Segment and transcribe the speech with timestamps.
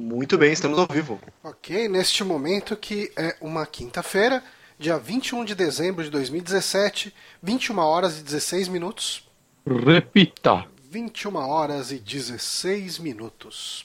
[0.00, 1.20] Muito bem, estamos ao vivo.
[1.42, 4.44] Ok, neste momento que é uma quinta-feira,
[4.78, 9.28] dia 21 de dezembro de 2017, 21 horas e 16 minutos.
[9.66, 10.64] Repita.
[10.88, 13.84] 21 horas e 16 minutos.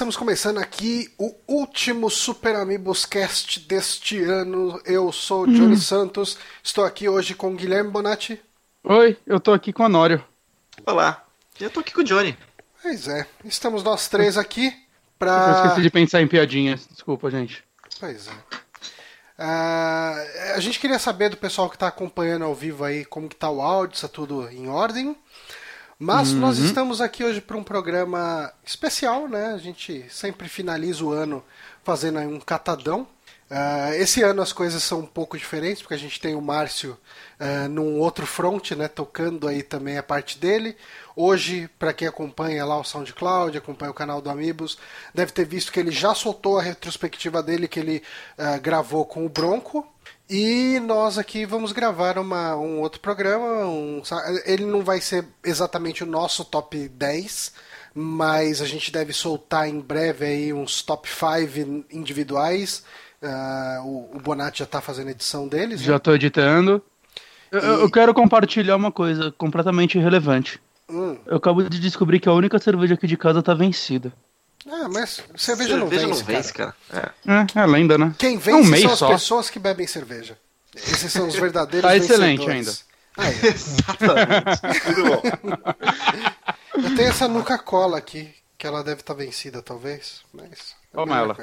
[0.00, 4.80] Estamos começando aqui o último Super Amigos Cast deste ano.
[4.86, 8.40] Eu sou o Johnny Santos, estou aqui hoje com o Guilherme Bonatti.
[8.82, 10.24] Oi, eu tô aqui com o Honório.
[10.86, 11.22] Olá,
[11.60, 12.34] eu tô aqui com o Johnny.
[12.80, 14.72] Pois é, estamos nós três aqui Eu
[15.18, 15.64] pra.
[15.66, 16.88] esqueci de pensar em piadinhas.
[16.90, 17.62] Desculpa, gente.
[18.00, 18.32] Pois é.
[19.38, 20.14] Ah,
[20.54, 23.50] a gente queria saber do pessoal que está acompanhando ao vivo aí como que tá
[23.50, 25.14] o áudio, se tá tudo em ordem.
[26.02, 29.48] Mas nós estamos aqui hoje para um programa especial, né?
[29.48, 31.44] A gente sempre finaliza o ano
[31.84, 33.06] fazendo um catadão.
[33.50, 36.96] Ah, esse ano as coisas são um pouco diferentes, porque a gente tem o Márcio
[37.38, 38.88] ah, num outro front, né?
[38.88, 40.74] Tocando aí também a parte dele.
[41.14, 44.78] Hoje, para quem acompanha lá o SoundCloud, acompanha o canal do Amigos,
[45.14, 48.02] deve ter visto que ele já soltou a retrospectiva dele que ele
[48.38, 49.86] ah, gravou com o Bronco.
[50.30, 53.66] E nós aqui vamos gravar uma, um outro programa.
[53.66, 54.00] um-
[54.46, 57.52] ele não vai ser exatamente o nosso top 10,
[57.92, 62.84] mas a gente deve soltar em breve aí uns top 5 individuais.
[63.22, 65.80] Ah, o, o Bonatti já está fazendo edição deles.
[65.80, 65.86] né?
[65.86, 66.80] Já tô editando.
[67.50, 70.60] Eu, eu- eu quero compartilhar uma coisa completamente irrelevante.
[70.88, 71.16] Hum.
[71.26, 74.12] Eu acabo de descobrir que a única cerveja aqui de casa tá vencida.
[74.66, 76.74] Ah, mas cerveja, não Cerveja vence, não vence, cara.
[76.90, 77.14] cara.
[77.26, 77.60] É.
[77.60, 78.14] É, é lenda, né?
[78.18, 79.08] Quem É vence um mês são as só.
[79.08, 80.38] pessoas que bebem cerveja.
[80.74, 82.84] Esses são os verdadeiros Tá excelente vencedores.
[83.16, 83.28] ainda.
[83.28, 84.86] Aí, Exatamente.
[84.86, 85.22] Muito bom.
[86.84, 90.22] eu tenho essa Nuca Cola aqui, que ela deve estar vencida, talvez.
[90.32, 90.74] Mas.
[90.92, 91.36] é Toma ela.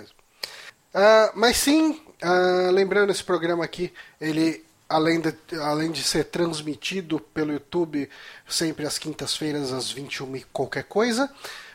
[0.94, 3.92] Ah, mas sim, ah, lembrando esse programa aqui,
[4.22, 8.10] ele além de, além de ser transmitido pelo YouTube
[8.48, 11.30] sempre às quintas-feiras às 21 e qualquer coisa,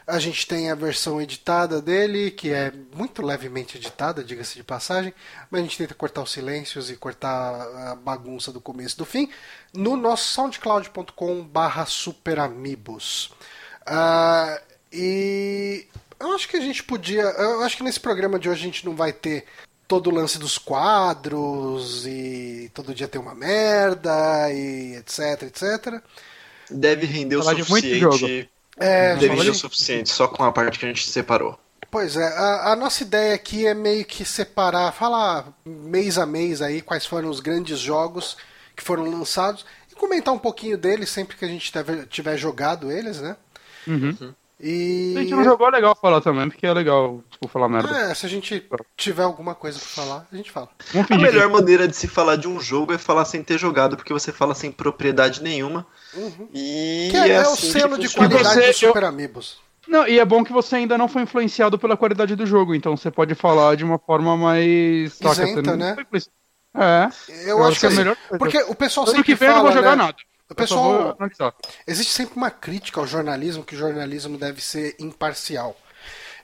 [0.06, 5.14] a gente tem a versão editada dele, que é muito levemente editada, diga-se de passagem,
[5.50, 7.30] mas a gente tenta cortar os silêncios e cortar
[7.90, 9.30] a bagunça do começo e do fim
[9.72, 13.32] no nosso soundcloud.com/barra superamigos.
[13.86, 14.60] Ah,
[14.92, 15.86] e
[16.20, 17.22] eu acho que a gente podia.
[17.22, 19.44] Eu acho que nesse programa de hoje a gente não vai ter
[19.88, 26.02] todo o lance dos quadros e todo dia tem uma merda e etc, etc.
[26.70, 28.12] Deve render o Falar de muito jogo.
[28.12, 28.51] suficiente.
[28.76, 31.58] É, de- o suficiente só com a parte que a gente separou.
[31.90, 36.62] Pois é, a, a nossa ideia aqui é meio que separar, falar mês a mês
[36.62, 38.36] aí quais foram os grandes jogos
[38.74, 42.90] que foram lançados e comentar um pouquinho deles sempre que a gente tiver, tiver jogado
[42.90, 43.36] eles, né?
[43.86, 44.32] Uhum.
[44.58, 45.10] E.
[45.12, 47.94] Se a gente não jogou, é legal falar também, porque é legal, tipo, falar merda.
[48.10, 48.64] É, se a gente
[48.96, 50.68] tiver alguma coisa pra falar, a gente fala.
[51.10, 54.12] A melhor maneira de se falar de um jogo é falar sem ter jogado, porque
[54.12, 55.84] você fala sem propriedade nenhuma.
[56.52, 59.60] E Que é, é o assim selo de qualidade Você- do Super Amigos.
[59.86, 62.96] Não, e é bom que você ainda não foi influenciado pela qualidade do jogo, então
[62.96, 65.20] você pode falar de uma forma mais...
[65.20, 65.96] Isenta, não né?
[66.74, 67.08] É.
[67.50, 68.38] Eu, acho que, é a assim, melhor coisa.
[68.38, 70.04] Porque o pessoal Ano sempre que vem eu fala, não vou jogar né?
[70.04, 70.16] nada.
[70.48, 71.18] O Eu pessoal,
[71.86, 75.76] existe sempre uma crítica ao jornalismo, que o jornalismo deve ser imparcial.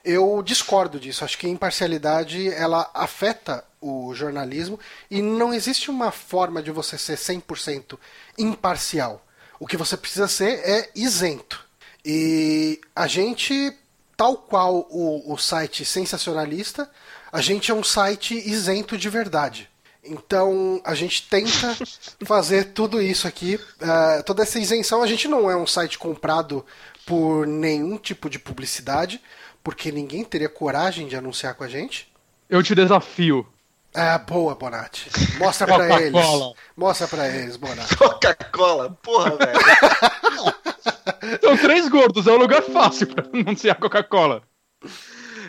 [0.05, 1.25] Eu discordo disso.
[1.25, 4.79] Acho que a imparcialidade ela afeta o jornalismo
[5.11, 7.99] e não existe uma forma de você ser 100%
[8.39, 9.23] imparcial.
[9.61, 11.65] O que você precisa ser é isento.
[12.05, 13.73] E a gente,
[14.17, 16.91] tal qual o, o site sensacionalista,
[17.33, 19.69] a gente é um site isento de verdade.
[20.05, 21.77] Então a gente tenta
[22.25, 25.03] fazer tudo isso aqui, eh, toda essa isenção.
[25.03, 26.65] A gente não é um site comprado
[27.05, 29.21] por nenhum tipo de publicidade,
[29.63, 32.11] porque ninguém teria coragem de anunciar com a gente.
[32.49, 33.47] Eu te desafio.
[33.95, 35.11] Ah, boa, Bonatti.
[35.39, 36.13] Mostra pra eles.
[36.13, 36.55] Coca-Cola.
[36.77, 37.97] Mostra pra eles, Bonatti.
[37.97, 39.59] Coca-Cola, porra, velho.
[41.43, 44.43] São três gordos, é um lugar fácil pra anunciar Coca-Cola.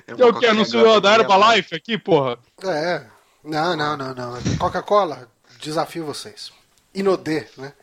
[0.08, 0.46] É É o que?
[0.48, 2.40] Anunciou da Herbalife aqui, porra?
[2.64, 3.04] É.
[3.44, 4.58] Não, não, não, não.
[4.58, 6.52] Coca-Cola, desafio vocês.
[6.94, 7.74] Inodê, né?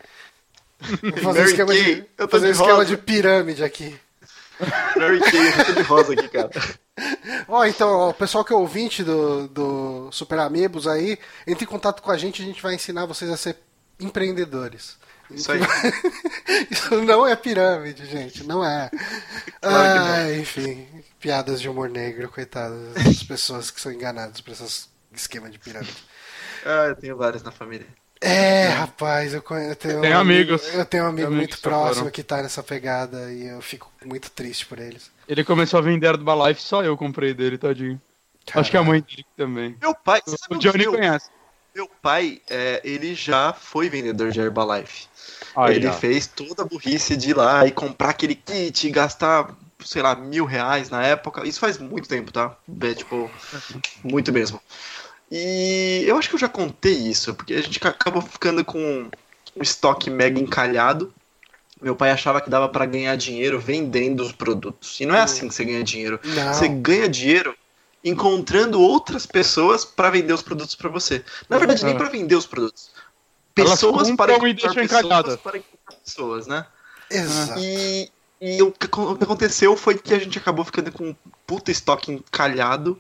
[0.81, 3.99] Vou fazer Mary esquema, de, eu tô fazer de esquema de pirâmide aqui.
[4.97, 6.51] Mary Kay, eu tô de rosa aqui, cara.
[7.49, 11.69] Ó, então, ó, o pessoal que é ouvinte do, do Super Amigos aí, entre em
[11.69, 13.59] contato com a gente, a gente vai ensinar vocês a ser
[14.01, 14.99] empreendedores.
[15.31, 15.61] Isso aí.
[16.71, 18.91] Isso não é pirâmide, gente, não é.
[19.61, 20.15] Claro que não.
[20.15, 20.87] Ah, enfim,
[21.19, 26.05] piadas de humor negro, coitadas das pessoas que são enganadas por esses esquema de pirâmide.
[26.65, 27.87] Ah, eu tenho vários na família.
[28.21, 30.63] É, rapaz, eu, conhe- eu tenho Tem um amigos.
[30.63, 34.31] amigo- Eu tenho um amigo muito próximo que tá nessa pegada e eu fico muito
[34.31, 35.11] triste por eles.
[35.29, 38.01] Ele começou a vender Herbalife, só eu comprei dele, tadinho.
[38.55, 39.77] Acho que a mãe dele também.
[39.81, 41.29] Meu pai, você sabe O Johnny meu, conhece.
[41.75, 45.09] meu pai, é, ele já foi vendedor de Herbalife.
[45.55, 45.93] Aí, ele ó.
[45.93, 49.55] fez toda a burrice de ir lá e comprar aquele kit e gastar,
[49.85, 51.47] sei lá, mil reais na época.
[51.47, 52.57] Isso faz muito tempo, tá?
[52.83, 53.31] É, tipo,
[54.05, 54.61] muito mesmo.
[55.31, 59.09] E eu acho que eu já contei isso, porque a gente acabou ficando com
[59.57, 61.13] um estoque mega encalhado.
[61.81, 64.99] Meu pai achava que dava pra ganhar dinheiro vendendo os produtos.
[65.01, 66.19] E não é assim que você ganha dinheiro.
[66.25, 66.55] Não.
[66.55, 67.55] Você ganha dinheiro
[68.03, 71.25] encontrando outras pessoas pra vender os produtos pra você.
[71.49, 71.99] Na verdade, nem É.
[71.99, 72.91] pra vender os produtos.
[73.55, 75.39] Pessoas para encontrar pessoas encalhada.
[75.39, 76.67] para encontrar pessoas, né?
[77.11, 77.59] Exato.
[77.59, 81.17] E, e o, que, o que aconteceu foi que a gente acabou ficando com um
[81.47, 82.99] puta estoque encalhado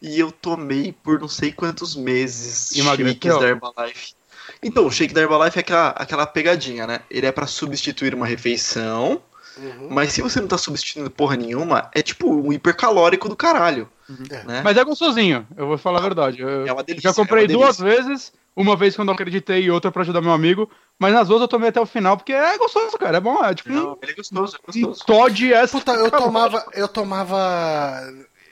[0.00, 4.14] e eu tomei por não sei quantos meses shakes da Herbalife.
[4.62, 7.00] Então, o shake da Herbalife é aquela, aquela pegadinha, né?
[7.10, 9.20] Ele é pra substituir uma refeição,
[9.58, 9.88] Uhum.
[9.90, 13.88] mas se você não tá substituindo porra nenhuma, é tipo um hipercalórico do caralho,
[14.30, 14.44] É.
[14.44, 14.60] né?
[14.62, 16.42] Mas é gostosinho, eu vou falar a verdade.
[16.42, 19.62] Eu É uma delícia, já comprei é uma duas vezes, uma vez quando eu acreditei
[19.62, 22.32] e outra pra ajudar meu amigo, mas nas duas eu tomei até o final, porque
[22.34, 25.04] é gostoso, cara, é bom, é tipo Não, ele é gostoso, é gostoso.
[25.06, 25.78] Todd essa.
[25.78, 28.02] Puta, eu tomava, eu tomava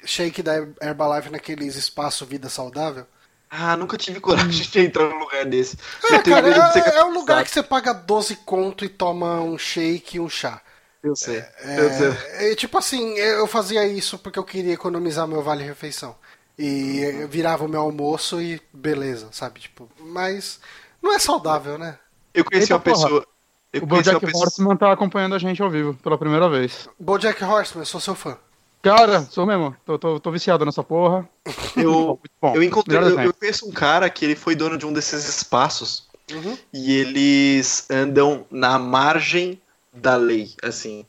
[0.06, 3.06] shake da Herbalife naqueles espaço vida saudável.
[3.50, 5.78] Ah, nunca tive coragem de entrar num lugar desse.
[6.10, 10.16] É, cara, é, é um lugar que você paga 12 conto e toma um shake
[10.16, 10.60] e um chá.
[11.02, 11.44] Eu sei.
[11.62, 12.08] eu sei.
[12.32, 16.16] É, é, tipo assim, eu fazia isso porque eu queria economizar meu vale-refeição.
[16.58, 19.60] E eu virava o meu almoço e beleza, sabe?
[19.60, 20.58] Tipo, mas
[21.02, 21.98] não é saudável, né?
[22.32, 23.26] Eu conheci Eita uma pessoa.
[23.72, 24.44] Eu O uma Bojack pessoa.
[24.44, 26.88] Horseman tá acompanhando a gente ao vivo, pela primeira vez.
[26.98, 28.38] Bojack Horseman, eu sou seu fã.
[28.84, 31.28] Cara, sou mesmo, tô, tô, tô viciado nessa porra.
[31.74, 32.54] Eu, bom.
[32.54, 32.98] eu encontrei.
[32.98, 36.56] Eu, eu conheço um cara que ele foi dono de um desses espaços Uhum.
[36.72, 39.60] e eles andam na margem
[39.92, 41.04] da lei, assim.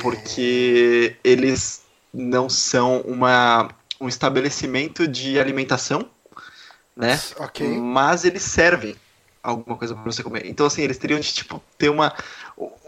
[0.00, 1.82] Porque eles
[2.12, 3.68] não são uma,
[4.00, 6.08] um estabelecimento de alimentação,
[6.96, 7.20] né?
[7.38, 7.66] Ok.
[7.78, 8.96] Mas eles servem
[9.42, 10.46] alguma coisa pra você comer.
[10.46, 12.14] Então, assim, eles teriam de, tipo, ter uma,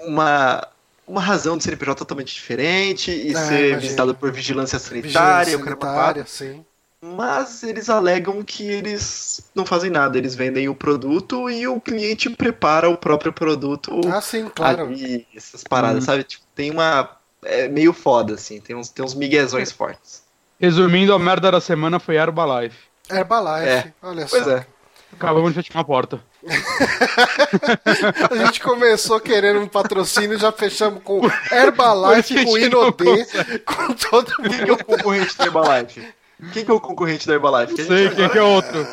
[0.05, 0.67] uma,
[1.07, 5.61] uma razão de CNPJ totalmente diferente e É, ser visitado por vigilância sanitária, Vigilância o
[5.61, 6.65] caramba sanitária, sim.
[7.01, 12.31] mas eles alegam que eles não fazem nada, eles vendem o produto e o cliente
[12.31, 14.85] prepara o próprio produto Ah, sim, claro.
[14.85, 16.07] ali, essas paradas, Hum.
[16.07, 16.25] sabe?
[16.25, 17.11] Tipo, tem uma.
[17.45, 20.23] É meio foda, assim, tem uns, tem uns miguezões fortes.
[20.61, 22.77] Resumindo, a merda da semana foi Herbalife.
[23.11, 23.93] Herbalife, É.
[24.01, 24.37] olha só.
[24.37, 24.65] Pois é.
[25.13, 26.21] Acabamos de fechar uma porta.
[28.31, 31.21] A gente começou querendo um patrocínio, já fechamos com
[31.51, 33.25] Herbalife, com Inodê,
[33.65, 34.85] com todo Quem que é o mundo.
[34.85, 36.15] concorrente da Herbalife?
[36.53, 37.75] Quem que é o concorrente da Herbalife?
[37.75, 38.87] Que a gente Sei quem que é outro.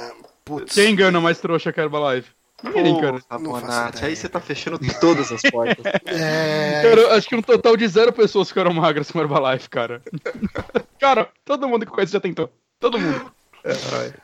[0.45, 2.29] Putz, Quem engana mais trouxa que a Herbalife?
[2.61, 3.19] Ninguém, cara.
[3.39, 4.09] Bonatti, ideia.
[4.09, 5.77] aí você tá fechando todas as portas.
[6.05, 6.81] é...
[6.83, 10.01] Cara, acho que um total de zero pessoas ficaram magras com Herbalife, cara.
[10.99, 12.51] cara, todo mundo que conhece já tentou.
[12.79, 13.31] Todo mundo.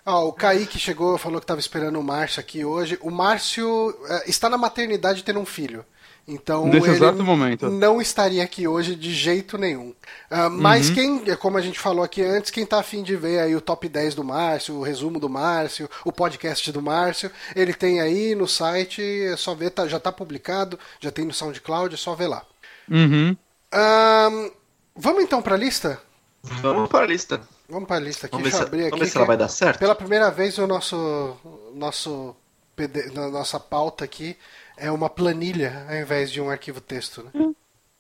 [0.06, 2.98] Ó, o Kaique chegou, falou que estava esperando o Márcio aqui hoje.
[3.02, 5.86] O Márcio eh, está na maternidade tendo um filho.
[6.28, 7.70] Então Nesse ele exato momento.
[7.70, 9.94] não estaria aqui hoje de jeito nenhum.
[10.30, 13.56] Ah, mas quem, como a gente falou aqui antes, quem tá afim de ver aí
[13.56, 18.02] o top 10 do Márcio, o resumo do Márcio, o podcast do Márcio, ele tem
[18.02, 21.98] aí no site, é só ver, tá, já tá publicado, já tem no SoundCloud, é
[21.98, 22.44] só ver lá.
[22.90, 23.38] Uhum.
[23.72, 24.50] Ahn,
[24.96, 26.02] vamos então pra lista?
[26.42, 27.40] Vamos para a lista.
[27.70, 29.00] Vamos pra lista aqui, Vamos ver, deixa se, eu abrir vamos aqui.
[29.06, 29.80] ver se ela que- vai dar certo.
[29.80, 31.36] Pela primeira vez o nosso
[31.74, 32.36] nosso
[32.76, 34.38] PD na nossa pauta aqui
[34.78, 37.54] é uma planilha ao invés de um arquivo texto, né?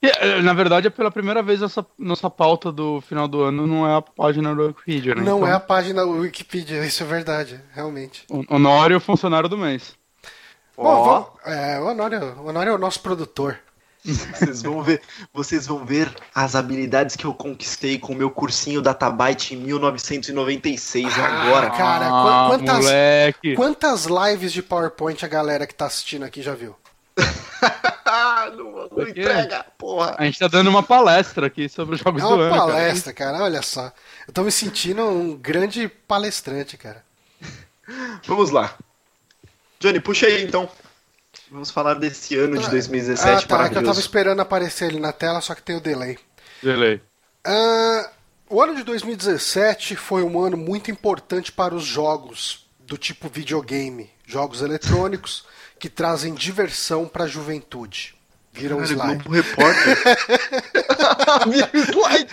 [0.03, 3.65] E, eh, Na verdade, é pela primeira vez essa nossa pauta do final do ano
[3.65, 5.21] não é a página do Wikipedia, né?
[5.23, 8.25] Não Então, é a página Wikipedia, isso é verdade, realmente.
[8.29, 9.95] o Honório, funcionário do mês.
[10.77, 13.57] Bom, vamos, é, o Honório, o Honório é o nosso produtor.
[14.05, 15.01] Vocês vão ver,
[15.33, 21.17] vocês vão ver as habilidades que eu conquistei com o meu cursinho Databyte em 1996
[21.17, 21.69] agora.
[21.71, 23.55] Cara, ah, quan- quantas, moleque.
[23.55, 26.75] quantas lives de PowerPoint a galera que tá assistindo aqui já viu?
[28.07, 30.15] Ah, não, não entrega, porra.
[30.19, 32.65] A gente tá dando uma palestra aqui sobre os jogos É do uma ano, cara.
[32.67, 33.43] palestra, cara.
[33.43, 33.91] olha só.
[34.27, 37.03] Eu tô me sentindo um grande palestrante, cara.
[38.27, 38.75] Vamos lá.
[39.79, 40.69] Johnny, puxa aí então.
[41.51, 43.99] Vamos falar desse ano de 2017 ah, tá, que eu tava maravilhoso.
[43.99, 46.17] esperando aparecer ele na tela, só que tem o delay.
[46.61, 47.01] Delay.
[47.43, 48.09] Ah,
[48.49, 54.09] o ano de 2017 foi um ano muito importante para os jogos do tipo videogame,
[54.25, 55.45] jogos eletrônicos
[55.79, 58.15] que trazem diversão para a juventude.
[58.51, 59.23] Viram Cara, slide.
[59.23, 59.97] Globo Repórter.
[61.51, 62.29] Vira o slide.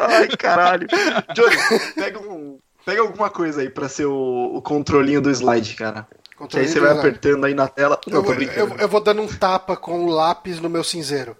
[0.00, 0.86] Ai, caralho.
[1.34, 1.56] Johnny,
[1.94, 6.06] pega um, pega alguma coisa aí pra ser o, o controlinho do slide, cara.
[6.48, 7.98] Que aí você vai apertando aí na tela.
[8.06, 11.36] Não, eu, eu, eu, vou dando um tapa com o lápis no meu cinzeiro.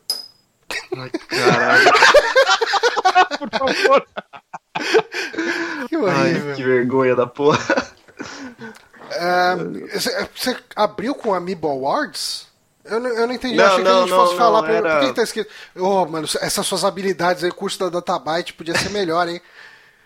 [0.97, 1.93] Ai, caralho.
[3.39, 4.07] Por favor.
[5.89, 6.51] Que horrível.
[6.51, 7.59] Ai, que vergonha da porra.
[9.93, 12.47] você abriu com Amiibo Awards?
[12.85, 13.57] Eu não, eu não entendi.
[13.57, 14.63] Não, Achei não, que a gente não, fosse não, falar.
[14.63, 14.99] não, Por, era...
[14.99, 15.51] por que, tá escrito?
[15.75, 19.41] Oh, mano, essas suas habilidades aí, o curso da Databyte podia ser melhor, hein?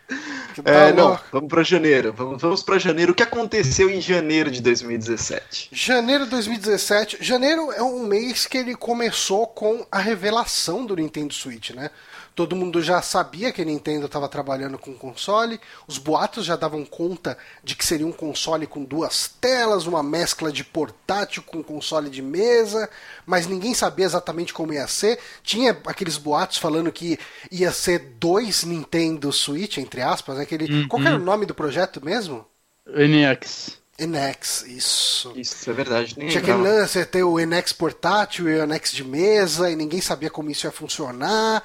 [0.08, 2.12] Tá é, não, vamos para janeiro.
[2.12, 3.12] Vamos, vamos para janeiro.
[3.12, 5.68] O que aconteceu em janeiro de 2017?
[5.70, 7.18] Janeiro de 2017.
[7.20, 11.90] Janeiro é um mês que ele começou com a revelação do Nintendo Switch, né?
[12.38, 16.84] Todo mundo já sabia que a Nintendo estava trabalhando com console, os boatos já davam
[16.84, 22.08] conta de que seria um console com duas telas, uma mescla de portátil com console
[22.08, 22.88] de mesa,
[23.26, 25.18] mas ninguém sabia exatamente como ia ser.
[25.42, 27.18] Tinha aqueles boatos falando que
[27.50, 30.72] ia ser dois Nintendo Switch, entre aspas, aquele.
[30.72, 30.86] Uhum.
[30.86, 32.46] Qual era o nome do projeto mesmo?
[32.86, 33.78] NX.
[33.98, 35.32] NX, isso.
[35.34, 36.14] Isso é verdade.
[36.16, 40.00] Nem Tinha aquele lance, ter o NX portátil e o NX de mesa, e ninguém
[40.00, 41.64] sabia como isso ia funcionar.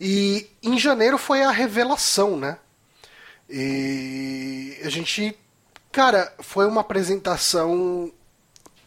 [0.00, 2.56] E em janeiro foi a revelação, né?
[3.48, 5.36] E a gente.
[5.92, 8.10] Cara, foi uma apresentação.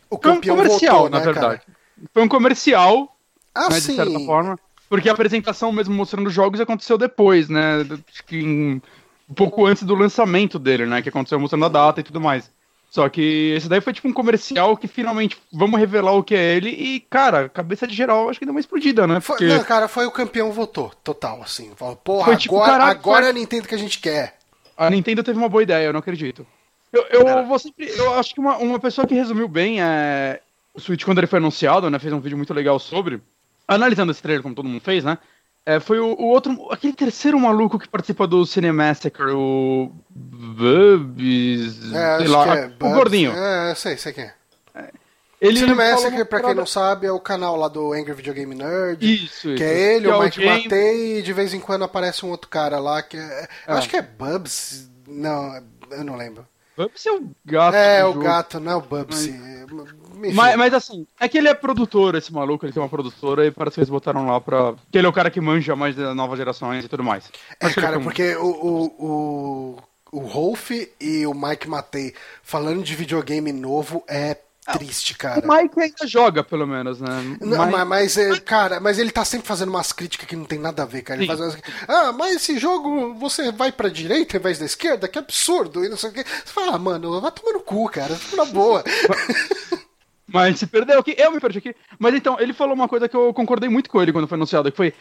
[0.10, 1.62] O campeão foi um comercial, voltou, na né, verdade.
[1.62, 1.77] Cara?
[2.13, 3.17] Foi um comercial,
[3.53, 4.60] ah, né, de certa forma.
[4.89, 7.82] Porque a apresentação mesmo mostrando os jogos aconteceu depois, né?
[8.10, 8.82] Acho que
[9.29, 11.01] um pouco antes do lançamento dele, né?
[11.01, 12.50] Que aconteceu mostrando a data e tudo mais.
[12.93, 16.55] Só que esse daí foi tipo um comercial que finalmente vamos revelar o que é
[16.55, 19.19] ele e, cara, cabeça de geral acho que deu uma explodida, né?
[19.19, 19.47] Porque...
[19.47, 21.71] Foi, não, cara, foi o campeão votou, total, assim.
[21.75, 23.25] Falou, porra, foi, tipo, agora, caraca, agora foi...
[23.25, 24.38] é a Nintendo que a gente quer.
[24.77, 26.45] A Nintendo teve uma boa ideia, eu não acredito.
[26.91, 27.89] Eu, eu vou sempre.
[27.89, 30.39] Eu acho que uma, uma pessoa que resumiu bem é.
[30.71, 31.97] O Switch, quando ele foi anunciado, né?
[31.97, 33.19] Fez um vídeo muito legal sobre.
[33.67, 35.17] Analisando esse trailer, como todo mundo fez, né?
[35.65, 42.17] É, foi o, o, outro, aquele terceiro maluco que participa do Cinemassacre, o Bubs, é,
[42.17, 43.32] sei lá, é, o gordinho.
[43.32, 44.34] É, sei, sei quem é.
[44.75, 44.89] é.
[45.39, 49.05] Ele Cinemassacre, pra quem não sabe, é o canal lá do Angry Video Game Nerd.
[49.05, 49.63] Isso, Que isso.
[49.63, 50.63] é ele, que o é Mike James...
[50.63, 53.48] Matei, e de vez em quando aparece um outro cara lá que é...
[53.67, 54.89] Eu acho que é Bubs.
[55.08, 56.46] Não, eu não lembro.
[56.75, 57.75] Bubsy é o gato.
[57.75, 58.24] É, o jogo.
[58.24, 59.32] gato, não é o Bubsy.
[59.32, 60.34] Mas...
[60.34, 63.51] Mas, mas, assim, é que ele é produtor, esse maluco, ele tem uma produtora e
[63.51, 64.74] parece que eles botaram lá pra.
[64.92, 67.30] Que ele é o cara que manja mais das novas gerações e tudo mais.
[67.60, 69.77] É, cara, porque o, o, o,
[70.12, 75.46] o Rolf e o Mike Matei falando de videogame novo é triste, cara.
[75.46, 77.38] O Mike ainda joga, pelo menos, né?
[77.41, 77.86] Não, Mike...
[77.86, 80.86] mas, mas, cara, mas ele tá sempre fazendo umas críticas que não tem nada a
[80.86, 81.20] ver, cara.
[81.20, 81.58] Ele faz umas...
[81.88, 85.08] Ah, mas esse jogo você vai pra direita em vez da esquerda?
[85.08, 85.84] Que absurdo!
[85.84, 86.24] E não sei o que.
[86.24, 88.17] Você fala, ah, mano, vai tomar no cu, cara.
[88.36, 88.84] Na boa.
[90.27, 91.75] mas se perdeu aqui, eu me perdi aqui.
[92.00, 94.72] Mas então, ele falou uma coisa que eu concordei muito com ele quando foi anunciado,
[94.72, 94.93] que foi.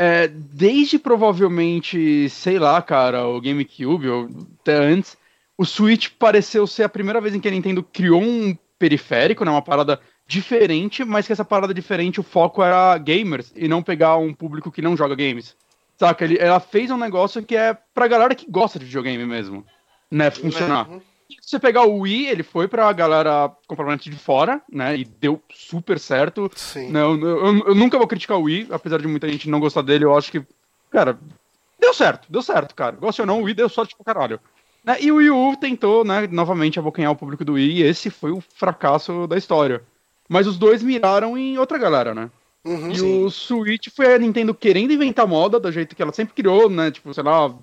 [0.00, 4.28] É, desde provavelmente, sei lá, cara, o GameCube, ou
[4.60, 5.16] até antes,
[5.56, 9.50] o Switch pareceu ser a primeira vez em que a Nintendo criou um periférico, né?
[9.50, 14.16] Uma parada diferente, mas que essa parada diferente, o foco era gamers e não pegar
[14.18, 15.56] um público que não joga games.
[15.96, 16.24] Saca?
[16.24, 19.66] Ele, ela fez um negócio que é pra galera que gosta de videogame mesmo,
[20.10, 20.30] né?
[20.30, 20.88] Funcionar.
[20.88, 21.00] Uhum.
[21.28, 24.96] Se você pegar o Wii, ele foi pra galera completamente de fora, né?
[24.96, 26.50] E deu super certo.
[26.54, 26.90] Sim.
[26.90, 29.82] Né, eu, eu, eu, nunca vou criticar o Wii, apesar de muita gente não gostar
[29.82, 30.42] dele, eu acho que,
[30.90, 31.18] cara,
[31.78, 32.96] deu certo, deu certo, cara.
[32.96, 34.40] Gosta ou não, o Wii deu sorte pra caralho.
[34.88, 34.96] Né?
[35.02, 38.30] E o Wii U tentou, né, novamente abocanhar o público do Wii, e esse foi
[38.30, 39.82] o fracasso da história.
[40.26, 42.30] Mas os dois miraram em outra galera, né?
[42.64, 43.24] Uhum, e sim.
[43.24, 46.90] o Switch foi a Nintendo querendo inventar moda, do jeito que ela sempre criou, né?
[46.90, 47.54] Tipo, sei lá,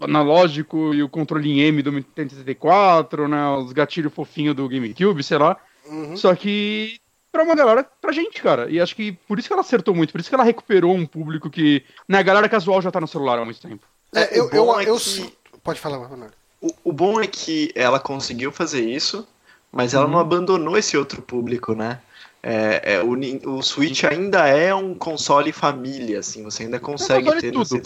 [0.00, 3.48] analógico e o controle em M do Nintendo 64, né?
[3.56, 5.56] Os gatilhos fofinhos do GameCube, sei lá.
[5.84, 6.16] Uhum.
[6.16, 7.00] Só que
[7.32, 8.70] pra uma galera, pra gente, cara.
[8.70, 11.06] E acho que por isso que ela acertou muito, por isso que ela recuperou um
[11.06, 11.82] público que.
[12.08, 13.84] Né, a galera casual já tá no celular há muito tempo.
[14.14, 15.32] É, eu, eu, é eu, que...
[15.66, 16.32] Pode falar, Ronaldo.
[16.60, 19.26] O, o, bom é que ela conseguiu fazer isso,
[19.72, 20.12] mas ela uhum.
[20.12, 22.00] não abandonou esse outro público, né?
[22.40, 23.16] É, é, o,
[23.50, 27.50] o Switch ainda é um console família, assim, você ainda consegue ter.
[27.50, 27.82] Tudo.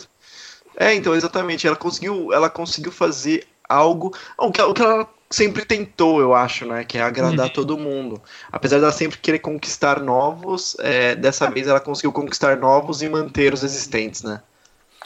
[0.77, 1.67] É, então, exatamente.
[1.67, 4.15] Ela conseguiu, ela conseguiu fazer algo.
[4.37, 6.85] O que, o que ela sempre tentou, eu acho, né?
[6.85, 7.53] Que é agradar uhum.
[7.53, 8.21] todo mundo.
[8.53, 13.55] Apesar dela sempre querer conquistar novos, é, dessa vez ela conseguiu conquistar novos e manter
[13.55, 14.43] os existentes, né?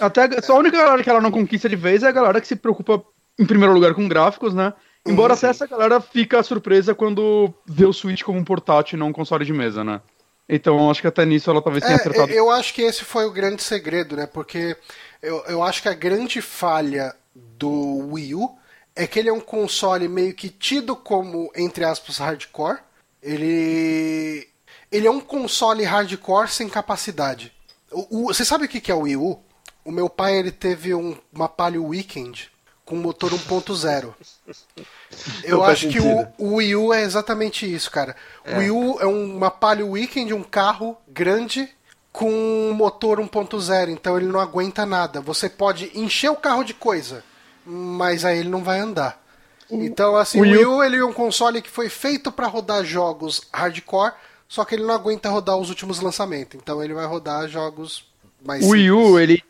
[0.00, 2.48] Até só a única galera que ela não conquista de vez é a galera que
[2.48, 3.04] se preocupa
[3.38, 4.72] em primeiro lugar com gráficos, né?
[5.06, 9.08] Embora até essa galera fica surpresa quando vê o Switch como um portátil e não
[9.08, 10.00] um console de mesa, né?
[10.48, 12.30] Então acho que até nisso ela talvez tenha é, acertado.
[12.32, 14.26] Eu acho que esse foi o grande segredo, né?
[14.26, 14.76] Porque
[15.22, 18.50] eu, eu acho que a grande falha do Wii U
[18.96, 22.78] é que ele é um console meio que tido como, entre aspas, hardcore.
[23.22, 24.48] Ele.
[24.92, 27.52] Ele é um console hardcore sem capacidade.
[27.90, 29.42] O, o, você sabe o que é o Wii U?
[29.84, 32.50] O meu pai ele teve um, uma Palio Weekend
[32.84, 34.14] com motor 1.0.
[35.44, 38.16] Eu acho que o, o, Wii U é exatamente isso, cara.
[38.44, 38.54] É.
[38.54, 41.68] O Wii U é uma Palio Weekend, um carro grande
[42.12, 45.20] com motor 1.0, então ele não aguenta nada.
[45.20, 47.24] Você pode encher o carro de coisa,
[47.64, 49.22] mas aí ele não vai andar.
[49.70, 53.42] Então, assim, o Wii U ele é um console que foi feito para rodar jogos
[53.52, 54.12] hardcore,
[54.46, 56.60] só que ele não aguenta rodar os últimos lançamentos.
[56.60, 58.04] Então ele vai rodar jogos
[58.44, 59.42] mais O Wii U, ele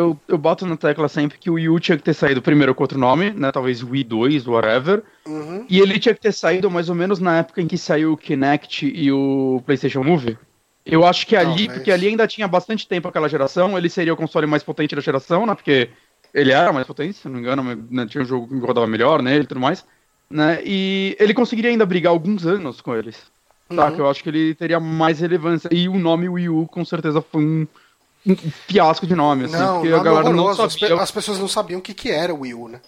[0.00, 2.74] eu, eu boto na tecla sempre que o Wii U tinha que ter saído primeiro
[2.74, 3.52] com outro nome, né?
[3.52, 5.02] Talvez Wii 2, whatever.
[5.26, 5.64] Uhum.
[5.68, 8.16] E ele tinha que ter saído mais ou menos na época em que saiu o
[8.16, 10.36] Kinect e o PlayStation Move.
[10.84, 11.72] Eu acho que ali, Talvez.
[11.72, 15.00] porque ali ainda tinha bastante tempo aquela geração, ele seria o console mais potente da
[15.00, 15.54] geração, né?
[15.54, 15.90] Porque
[16.32, 19.22] ele era mais potente, se não me engano, né, tinha um jogo que rodava melhor
[19.22, 19.84] nele e tudo mais.
[20.30, 20.60] Né?
[20.64, 23.30] E ele conseguiria ainda brigar alguns anos com eles.
[23.68, 23.76] Uhum.
[23.76, 23.92] Tá?
[23.92, 25.68] Que eu acho que ele teria mais relevância.
[25.72, 27.66] E o nome Wii U com certeza foi um
[28.26, 31.00] um fiasco de nome, assim, não, porque a galera não sabia.
[31.00, 32.80] As, pessoas não sabiam o que, que era o Wii U, né?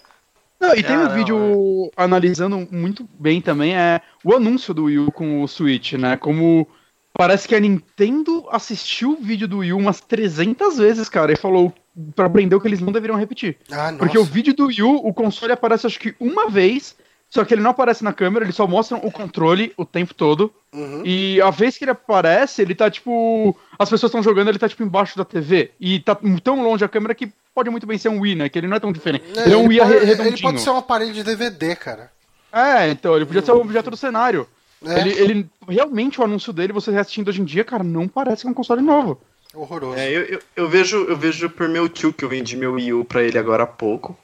[0.59, 2.03] Não, e tem um vídeo é.
[2.03, 6.15] analisando muito bem também, é o anúncio do Wii U com o Switch, né?
[6.15, 6.67] Como
[7.13, 11.35] parece que a Nintendo assistiu o vídeo do Wii U umas 300 vezes, cara, e
[11.35, 11.73] falou
[12.15, 13.57] para aprender o que eles não deveriam repetir.
[13.71, 16.95] Ah, Porque o vídeo do Wii U, o console aparece acho que uma vez
[17.33, 20.53] só que ele não aparece na câmera, eles só mostram o controle o tempo todo.
[20.71, 21.01] Uhum.
[21.03, 23.57] E a vez que ele aparece, ele tá tipo.
[23.79, 25.71] As pessoas estão jogando, ele tá tipo embaixo da TV.
[25.79, 28.49] E tá tão longe a câmera que pode muito bem ser um Wii, né?
[28.49, 29.25] Que ele não é tão diferente.
[29.35, 30.27] É, ele é um Wii pode, redondinho.
[30.27, 32.11] Ele pode ser um aparelho de DVD, cara.
[32.51, 34.47] É, então, ele podia ser um objeto do cenário.
[34.85, 34.99] É.
[34.99, 38.47] Ele, ele, realmente, o anúncio dele, você assistindo hoje em dia, cara, não parece que
[38.47, 39.19] é um console novo.
[39.55, 39.97] Horroroso.
[39.97, 42.93] É, eu, eu, eu, vejo, eu vejo por meu tio que eu vendi meu Wii
[42.93, 44.15] U pra ele agora há pouco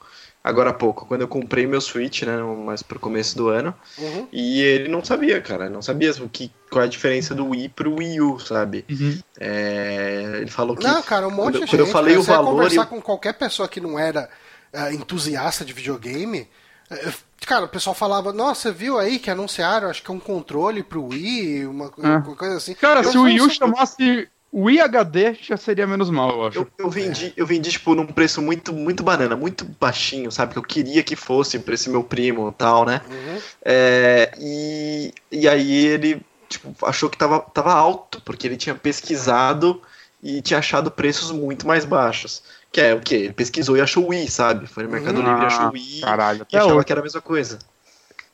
[0.42, 4.28] agora há pouco, quando eu comprei meu Switch, né, mais pro começo do ano, uhum.
[4.32, 7.68] e ele não sabia, cara, não sabia o que, qual é a diferença do Wii
[7.70, 8.84] pro Wii U, sabe?
[8.90, 9.18] Uhum.
[9.38, 10.84] É, ele falou que...
[10.84, 12.52] Não, cara, um monte quando, de quando gente, eu falei o valor...
[12.52, 12.86] conversar eu...
[12.86, 14.28] com qualquer pessoa que não era
[14.72, 16.48] uh, entusiasta de videogame...
[16.90, 17.12] Uh,
[17.46, 20.82] cara, o pessoal falava, nossa, você viu aí que anunciaram, acho que é um controle
[20.82, 22.06] pro Wii, uma, é.
[22.06, 22.74] uma coisa assim.
[22.74, 26.58] Cara, eu se o Wii U chamasse o IHD já seria menos mal, eu acho.
[26.58, 30.52] Eu, eu, vendi, eu vendi, tipo, num preço muito, muito banana, muito baixinho, sabe?
[30.52, 33.00] Que eu queria que fosse pra esse meu primo e tal, né?
[33.08, 33.38] Uhum.
[33.64, 39.80] É, e, e aí ele, tipo, achou que tava, tava alto, porque ele tinha pesquisado
[40.20, 42.42] e tinha achado preços muito mais baixos.
[42.72, 43.16] Que é o quê?
[43.16, 44.66] Ele pesquisou e achou o Wii, sabe?
[44.66, 45.28] Foi no Mercado uhum.
[45.28, 47.58] Livre, achou o Wii caralho, e achava que era a mesma coisa.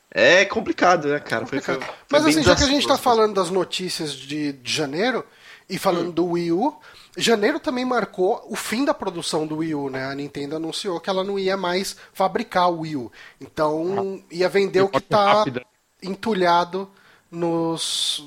[0.09, 1.45] É complicado, né, cara?
[1.45, 4.73] Foi, foi, foi Mas assim, já que a gente tá falando das notícias de, de
[4.73, 5.23] janeiro,
[5.69, 6.11] e falando hum.
[6.11, 6.75] do Wii U,
[7.17, 10.05] janeiro também marcou o fim da produção do Wii U, né?
[10.05, 13.11] A Nintendo anunciou que ela não ia mais fabricar o Wii U.
[13.41, 14.25] Então ah.
[14.31, 15.43] ia vender o que está
[16.01, 16.89] entulhado
[17.29, 18.25] nos,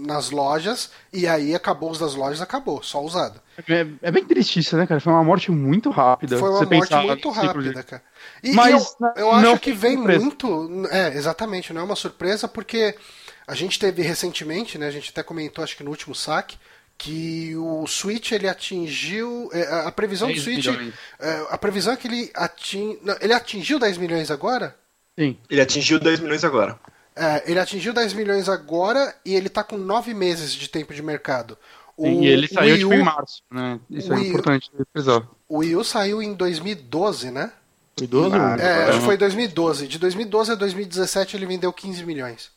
[0.00, 3.40] nas lojas e aí acabou os das lojas, acabou, só usado.
[3.66, 5.00] É, é, bem triste isso, né, cara?
[5.00, 6.38] Foi uma morte muito rápida.
[6.38, 8.02] Foi uma morte muito rápida, cara.
[8.42, 10.20] E, Mas eu, eu acho que vem surpresa.
[10.20, 10.86] muito.
[10.90, 12.94] É, exatamente, não é uma surpresa, porque
[13.48, 16.58] a gente teve recentemente, né, a gente até comentou, acho que no último saque,
[16.98, 20.66] que o Switch ele atingiu é, a previsão do Switch
[21.18, 24.76] é, a previsão é que ele ating, ele atingiu 10 milhões agora?
[25.18, 25.38] Sim.
[25.48, 26.78] Ele atingiu 10 milhões agora.
[27.16, 31.02] É, ele atingiu 10 milhões agora e ele está com 9 meses de tempo de
[31.02, 31.56] mercado.
[31.96, 33.80] O, sim, e ele saiu tipo, em março né?
[33.90, 37.50] Isso é importante frisar o Wii U saiu em 2012 né?
[37.98, 38.36] Foi 12?
[38.36, 42.52] Ah, é, acho que foi 2012 de 2012 a 2017 ele vendeu 15 milhões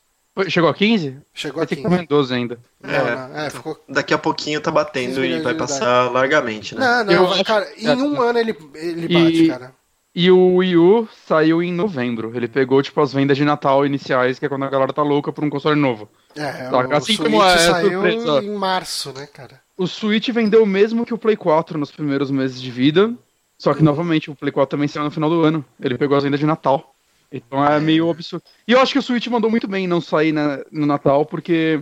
[0.48, 1.17] Chegou a 15?
[1.34, 1.82] Chegou a 15.
[1.82, 2.60] Tem que 12 ainda.
[2.82, 3.78] É, é, ficou...
[3.88, 7.04] Daqui a pouquinho tá batendo e vai passar largamente, né?
[7.04, 9.76] Não, não, vai, cara, em um ano ele, ele bate, e, cara.
[10.13, 12.32] E o Wii U saiu em novembro.
[12.36, 15.32] Ele pegou, tipo, as vendas de Natal iniciais, que é quando a galera tá louca
[15.34, 16.10] por um console novo.
[16.36, 16.88] É, tá?
[16.88, 19.62] o, assim o como é saiu surpresa, em março, né, cara?
[19.78, 23.13] O Switch vendeu mesmo que o Play 4 nos primeiros meses de vida.
[23.58, 23.86] Só que, hum.
[23.86, 25.63] novamente, o Play 4 também saiu no final do ano.
[25.80, 26.94] Ele pegou as vendas de Natal.
[27.32, 28.44] Então é meio absurdo.
[28.67, 31.80] E eu acho que o Switch mandou muito bem não sair na, no Natal, porque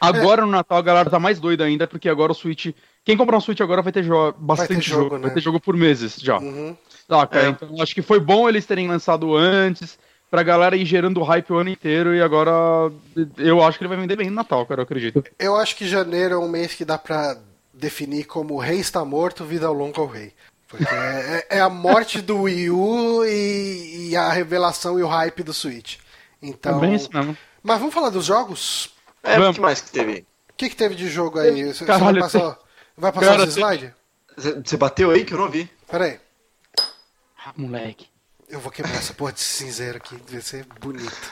[0.00, 0.44] agora é.
[0.44, 2.68] no Natal a galera tá mais doida ainda, porque agora o Switch.
[3.04, 5.22] Quem comprar um Switch agora vai ter jo bastante vai ter jogo, jogo né?
[5.22, 6.38] vai ter jogo por meses já.
[6.38, 6.76] Uhum.
[7.08, 7.40] Saca?
[7.40, 7.48] É.
[7.48, 9.98] Então acho que foi bom eles terem lançado antes,
[10.30, 12.90] pra galera ir gerando hype o ano inteiro, e agora
[13.38, 15.22] eu acho que ele vai vender bem no Natal, cara, eu acredito.
[15.38, 17.36] Eu acho que janeiro é um mês que dá pra
[17.72, 20.32] definir como o rei está morto, vida longa ao rei.
[20.68, 25.42] Porque é, é, a morte do Wii U e, e, a revelação e o hype
[25.42, 25.98] do Switch.
[26.42, 26.78] Então.
[26.78, 27.36] É bem isso mesmo.
[27.62, 28.92] Mas vamos falar dos jogos?
[29.22, 30.26] É, o que mais que teve?
[30.50, 31.72] O que, que teve de jogo aí?
[31.72, 32.58] Você, Caralho, vai passar,
[32.96, 33.90] vai passar cara, os slides?
[34.36, 35.70] Você bateu aí que eu não vi.
[35.88, 36.20] Pera aí.
[37.44, 38.08] Ah, moleque.
[38.48, 41.30] Eu vou quebrar essa porra de cinzeiro aqui, vai ser bonito.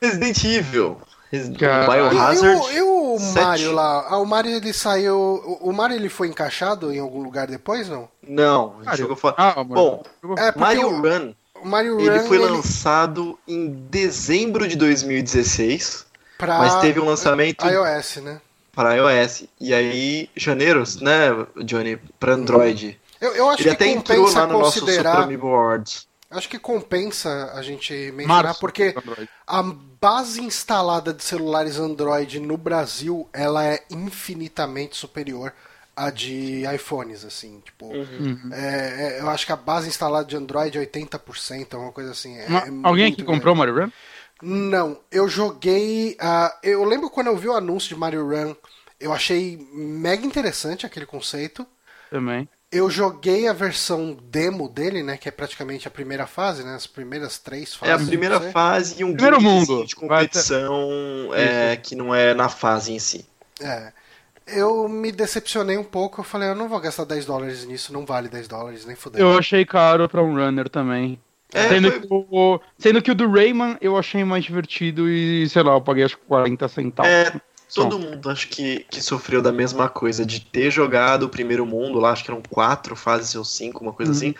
[0.00, 1.00] Resident Evil.
[1.30, 2.72] Biohazard.
[2.72, 4.06] E, e o, o Mario lá?
[4.08, 5.16] Ah, o Mario ele saiu.
[5.16, 8.08] O, o, Mario ele foi encaixado em algum lugar depois, não?
[8.26, 9.34] Não, jogou fora.
[9.36, 10.02] Ah, Bom,
[10.38, 11.32] é Mario o, Run.
[11.62, 16.06] Mario Ele Run, foi lançado em dezembro de 2016,
[16.38, 18.40] pra mas teve um lançamento iOS, né?
[18.78, 19.44] para iOS.
[19.60, 22.98] E aí, janeiro, né, Johnny, para Android.
[23.20, 25.22] Eu, eu acho Ele que até entrou compensa lá no nosso Super considerar.
[25.24, 26.06] Amiibo Awards.
[26.30, 29.28] Acho que compensa a gente mencionar, Março, porque Android.
[29.46, 35.52] a base instalada de celulares Android no Brasil, ela é infinitamente superior
[35.96, 38.50] à de iPhones, assim, tipo, Uhum.
[38.52, 42.36] é- é- eu acho que a base instalada de Android é 80%, uma coisa assim.
[42.36, 42.46] é-
[42.84, 43.90] Alguém aqui comprou Mario Run?
[44.42, 46.14] Não, eu joguei.
[46.20, 48.54] ah, eu lembro quando eu vi o anúncio de Mario Run,
[49.00, 51.66] eu achei mega interessante aquele conceito.
[52.10, 52.48] Também.
[52.70, 55.16] Eu joguei a versão demo dele, né?
[55.16, 56.74] Que é praticamente a primeira fase, né?
[56.74, 58.08] As primeiras três É a fases.
[58.08, 59.86] primeira fase e um Primeiro mundo.
[59.86, 63.24] de competição é, que não é na fase em si.
[63.60, 63.90] É.
[64.46, 66.20] Eu me decepcionei um pouco.
[66.20, 69.20] Eu falei, eu não vou gastar 10 dólares nisso, não vale 10 dólares, nem fudeu.
[69.30, 71.18] Eu achei caro pra um runner também.
[71.54, 75.48] É, sendo, foi- que o, sendo que o do Rayman eu achei mais divertido e,
[75.48, 77.10] sei lá, eu paguei acho que 40 centavos.
[77.10, 77.32] É,
[77.74, 81.98] Todo mundo acho que, que sofreu da mesma coisa, de ter jogado o primeiro mundo
[82.00, 84.18] lá, acho que eram quatro fases ou cinco, uma coisa Uhum.
[84.18, 84.34] assim,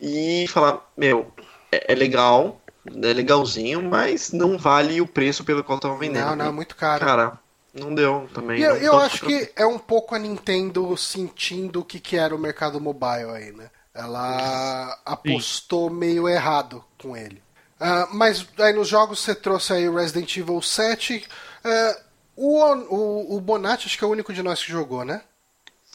[0.00, 1.32] e falar, meu,
[1.70, 6.32] é, é legal, é legalzinho, mas não vale o preço pelo qual estavam vendendo.
[6.32, 7.10] não, não, é muito caro.
[7.10, 7.38] Cara,
[7.74, 8.60] não deu também.
[8.60, 12.00] E eu, não- eu não acho que é um pouco a Nintendo sentindo o que,
[12.00, 13.70] que era o mercado mobile aí, né?
[13.94, 17.42] Ela apostou meio errado com ele.
[17.78, 21.26] Ah, mas aí nos jogos você trouxe aí o Resident Evil 7.
[21.64, 21.96] Ah,
[22.40, 25.22] o, o, o Bonatti acho que é o único de nós que jogou, né?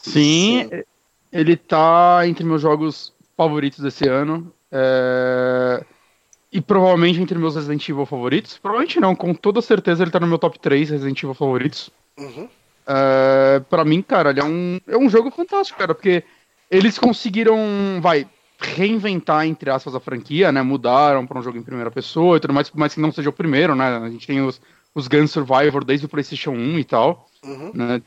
[0.02, 0.82] Sim, Sim.
[1.32, 4.52] ele tá entre meus jogos favoritos desse ano.
[4.70, 5.84] é,
[6.52, 8.58] E provavelmente entre meus Resident Evil favoritos.
[8.58, 11.90] Provavelmente não, com toda certeza ele tá no meu top 3 Resident Evil favoritos.
[12.16, 12.48] Uhum.
[12.86, 16.22] É, pra mim, cara, ele é um, é um jogo fantástico, cara, porque
[16.70, 17.58] eles conseguiram,
[18.00, 18.28] vai,
[18.58, 20.62] reinventar, entre aspas, a franquia, né?
[20.62, 23.28] Mudaram pra um jogo em primeira pessoa e tudo mais, por mais que não seja
[23.30, 23.96] o primeiro, né?
[23.98, 24.60] A gente tem os,
[24.96, 27.70] os Gun Survivor desde o PlayStation 1 e tal, Uhum.
[27.74, 28.02] né?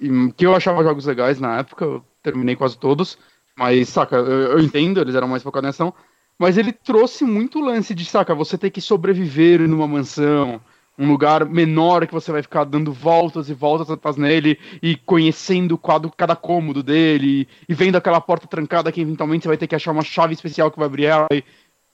[0.00, 3.18] E, que eu achava jogos legais na época, eu terminei quase todos,
[3.54, 5.94] mas, saca, eu, eu entendo, eles eram mais focados em ação,
[6.38, 10.58] mas ele trouxe muito lance de, saca, você ter que sobreviver numa mansão,
[10.98, 15.76] um lugar menor que você vai ficar dando voltas e voltas atrás nele e conhecendo
[15.76, 19.74] quadro, cada cômodo dele e vendo aquela porta trancada que eventualmente você vai ter que
[19.74, 21.42] achar uma chave especial que vai abrir ela e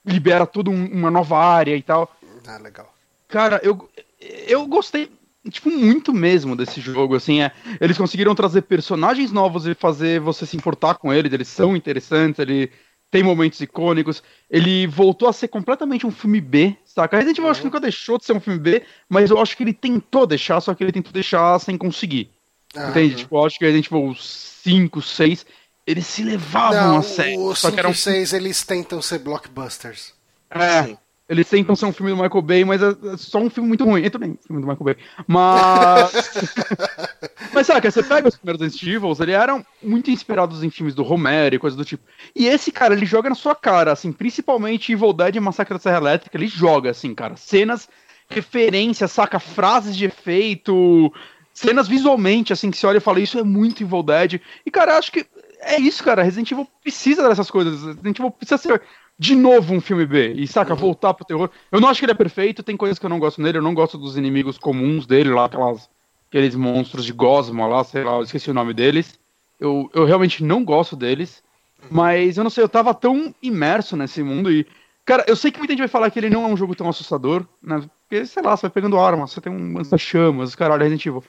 [0.05, 2.09] libera toda um- uma nova área e tal.
[2.47, 2.93] Ah, legal.
[3.29, 5.11] Cara, eu, eu gostei,
[5.49, 10.45] tipo, muito mesmo desse jogo, assim, é, eles conseguiram trazer personagens novos e fazer você
[10.45, 12.71] se importar com eles, eles são interessantes, ele
[13.09, 17.17] tem momentos icônicos, ele voltou a ser completamente um filme B, saca?
[17.17, 19.63] Resident Evil acho que nunca deixou de ser um filme B, mas eu acho que
[19.63, 22.29] ele tentou deixar, só que ele tentou deixar sem conseguir,
[22.75, 23.15] Ah, entende?
[23.15, 25.45] Tipo, eu acho que Resident Evil 5, 6,
[25.85, 28.63] eles se levavam Não, a sério, o só que 5 era um e 6 eles
[28.65, 30.13] tentam ser blockbusters.
[30.49, 30.97] é, Sim.
[31.29, 33.83] Eles tentam ser um filme do Michael Bay, mas é é só um filme muito
[33.83, 34.01] ruim.
[34.01, 34.97] Eu também, filme do Michael Bay.
[35.27, 36.31] Mas.
[37.53, 41.03] mas saca, você pega os primeiros Resident Evil, eles eram muito inspirados em filmes do
[41.03, 42.03] Romero e coisas do tipo.
[42.33, 45.79] E esse cara, ele joga na sua cara, assim, principalmente Evil Dead e Massacre da
[45.79, 47.35] Serra Elétrica, ele joga, assim, cara.
[47.35, 47.89] Cenas,
[48.29, 51.11] referências, saca, frases de efeito.
[51.53, 54.39] Cenas visualmente, assim, que você olha e fala, isso é muito Evil Dead.
[54.65, 55.25] E, cara, acho que
[55.59, 56.23] é isso, cara.
[56.23, 57.83] Resident Evil precisa dessas coisas.
[57.83, 58.81] Resident Evil precisa ser
[59.19, 60.33] de novo um filme B.
[60.33, 61.49] E saca, voltar pro terror.
[61.71, 63.57] Eu não acho que ele é perfeito, tem coisas que eu não gosto nele.
[63.57, 65.89] Eu não gosto dos inimigos comuns dele, lá, aquelas,
[66.29, 69.19] aqueles monstros de Gosma lá, sei lá, eu esqueci o nome deles.
[69.59, 71.43] Eu, eu realmente não gosto deles.
[71.89, 74.65] Mas eu não sei, eu tava tão imerso nesse mundo e.
[75.05, 76.89] Cara, eu sei que muita gente vai falar que ele não é um jogo tão
[76.89, 77.81] assustador, né?
[78.01, 81.23] Porque, sei lá, você vai pegando arma, você tem um lança-chamas, caralho, Resident Evil.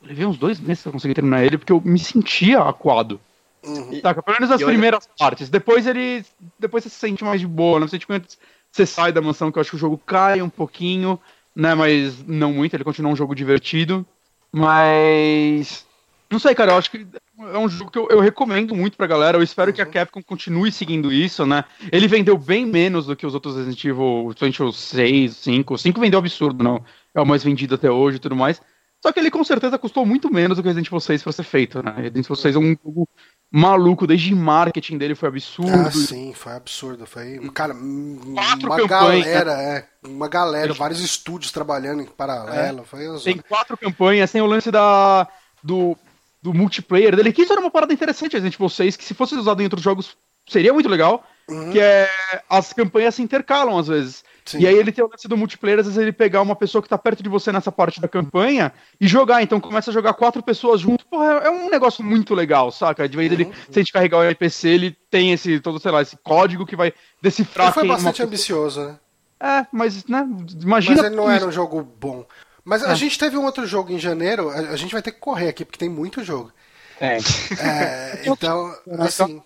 [0.00, 3.20] Eu levei uns dois meses pra conseguir terminar ele, porque eu me sentia aquado.
[3.64, 4.00] Uhum.
[4.00, 4.22] Saca?
[4.22, 5.48] Pelo menos as primeiras partes.
[5.48, 6.24] Depois ele.
[6.58, 8.26] Depois você se sente mais de boa, não sei tipo, quando
[8.70, 11.18] você sai da mansão, que eu acho que o jogo cai um pouquinho,
[11.54, 11.74] né?
[11.74, 14.06] Mas não muito, ele continua um jogo divertido.
[14.52, 15.86] Mas.
[16.30, 17.06] Não sei, cara, eu acho que
[17.38, 19.38] é um jogo que eu, eu recomendo muito pra galera.
[19.38, 21.64] Eu espero que a Capcom continue seguindo isso, né?
[21.90, 25.74] Ele vendeu bem menos do que os outros Resident Evil, principalmente o 6, 5.
[25.74, 26.84] O 5 vendeu absurdo, não.
[27.14, 28.60] É o mais vendido até hoje e tudo mais.
[29.00, 31.44] Só que ele com certeza custou muito menos do que Resident Evil 6 pra ser
[31.44, 31.92] feito, né?
[31.92, 33.08] Resident Evil 6 é um jogo
[33.50, 35.72] maluco, desde marketing dele foi absurdo.
[35.86, 37.06] Ah, sim, foi absurdo.
[37.06, 39.24] Foi, cara, Quatro uma campanhas.
[39.26, 42.84] galera, é, uma galera, vários estúdios trabalhando em paralelo.
[42.84, 45.26] Foi uma Tem quatro campanhas, tem o lance da,
[45.62, 45.96] do,
[46.42, 49.34] do multiplayer dele, que isso era uma parada interessante, Resident Evil 6, que se fosse
[49.34, 50.16] usado em outros jogos
[50.48, 51.70] seria muito legal, Uhum.
[51.72, 52.10] que é
[52.50, 54.22] as campanhas se intercalam às vezes.
[54.48, 54.60] Sim.
[54.60, 56.88] E aí ele tem o lance do multiplayer, às vezes ele pegar uma pessoa que
[56.88, 59.42] tá perto de você nessa parte da campanha e jogar.
[59.42, 61.04] Então começa a jogar quatro pessoas junto.
[61.06, 63.06] Porra, é, é um negócio muito legal, saca?
[63.06, 63.40] De vez uhum.
[63.40, 66.64] ele, se a gente carregar o NPC, ele tem esse, todo, sei lá, esse código
[66.64, 67.66] que vai decifrar.
[67.66, 68.98] Ele foi bastante ambicioso, né?
[69.38, 70.26] É, mas, né,
[70.62, 70.96] imagina.
[70.96, 72.24] Mas ele não era um jogo bom.
[72.64, 72.94] Mas a é.
[72.94, 75.62] gente teve um outro jogo em janeiro, a, a, gente vai ter que correr aqui,
[75.62, 76.50] porque tem muito jogo.
[76.98, 77.18] É.
[77.18, 79.42] é então, assim.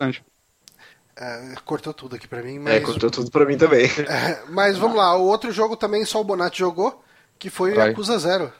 [0.00, 0.10] É,
[1.64, 2.74] cortou tudo aqui pra mim, é, mas.
[2.74, 3.86] É, cortou tudo pra mim também.
[4.08, 7.02] É, mas vamos lá, o outro jogo também só o Bonatti jogou,
[7.38, 7.90] que foi Vai.
[7.90, 8.52] Acusa Zero.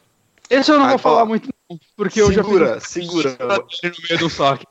[0.50, 1.48] Esse eu não vou falar muito,
[1.96, 2.88] porque segura, eu já fiz.
[2.88, 3.64] Segura, segura.
[3.84, 4.66] No meio do saque.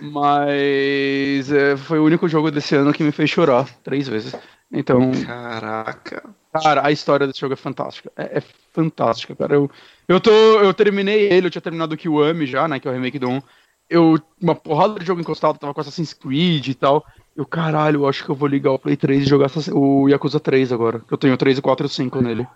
[0.00, 4.34] Mas é, foi o único jogo desse ano que me fez chorar três vezes.
[4.72, 5.12] Então.
[5.24, 6.22] Caraca.
[6.52, 8.10] Cara, a história desse jogo é fantástica.
[8.16, 9.54] É, é fantástica, cara.
[9.54, 9.70] Eu,
[10.08, 12.80] eu, tô, eu terminei ele, eu tinha terminado o Kiwami já, né?
[12.80, 13.42] Que é o remake do 1
[13.88, 17.04] eu, uma porrada de jogo encostado, tava com Assassin's Creed e tal.
[17.36, 20.40] Eu, caralho, eu acho que eu vou ligar o Play 3 e jogar o Yakuza
[20.40, 21.00] 3 agora.
[21.00, 22.46] Que eu tenho 3, 4 e 5 nele.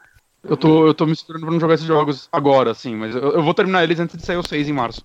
[0.43, 3.33] Eu tô, eu tô me segurando pra não jogar esses jogos agora, assim, mas eu,
[3.33, 5.05] eu vou terminar eles antes de sair o 6 em março.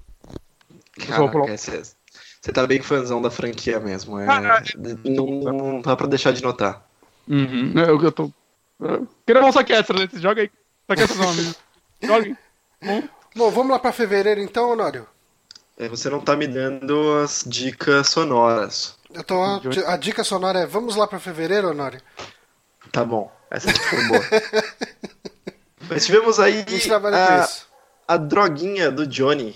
[1.07, 4.19] Caraca, você tá bem fãzão da franquia mesmo.
[4.19, 4.27] É,
[5.05, 6.85] não, não dá pra deixar de notar.
[7.27, 8.29] Uhum, eu, eu tô.
[8.79, 10.09] Eu queria mostrar que é essa, né?
[10.13, 10.51] Joga aí.
[10.85, 11.55] Tá aqui não, amigo.
[12.01, 12.37] Joga
[12.81, 13.09] aí.
[13.35, 15.07] Bom, vamos lá pra fevereiro então, Honório?
[15.77, 18.95] É, você não tá me dando as dicas sonoras.
[19.13, 19.41] Eu tô,
[19.87, 22.01] a dica sonora é vamos lá para fevereiro, Honório?
[22.91, 24.21] Tá bom, essa dica foi boa.
[25.89, 26.63] Mas tivemos aí
[28.07, 29.55] a, a, droguinha do Johnny.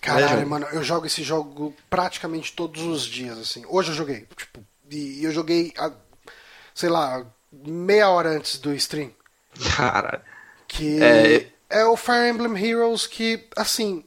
[0.00, 3.64] Caralho, né, mano, eu jogo esse jogo praticamente todos os dias, assim.
[3.68, 5.92] Hoje eu joguei, tipo, e eu joguei, a,
[6.74, 9.10] sei lá, meia hora antes do stream.
[9.76, 10.22] Caralho.
[10.68, 11.48] Que é...
[11.70, 14.04] é o Fire Emblem Heroes que, assim,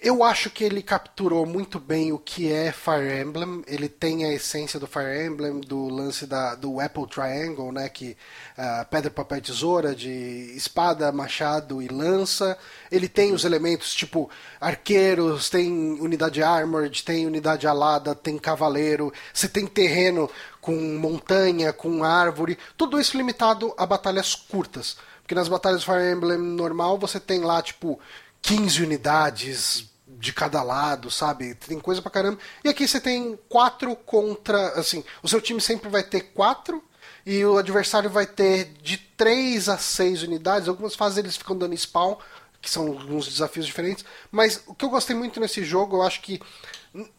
[0.00, 3.64] eu acho que ele capturou muito bem o que é Fire Emblem.
[3.66, 7.88] Ele tem a essência do Fire Emblem, do lance da, do Apple Triangle, né?
[7.88, 8.16] Que
[8.56, 12.56] uh, pedra, papel tesoura, de espada, machado e lança.
[12.92, 15.68] Ele tem os elementos tipo arqueiros, tem
[16.00, 19.12] unidade armored, tem unidade alada, tem cavaleiro.
[19.34, 22.56] Você tem terreno com montanha, com árvore.
[22.76, 24.96] Tudo isso limitado a batalhas curtas.
[25.22, 27.98] Porque nas batalhas Fire Emblem normal você tem lá, tipo,
[28.42, 31.54] 15 unidades de cada lado, sabe?
[31.54, 32.38] Tem coisa pra caramba.
[32.62, 34.78] E aqui você tem quatro contra.
[34.78, 36.82] Assim, o seu time sempre vai ter quatro
[37.24, 40.68] e o adversário vai ter de 3 a 6 unidades.
[40.68, 42.16] Algumas fases eles ficam dando spawn,
[42.60, 44.04] que são alguns desafios diferentes.
[44.30, 46.40] Mas o que eu gostei muito nesse jogo, eu acho que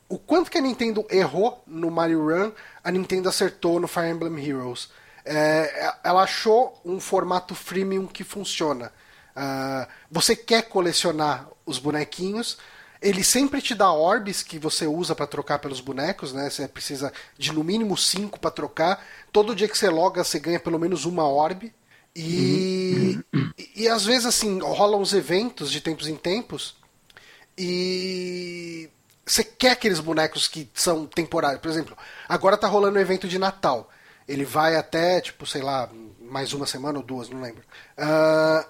[0.07, 2.51] o quanto que a Nintendo errou no Mario Run,
[2.83, 4.89] a Nintendo acertou no Fire Emblem Heroes.
[5.25, 8.91] É, ela achou um formato freemium que funciona.
[9.35, 12.57] Uh, você quer colecionar os bonequinhos,
[13.01, 16.49] ele sempre te dá orbes que você usa para trocar pelos bonecos, né?
[16.49, 19.05] Você precisa de no mínimo 5 para trocar.
[19.31, 21.73] Todo dia que você loga, você ganha pelo menos uma orbe.
[22.15, 23.51] E, uhum.
[23.57, 26.75] e, e, às vezes assim, rolam uns eventos de tempos em tempos
[27.57, 28.87] e
[29.25, 31.61] você quer aqueles bonecos que são temporários.
[31.61, 33.89] Por exemplo, agora tá rolando um evento de Natal.
[34.27, 35.89] Ele vai até, tipo, sei lá,
[36.21, 37.63] mais uma semana ou duas, não lembro.
[37.97, 38.65] Uh,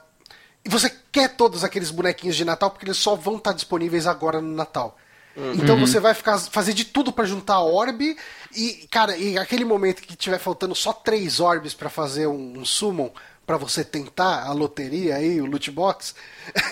[0.66, 4.42] e você quer todos aqueles bonequinhos de Natal porque eles só vão estar disponíveis agora
[4.42, 4.98] no Natal.
[5.36, 5.54] Uhum.
[5.54, 8.16] Então você vai ficar fazer de tudo para juntar a orbe
[8.56, 12.66] e, cara, e aquele momento que tiver faltando só três orbes para fazer um, um
[12.66, 13.10] summon
[13.46, 16.16] para você tentar a loteria aí, o loot box,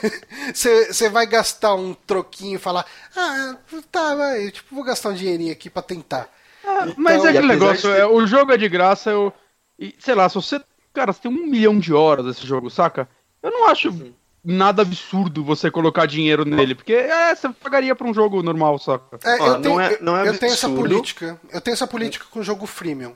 [0.54, 3.58] você vai gastar um troquinho e falar: "Ah,
[3.92, 6.30] tá, vai, tipo, vou gastar um dinheirinho aqui para tentar".
[6.66, 8.00] Ah, então, mas é aquele negócio, de...
[8.00, 9.34] é, o jogo é de graça, eu
[9.78, 10.62] e, sei lá, se você,
[10.94, 13.10] cara, você tem um milhão de horas desse jogo, saca?
[13.42, 14.14] Eu não acho uhum.
[14.44, 19.20] nada absurdo você colocar dinheiro nele, porque é, você pagaria pra um jogo normal, saca?
[19.24, 21.40] É, eu, tenho, não é, não é eu tenho essa política.
[21.50, 23.12] Eu tenho essa política com o jogo freemium.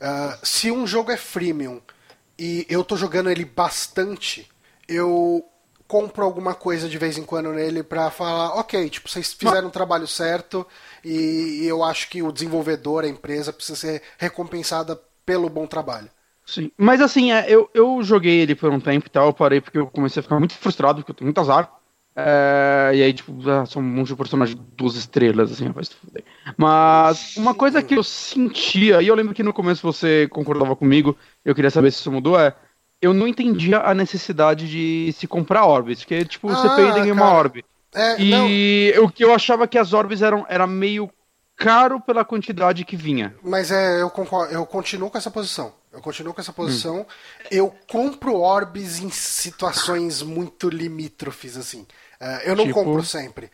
[0.00, 1.80] Uh, se um jogo é freemium
[2.38, 4.48] e eu tô jogando ele bastante,
[4.88, 5.44] eu
[5.88, 9.72] compro alguma coisa de vez em quando nele pra falar, ok, tipo, vocês fizeram o
[9.72, 10.66] trabalho certo
[11.02, 16.10] e eu acho que o desenvolvedor, a empresa, precisa ser recompensada pelo bom trabalho.
[16.48, 16.72] Sim.
[16.78, 19.76] Mas assim, é, eu, eu joguei ele por um tempo e tal, eu parei porque
[19.76, 21.70] eu comecei a ficar muito frustrado, porque eu tenho muito azar.
[22.16, 25.94] É, e aí, tipo, ah, são um monte de personagens duas estrelas, assim, vai se
[25.94, 26.24] fuder.
[26.56, 31.14] Mas uma coisa que eu sentia, e eu lembro que no começo você concordava comigo,
[31.44, 32.54] eu queria saber se isso mudou, é.
[33.00, 37.12] Eu não entendia a necessidade de se comprar orbes, porque, tipo, ah, você perde em
[37.12, 37.62] uma orbe.
[37.94, 39.04] É, e não.
[39.04, 41.10] o que eu achava que as orbes eram era meio
[41.54, 43.34] caro pela quantidade que vinha.
[43.42, 45.72] Mas é, eu concordo, eu continuo com essa posição.
[45.92, 47.00] Eu continuo com essa posição.
[47.00, 47.06] Hum.
[47.50, 51.82] Eu compro orbes em situações muito limítrofes, assim.
[52.20, 52.74] Uh, eu não tipo...
[52.74, 53.50] compro sempre.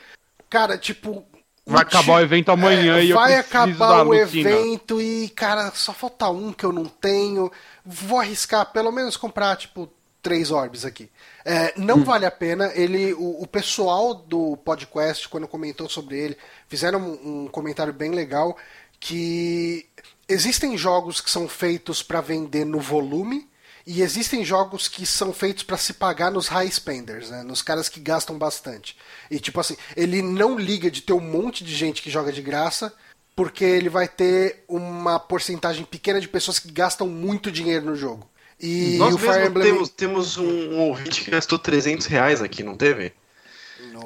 [0.50, 1.24] Cara, tipo,
[1.66, 5.92] vai acabar o evento amanhã é, e eu Vai acabar o evento e, cara, só
[5.92, 7.50] falta um que eu não tenho.
[7.84, 9.88] Vou arriscar pelo menos comprar, tipo,
[10.22, 11.10] três orbes aqui.
[11.44, 12.04] É, não hum.
[12.04, 12.72] vale a pena.
[12.74, 16.36] Ele, o, o, pessoal do podcast, quando comentou sobre ele,
[16.68, 18.56] fizeram um, um comentário bem legal
[18.98, 19.86] que
[20.28, 23.48] existem jogos que são feitos para vender no volume
[23.86, 27.42] e existem jogos que são feitos para se pagar nos high spenders, né?
[27.42, 28.96] nos caras que gastam bastante.
[29.30, 32.40] E tipo assim, ele não liga de ter um monte de gente que joga de
[32.40, 32.92] graça,
[33.36, 38.28] porque ele vai ter uma porcentagem pequena de pessoas que gastam muito dinheiro no jogo.
[38.58, 39.72] E Nós o Fire Emblem...
[39.72, 43.12] temos, temos um, um ouvinte que gastou 300 reais aqui, não teve?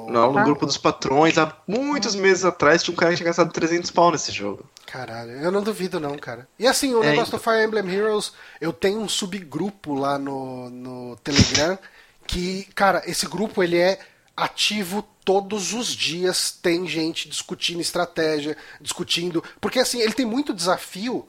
[0.07, 3.51] No, no grupo dos patrões, há muitos meses atrás, tinha um cara que tinha gastado
[3.51, 4.63] 300 pau nesse jogo.
[4.85, 6.47] Caralho, eu não duvido não, cara.
[6.57, 7.39] E assim, o é, negócio então...
[7.39, 11.77] do Fire Emblem Heroes, eu tenho um subgrupo lá no, no Telegram
[12.25, 13.99] que, cara, esse grupo ele é
[14.35, 21.27] ativo todos os dias, tem gente discutindo estratégia, discutindo, porque assim, ele tem muito desafio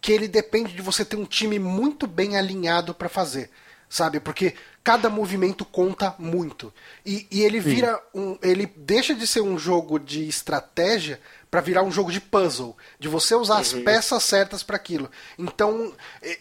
[0.00, 3.50] que ele depende de você ter um time muito bem alinhado para fazer,
[3.88, 4.18] sabe?
[4.18, 6.72] Porque cada movimento conta muito.
[7.06, 8.20] E, e ele vira Sim.
[8.20, 8.38] um.
[8.42, 13.08] Ele deixa de ser um jogo de estratégia para virar um jogo de puzzle, de
[13.08, 13.60] você usar uhum.
[13.60, 15.10] as peças certas para aquilo.
[15.38, 15.92] Então,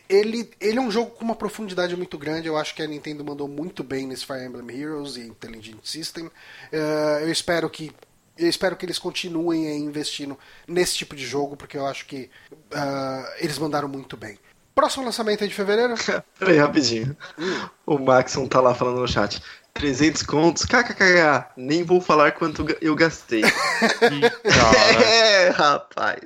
[0.07, 2.47] ele, ele é um jogo com uma profundidade muito grande.
[2.47, 6.27] Eu acho que a Nintendo mandou muito bem nesse Fire Emblem Heroes e Intelligent System.
[6.27, 7.91] Uh, eu espero que
[8.37, 13.33] eu espero que eles continuem investindo nesse tipo de jogo, porque eu acho que uh,
[13.37, 14.39] eles mandaram muito bem.
[14.73, 15.95] Próximo lançamento é de fevereiro?
[16.39, 17.15] Peraí, rapidinho.
[17.37, 17.69] Hum.
[17.85, 19.41] O Maxon tá lá falando no chat.
[19.73, 20.65] 300 contos?
[20.65, 21.51] KKK.
[21.57, 23.43] Nem vou falar quanto eu gastei.
[25.05, 26.21] é, rapaz.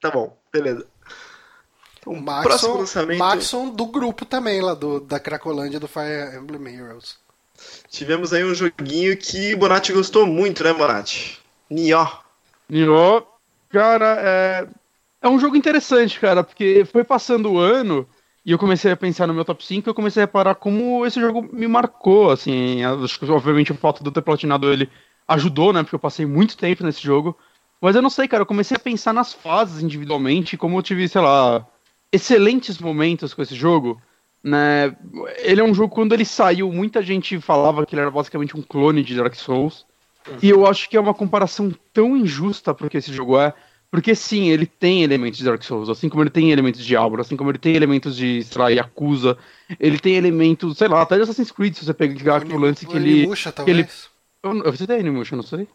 [0.00, 0.86] Tá bom, beleza.
[2.00, 3.18] Então, o Maxon, próximo lançamento...
[3.18, 7.16] Maxon do grupo também, lá do, da Cracolândia do Fire Emblem Heroes.
[7.90, 11.40] Tivemos aí um joguinho que o Bonatti gostou muito, né, Bonatti?
[11.68, 12.20] Nioh.
[12.68, 13.26] Nioh,
[13.70, 14.68] cara, é...
[15.20, 18.08] é um jogo interessante, cara, porque foi passando o ano
[18.44, 21.04] e eu comecei a pensar no meu top 5 e eu comecei a reparar como
[21.04, 24.88] esse jogo me marcou, assim, acho que obviamente o fato de eu ter platinado ele
[25.26, 27.36] ajudou, né, porque eu passei muito tempo nesse jogo,
[27.80, 31.06] mas eu não sei, cara, eu comecei a pensar nas fases individualmente, como eu tive,
[31.08, 31.66] sei lá,
[32.10, 34.00] excelentes momentos com esse jogo,
[34.42, 34.96] né,
[35.38, 38.62] ele é um jogo, quando ele saiu, muita gente falava que ele era basicamente um
[38.62, 39.84] clone de Dark Souls,
[40.42, 43.54] e eu acho que é uma comparação tão injusta porque esse jogo é,
[43.90, 47.20] porque sim, ele tem elementos de Dark Souls, assim como ele tem elementos de Diablo,
[47.20, 49.38] assim como ele tem elementos de, sei lá, Yakuza,
[49.80, 52.86] ele tem elementos, sei lá, até de Assassin's Creed, se você pegar o, o lance
[52.86, 53.26] que ele...
[53.52, 53.66] Talvez?
[53.66, 53.88] Ele,
[54.42, 55.66] eu, eu citei Animusha, não sei?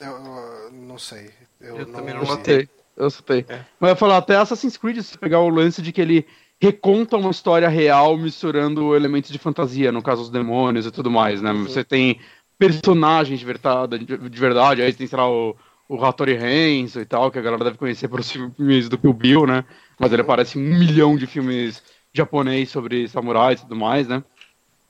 [0.00, 1.30] Eu, eu não sei.
[1.60, 2.68] Eu, eu não, também não notei.
[2.96, 3.44] Eu citei.
[3.48, 3.60] É.
[3.78, 6.26] Mas eu falar, até Assassin's Creed, se você pegar o lance de que ele
[6.60, 11.40] reconta uma história real misturando elementos de fantasia, no caso os demônios e tudo mais,
[11.40, 11.52] né?
[11.52, 11.62] Uhum.
[11.62, 12.20] Você tem
[12.58, 15.56] personagens de verdade, de verdade, aí tem, sei lá, o
[15.90, 19.44] o Hattori Hanzo e tal, que a galera deve conhecer pelos filmes do Kill Bill,
[19.44, 19.64] né?
[19.98, 21.82] Mas ele aparece em um milhão de filmes
[22.14, 24.22] japonês sobre samurais e tudo mais, né?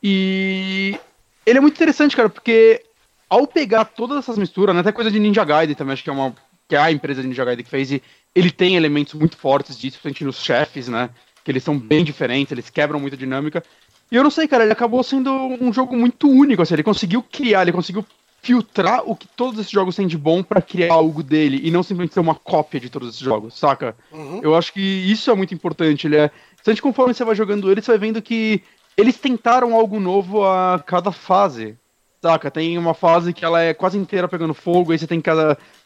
[0.02, 0.98] E
[1.46, 2.84] ele é muito interessante, cara, porque
[3.30, 6.12] ao pegar todas essas misturas, né, até coisa de Ninja Gaiden também, acho que é
[6.12, 6.34] uma
[6.68, 8.02] que é a empresa de Ninja Gaiden que fez, e
[8.34, 11.08] ele tem elementos muito fortes disso, principalmente nos chefes, né?
[11.42, 13.64] Que eles são bem diferentes, eles quebram muito a dinâmica.
[14.12, 17.22] E eu não sei, cara, ele acabou sendo um jogo muito único, assim, ele conseguiu
[17.22, 18.04] criar, ele conseguiu
[18.42, 21.82] filtrar o que todos esses jogos têm de bom para criar algo dele e não
[21.82, 23.94] simplesmente ser uma cópia de todos esses jogos, saca?
[24.10, 24.40] Uhum.
[24.42, 26.06] Eu acho que isso é muito importante.
[26.06, 26.30] Ele é.
[26.56, 28.62] Bastante conforme você vai jogando ele, você vai vendo que
[28.96, 31.76] eles tentaram algo novo a cada fase.
[32.22, 32.50] Saca?
[32.50, 35.30] Tem uma fase que ela é quase inteira pegando fogo, aí você tem que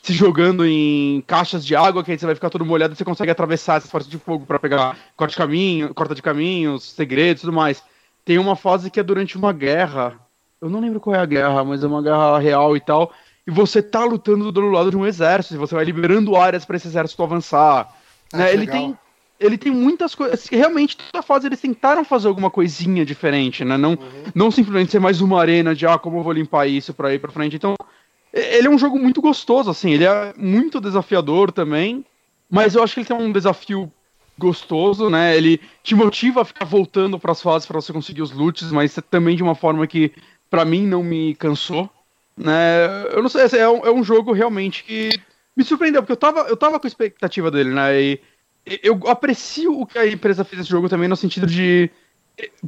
[0.02, 3.04] se jogando em caixas de água, que aí você vai ficar todo molhado e você
[3.04, 7.42] consegue atravessar essas partes de fogo para pegar corte de caminho, corta de caminhos, segredos
[7.42, 7.84] e tudo mais.
[8.24, 10.18] Tem uma fase que é durante uma guerra,
[10.64, 13.12] eu não lembro qual é a guerra, mas é uma guerra real e tal.
[13.46, 16.77] E você tá lutando do lado de um exército, e você vai liberando áreas para
[16.77, 17.94] esse exército avançar.
[18.33, 18.53] Ah, né?
[18.53, 18.98] Ele tem
[19.38, 20.46] ele tem muitas coisas.
[20.46, 23.77] Realmente, toda fase eles tentaram fazer alguma coisinha diferente, né?
[23.77, 23.96] Não, uhum.
[24.35, 27.18] não simplesmente ser mais uma arena de, ah, como eu vou limpar isso pra ir
[27.18, 27.57] pra frente.
[27.57, 27.74] Então,
[28.33, 29.90] ele é um jogo muito gostoso, assim.
[29.90, 32.07] Ele é muito desafiador também.
[32.48, 33.92] Mas eu acho que ele tem um desafio
[34.38, 35.37] gostoso, né?
[35.37, 38.98] Ele te motiva a ficar voltando para as fases para você conseguir os loots, mas
[39.11, 40.12] também de uma forma que
[40.54, 41.90] para mim não me cansou.
[42.36, 42.86] Né?
[43.10, 45.10] Eu não sei, assim, é um, é um jogo realmente que
[45.56, 48.00] me surpreendeu, porque eu tava, eu tava com a expectativa dele, né?
[48.00, 48.20] E
[48.81, 51.90] eu aprecio o que a empresa fez nesse jogo também, no sentido de.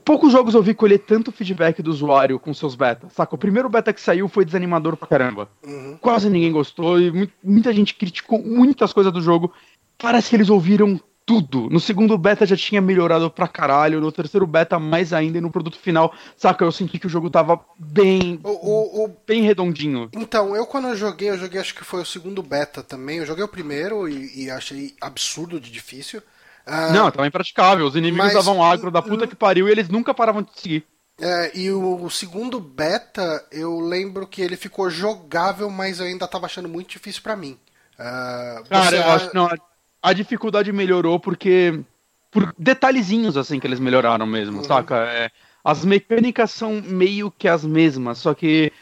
[0.04, 3.34] Poucos jogos eu vi colher tanto feedback do usuário com seus betas, saca?
[3.34, 5.48] O primeiro beta que saiu foi desanimador pra caramba.
[5.64, 5.96] Uhum.
[6.00, 9.52] Quase ninguém gostou e muita gente criticou muitas coisas do jogo.
[9.96, 11.68] Parece que eles ouviram tudo.
[11.68, 15.50] No segundo beta já tinha melhorado pra caralho, no terceiro beta mais ainda, e no
[15.50, 16.64] produto final, saca?
[16.64, 18.38] Eu senti que o jogo tava bem.
[18.44, 19.16] O, o, o...
[19.26, 20.08] bem redondinho.
[20.12, 23.18] Então, eu quando eu joguei, eu joguei acho que foi o segundo beta também.
[23.18, 26.22] Eu joguei o primeiro e, e achei absurdo de difícil.
[26.64, 27.86] Uh, não, tava impraticável.
[27.86, 30.86] Os inimigos mas, davam agro da puta que pariu e eles nunca paravam de seguir.
[31.20, 36.28] É, e o, o, segundo beta, eu lembro que ele ficou jogável, mas eu ainda
[36.28, 37.58] tava achando muito difícil para mim.
[37.98, 39.48] Uh, Cara, eu acho que não,
[40.02, 41.80] a dificuldade melhorou porque.
[42.30, 44.64] Por detalhezinhos assim que eles melhoraram mesmo, uhum.
[44.64, 44.96] saca?
[44.96, 45.30] É,
[45.64, 48.72] as mecânicas são meio que as mesmas, só que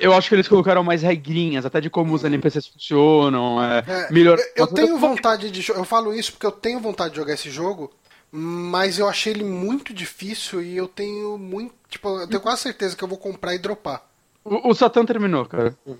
[0.00, 3.62] eu acho que eles colocaram mais regrinhas, até de como os NPCs funcionam.
[3.62, 4.38] É, é, melhor...
[4.38, 5.70] Eu, eu tenho vontade de.
[5.70, 7.92] Eu falo isso porque eu tenho vontade de jogar esse jogo,
[8.30, 11.74] mas eu achei ele muito difícil e eu tenho muito.
[11.88, 14.06] Tipo, eu tenho quase certeza que eu vou comprar e dropar.
[14.44, 15.76] O, o Satan terminou, cara.
[15.86, 15.96] Uhum.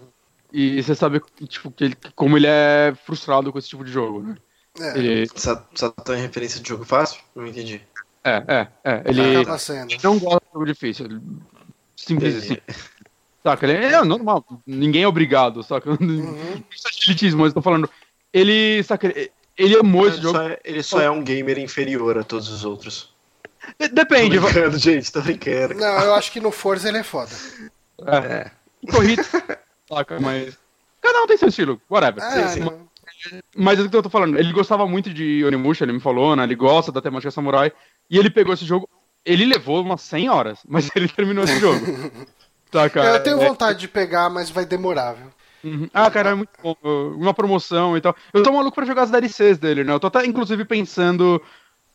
[0.56, 4.22] E você sabe tipo, que ele, como ele é frustrado com esse tipo de jogo,
[4.22, 4.36] né?
[4.78, 4.96] É.
[4.96, 5.28] Ele...
[5.34, 7.20] Satan é referência de jogo fácil?
[7.34, 7.82] Não entendi.
[8.22, 9.02] É, é, é.
[9.04, 9.34] Ele, ele
[10.00, 11.20] não gosta de jogo difícil.
[11.96, 12.56] Simples assim.
[13.42, 13.66] Saca?
[13.66, 14.44] Ele é normal.
[14.64, 15.90] Ninguém é obrigado, saca?
[15.90, 16.62] Uhum.
[16.70, 17.90] Isso é elitismo, mas eu tô falando.
[18.32, 19.12] Ele, saca?
[19.58, 20.38] Ele amou esse jogo.
[20.38, 23.12] É, ele só é um gamer inferior a todos os outros.
[23.92, 24.38] Depende.
[24.38, 25.74] Tô brincando, gente, tô brincando.
[25.74, 27.32] Não, eu acho que no Forza ele é foda.
[28.06, 28.16] É.
[28.16, 28.50] é.
[28.88, 29.24] Corrida.
[29.88, 30.58] saca, mas.
[31.00, 32.22] Cada um tem seu estilo, whatever.
[32.22, 33.40] É, sim, sim.
[33.56, 36.34] Mas é o que eu tô falando, ele gostava muito de Onimusha, ele me falou,
[36.34, 36.44] né?
[36.44, 37.72] Ele gosta da temática samurai.
[38.10, 38.88] E ele pegou esse jogo.
[39.24, 41.80] Ele levou umas 100 horas, mas ele terminou esse jogo.
[42.70, 43.16] tá, cara.
[43.16, 43.48] Eu tenho é...
[43.48, 45.26] vontade de pegar, mas vai demorar, viu?
[45.64, 45.88] Uhum.
[45.94, 46.76] Ah, cara, é muito bom.
[47.16, 48.14] Uma promoção e tal.
[48.34, 49.94] Eu tô maluco pra jogar as DLCs dele, né?
[49.94, 51.40] Eu tô até, inclusive, pensando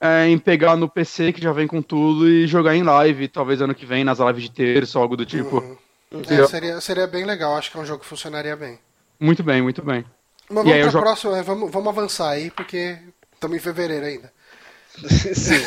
[0.02, 3.62] é, em pegar no PC, que já vem com tudo, e jogar em live, talvez
[3.62, 5.58] ano que vem, nas lives de terça ou algo do tipo.
[5.58, 5.78] Uhum.
[6.12, 8.80] É, seria, seria bem legal, acho que é um jogo que funcionaria bem.
[9.20, 10.05] Muito bem, muito bem.
[10.49, 11.05] Mas vamos pra jogo...
[11.05, 12.97] próxima, é, vamos, vamos avançar aí, porque
[13.34, 14.34] estamos em fevereiro ainda.
[15.10, 15.62] Sim.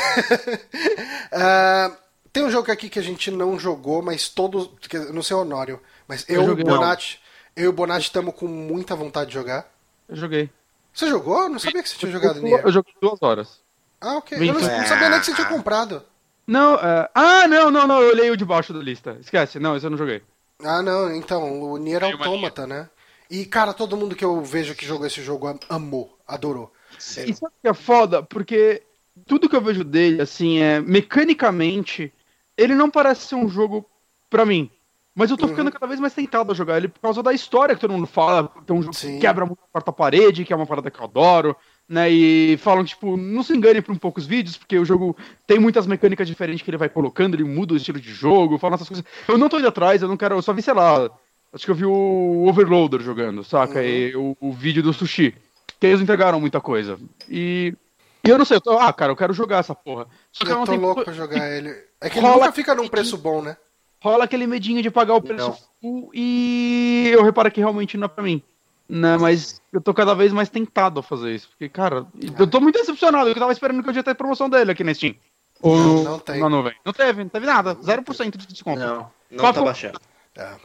[1.33, 1.97] uh,
[2.33, 4.71] tem um jogo aqui que a gente não jogou, mas todos.
[5.13, 7.21] Não sei o Honório, mas eu, eu o Bonatti.
[7.55, 9.71] Eu e o Bonatti estamos com muita vontade de jogar.
[10.09, 10.51] Eu joguei.
[10.93, 11.43] Você jogou?
[11.43, 12.63] Eu não sabia que você tinha jogado Nier.
[12.65, 13.61] Eu joguei duas horas.
[14.01, 14.37] Ah, ok.
[14.37, 16.03] Eu não, não, sabia nem que você tinha comprado.
[16.47, 17.09] Não, uh...
[17.15, 18.01] ah, não, não, não.
[18.01, 19.17] Eu olhei o de baixo da lista.
[19.21, 20.23] Esquece, não, esse eu não joguei.
[20.65, 22.89] Ah, não, então, o Nier Automata, né?
[23.31, 26.73] E, cara, todo mundo que eu vejo que jogou esse jogo amou, adorou.
[26.99, 27.31] Sim.
[27.31, 28.83] Isso é foda, porque
[29.27, 32.13] tudo que eu vejo dele, assim, é mecanicamente,
[32.57, 33.89] ele não parece ser um jogo
[34.29, 34.71] pra mim.
[35.15, 35.51] Mas eu tô uhum.
[35.51, 38.07] ficando cada vez mais tentado a jogar ele por causa da história que todo mundo
[38.07, 39.15] fala, que é um jogo Sim.
[39.15, 41.57] que quebra muito a quarta parede, que é uma parada que eu adoro,
[41.93, 42.11] né?
[42.11, 45.17] E falam, tipo, não se engane por um poucos vídeos, porque o jogo
[45.47, 48.75] tem muitas mecânicas diferentes que ele vai colocando, ele muda o estilo de jogo, falam
[48.75, 49.05] essas coisas.
[49.29, 51.11] Eu não tô indo atrás, eu não quero, eu só vi, sei lá,
[51.53, 53.79] Acho que eu vi o Overloader jogando, saca?
[53.79, 53.85] Uhum.
[53.85, 55.35] E o, o, vídeo do sushi.
[55.79, 56.99] Que eles entregaram muita coisa.
[57.29, 57.75] E.
[58.25, 60.07] E eu não sei, eu tô, ah, cara, eu quero jogar essa porra.
[60.31, 61.71] Só que eu, eu tô louco pra jogar ele.
[62.01, 63.57] É que ele nunca fica num preço bom, né?
[64.01, 68.09] Rola aquele medinho de pagar o preço full e eu reparo que realmente não é
[68.09, 68.43] pra mim.
[68.95, 71.49] Né, mas eu tô cada vez mais tentado a fazer isso.
[71.49, 72.07] Porque, cara,
[72.39, 73.31] eu tô muito decepcionado.
[73.31, 75.15] Eu tava esperando que eu ia ter promoção dele aqui na Steam.
[75.63, 76.39] Ou não, não tem.
[76.39, 76.75] na nuvem.
[76.85, 77.75] Não teve, não teve nada.
[77.75, 78.81] 0% de desconto.
[78.81, 79.61] Não, não Papo...
[79.61, 79.99] tá baixando.
[80.37, 80.57] É.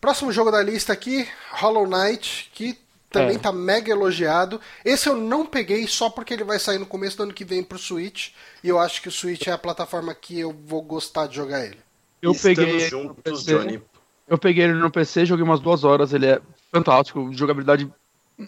[0.00, 2.78] Próximo jogo da lista aqui, Hollow Knight, que
[3.10, 3.38] também é.
[3.38, 4.58] tá mega elogiado.
[4.82, 7.62] Esse eu não peguei só porque ele vai sair no começo do ano que vem
[7.62, 8.30] pro Switch.
[8.62, 11.66] E eu acho que o Switch é a plataforma que eu vou gostar de jogar
[11.66, 11.80] ele.
[12.22, 13.82] Eu Estamos peguei juntos, Johnny.
[14.26, 16.40] Eu peguei ele no PC, joguei umas duas horas, ele é
[16.74, 17.90] fantástico, jogabilidade.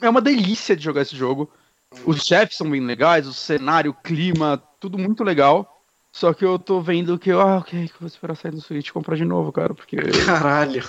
[0.01, 1.51] É uma delícia de jogar esse jogo.
[2.05, 5.81] Os chefes são bem legais, o cenário, o clima, tudo muito legal.
[6.12, 8.89] Só que eu tô vendo que, ah, ok, que eu vou esperar sair do Switch
[8.89, 9.97] e comprar de novo, cara, porque.
[10.27, 10.83] Caralho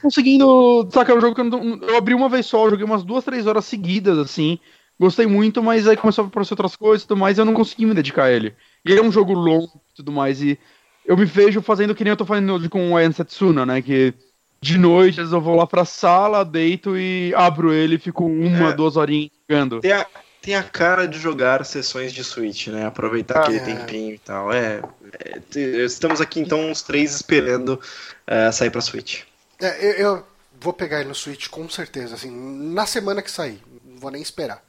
[0.00, 0.88] conseguindo.
[0.90, 3.24] Saca, é um jogo que eu, não, eu abri uma vez só, joguei umas duas,
[3.24, 4.58] três horas seguidas, assim.
[4.98, 7.54] Gostei muito, mas aí começou a aparecer outras coisas e tudo mais, e eu não
[7.54, 8.54] consegui me dedicar a ele.
[8.84, 10.58] E ele é um jogo longo e tudo mais, e
[11.04, 13.82] eu me vejo fazendo que nem eu tô fazendo com o Ayan Setsuna, né?
[13.82, 14.14] Que
[14.62, 18.72] de noite eu vou lá pra sala, deito e abro ele e fico uma, é,
[18.72, 19.80] duas horinhas jogando.
[19.80, 20.06] Tem a,
[20.40, 22.86] tem a cara de jogar sessões de Switch, né?
[22.86, 23.64] Aproveitar ah, aquele é.
[23.64, 24.52] tempinho e tal.
[24.52, 24.80] É,
[25.20, 29.22] é, estamos aqui então os três esperando uh, sair pra Switch.
[29.60, 30.26] É, eu, eu,
[30.60, 33.60] vou pegar ele no Switch com certeza, assim, na semana que sair.
[33.84, 34.62] Não vou nem esperar.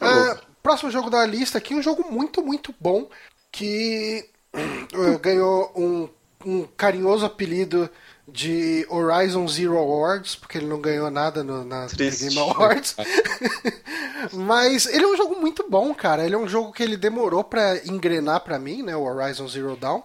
[0.00, 3.10] Uh, próximo jogo da lista aqui, um jogo muito, muito bom
[3.50, 4.24] que
[5.20, 6.08] ganhou um,
[6.46, 7.90] um carinhoso apelido
[8.32, 12.96] de Horizon Zero Awards, porque ele não ganhou nada no, na Game Awards.
[14.32, 16.24] Mas ele é um jogo muito bom, cara.
[16.24, 19.76] Ele é um jogo que ele demorou para engrenar para mim, né, o Horizon Zero
[19.76, 20.02] Dawn.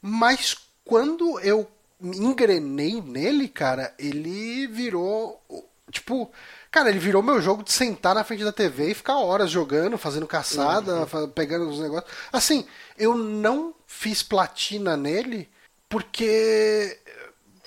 [0.00, 1.68] Mas quando eu
[2.02, 5.38] engrenei nele, cara, ele virou.
[5.90, 6.32] Tipo,
[6.70, 9.98] Cara, ele virou meu jogo de sentar na frente da TV e ficar horas jogando,
[9.98, 11.28] fazendo caçada, uhum.
[11.28, 12.08] pegando os negócios.
[12.32, 12.64] Assim,
[12.96, 15.50] eu não fiz platina nele
[15.88, 16.96] porque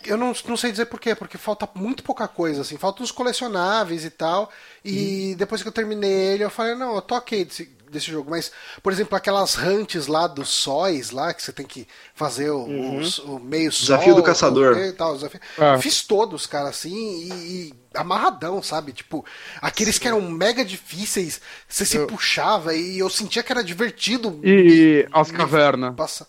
[0.05, 4.05] eu não, não sei dizer porquê, porque falta muito pouca coisa, assim, faltam uns colecionáveis
[4.05, 4.49] e tal.
[4.83, 5.37] E uhum.
[5.37, 8.31] depois que eu terminei ele, eu falei, não, eu tô ok desse, desse jogo.
[8.31, 8.51] Mas,
[8.81, 13.01] por exemplo, aquelas hunts lá dos sóis lá, que você tem que fazer o, uhum.
[13.25, 14.77] o, o meio Desafio do caçador.
[14.77, 15.39] E tal, desafio.
[15.57, 15.77] Ah.
[15.77, 18.91] Fiz todos, cara, assim, e, e, amarradão, sabe?
[18.91, 19.25] Tipo,
[19.61, 20.01] aqueles Sim.
[20.01, 22.07] que eram mega difíceis, você se eu...
[22.07, 24.39] puxava e eu sentia que era divertido.
[24.43, 25.95] E, e as cavernas.
[25.95, 26.27] Passa...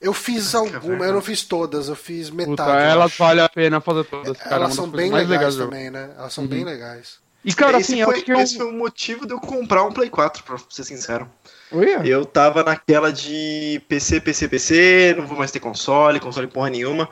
[0.00, 2.56] Eu fiz algumas, eu não fiz todas, eu fiz metade.
[2.56, 4.36] Puta, elas valem a pena fazer todas.
[4.38, 6.10] Cara, elas são bem legais, legais também, né?
[6.16, 6.50] Elas são uhum.
[6.50, 7.18] bem legais.
[7.44, 8.40] E, cara, esse, assim, foi, eu...
[8.40, 11.30] esse foi o motivo de eu comprar um Play 4, pra ser sincero.
[11.72, 12.02] Uia.
[12.04, 17.08] Eu tava naquela de PC, PC, PC, não vou mais ter console, console porra nenhuma.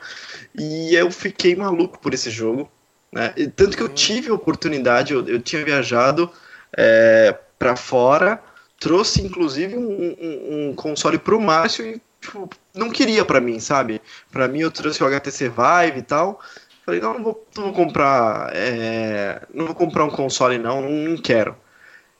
[0.57, 2.69] E eu fiquei maluco por esse jogo.
[3.11, 3.33] Né?
[3.55, 6.29] Tanto que eu tive a oportunidade, eu, eu tinha viajado
[6.77, 8.41] é, para fora,
[8.79, 14.01] trouxe inclusive um, um, um console pro Márcio e tipo, não queria para mim, sabe?
[14.31, 16.39] Para mim eu trouxe o HTC Vive e tal.
[16.85, 18.51] Falei, não, não vou, não vou comprar.
[18.53, 21.55] É, não vou comprar um console, não, não quero.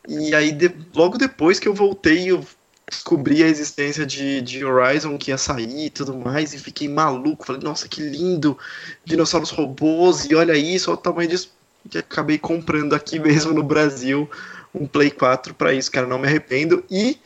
[0.08, 2.46] E aí, de, logo depois que eu voltei, eu
[2.90, 7.46] descobri a existência de, de Horizon que ia sair e tudo mais, e fiquei maluco.
[7.46, 8.58] Falei, nossa, que lindo!
[9.06, 11.52] Dinossauros robôs, e olha isso, olha o tamanho disso.
[11.94, 14.30] E acabei comprando aqui mesmo no Brasil
[14.74, 16.84] um Play 4 para isso, cara, não me arrependo.
[16.90, 17.18] E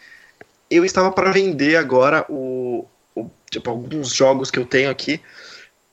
[0.76, 5.20] eu estava para vender agora o, o, tipo alguns jogos que eu tenho aqui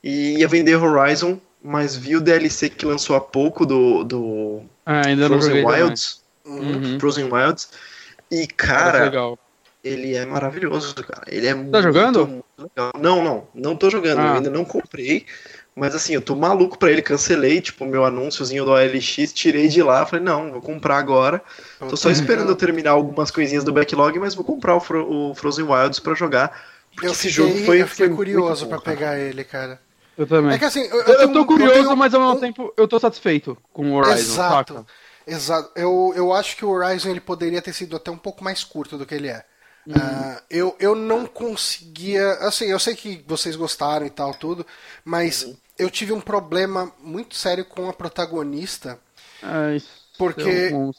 [0.02, 5.06] e ia vender Horizon, mas vi o DLC que lançou há pouco do, do ah,
[5.06, 6.98] ainda Frozen Wilds, uhum.
[6.98, 7.70] Frozen Wilds
[8.30, 9.10] e cara,
[9.82, 11.24] ele é maravilhoso, cara.
[11.26, 12.26] Ele é tá muito, jogando?
[12.26, 12.92] Muito legal.
[12.98, 14.26] Não, não, não tô jogando, ah.
[14.26, 15.26] eu ainda não comprei.
[15.80, 19.82] Mas assim, eu tô maluco pra ele, cancelei, tipo, meu anúnciozinho do OLX, tirei de
[19.82, 21.42] lá, falei, não, vou comprar agora.
[21.78, 25.34] Tô só esperando eu terminar algumas coisinhas do backlog, mas vou comprar o, Fro o
[25.34, 26.66] Frozen Wilds pra jogar.
[26.92, 29.80] Porque eu esse fiquei, jogo foi, eu fiquei foi curioso para pegar ele, cara.
[30.18, 30.52] Eu também.
[30.52, 31.96] É que assim, eu, eu, eu tô curioso, eu tenho...
[31.96, 32.40] mas ao mesmo um...
[32.40, 34.18] tempo eu tô satisfeito com o Horizon.
[34.18, 34.74] Exato.
[34.74, 34.86] Saca?
[35.26, 35.70] Exato.
[35.74, 38.98] Eu, eu acho que o Horizon ele poderia ter sido até um pouco mais curto
[38.98, 39.42] do que ele é.
[39.86, 39.94] Uhum.
[39.94, 42.32] Uh, eu, eu não conseguia.
[42.40, 44.66] Assim, eu sei que vocês gostaram e tal, tudo,
[45.02, 45.56] mas uhum.
[45.80, 48.98] Eu tive um problema muito sério com a protagonista.
[49.42, 49.82] Ai,
[50.18, 50.92] porque é um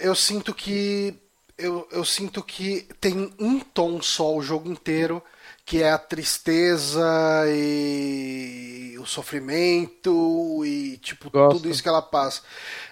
[0.00, 1.14] eu sinto que.
[1.58, 5.22] Eu, eu sinto que tem um tom só o jogo inteiro,
[5.64, 7.02] que é a tristeza
[7.48, 11.56] e o sofrimento e tipo Gosto.
[11.56, 12.42] tudo isso que ela passa.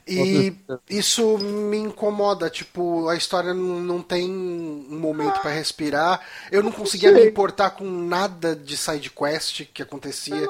[0.09, 0.55] E
[0.89, 6.21] isso me incomoda, tipo, a história não, não tem um momento para respirar.
[6.51, 10.49] Eu não conseguia me importar com nada de side quest que acontecia.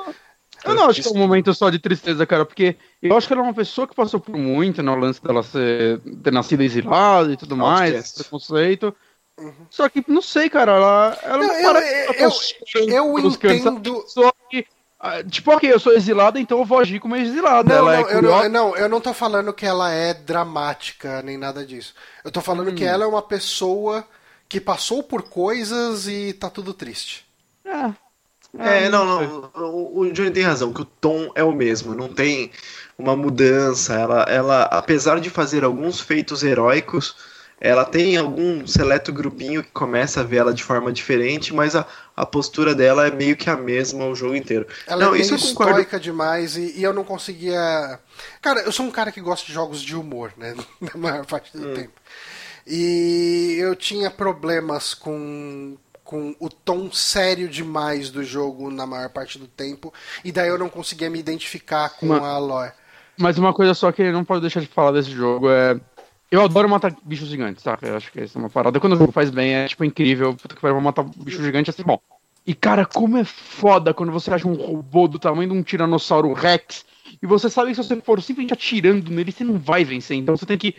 [0.65, 3.33] Eu não acho que é um momento só de tristeza, cara, porque eu acho que
[3.33, 7.33] ela é uma pessoa que passou por muito no lance dela ser, ter nascido exilada
[7.33, 8.95] e tudo mais, preconceito.
[9.39, 9.67] Uhum.
[9.69, 12.31] Só que, não sei, cara, ela, ela não, eu, eu,
[12.89, 14.05] eu, eu entendo.
[14.07, 14.67] Só que
[15.07, 17.69] ah, tipo, ok, eu sou exilada, então eu vou agir como exilada.
[17.69, 21.21] Não, ela não, é eu não, não, eu não tô falando que ela é dramática,
[21.21, 21.95] nem nada disso.
[22.25, 22.75] Eu tô falando hum.
[22.75, 24.09] que ela é uma pessoa
[24.49, 27.27] que passou por coisas e tá tudo triste.
[27.67, 27.93] É.
[28.59, 29.51] É, é não, não.
[29.55, 32.51] O, o Johnny tem razão, que o tom é o mesmo, não tem
[32.99, 33.95] uma mudança.
[33.95, 37.17] Ela, ela, apesar de fazer alguns feitos heróicos,
[37.61, 41.87] ela tem algum seleto grupinho que começa a ver ela de forma diferente, mas a,
[42.17, 44.67] a postura dela é meio que a mesma o jogo inteiro.
[44.87, 47.99] Ela não, é isso estoica demais e, e, eu não conseguia.
[48.43, 50.55] Cara, eu sou um cara que gosta de jogos de humor, né?
[50.81, 51.75] Na maior parte do hum.
[51.75, 51.93] tempo.
[52.67, 59.39] E eu tinha problemas com, com o tom sério demais do jogo na maior parte
[59.39, 59.93] do tempo,
[60.23, 62.29] e daí eu não conseguia me identificar com Uma...
[62.29, 62.73] a lore.
[63.17, 65.81] Mas uma coisa só que não pode deixar de falar desse jogo é
[66.31, 67.79] eu adoro matar bichos gigantes, tá?
[67.81, 68.81] Eu acho que essa é uma parada.
[68.81, 70.35] Quando o jogo faz bem, é tipo incrível.
[70.35, 72.01] Puta que pariu, matar bicho gigante assim, bom.
[72.45, 76.33] E cara, como é foda quando você acha um robô do tamanho de um Tiranossauro
[76.33, 76.85] Rex
[77.23, 80.17] e você sabe que se você for simplesmente atirando nele, você não vai vencer.
[80.17, 80.75] Então você tem que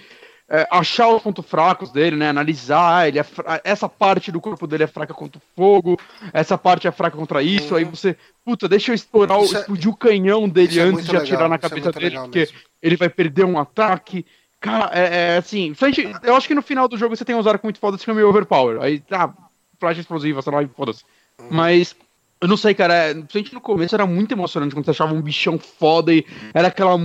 [0.49, 2.29] é, achar os pontos fracos dele, né?
[2.29, 3.25] Analisar, ah, ele é
[3.63, 5.99] essa parte do corpo dele é fraca contra o fogo,
[6.31, 7.77] essa parte é fraca contra isso, uhum.
[7.77, 9.89] aí você, puta, deixa eu estourar, isso é explodir é...
[9.89, 11.49] o canhão dele é antes de atirar legal.
[11.49, 12.57] na é cabeça dele, porque mesmo.
[12.81, 14.25] ele vai perder um ataque.
[14.59, 15.73] Cara, é, assim.
[15.73, 18.13] Frente, eu acho que no final do jogo você tem uns arcos muito foda, fica
[18.13, 18.81] meio overpower.
[18.81, 19.31] Aí, tá,
[19.79, 21.03] flash explosiva, sei lá, foda-se.
[21.39, 21.47] Uhum.
[21.51, 21.95] Mas,
[22.41, 22.93] eu não sei, cara.
[22.93, 26.69] É, frente no começo era muito emocionante quando você achava um bichão foda e era
[26.69, 26.97] aquela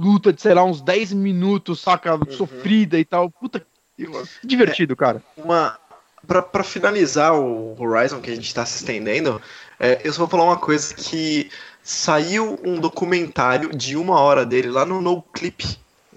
[0.00, 2.14] luta de, sei lá, uns 10 minutos, saca?
[2.14, 2.30] Uhum.
[2.30, 3.30] Sofrida e tal.
[3.30, 3.64] Puta,
[4.42, 5.22] divertido, cara.
[5.36, 5.78] É, uma.
[6.26, 9.40] Pra, pra finalizar o Horizon que a gente tá se estendendo,
[9.78, 11.50] é, eu só vou falar uma coisa que
[11.82, 15.64] saiu um documentário de uma hora dele lá no No Clip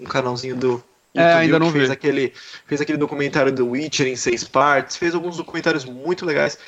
[0.00, 1.92] um canalzinho do é, ainda não fez vi.
[1.92, 2.32] aquele
[2.66, 6.58] fez aquele documentário do Witcher em seis partes, fez alguns documentários muito legais.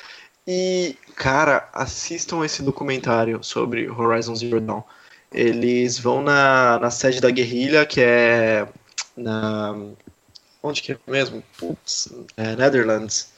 [0.47, 4.81] E, cara, assistam esse documentário sobre Horizon Zero Dawn.
[5.39, 8.67] Eles vão na, na sede da guerrilha, que é
[9.15, 9.75] na.
[10.63, 11.43] Onde que é mesmo?
[11.57, 13.29] Putz, é Netherlands.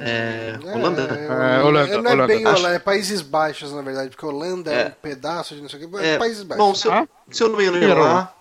[0.00, 1.26] É, Holanda, né?
[1.26, 2.26] É, Holanda, não é Holanda.
[2.26, 4.86] bem Holanda, é Países Baixos, na verdade, porque Holanda é, É.
[4.86, 6.66] um pedaço de não sei o que, é, É, Países Baixos.
[6.66, 7.06] Bom, se eu, Ah?
[7.30, 8.34] se eu não me engano, é lá.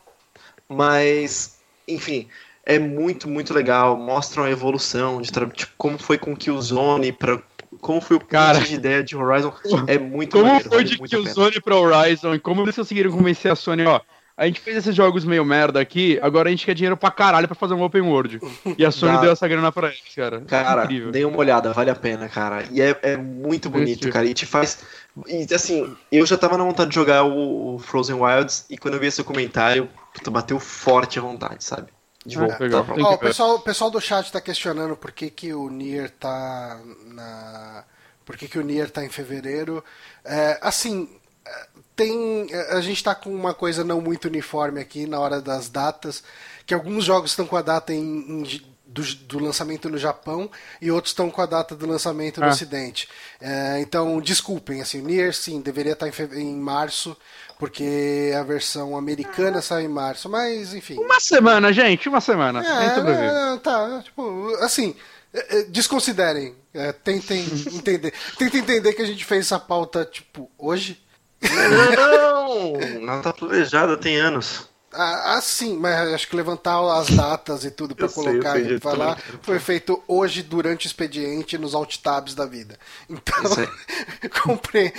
[0.68, 2.28] Mas, enfim,
[2.66, 3.96] é muito, muito legal.
[3.98, 7.40] Mostram a evolução de tipo, como foi com Killzone, pra,
[7.82, 8.60] como foi o Cara.
[8.60, 9.54] de ideia de Horizon.
[9.88, 10.98] É muito Como maneiro, foi de.
[10.98, 14.02] Killzone pra Horizon e como eles conseguiram convencer a Sony, ó.
[14.38, 17.48] A gente fez esses jogos meio merda aqui, agora a gente quer dinheiro pra caralho
[17.48, 18.42] pra fazer um open world.
[18.78, 19.22] E a Sony Dá.
[19.22, 20.42] deu essa grana pra eles, cara.
[20.42, 21.10] Cara, Incrível.
[21.12, 22.66] dê uma olhada, vale a pena, cara.
[22.70, 24.26] E é, é muito bonito, cara.
[24.26, 24.80] E te faz.
[25.26, 28.96] E assim, eu já tava na vontade de jogar o, o Frozen Wilds e quando
[28.96, 31.88] eu vi esse comentário, puta, bateu forte a vontade, sabe?
[32.26, 35.54] De Tem Ó, que o pessoal, o pessoal do chat tá questionando por que, que
[35.54, 37.84] o Nier tá na.
[38.26, 39.84] Por que, que o Nier tá em fevereiro.
[40.24, 41.08] É, assim,
[41.46, 42.48] é, tem.
[42.52, 46.24] é, A gente tá com uma coisa não muito uniforme aqui na hora das datas.
[46.66, 50.50] Que alguns jogos estão com a data em, em- do, do lançamento no Japão
[50.82, 52.50] e outros estão com a data do lançamento no Ah.
[52.50, 53.08] Ocidente.
[53.42, 57.16] É, então, desculpem, assim, o Nier sim, deveria estar em, fe- em março,
[57.58, 60.98] porque a versão americana saiu em março, mas enfim.
[60.98, 62.62] Uma semana, gente, uma semana.
[62.62, 63.28] Nem sobrevive.
[63.28, 64.96] É, tá, tipo, assim,
[65.34, 68.14] é, é, desconsiderem, é, tentem entender.
[68.38, 71.02] Tentem entender que a gente fez essa pauta, tipo, hoje.
[71.42, 72.74] Não!
[73.02, 74.68] Não tá planejada, tem anos.
[74.98, 78.80] Ah, ah, sim, mas acho que levantar as datas e tudo sei, colocar sei, e
[78.80, 82.80] falar foi feito hoje durante o expediente nos alt tabs da vida.
[83.10, 83.44] Então,
[84.42, 84.94] compre.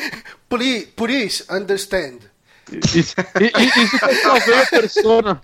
[0.51, 2.19] Please, please understand.
[2.73, 3.15] Isso, isso
[3.99, 5.43] que eu salvei o Persona.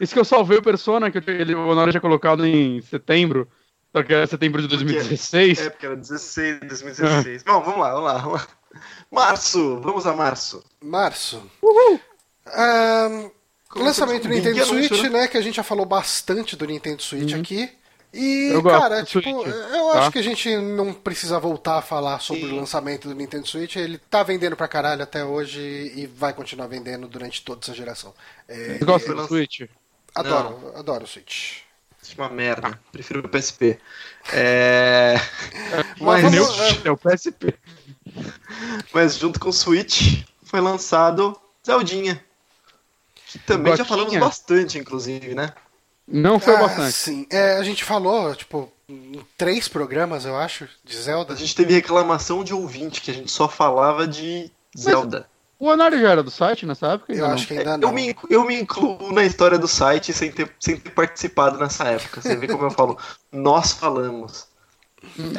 [0.00, 3.48] Isso que eu salvei o Persona, que ele, o Honório tinha colocado em setembro.
[3.92, 5.58] Só que era setembro de 2016.
[5.58, 7.42] É, porque era 16, 2016.
[7.44, 8.48] Bom, vamos lá, vamos lá, vamos lá.
[9.10, 10.62] Março, vamos a março.
[10.82, 11.42] Março.
[12.46, 13.30] Ahn,
[13.74, 15.08] lançamento do Nintendo Switch, né?
[15.08, 15.28] né?
[15.28, 17.70] Que a gente já falou bastante do Nintendo Switch aqui.
[18.16, 19.98] E, Eu cara, tipo, Switch, eu tá?
[20.00, 22.52] acho que a gente não precisa voltar a falar sobre Sim.
[22.52, 23.76] o lançamento do Nintendo Switch.
[23.76, 25.60] Ele tá vendendo pra caralho até hoje
[25.94, 28.14] e vai continuar vendendo durante toda essa geração.
[28.48, 29.22] É, Você gosta Não.
[29.22, 29.62] do Switch?
[30.14, 31.58] adoro, adoro o Switch.
[32.02, 32.78] Isso é uma merda.
[32.92, 33.78] Prefiro o PSP.
[34.32, 35.16] É...
[36.00, 37.54] Mas Mas, vamos- eu- É o PSP.
[38.94, 42.24] mas junto com o Switch foi lançado Zeldinha.
[43.26, 43.88] Que também já Gotinha.
[44.06, 45.52] falamos bastante, inclusive, né?
[46.08, 46.92] Não foi Ah, bastante.
[46.92, 51.34] Sim, É, a gente falou, tipo, em três programas, eu acho, de Zelda.
[51.34, 55.26] A gente teve reclamação de ouvinte que a gente só falava de Zelda.
[55.58, 57.14] O Honório já era do site nessa época?
[57.14, 57.88] Eu acho que É, ainda não.
[57.88, 61.84] eu, me, eu me incluo na história do site sem ter, sem ter participado nessa
[61.88, 62.20] época.
[62.20, 62.98] Você vê como eu falo,
[63.32, 64.46] nós falamos.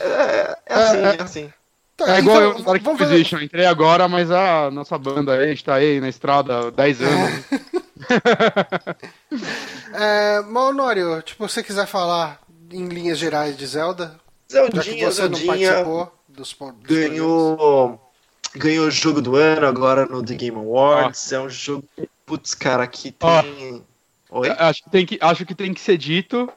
[0.02, 1.54] É, é assim, é assim.
[1.96, 2.14] Tá, não?
[2.14, 3.40] É igual então, eu no Dark Inquisition.
[3.40, 7.02] Entrei agora, mas a nossa banda aí, a gente tá aí na estrada há 10
[7.02, 7.46] anos.
[9.94, 12.40] É, Honório, tipo, se você quiser falar
[12.72, 16.88] em linhas gerais de Zelda, já que Zeldinha, você não Zeldinha participou dos, dos programas.
[16.88, 18.12] ganhou,
[18.56, 21.32] ganhou o jogo do ano agora no The Game Awards.
[21.32, 21.84] É um jogo.
[22.26, 23.84] Putz, cara, que tem.
[24.30, 24.50] Oi?
[24.50, 26.50] acho, que tem que, acho que tem que ser dito.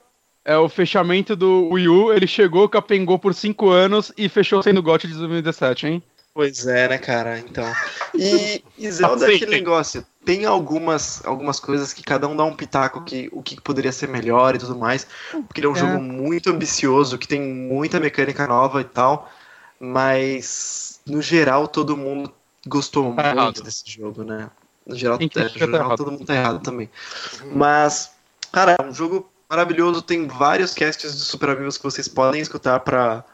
[0.45, 4.83] É o fechamento do Wii U, ele chegou, capengou por 5 anos e fechou sendo
[4.83, 6.03] GOT de 2017, hein?
[6.41, 7.39] Pois é, né, cara?
[7.39, 7.71] Então.
[8.15, 9.37] E, e Zelda é Sim.
[9.37, 10.07] aquele negócio.
[10.25, 14.09] Tem algumas, algumas coisas que cada um dá um pitaco que o que poderia ser
[14.09, 15.07] melhor e tudo mais.
[15.31, 15.79] Porque ele é um É.
[15.79, 19.31] jogo muito ambicioso, que tem muita mecânica nova e tal.
[19.79, 22.33] Mas no geral todo mundo
[22.67, 23.63] gostou Tá muito errado.
[23.63, 24.49] desse jogo, né?
[24.87, 25.97] No geral, é, no tá geral errado.
[25.99, 26.89] todo mundo tá errado também.
[27.55, 28.13] Mas,
[28.51, 30.01] cara, é um jogo maravilhoso.
[30.01, 33.25] Tem vários casts de Super Amigos que vocês podem escutar pra,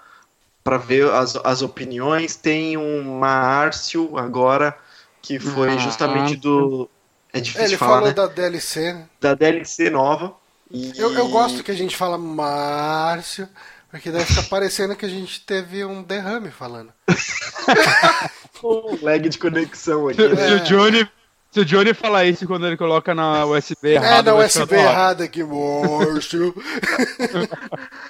[0.66, 2.34] pra ver as, as opiniões.
[2.34, 4.76] Tem um Márcio agora,
[5.22, 5.76] que foi Ah.
[5.78, 6.90] justamente do.
[7.32, 8.14] É difícil É, ele falar, falou né?
[8.14, 9.06] da DLC, né?
[9.20, 10.34] Da DLC nova.
[10.68, 10.92] E...
[10.98, 13.48] Eu, eu gosto que a gente fala Márcio,
[13.90, 16.92] porque daí fica parecendo que a gente teve um derrame falando.
[18.64, 20.48] um lag de conexão aqui, Se, né?
[20.48, 21.08] se o Johnny,
[21.56, 24.64] se o Johnny falar isso quando ele coloca na USB É, errada, na vai ficar
[24.64, 26.54] USB errada aqui, Márcio.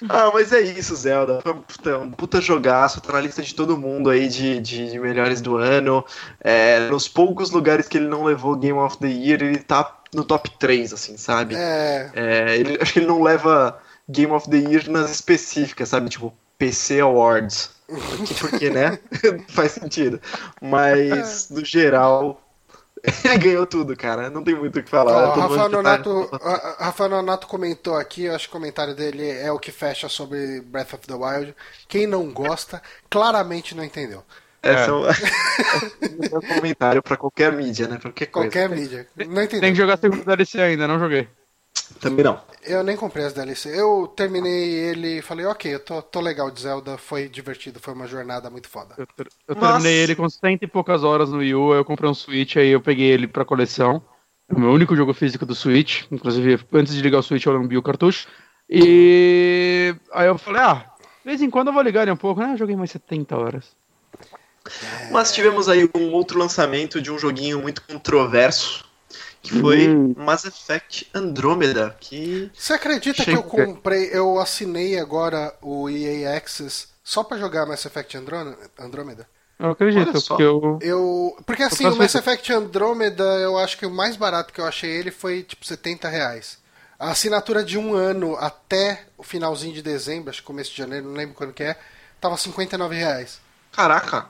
[0.09, 1.41] Ah, mas é isso, Zelda.
[1.41, 3.01] Foi um puta, um puta jogaço.
[3.01, 6.05] Tá na lista de todo mundo aí de, de, de melhores do ano.
[6.41, 10.23] É, nos poucos lugares que ele não levou Game of the Year, ele tá no
[10.23, 11.55] top 3, assim, sabe?
[11.57, 13.79] É, É, ele, acho que ele não leva
[14.09, 16.09] Game of the Year nas específicas, sabe?
[16.11, 17.71] Tipo, PC Awards.
[17.87, 18.99] Porque, porque né?
[19.49, 20.21] Faz sentido.
[20.61, 22.46] Mas, no geral,
[23.25, 24.31] ele ganhou tudo, cara.
[24.31, 25.13] Não tem muito o que falar.
[25.13, 26.77] Ó, Rafael, Nonato, tá...
[26.81, 30.95] Rafael Nonato comentou aqui, acho que o comentário dele é o que fecha sobre Breath
[30.95, 31.55] of the Wild.
[31.89, 34.25] Quem não gosta, claramente não entendeu.
[34.63, 37.99] Esse é, é um comentário pra qualquer mídia, né?
[37.99, 39.07] Pra qualquer, qualquer mídia.
[39.17, 39.61] Não entendi.
[39.61, 41.29] Tem que jogar segundo DLC ainda, não joguei.
[42.01, 42.41] Também não.
[42.63, 43.69] Eu nem comprei as DLC.
[43.79, 47.95] Eu terminei ele e falei, ok, eu tô, tô legal de Zelda, foi divertido, foi
[47.95, 48.95] uma jornada muito foda.
[48.99, 49.83] Eu, ter, eu Mas...
[49.83, 52.69] terminei ele com cento e poucas horas no Wii U, eu comprei um Switch, aí
[52.69, 54.03] eu peguei ele pra coleção.
[54.49, 56.05] É o meu único jogo físico do Switch.
[56.11, 58.29] Inclusive, antes de ligar o Switch, eu lambi o cartucho.
[58.69, 62.41] E aí eu falei, ah, de vez em quando eu vou ligar ele um pouco,
[62.41, 62.53] né?
[62.53, 63.77] Eu joguei mais 70 horas.
[65.11, 68.85] Mas tivemos aí um outro lançamento de um joguinho muito controverso,
[69.47, 70.15] que foi hum.
[70.17, 71.97] Mass Effect Andromeda.
[72.01, 77.67] Que Você acredita que eu comprei, eu assinei agora o EA Access só para jogar
[77.67, 78.17] Mass Effect
[78.79, 79.29] Andromeda?
[79.59, 80.79] Eu acredito, porque eu...
[80.83, 81.37] eu.
[81.47, 84.91] Porque assim, o Mass Effect Andromeda, eu acho que o mais barato que eu achei
[84.91, 86.59] ele foi tipo 70 reais.
[86.99, 91.07] A assinatura de um ano até o finalzinho de dezembro, acho que começo de janeiro,
[91.07, 91.77] não lembro quando que é,
[92.21, 93.41] tava 59 reais.
[93.73, 94.27] Caraca!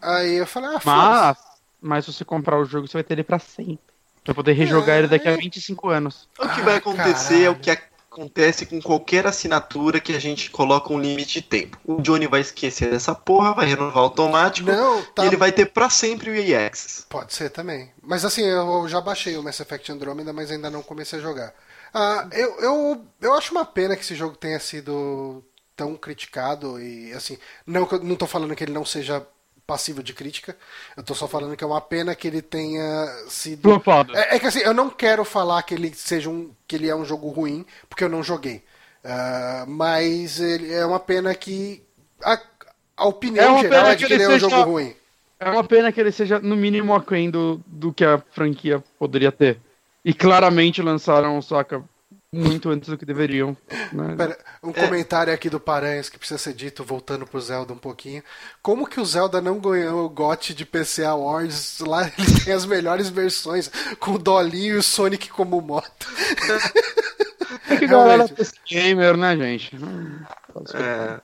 [0.00, 1.38] Aí eu falei, ah, Mas,
[1.80, 3.83] mas se você comprar o jogo, você vai ter ele pra sempre.
[4.24, 4.98] Pra poder rejogar é...
[5.00, 6.28] ele daqui a 25 anos.
[6.38, 7.70] O que vai acontecer ah, é o que
[8.14, 11.78] acontece com qualquer assinatura que a gente coloca um limite de tempo.
[11.84, 15.24] O Johnny vai esquecer dessa porra, vai renovar automático Não, tá...
[15.24, 17.04] e ele vai ter para sempre o EA Access.
[17.08, 17.90] Pode ser também.
[18.02, 21.52] Mas assim, eu já baixei o Mass Effect Andromeda, mas ainda não comecei a jogar.
[21.92, 25.44] Ah, eu, eu, eu acho uma pena que esse jogo tenha sido
[25.76, 29.26] tão criticado e assim, não não tô falando que ele não seja
[29.66, 30.56] passivo de crítica.
[30.96, 33.62] Eu tô só falando que é uma pena que ele tenha sido.
[34.14, 36.50] É, é, que assim, eu não quero falar que ele seja um.
[36.66, 38.62] que ele é um jogo ruim, porque eu não joguei.
[39.04, 41.82] Uh, mas ele, é uma pena que.
[42.22, 42.40] A,
[42.96, 44.94] a opinião é geral é de que ele, ele é um jogo ruim.
[45.40, 49.32] É uma pena que ele seja, no mínimo, aquém do, do que a franquia poderia
[49.32, 49.58] ter.
[50.04, 51.82] E claramente lançaram, saca,
[52.34, 53.56] muito antes do que deveriam.
[53.92, 54.14] Né?
[54.16, 54.72] Pera, um é.
[54.72, 58.22] comentário aqui do Paranhas que precisa ser dito, voltando pro Zelda um pouquinho.
[58.62, 61.80] Como que o Zelda não ganhou o GOT de PC Awards?
[61.80, 66.06] Lá ele tem as melhores versões, com o Dolinho e o Sonic como moto.
[67.68, 68.26] É que galera
[68.68, 69.76] gamer, né, gente?
[70.74, 71.20] É.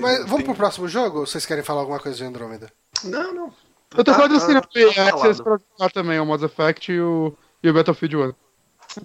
[0.00, 1.20] Mas vamos pro próximo jogo?
[1.20, 2.70] Ou vocês querem falar alguma coisa de Andrômeda?
[3.04, 3.52] Não, não.
[3.96, 7.36] Eu tô falando assim, tá, tá Access pra jogar também, o Mass Effect e o,
[7.62, 8.34] e o Battlefield 1.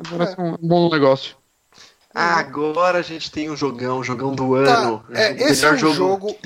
[0.09, 0.43] Parece é.
[0.43, 1.35] um bom negócio.
[2.13, 5.05] agora a gente tem um jogão, um jogão do tá, ano.
[5.11, 5.19] Tá.
[5.19, 6.37] É, esse é um jogo, jogo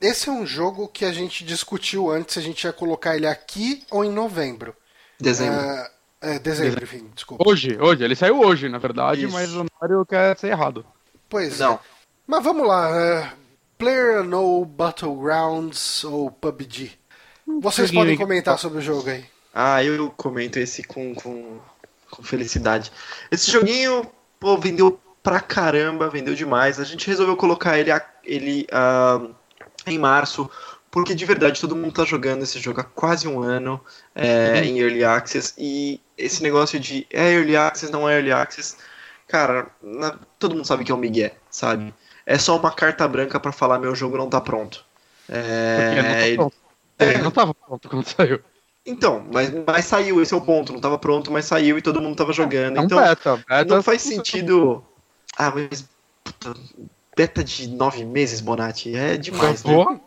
[0.00, 3.26] esse é um jogo que a gente discutiu antes se a gente ia colocar ele
[3.26, 4.74] aqui ou em novembro.
[5.18, 5.60] Dezembro.
[5.60, 5.90] É,
[6.20, 7.44] é dezembro, enfim, desculpa.
[7.46, 9.32] Hoje, hoje, ele saiu hoje, na verdade, Isso.
[9.32, 10.84] mas o Mario quer ser errado.
[11.28, 11.74] Pois Não.
[11.74, 11.78] É.
[12.26, 12.90] Mas vamos lá.
[12.90, 13.36] Uh,
[13.78, 16.92] Player No Battlegrounds ou PUBG.
[17.60, 19.24] Vocês podem comentar sobre o jogo aí.
[19.54, 21.60] Ah, eu comento esse com, com
[22.12, 22.92] com felicidade.
[23.30, 24.06] Esse joguinho,
[24.38, 26.78] pô, vendeu pra caramba, vendeu demais.
[26.78, 27.90] A gente resolveu colocar ele,
[28.22, 29.34] ele uh,
[29.86, 30.48] em março,
[30.90, 33.80] porque de verdade todo mundo tá jogando esse jogo há quase um ano
[34.14, 34.64] é, uhum.
[34.64, 35.54] em Early Access.
[35.56, 38.76] E esse negócio de é Early Access, não é Early Access,
[39.26, 41.94] cara, na, todo mundo sabe que é um Miguel, sabe?
[42.26, 44.84] É só uma carta branca para falar meu jogo não tá pronto.
[45.28, 46.56] É, não, tá pronto.
[46.98, 48.40] É, não tava pronto quando saiu.
[48.84, 50.72] Então, mas, mas saiu, esse é o ponto.
[50.72, 52.76] Não estava pronto, mas saiu e todo mundo estava jogando.
[52.76, 54.84] É um então, beta, beta não faz sentido.
[55.36, 55.88] Ah, mas.
[56.24, 56.54] Puta,
[57.16, 58.94] beta de nove meses, Bonatti.
[58.94, 60.00] É demais, né?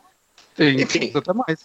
[0.55, 1.11] Tem, Enfim.
[1.13, 1.59] Até mais.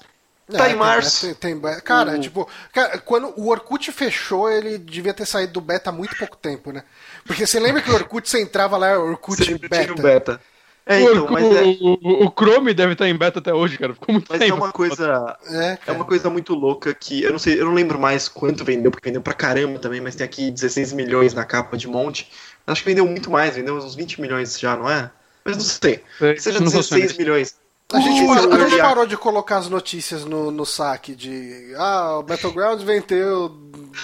[0.50, 1.34] Tá é, em março.
[1.36, 2.20] Tem, tem, cara, uhum.
[2.20, 6.36] tipo, cara, quando o Orkut fechou, ele devia ter saído do beta há muito pouco
[6.36, 6.82] tempo, né?
[7.24, 9.94] Porque você lembra que o Orkut você entrava lá, Orkut Sempre beta.
[9.94, 10.40] beta.
[10.86, 11.62] É, então, o, mas é...
[11.80, 13.94] o, o, Chrome deve estar em beta até hoje, cara.
[13.94, 14.52] Ficou muito mas tempo.
[14.52, 15.36] é uma coisa.
[15.46, 17.22] É, é, uma coisa muito louca que.
[17.22, 20.14] Eu não sei, eu não lembro mais quanto vendeu, porque vendeu pra caramba também, mas
[20.14, 22.30] tem aqui 16 milhões na capa de monte.
[22.66, 25.10] Acho que vendeu muito mais, vendeu uns 20 milhões já, não é?
[25.44, 26.02] Mas não sei.
[26.20, 27.54] É, Seja 16 milhões.
[27.92, 31.74] A gente, parou, a gente parou de colocar as notícias no, no saque de.
[31.76, 33.52] Ah, o Battlegrounds vendeu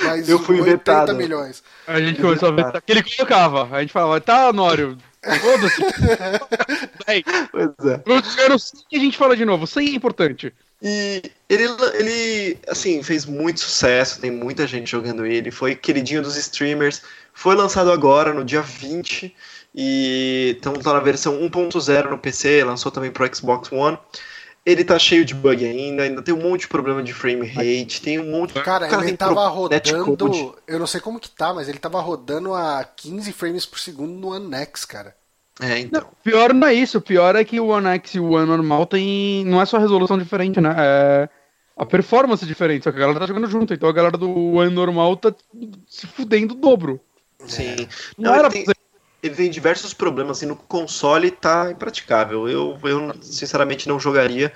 [0.02, 1.14] mais eu fui 80 vetado.
[1.14, 1.62] milhões.
[1.86, 2.82] A gente começou a ver.
[2.82, 3.68] Que ele colocava.
[3.70, 4.98] A gente falava, tá, Nório,
[5.40, 5.82] Foda-se.
[7.52, 8.02] pois é.
[8.44, 10.52] Eu não sei que a gente fala de novo, isso aí é importante.
[10.82, 11.64] E ele,
[11.94, 17.02] ele, assim, fez muito sucesso, tem muita gente jogando ele, foi queridinho dos streamers,
[17.32, 19.34] foi lançado agora, no dia 20,
[19.74, 23.98] e então tá na versão 1.0 no PC, lançou também pro Xbox One.
[24.66, 28.02] Ele tá cheio de bug ainda, ainda tem um monte de problema de frame rate,
[28.02, 30.58] tem um monte Cara, cara ele tava rodando.
[30.66, 34.12] Eu não sei como que tá, mas ele tava rodando a 15 frames por segundo
[34.12, 35.14] no One X, cara.
[35.60, 36.00] É, então.
[36.00, 38.46] Não, pior não é isso, o pior é que o One X e o One
[38.46, 39.44] normal tem.
[39.44, 40.74] Não é só resolução diferente, né?
[40.76, 41.28] É,
[41.76, 44.58] a performance é diferente, só que a galera tá jogando junto, então a galera do
[44.58, 45.32] ano normal tá
[45.86, 47.00] se fudendo o dobro.
[47.46, 47.86] Sim.
[48.18, 48.64] Não, não era tem,
[49.26, 52.48] ele tem diversos problemas, assim, no console tá impraticável.
[52.48, 54.52] Eu, eu sinceramente não jogaria.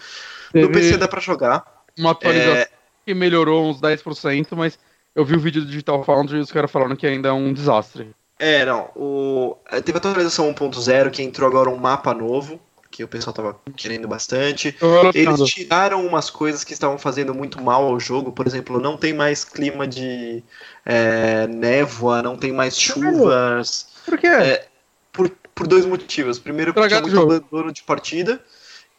[0.53, 1.65] Teve no PC dá pra jogar.
[1.99, 2.69] Uma atualização é...
[3.05, 4.79] que melhorou uns 10%, mas
[5.15, 7.53] eu vi o vídeo do Digital Foundry e os caras falando que ainda é um
[7.53, 8.15] desastre.
[8.39, 8.91] É, não.
[8.97, 9.57] O...
[9.85, 12.59] Teve a atualização 1.0 que entrou agora um mapa novo,
[12.91, 14.75] que o pessoal tava querendo bastante.
[15.15, 19.13] Eles tiraram umas coisas que estavam fazendo muito mal ao jogo, por exemplo, não tem
[19.13, 20.43] mais clima de
[20.85, 23.90] é, névoa, não tem mais chuvas.
[24.11, 24.27] Por quê?
[24.27, 24.69] É,
[25.13, 26.39] por, por dois motivos.
[26.39, 28.43] Primeiro, porque tinha muito abandono de partida,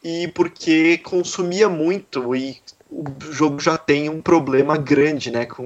[0.02, 2.60] e porque consumia muito e
[2.90, 5.64] o jogo já tem um problema grande, né, com...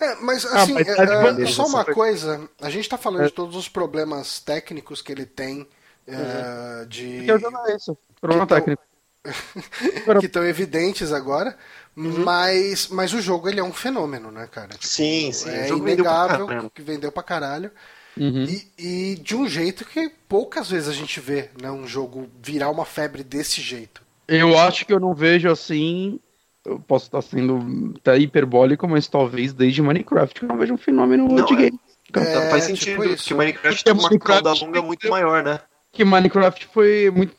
[0.00, 3.26] É, mas ah, assim, ah, mas é, é, só uma coisa, a gente tá falando
[3.26, 5.68] de todos os problemas técnicos que ele tem,
[6.08, 6.82] uhum.
[6.82, 7.22] uh, de...
[7.24, 8.82] Que é isso, problema técnico.
[10.20, 11.56] que estão evidentes agora,
[11.96, 12.24] uhum.
[12.24, 14.68] mas, mas o jogo ele é um fenômeno, né, cara?
[14.68, 15.50] Tipo, sim, sim.
[15.50, 17.70] É inegável vendeu que vendeu pra caralho.
[18.18, 18.44] Uhum.
[18.44, 22.70] E, e, de um jeito que poucas vezes a gente vê né, um jogo virar
[22.70, 24.02] uma febre desse jeito.
[24.26, 26.18] Eu acho que eu não vejo assim
[26.66, 31.28] eu posso estar sendo até hiperbólico, mas talvez desde Minecraft eu não vejo um fenômeno
[31.28, 31.80] não, de é, game.
[32.14, 35.60] É, faz tipo sentido, tipo porque Minecraft tem uma cauda longa muito maior, né?
[35.92, 37.34] Que Minecraft foi muito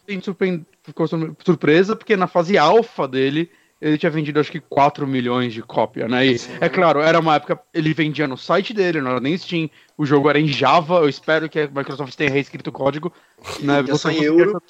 [1.44, 6.08] surpresa, porque na fase alfa dele ele tinha vendido acho que 4 milhões de cópia,
[6.08, 6.26] né?
[6.26, 9.70] E, é claro, era uma época, ele vendia no site dele, não era nem Steam,
[9.98, 13.14] o jogo era em Java, eu espero que a Microsoft tenha reescrito o código,
[13.60, 13.84] né?
[13.84, 14.62] Você em euro.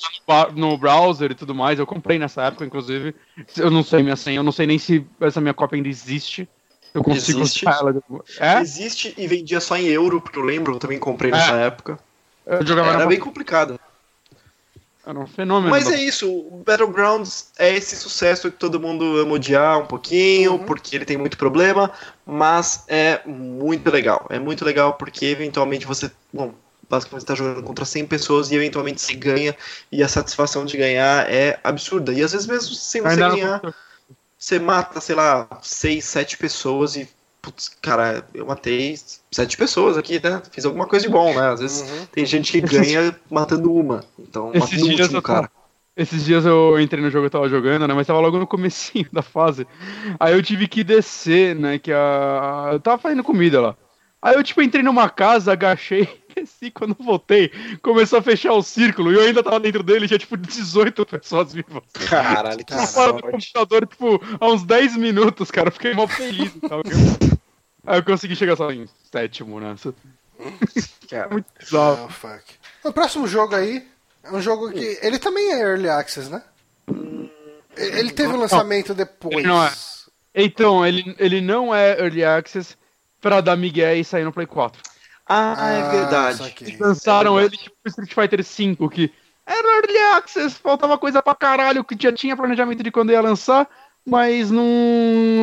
[0.56, 3.16] no browser e tudo mais, eu comprei nessa época, inclusive,
[3.56, 6.48] eu não sei minha senha, eu não sei nem se essa minha cópia ainda existe,
[6.94, 7.96] eu consigo existe, ela.
[8.40, 8.60] É?
[8.60, 11.68] Existe e vendia só em euro, porque eu lembro, eu também comprei nessa é.
[11.68, 12.00] época.
[12.46, 13.80] Era bem complicado.
[15.08, 15.72] Era um fenômeno.
[15.72, 20.54] Mas é isso, o Battlegrounds é esse sucesso que todo mundo ama odiar um pouquinho,
[20.54, 20.66] uhum.
[20.66, 21.90] porque ele tem muito problema,
[22.26, 24.26] mas é muito legal.
[24.30, 26.12] É muito legal porque eventualmente você.
[26.34, 26.54] Bom,
[26.90, 29.56] basicamente está jogando contra 100 pessoas e eventualmente se ganha,
[29.90, 32.12] e a satisfação de ganhar é absurda.
[32.12, 33.62] E às vezes mesmo sem você ganhar,
[34.38, 37.08] você mata, sei lá, 6, 7 pessoas e
[37.48, 38.96] putz, cara, eu matei
[39.32, 40.42] sete pessoas aqui, né?
[40.52, 41.50] Fiz alguma coisa de bom, né?
[41.50, 42.06] Às vezes uhum.
[42.08, 44.04] tem gente que ganha matando uma.
[44.20, 45.50] Então, Esses dias último, eu cara.
[45.96, 47.94] Esses dias eu entrei no jogo e tava jogando, né?
[47.94, 49.66] Mas tava logo no comecinho da fase.
[50.20, 51.80] Aí eu tive que descer, né?
[51.80, 52.70] Que a.
[52.74, 53.76] Eu tava fazendo comida lá.
[54.22, 56.10] Aí eu, tipo, entrei numa casa, agachei,
[56.42, 60.20] desci, quando voltei, começou a fechar o círculo, e eu ainda tava dentro dele, tinha,
[60.20, 61.84] tipo, 18 pessoas vivas.
[62.10, 66.56] Caralho, que fora do computador, tipo, há uns 10 minutos, cara, eu fiquei mó feliz
[66.56, 66.82] e tal.
[67.86, 69.94] Aí eu consegui chegar só em sétimo nessa.
[71.10, 72.06] Cara, Muito bizarro.
[72.06, 72.44] Oh, fuck.
[72.84, 73.88] O próximo jogo aí
[74.24, 75.00] é um jogo que.
[75.02, 76.44] Ele também é Early Access, né?
[77.78, 79.38] Ele teve um lançamento depois.
[79.38, 79.72] Ele não é.
[80.36, 82.76] Então, ele, ele não é Early Access
[83.22, 84.82] pra dar Miguel e sair no Play 4.
[85.28, 86.56] Ah, ah é verdade.
[86.62, 87.62] Eles lançaram é verdade.
[87.62, 89.14] ele tipo Street Fighter V, que
[89.46, 93.68] era Early Access, faltava coisa pra caralho, que já tinha planejamento de quando ia lançar
[94.08, 94.64] mas não.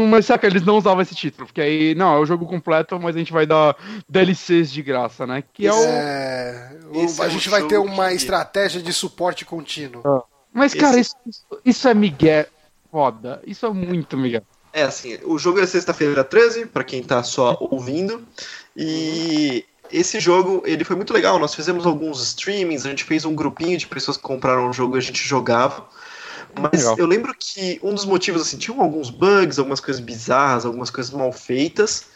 [0.09, 1.47] Mas que eles não usavam esse título?
[1.47, 3.76] Porque aí, não, é o jogo completo, mas a gente vai dar
[4.09, 5.45] DLCs de graça, né?
[5.53, 5.85] Que é o.
[5.85, 8.14] É, o a é gente vai ter uma que...
[8.14, 10.01] estratégia de suporte contínuo.
[10.07, 10.22] Ah.
[10.51, 11.14] Mas, cara, esse...
[11.26, 12.47] isso, isso é Miguel
[12.91, 13.43] foda.
[13.47, 14.43] Isso é muito Miguel.
[14.72, 18.26] É assim, o jogo é sexta-feira 13, para quem tá só ouvindo.
[18.74, 19.64] E
[19.95, 21.38] esse jogo, ele foi muito legal.
[21.38, 24.97] Nós fizemos alguns streamings, a gente fez um grupinho de pessoas que compraram o jogo
[24.97, 25.88] e a gente jogava.
[26.61, 26.97] Mas Legal.
[26.99, 31.12] eu lembro que um dos motivos, assim, tinham alguns bugs, algumas coisas bizarras, algumas coisas
[31.12, 32.07] mal feitas.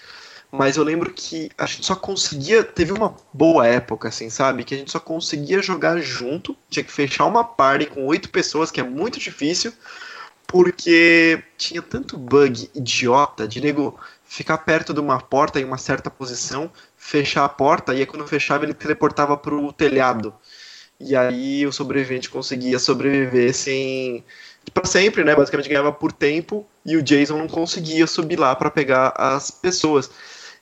[0.50, 2.64] Mas eu lembro que a gente só conseguia.
[2.64, 4.64] Teve uma boa época, assim, sabe?
[4.64, 6.56] Que a gente só conseguia jogar junto.
[6.70, 9.72] Tinha que fechar uma party com oito pessoas, que é muito difícil.
[10.46, 16.10] Porque tinha tanto bug idiota de nego ficar perto de uma porta em uma certa
[16.10, 16.70] posição,
[17.08, 20.34] fechar a porta, e aí quando fechava ele teleportava pro telhado.
[21.00, 24.22] E aí o sobrevivente conseguia sobreviver sem.
[24.74, 25.34] para sempre, né?
[25.34, 30.10] Basicamente ganhava por tempo e o Jason não conseguia subir lá para pegar as pessoas.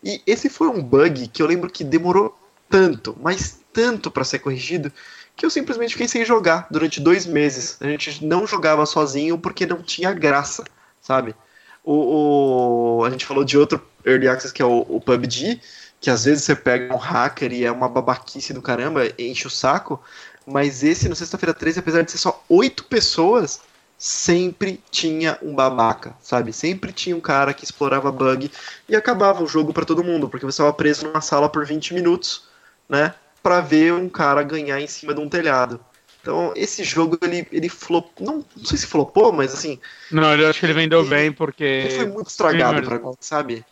[0.05, 2.38] E esse foi um bug que eu lembro que demorou
[2.68, 4.92] tanto, mas tanto para ser corrigido,
[5.34, 7.76] que eu simplesmente fiquei sem jogar durante dois meses.
[7.80, 10.62] A gente não jogava sozinho porque não tinha graça,
[11.01, 11.34] sabe?
[11.82, 15.61] O, o a gente falou de outro Early Access que é o, o PUBG,
[16.01, 19.51] que às vezes você pega um hacker e é uma babaquice do caramba, enche o
[19.51, 20.01] saco,
[20.47, 23.61] mas esse no Sexta-feira 13, apesar de ser só oito pessoas,
[23.99, 26.53] sempre tinha um babaca, sabe?
[26.53, 28.51] Sempre tinha um cara que explorava bug
[28.88, 31.94] e acabava o jogo para todo mundo, porque você estava preso numa sala por 20
[31.94, 32.44] minutos,
[32.88, 33.14] né?
[33.42, 35.80] Pra ver um cara ganhar em cima de um telhado.
[36.20, 38.09] Então, esse jogo, ele, ele flop...
[38.18, 39.78] não, não sei se flopou, mas assim.
[40.11, 41.62] Não, eu acho que ele vendeu ele, bem porque.
[41.62, 43.64] Ele foi muito estragado pra mim, sabe?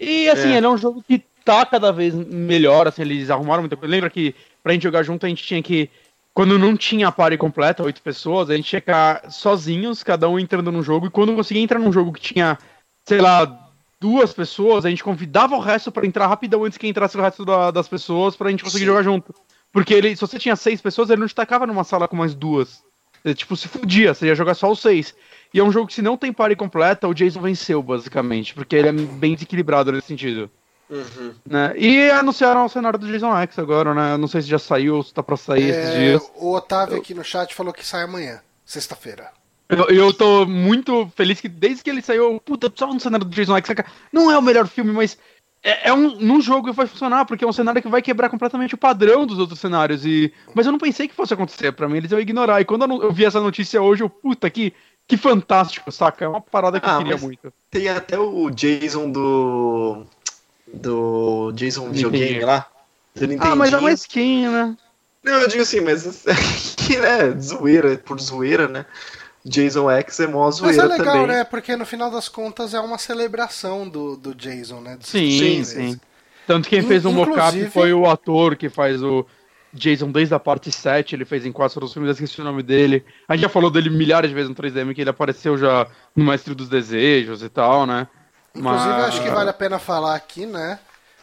[0.00, 0.56] E assim, é.
[0.56, 3.90] ele é um jogo que tá cada vez melhor, assim, eles arrumaram muita coisa.
[3.90, 5.90] Lembra que pra gente jogar junto a gente tinha que.
[6.32, 10.28] Quando não tinha a party completa, oito pessoas, a gente tinha que ficar sozinhos, cada
[10.28, 12.56] um entrando num jogo, e quando conseguia entrar num jogo que tinha,
[13.04, 13.68] sei lá,
[14.00, 17.44] duas pessoas, a gente convidava o resto para entrar rapidão antes que entrasse o resto
[17.44, 18.90] da, das pessoas pra gente conseguir Sim.
[18.90, 19.34] jogar junto.
[19.72, 22.34] Porque ele, se você tinha seis pessoas, ele não te tacava numa sala com mais
[22.34, 22.82] duas.
[23.24, 25.14] Ele, tipo, se fudia, você ia jogar só os seis.
[25.52, 28.54] E é um jogo que se não tem party completa, o Jason venceu, basicamente.
[28.54, 30.50] Porque ele é bem desequilibrado nesse sentido.
[30.88, 31.34] Uhum.
[31.46, 31.72] Né?
[31.76, 34.16] E anunciaram o cenário do Jason X agora, né?
[34.16, 36.32] Não sei se já saiu ou se tá pra sair é, esses dias.
[36.36, 39.30] O Otávio aqui no chat falou que sai amanhã, sexta-feira.
[39.68, 43.34] Eu, eu tô muito feliz que desde que ele saiu, puta, precisava no cenário do
[43.34, 43.68] Jason X.
[44.12, 45.16] Não é o melhor filme, mas
[45.62, 48.28] é, é um, num jogo que vai funcionar, porque é um cenário que vai quebrar
[48.28, 50.04] completamente o padrão dos outros cenários.
[50.04, 51.70] E, mas eu não pensei que fosse acontecer.
[51.72, 52.60] Pra mim, eles iam ignorar.
[52.60, 54.72] E quando eu, eu vi essa notícia hoje, eu, puta, que,
[55.10, 56.24] que fantástico, saca?
[56.24, 57.52] É uma parada que ah, eu queria muito.
[57.68, 60.06] Tem até o Jason do.
[60.72, 62.64] Do Jason videogame lá.
[63.40, 64.76] Ah, mas é uma skin, né?
[65.22, 66.24] Não, eu digo assim, mas
[66.78, 68.86] que né, zoeira, por zoeira, né?
[69.44, 71.36] Jason X é mó zoeira Mas é legal, também.
[71.36, 71.44] né?
[71.44, 74.96] Porque no final das contas é uma celebração do, do Jason, né?
[75.00, 76.00] Sim, sim.
[76.46, 79.26] Tanto que quem fez o mocap foi o ator que faz o
[79.72, 82.62] Jason desde a parte 7, ele fez em quase todos os filmes, esqueci o nome
[82.62, 83.04] dele.
[83.28, 86.24] A gente já falou dele milhares de vezes no 3DM, que ele apareceu já no
[86.24, 88.08] Mestre dos Desejos e tal, né?
[88.54, 89.04] Inclusive, Mas...
[89.04, 90.78] acho que vale a pena falar aqui, né?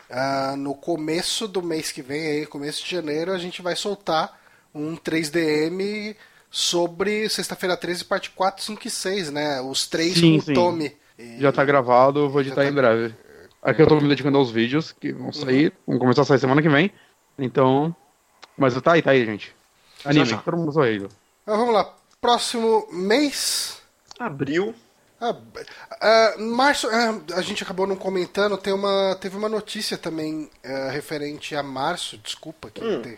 [0.10, 4.40] Uh, no começo do mês que vem, aí, começo de janeiro, a gente vai soltar
[4.74, 6.16] um 3DM
[6.50, 9.62] sobre Sexta-feira 13, parte 4, 5 e 6, né?
[9.62, 10.52] Os três sim, com sim.
[10.52, 10.96] o Tommy.
[11.20, 11.42] E...
[11.42, 12.66] Já tá gravado, vou editar tá...
[12.66, 13.14] em breve.
[13.62, 15.94] Aqui eu tô me dedicando aos vídeos que vão sair, uhum.
[15.94, 16.92] vão começar a sair semana que vem.
[17.38, 17.94] Então.
[18.58, 19.56] Mas tá aí, tá aí, gente.
[20.04, 21.10] Anime, todo mundo sorrindo.
[21.44, 21.94] Então, vamos lá.
[22.20, 23.82] Próximo mês.
[24.20, 24.74] Abril.
[25.20, 30.48] Ah, uh, março, uh, a gente acabou não comentando, tem uma, teve uma notícia também
[30.64, 33.02] uh, referente a março, desculpa que hum.
[33.02, 33.18] tem,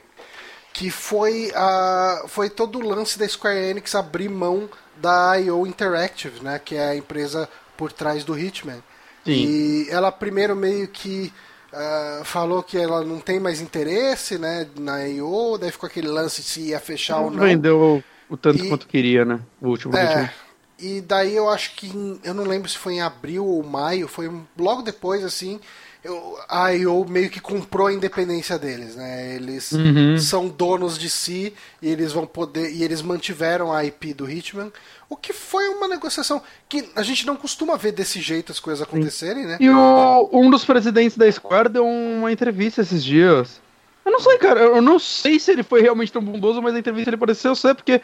[0.72, 6.42] que foi, a, foi todo o lance da Square Enix abrir mão da IO Interactive,
[6.42, 8.82] né, que é a empresa por trás do Hitman.
[9.26, 9.32] Sim.
[9.32, 11.34] E ela primeiro meio que
[11.74, 16.43] uh, falou que ela não tem mais interesse né, na IO, daí ficou aquele lance
[16.43, 17.39] se ia fechar não ou não.
[17.43, 19.39] Vendeu o tanto e, quanto queria, né?
[19.61, 20.32] O último é.
[20.78, 24.07] E daí eu acho que, em, eu não lembro se foi em abril ou maio,
[24.07, 25.59] foi logo depois, assim,
[26.04, 29.36] eu, a IO meio que comprou a independência deles, né?
[29.36, 30.18] Eles uhum.
[30.18, 34.72] são donos de si e eles vão poder e eles mantiveram a IP do Hitman,
[35.10, 38.82] o que foi uma negociação que a gente não costuma ver desse jeito as coisas
[38.82, 39.58] acontecerem, né?
[39.60, 43.62] E o, um dos presidentes da Square deu uma entrevista esses dias.
[44.06, 46.80] Eu não sei, cara, eu não sei se ele foi realmente tão bondoso, mas a
[46.80, 48.02] entrevista ele pareceu ser porque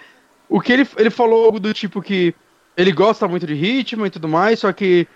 [0.49, 2.35] o que ele, ele falou algo do tipo que
[2.75, 5.07] ele gosta muito de Hitman e tudo mais, só que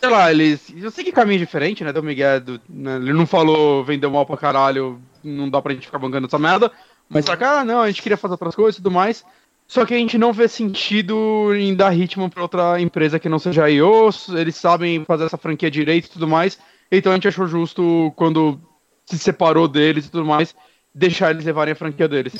[0.00, 0.72] sei lá, eles.
[0.76, 1.92] Eu sei que caminho diferente, né?
[1.92, 2.40] Do Miguel.
[2.40, 6.26] Do, né, ele não falou vendeu mal pra caralho, não dá pra gente ficar bancando
[6.26, 6.70] essa merda.
[7.08, 9.24] Mas que, ah, não, a gente queria fazer outras coisas e tudo mais.
[9.66, 13.38] Só que a gente não vê sentido em dar ritmo pra outra empresa que não
[13.38, 14.30] seja a iOS.
[14.30, 16.58] Eles sabem fazer essa franquia direito e tudo mais.
[16.90, 18.60] Então a gente achou justo, quando
[19.04, 20.54] se separou deles e tudo mais,
[20.94, 22.34] deixar eles levarem a franquia deles.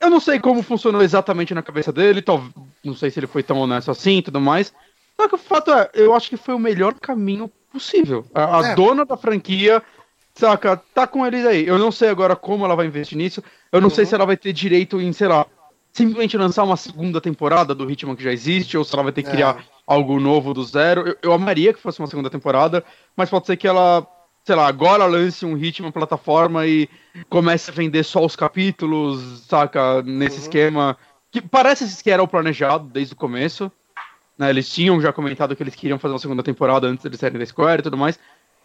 [0.00, 2.44] Eu não sei como funcionou exatamente na cabeça dele, tal,
[2.84, 4.72] não sei se ele foi tão honesto assim e tudo mais.
[5.16, 8.24] Só que o fato é, eu acho que foi o melhor caminho possível.
[8.34, 8.74] A, a é.
[8.74, 9.82] dona da franquia,
[10.34, 11.66] saca, tá com eles aí.
[11.66, 13.42] Eu não sei agora como ela vai investir nisso.
[13.70, 13.94] Eu não uhum.
[13.94, 15.46] sei se ela vai ter direito em, sei lá,
[15.92, 19.22] simplesmente lançar uma segunda temporada do Hitman que já existe, ou se ela vai ter
[19.22, 19.62] que criar é.
[19.86, 21.06] algo novo do zero.
[21.06, 22.84] Eu, eu amaria que fosse uma segunda temporada,
[23.16, 24.04] mas pode ser que ela,
[24.44, 26.88] sei lá, agora lance um Hitman plataforma e
[27.28, 30.42] comece a vender só os capítulos, saca, nesse uhum.
[30.42, 30.98] esquema.
[31.30, 33.70] Que parece que era o planejado desde o começo.
[34.38, 37.38] Né, eles tinham já comentado que eles queriam fazer uma segunda temporada antes de saírem
[37.38, 38.18] da Square e tudo mais.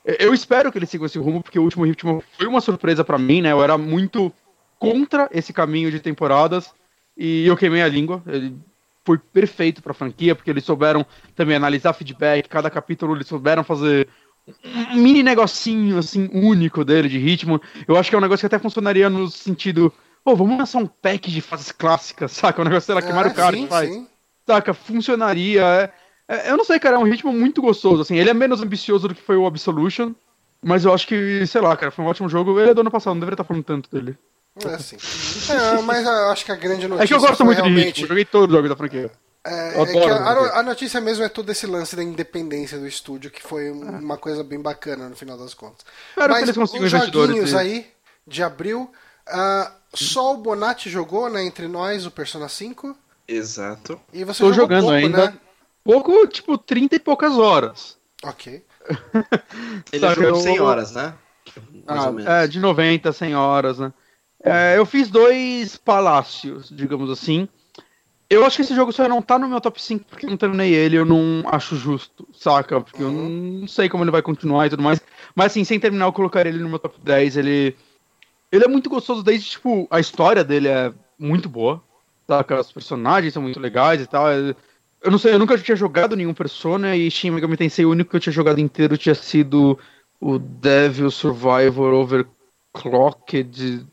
[0.04, 3.18] Eu espero que eles sigam esse rumo, porque o último ritmo foi uma surpresa para
[3.18, 3.52] mim, né?
[3.52, 4.34] Eu era muito
[4.80, 6.72] contra esse caminho de temporadas
[7.16, 8.24] e eu queimei a língua.
[8.26, 8.56] Ele
[9.06, 11.06] foi perfeito pra franquia, porque eles souberam
[11.36, 14.08] também analisar feedback, cada capítulo eles souberam fazer
[14.92, 17.62] um mini negocinho, assim, único dele, de ritmo.
[17.88, 19.94] Eu acho que é um negócio que até funcionaria no sentido,
[20.24, 22.62] pô, vamos lançar um pack de fases clássicas, saca?
[22.62, 23.92] Um negócio, sei lá, que Mario Kart sim, faz.
[23.92, 24.08] Sim
[24.50, 25.64] saca, funcionaria.
[26.28, 28.18] É, é, eu não sei, cara, é um ritmo muito gostoso, assim.
[28.18, 30.14] Ele é menos ambicioso do que foi o Absolution,
[30.62, 32.60] mas eu acho que, sei lá, cara, foi um ótimo jogo.
[32.60, 34.18] Ele é do ano passado, não deveria estar falando tanto dele.
[34.66, 34.98] É, sim.
[35.54, 37.04] é, mas eu acho que a grande notícia.
[37.04, 37.82] É que eu gosto muito realmente...
[37.82, 39.12] de ritmo, joguei todos os jogos da franquia.
[39.46, 43.42] É, é a, a, notícia mesmo é todo esse lance da independência do estúdio, que
[43.42, 45.86] foi uma coisa bem bacana no final das contas.
[46.14, 47.88] Cara, Mas os joguinhos aí,
[48.28, 48.92] de abril,
[49.30, 52.98] Uh, só o Bonatti jogou, né, entre nós, o Persona 5.
[53.30, 54.00] Exato.
[54.12, 55.32] E você Tô jogando pouco, ainda.
[55.32, 55.38] né?
[55.84, 57.98] Pouco, tipo, 30 e poucas horas.
[58.24, 58.64] Ok.
[59.94, 61.14] Ele jogou eu- 100 horas, né?
[61.88, 62.32] Mais Ah, ou menos.
[62.32, 63.94] é, de 90, 100 horas, né?
[64.44, 67.48] É, eu fiz dois palácios, digamos assim.
[68.30, 70.38] Eu acho que esse jogo só não tá no meu top 5 porque eu não
[70.38, 72.80] terminei ele, eu não acho justo, saca?
[72.80, 75.02] Porque eu não sei como ele vai continuar e tudo mais.
[75.36, 77.38] Mas assim, sem terminar, eu colocaria ele no meu top 10.
[77.38, 77.76] Ele.
[78.52, 81.84] Ele é muito gostoso desde, tipo, a história dele é muito boa.
[82.30, 82.60] Saca?
[82.60, 84.30] Os personagens são muito legais e tal.
[84.30, 84.56] é-
[85.02, 88.12] Eu não sei, eu nunca tinha jogado nenhum Persona e Shin Megami Tensei, o único
[88.12, 89.80] que eu tinha jogado inteiro tinha sido
[90.22, 93.88] o Devil Survivor Overclocked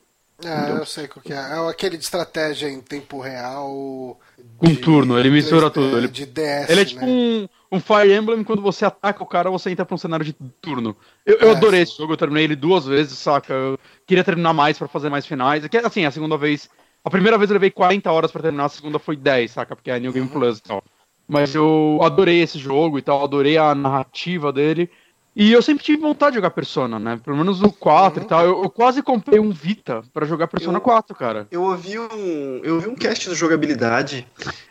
[0.44, 1.36] Ah, eu sei qual que é.
[1.36, 4.20] É aquele de estratégia em tempo real.
[4.58, 7.10] Com de- turno, ele mistura 3D, tudo, ele- De DS, Ele é tipo né?
[7.10, 10.34] um, um Fire Emblem quando você ataca o cara, você entra pra um cenário de
[10.60, 10.94] turno.
[11.24, 11.90] Eu, eu É, adorei sim.
[11.92, 13.54] esse jogo, eu terminei ele duas vezes, saca?
[13.54, 15.64] Eu queria terminar mais pra fazer mais finais.
[15.64, 16.68] É assim, a segunda vez.
[17.06, 19.76] A primeira vez eu levei 40 horas pra terminar, a segunda foi 10, saca?
[19.76, 20.82] Porque é New Game Plus e tal.
[21.28, 24.90] Mas eu adorei esse jogo e tal, adorei a narrativa dele.
[25.36, 27.20] E eu sempre tive vontade de jogar Persona, né?
[27.24, 28.44] Pelo menos o 4 e tal.
[28.44, 31.46] Eu, eu quase comprei um Vita pra jogar Persona Eu- 4, cara.
[31.48, 32.60] Eu ouvi um.
[32.64, 34.26] Eu ouvi um cast do jogabilidade.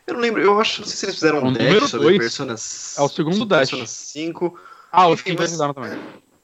[0.05, 2.05] Eu não lembro, eu acho, não sei se eles fizeram É o um dash sobre
[2.07, 2.17] dois.
[2.17, 2.53] Persona.
[2.53, 3.69] É o segundo dash.
[3.69, 4.59] Persona 5.
[4.91, 5.97] Ah, os Enfim, que ajudaram também.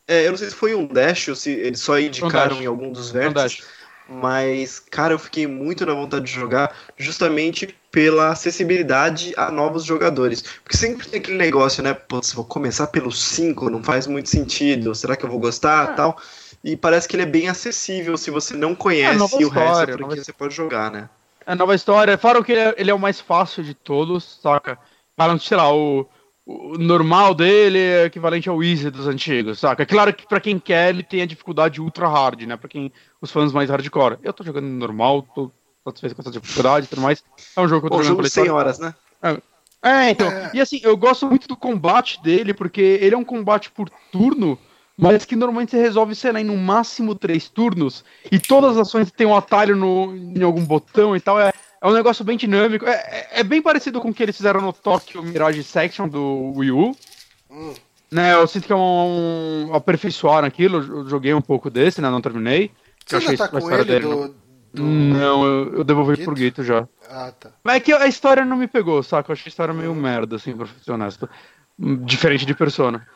[0.08, 2.64] É, eu não sei se foi um dash ou se eles só indicaram dash.
[2.64, 3.58] em algum dos Um vértices.
[3.58, 3.64] dash.
[4.14, 10.42] Mas, cara, eu fiquei muito na vontade de jogar justamente pela acessibilidade a novos jogadores.
[10.64, 11.94] Porque sempre tem aquele negócio, né?
[11.94, 14.94] Putz, vou começar pelo 5, não faz muito sentido.
[14.94, 15.88] Será que eu vou gostar Ah.
[15.94, 16.18] tal?
[16.64, 19.98] E parece que ele é bem acessível se você não conhece É, o resto franquia,
[19.98, 21.10] nova- você pode jogar, né?
[21.46, 22.18] É nova história.
[22.18, 24.78] Falam que ele é, ele é o mais fácil de todos, saca?
[25.18, 26.08] Que, sei lá, o,
[26.74, 29.84] o normal dele é equivalente ao Easy dos antigos, saca?
[29.84, 32.58] É claro que pra quem quer, ele tem a dificuldade ultra hard, né?
[32.58, 32.92] Pra quem.
[33.22, 34.18] Os fãs mais hardcore.
[34.24, 35.52] Eu tô jogando no normal, tô
[35.84, 37.24] satisfeito com essa dificuldade e tudo mais.
[37.56, 38.54] É um jogo que eu tô jogando jogo pela de 100 história.
[38.54, 38.94] horas, né?
[39.84, 40.30] É, então.
[40.30, 40.52] É.
[40.54, 44.58] E assim, eu gosto muito do combate dele, porque ele é um combate por turno,
[44.98, 48.88] mas que normalmente você resolve, sei lá, em no máximo três turnos, e todas as
[48.88, 51.40] ações têm um atalho no, em algum botão e tal.
[51.40, 51.52] É,
[51.82, 52.86] é um negócio bem dinâmico.
[52.86, 56.54] É, é- é bem parecido com o que eles fizeram no Tokyo Mirage Section do
[56.56, 56.96] Wii U.
[57.50, 57.74] Hum.
[58.12, 60.78] Né, eu sinto que é um, um aperfeiçoar aquilo.
[60.80, 62.10] Eu joguei um pouco desse, né?
[62.10, 62.70] Não terminei.
[63.06, 64.36] Você Eu tá com ele dele, do.
[64.74, 66.26] do- Não, eu, eu devolvi Guito?
[66.26, 66.88] pro Guito já.
[67.10, 67.52] Ah, tá.
[67.64, 69.32] Mas é que a história não me pegou, saca?
[69.32, 71.28] Eu achei a história meio merda, assim, pra ser honesto.
[71.80, 73.08] Hum, Diferente de Persona.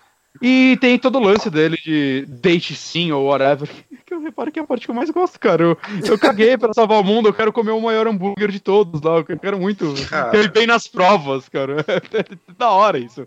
[0.42, 3.70] E tem todo o lance dele de date sim ou whatever.
[4.06, 5.64] Que eu reparo que é a parte que eu mais gosto, cara.
[5.64, 5.78] Eu,
[6.08, 9.16] eu caguei pra salvar o mundo, eu quero comer o maior hambúrguer de todos lá.
[9.28, 9.92] Eu quero muito.
[10.08, 10.38] Cara.
[10.44, 11.84] Ir bem nas provas, cara.
[11.88, 12.24] É
[12.56, 13.26] da hora isso.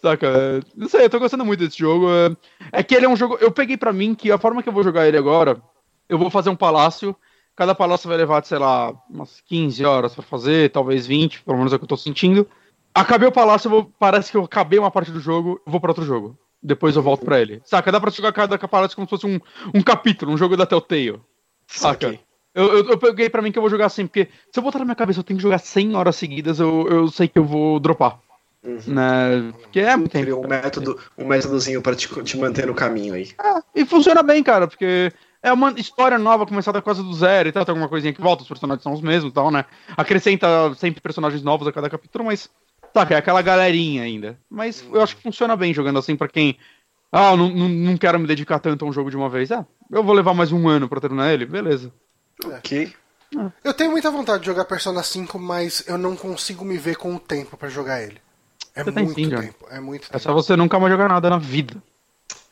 [0.00, 0.62] Saca?
[0.74, 2.06] Não sei, eu tô gostando muito desse jogo.
[2.10, 2.34] É-
[2.72, 3.36] É que ele é um jogo.
[3.42, 5.60] Eu peguei pra mim que a forma que eu vou jogar ele agora,
[6.08, 7.14] eu vou fazer um palácio.
[7.54, 11.74] Cada palácio vai levar, sei lá, umas 15 horas pra fazer, talvez 20, pelo menos
[11.74, 12.48] é o que eu tô sentindo.
[12.96, 16.04] Acabei o palácio, vou- parece que eu acabei uma parte do jogo, vou pra outro
[16.04, 16.36] jogo.
[16.62, 17.60] Depois eu volto pra ele.
[17.64, 17.92] Saca?
[17.92, 19.38] Dá pra jogar cada palácio como se fosse um,
[19.74, 21.20] um capítulo, um jogo da Telltale.
[21.66, 22.18] Saca?
[22.54, 24.78] Eu, eu, eu peguei pra mim que eu vou jogar assim, porque se eu botar
[24.78, 27.44] na minha cabeça eu tenho que jogar 100 horas seguidas, eu, eu sei que eu
[27.44, 28.18] vou dropar.
[28.64, 28.78] Uhum.
[28.86, 29.52] Né?
[29.60, 30.46] Porque é muito Criou tempo.
[30.46, 33.28] um método, um métodozinho pra te, te manter no caminho aí.
[33.38, 37.52] É, e funciona bem, cara, porque é uma história nova, começada quase do zero e
[37.52, 39.66] tal, tem alguma coisinha que volta, os personagens são os mesmos e tal, né?
[39.96, 42.48] Acrescenta sempre personagens novos a cada capítulo, mas
[43.00, 44.38] saca, é aquela galerinha ainda.
[44.48, 46.56] Mas eu acho que funciona bem jogando assim pra quem.
[47.12, 49.52] Ah, não, não, não quero me dedicar tanto a um jogo de uma vez.
[49.52, 51.92] Ah, eu vou levar mais um ano pra terminar ele, beleza.
[52.44, 52.92] Ok.
[53.62, 57.14] Eu tenho muita vontade de jogar Persona 5, mas eu não consigo me ver com
[57.14, 58.20] o tempo pra jogar ele.
[58.74, 60.18] É Você tem muito sim, tempo, é muito É tempo.
[60.20, 61.82] só você nunca mais jogar nada na vida.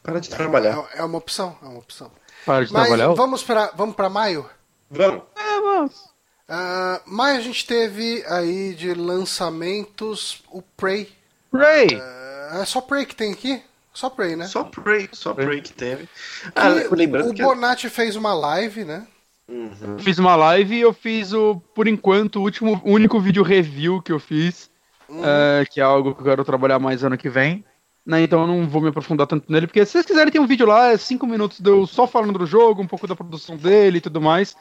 [0.02, 0.84] Para de trabalhar.
[0.94, 2.10] É, é uma opção, é uma opção.
[2.44, 3.14] Para de Mas trabalhar.
[3.14, 4.48] vamos pra, vamos pra maio?
[4.90, 5.22] Vamos.
[5.36, 6.13] É, mas...
[6.48, 11.10] Ah, maio a gente teve aí de lançamentos o Prey.
[11.50, 11.88] Prey!
[12.00, 13.62] Ah, é só Prey que tem aqui?
[13.92, 14.46] Só Prey, né?
[14.46, 15.46] Só Prey, só Prey.
[15.46, 16.04] Prey que teve.
[16.06, 17.42] Que Ah, lembrando o que.
[17.42, 19.06] Bonatti fez uma live, né?
[19.48, 19.98] Uhum.
[19.98, 24.00] Fiz uma live e eu fiz o, por enquanto, o último, o único vídeo review
[24.00, 24.70] que eu fiz,
[25.10, 27.64] é, que é algo que eu quero trabalhar mais ano que vem.
[28.06, 30.46] Né, então eu não vou me aprofundar tanto nele, porque se vocês quiserem tem um
[30.46, 33.56] vídeo lá, é 5 minutos de eu só falando do jogo, um pouco da produção
[33.56, 34.54] dele e tudo mais.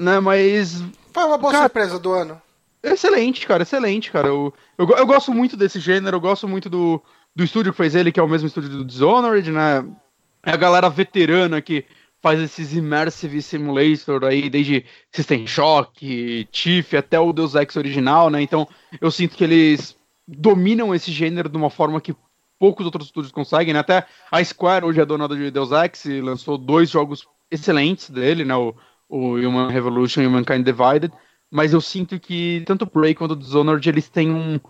[0.00, 0.82] Né, mas
[1.12, 2.40] Foi uma boa Cara- surpresa do ano.
[2.82, 4.28] Excelente, cara, excelente, cara.
[4.28, 7.02] Eu, eu, eu gosto muito desse gênero, eu gosto muito do,
[7.36, 9.84] do estúdio que fez ele, que é o mesmo estúdio do Dishonored, né?
[10.42, 11.84] É a galera veterana que
[12.22, 18.40] faz esses Immersive Simulator aí, desde System Shock, Tiff, até o Deus Ex original, né?
[18.40, 18.66] Então
[18.98, 19.94] eu sinto que eles
[20.26, 22.14] dominam esse gênero de uma forma que
[22.58, 23.80] poucos outros estúdios conseguem, né?
[23.80, 28.44] Até a Square, hoje é dona de Deus Ex, e lançou dois jogos excelentes dele,
[28.44, 28.56] né?
[28.56, 28.74] O,
[29.10, 31.12] o Human Revolution e o Mankind Divided,
[31.50, 34.60] mas eu sinto que tanto o Prey quanto o Dishonored, eles têm um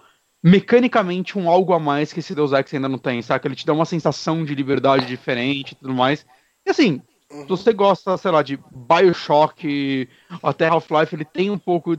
[0.43, 3.47] mecanicamente um algo a mais que esse Deus Ex ainda não tem, saca?
[3.47, 6.25] Ele te dá uma sensação de liberdade diferente e tudo mais.
[6.67, 10.09] E assim, se você gosta, sei lá, de Bioshock,
[10.43, 11.95] até Half-Life, ele tem um pouco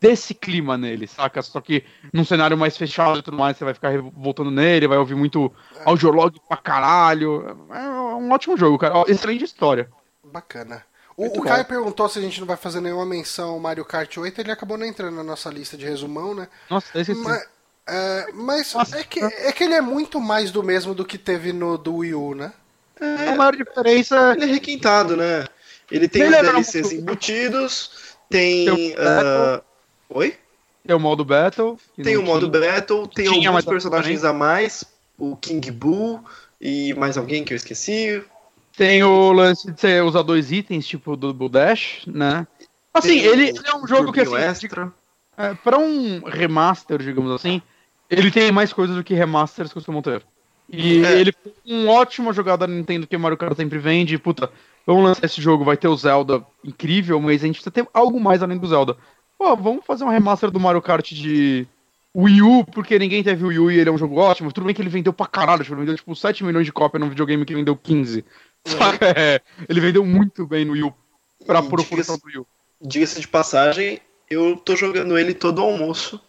[0.00, 1.42] desse clima nele, saca?
[1.42, 4.98] Só que num cenário mais fechado e tudo mais, você vai ficar voltando nele, vai
[4.98, 5.52] ouvir muito
[5.84, 7.46] audiolog pra caralho.
[7.70, 9.04] É um ótimo jogo, cara.
[9.06, 9.88] Excelente história.
[10.32, 10.82] Bacana.
[11.16, 14.16] O, o Caio perguntou se a gente não vai fazer nenhuma menção ao Mario Kart
[14.16, 16.48] 8, ele acabou não entrando na nossa lista de resumão, né?
[16.70, 17.46] Nossa, esse Mas,
[17.86, 21.52] é, mas é, que, é que ele é muito mais do mesmo do que teve
[21.52, 22.52] no do Wii U, né?
[23.00, 24.32] É, a maior diferença.
[24.36, 25.46] Ele é requintado, né?
[25.90, 27.90] Ele tem ele os DLCs embutidos,
[28.30, 28.64] tem.
[28.64, 29.62] tem uh...
[30.10, 30.36] Oi?
[30.86, 31.78] Tem o modo Battle.
[32.02, 32.72] Tem o modo tinha.
[32.72, 34.84] Battle, tem alguns personagens a mais,
[35.18, 36.24] o King Boo
[36.60, 38.22] e mais alguém que eu esqueci.
[38.76, 42.46] Tem o lance de você usar dois itens, tipo do, do Dash, né?
[42.94, 44.36] Assim, ele, ele, é um jogo que assim.
[44.36, 44.92] Extra.
[45.36, 47.62] É, pra um remaster, digamos assim,
[48.08, 50.22] ele tem mais coisas do que remasters costumam ter.
[50.68, 51.20] E é.
[51.20, 54.18] ele foi um ótima jogada da Nintendo que o Mario Kart sempre vende.
[54.18, 54.50] Puta,
[54.86, 58.20] vamos lançar esse jogo, vai ter o Zelda incrível, mas a gente precisa ter algo
[58.20, 58.96] mais além do Zelda.
[59.38, 61.66] Pô, vamos fazer um remaster do Mario Kart de
[62.14, 64.52] Wii U, porque ninguém teve Wii U e ele é um jogo ótimo.
[64.52, 67.08] Tudo bem que ele vendeu pra caralho, ele vendeu tipo 7 milhões de cópias num
[67.08, 68.24] videogame que vendeu 15.
[69.16, 69.40] É.
[69.68, 70.94] ele vendeu muito bem no Wii U,
[71.46, 72.46] pra proporção do Wii U.
[72.80, 76.20] Diga-se de passagem, eu tô jogando ele todo almoço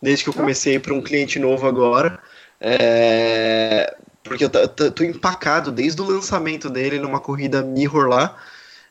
[0.00, 2.18] desde que eu comecei para um cliente novo agora.
[2.60, 4.50] É, porque eu
[4.90, 8.36] tô empacado desde o lançamento dele numa corrida Mirror lá.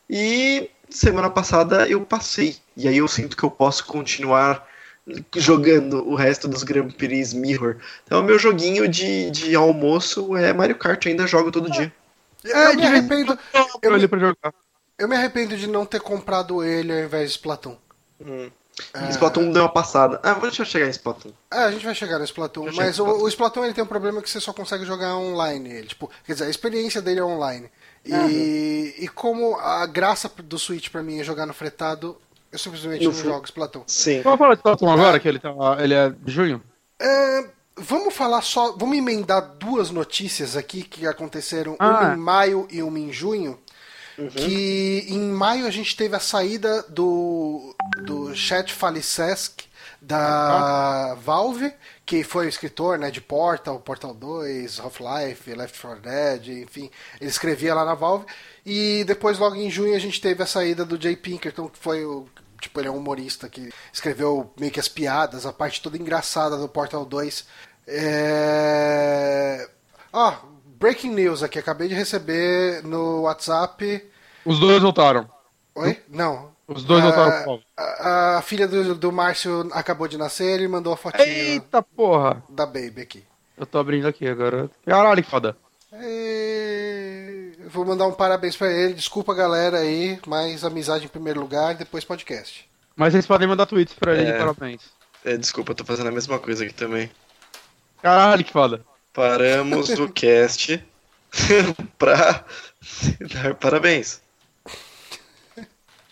[0.08, 2.56] E semana passada eu passei.
[2.76, 4.66] E aí eu sinto que eu posso continuar
[5.36, 7.76] jogando o resto dos Grand Prix Mirror.
[8.04, 11.92] Então, o meu joguinho de, de almoço é Mario Kart, ainda jogo todo dia.
[12.54, 13.38] É, eu me arrependo.
[13.82, 14.08] Eu me,
[14.98, 17.76] eu me arrependo de não ter comprado ele ao invés de Splatoon.
[18.20, 18.50] Hum.
[18.92, 19.08] É...
[19.10, 20.20] Splatoon deu uma passada.
[20.22, 21.32] Ah, deixa eu chegar em Splatoon.
[21.50, 22.70] É, a gente vai chegar no Splatoon.
[22.74, 25.70] Mas o, o, Splatoon ele tem um problema que você só consegue jogar online.
[25.70, 27.70] Ele, tipo, quer dizer, a experiência dele é online.
[28.04, 28.28] E, uhum.
[28.28, 32.16] e como a graça do Switch pra mim é jogar no fretado,
[32.52, 33.82] eu simplesmente no não jogo Splatoon.
[33.86, 34.20] Sim.
[34.22, 36.62] Vamos falar de Splatoon agora, que ele, tá, ele é de junho?
[37.00, 38.72] É, vamos falar só.
[38.72, 41.88] Vamos emendar duas notícias aqui que aconteceram, ah.
[41.88, 43.58] uma em maio e uma em junho.
[44.18, 44.28] Uhum.
[44.28, 49.66] Que em maio a gente teve a saída do, do Chet Falisesk
[50.00, 51.20] da uhum.
[51.20, 51.74] Valve,
[52.04, 56.90] que foi o escritor né, de Portal, Portal 2, Half-Life, Left 4 Dead, enfim,
[57.20, 58.26] ele escrevia lá na Valve.
[58.64, 62.04] E depois, logo em junho, a gente teve a saída do Jay Pinkerton, que foi
[62.04, 62.26] o.
[62.60, 66.56] Tipo, ele é um humorista que escreveu meio que as piadas, a parte toda engraçada
[66.56, 67.44] do Portal 2.
[67.86, 69.68] É.
[70.12, 70.34] Ó, oh,
[70.78, 74.04] breaking news aqui, acabei de receber no WhatsApp.
[74.44, 75.28] Os dois voltaram.
[75.74, 76.00] Oi?
[76.08, 76.54] Não.
[76.66, 80.92] Os dois a, voltaram a, a, filha do, do Márcio acabou de nascer e mandou
[80.92, 81.26] a fotinha.
[81.26, 82.42] Eita porra!
[82.48, 83.24] Da Baby aqui.
[83.56, 84.68] Eu tô abrindo aqui agora.
[84.84, 85.56] Caralho, que foda.
[85.92, 87.52] E...
[87.68, 88.94] Vou mandar um parabéns pra ele.
[88.94, 90.18] Desculpa, galera, aí.
[90.26, 92.68] Mas amizade em primeiro lugar, depois podcast.
[92.94, 94.38] Mas vocês podem mandar tweets pra ele, é...
[94.38, 94.82] parabéns.
[95.24, 97.10] É, desculpa, eu tô fazendo a mesma coisa aqui também.
[98.06, 98.84] Caralho, que foda.
[99.12, 100.80] Paramos o cast
[101.98, 102.44] pra
[103.34, 104.20] dar parabéns.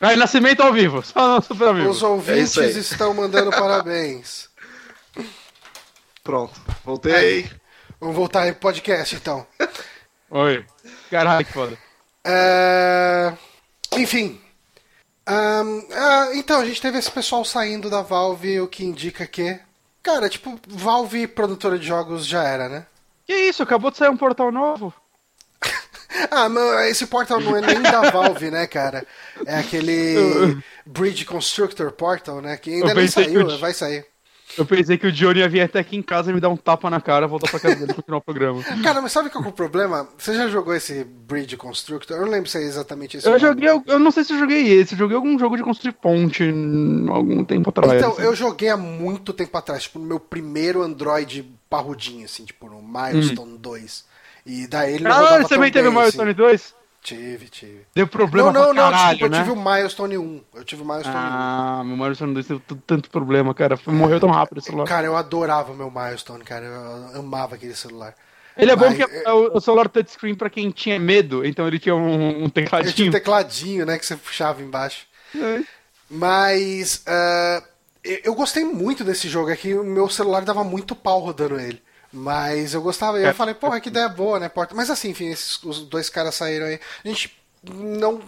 [0.01, 1.89] Aí, nascimento ao vivo, só Super Amigo.
[1.89, 4.49] Os ouvintes é estão mandando parabéns.
[6.25, 7.45] Pronto, voltei.
[7.45, 7.51] É.
[8.01, 9.47] Vamos voltar em podcast então.
[10.31, 10.67] Oi.
[11.09, 11.79] Caralho, que foda.
[12.25, 13.33] É...
[13.93, 14.41] Enfim.
[15.29, 19.61] Um, uh, então, a gente teve esse pessoal saindo da Valve, o que indica que.
[20.05, 22.87] Cara, tipo, Valve produtora de jogos já era, né?
[23.27, 24.93] Que isso, acabou de sair um portal novo.
[26.31, 29.07] ah, mas esse portal não é nem da Valve, né, cara?
[29.47, 32.59] É aquele Bridge Constructor Portal, né?
[32.59, 34.07] Que ainda nem saiu, vai sair.
[34.57, 36.57] Eu pensei que o Johnny ia vir até aqui em casa e me dar um
[36.57, 38.63] tapa na cara, voltar pra casa dele e continuar o programa.
[38.85, 40.09] Cara, mas sabe qual é o problema?
[40.17, 42.17] Você já jogou esse Bridge Constructor?
[42.17, 43.29] Eu não lembro se é exatamente esse.
[43.29, 45.65] Eu joguei, eu, eu, não sei se eu joguei esse, eu joguei algum jogo de
[45.65, 46.45] construir ponte
[47.09, 47.95] algum tempo atrás.
[47.95, 48.23] Então, assim.
[48.23, 52.81] eu joguei há muito tempo atrás, tipo, no meu primeiro Android parrudinho, assim, tipo, no
[52.81, 53.59] Milestone hum.
[53.61, 54.05] 2.
[54.47, 56.37] E daí ele não Ah, você também teve o Milestone assim.
[56.37, 56.75] 2?
[57.05, 57.87] Tive, tive.
[57.95, 59.37] Deu problema não, não, pra caralho, não, tipo, né?
[59.37, 60.41] eu tive o Milestone 1.
[60.55, 61.81] Eu tive o Milestone ah, 1.
[61.81, 63.79] Ah, meu Milestone 2 teve tanto problema, cara.
[63.87, 64.87] Morreu tão rápido esse celular.
[64.87, 66.65] Cara, eu adorava o meu Milestone, cara.
[66.65, 68.15] Eu amava aquele celular.
[68.57, 71.79] Ele é Mas, bom que é o celular touchscreen pra quem tinha medo, então ele
[71.79, 72.89] tinha um, um tecladinho.
[72.89, 75.07] Ele tinha um tecladinho, né, que você puxava embaixo.
[75.37, 75.63] É.
[76.09, 77.63] Mas uh,
[78.25, 81.83] eu gostei muito desse jogo, é que o meu celular dava muito pau rodando ele.
[82.15, 83.33] Mas eu gostava, eu é.
[83.33, 84.73] falei, porra, que ideia boa, né, Porta?
[84.73, 86.79] Mas assim, enfim, esses, os dois caras saíram aí.
[87.05, 87.37] A gente
[87.73, 88.23] não,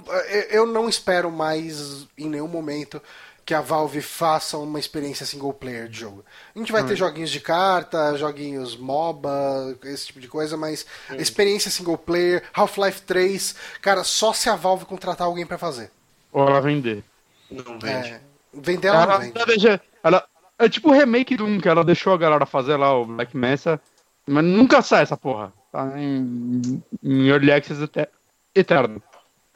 [0.51, 3.01] eu não espero mais em nenhum momento
[3.45, 6.25] que a Valve faça uma experiência single player de jogo.
[6.53, 10.85] A gente vai ter joguinhos de carta, joguinhos MOBA, esse tipo de coisa, mas
[11.17, 15.93] experiência single player, Half-Life 3, cara, só se a Valve contratar alguém para fazer.
[16.33, 17.05] Ou ela vender.
[17.49, 18.09] Não vende.
[18.09, 18.21] É,
[18.53, 19.81] vender ela, Ela, não vende.
[20.03, 20.27] ela-
[20.59, 23.37] é tipo o remake do 1 que ela deixou a galera fazer lá, o Black
[23.37, 23.81] Mesa,
[24.27, 25.53] mas nunca sai essa porra.
[25.73, 28.09] Tá em, em Early Access ete-
[28.55, 29.03] eterno.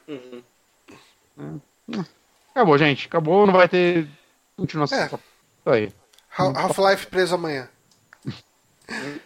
[0.09, 0.43] Uhum.
[2.55, 3.07] Acabou, gente.
[3.07, 4.07] Acabou, não vai ter
[4.57, 4.99] continuação.
[4.99, 5.07] É.
[5.07, 5.21] Isso
[5.67, 5.93] aí.
[6.37, 7.69] Ha- Half-Life preso amanhã.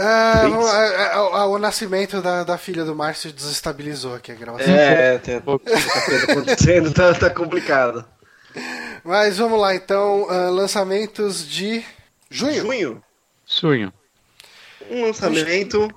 [0.00, 4.72] Ah, é, é, o, o nascimento da, da filha do Márcio desestabilizou aqui a gravação.
[4.72, 5.58] É, tem muita
[6.04, 8.04] coisa acontecendo, tá, tá complicado.
[9.08, 11.82] Mas vamos lá então, ah, lançamentos de
[12.28, 12.60] junho.
[12.60, 13.02] Junho,
[13.46, 13.92] Sonho.
[14.90, 15.88] um lançamento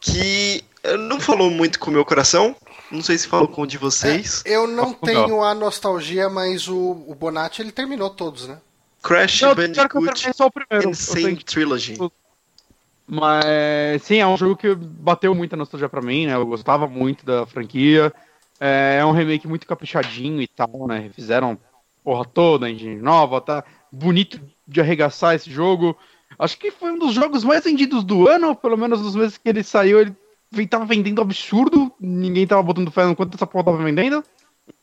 [0.00, 2.56] que eh, não falou muito com o meu coração.
[2.90, 4.42] Não sei se falou com o de vocês.
[4.44, 4.94] Eu não Não.
[4.94, 8.58] tenho a nostalgia, mas o, o Bonatti ele terminou todos, né?
[9.00, 10.90] Crash Não, Bandicoot só o primeiro.
[10.90, 11.96] Insane Trilogy.
[13.06, 16.34] Mas sim, é um jogo que bateu muita nostalgia pra mim, né?
[16.34, 18.12] Eu gostava muito da franquia.
[18.58, 21.12] É, é um remake muito caprichadinho e tal, né?
[21.14, 21.56] Fizeram
[22.06, 25.98] porra toda, engine nova, tá bonito de arregaçar esse jogo.
[26.38, 29.48] Acho que foi um dos jogos mais vendidos do ano, pelo menos nos meses que
[29.48, 33.82] ele saiu, ele tava vendendo absurdo, ninguém tava botando fé no quanto essa porra tava
[33.82, 34.22] vendendo.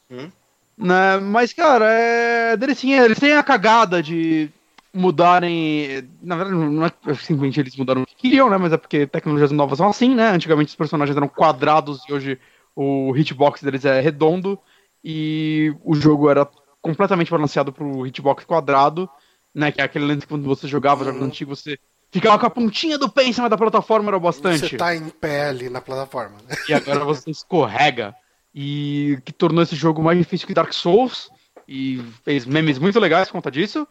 [0.09, 0.29] Uhum.
[0.77, 1.17] Né?
[1.21, 2.57] Mas, cara, é.
[2.57, 4.49] Deles sim, eles têm a cagada de
[4.93, 6.05] mudarem.
[6.21, 8.57] Na verdade, não é simplesmente eles mudaram o que queriam, né?
[8.57, 10.29] Mas é porque tecnologias novas são assim, né?
[10.31, 12.39] Antigamente os personagens eram quadrados e hoje
[12.75, 14.59] o hitbox deles é redondo.
[15.03, 16.47] E o jogo era
[16.83, 19.09] completamente balanceado pro hitbox quadrado,
[19.55, 19.71] né?
[19.71, 21.79] Que é aquele lance que quando você jogava jogos antigos, você
[22.11, 24.59] ficava com a pontinha do pé em cima da plataforma, era bastante.
[24.69, 26.37] Você tá em pé ali na plataforma.
[26.47, 26.55] né?
[26.69, 28.13] E agora você escorrega.
[28.53, 31.31] E que tornou esse jogo mais difícil que Dark Souls.
[31.67, 33.87] E fez memes muito legais por conta disso.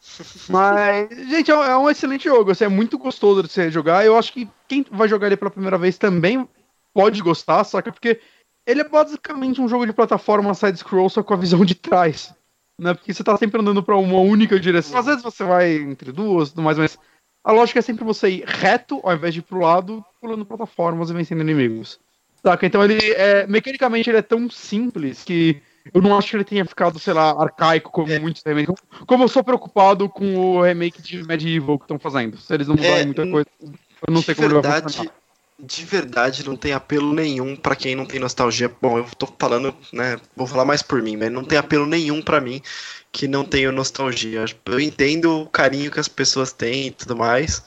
[0.48, 2.50] Mas, gente, é um- é um excelente jogo.
[2.52, 4.06] Assim, é muito gostoso de você jogar.
[4.06, 6.48] Eu acho que quem vai jogar ele pela primeira vez também
[6.94, 7.92] pode gostar, saca?
[7.92, 8.20] Porque
[8.68, 12.34] ele é basicamente um jogo de plataforma side-scroll, só com a visão de trás.
[12.78, 12.92] Né?
[12.92, 14.98] Porque você tá sempre andando pra uma única direção.
[14.98, 16.98] Às vezes você vai entre duas e tudo mais, mas
[17.42, 21.08] a lógica é sempre você ir reto ao invés de ir pro lado, pulando plataformas
[21.08, 21.98] e vencendo inimigos.
[22.42, 22.66] Saca?
[22.66, 23.46] Então ele é.
[23.46, 25.60] Mecanicamente ele é tão simples que
[25.92, 28.74] eu não acho que ele tenha ficado, sei lá, arcaico como muitos remakes.
[29.06, 32.36] Como eu sou preocupado com o remake de Medieval que estão fazendo.
[32.36, 35.12] Se eles não mudarem É, muita coisa, eu não sei como ele vai verdade, funcionar.
[35.58, 38.68] De verdade não tem apelo nenhum pra quem não tem nostalgia.
[38.80, 40.18] Bom, eu tô falando, né?
[40.36, 42.62] Vou falar mais por mim, mas não tem apelo nenhum pra mim
[43.10, 44.44] que não tenha nostalgia.
[44.66, 47.62] Eu entendo o carinho que as pessoas têm e tudo mais,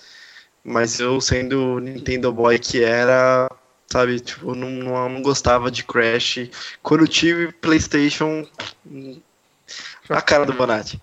[0.64, 3.50] mas eu sendo Nintendo Boy que era,
[3.88, 6.50] sabe, tipo, não, não, não gostava de Crash.
[6.82, 8.48] Quando eu tive PlayStation,
[8.86, 9.20] hum,
[10.10, 11.02] a cara do Bonatti.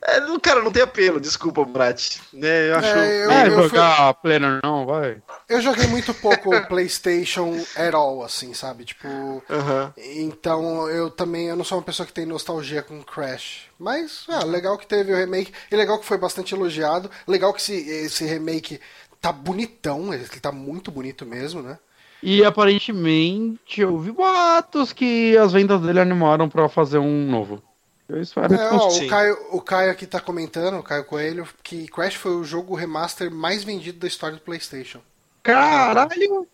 [0.00, 2.20] É, cara, não tem apelo, desculpa, Bonatti.
[2.32, 2.88] Né, eu acho.
[2.88, 5.20] É, eu- É, eu fui- jogar Planner não, vai.
[5.48, 8.84] Eu joguei muito pouco PlayStation at all, assim, sabe?
[8.84, 9.08] Tipo.
[9.50, 9.92] Aham.
[9.96, 13.62] Então eu também eu não sou uma pessoa que tem nostalgia com Crash.
[13.78, 15.52] Mas, ah, legal que teve o remake.
[15.70, 17.10] E legal que foi bastante elogiado.
[17.26, 18.80] Legal que esse, esse remake
[19.20, 21.76] tá bonitão, ele tá muito bonito mesmo, né?
[22.22, 27.62] E aparentemente eu vi boatos que as vendas dele animaram pra fazer um novo.
[28.08, 31.86] Eu espero É, ó, o, Caio, o Caio aqui tá comentando, o Caio Coelho, que
[31.88, 35.00] Crash foi o jogo remaster mais vendido da história do PlayStation.
[35.42, 36.46] Caralho!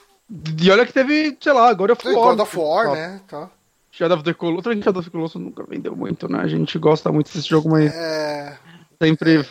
[0.60, 2.14] E olha que teve, sei lá, God of War.
[2.14, 3.20] God of War, né?
[3.28, 3.50] Tá.
[3.92, 6.40] Shadow of the Colossus, a gente Shadow of the Colossus nunca vendeu muito, né?
[6.40, 8.58] A gente gosta muito desse jogo, mas É,
[9.00, 9.46] sempre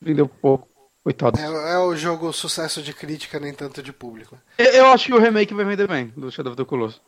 [0.00, 0.68] vendeu pouco.
[1.02, 1.40] Coitado.
[1.40, 4.36] é, é o jogo sucesso de crítica, nem tanto de público.
[4.58, 7.00] Eu, eu acho que o remake vai vender bem, do Shadow of the Colossus.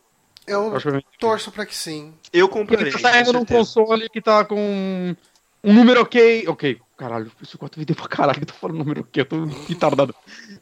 [0.46, 0.72] Eu
[1.18, 2.12] torço pra que sim.
[2.32, 2.80] Eu comprei.
[2.80, 5.14] ele tá saindo num console que tá com
[5.64, 6.44] um número ok.
[6.48, 10.14] Ok, caralho, isso 4 vendeu pra caralho, eu tô falando número ok, eu tô retardado.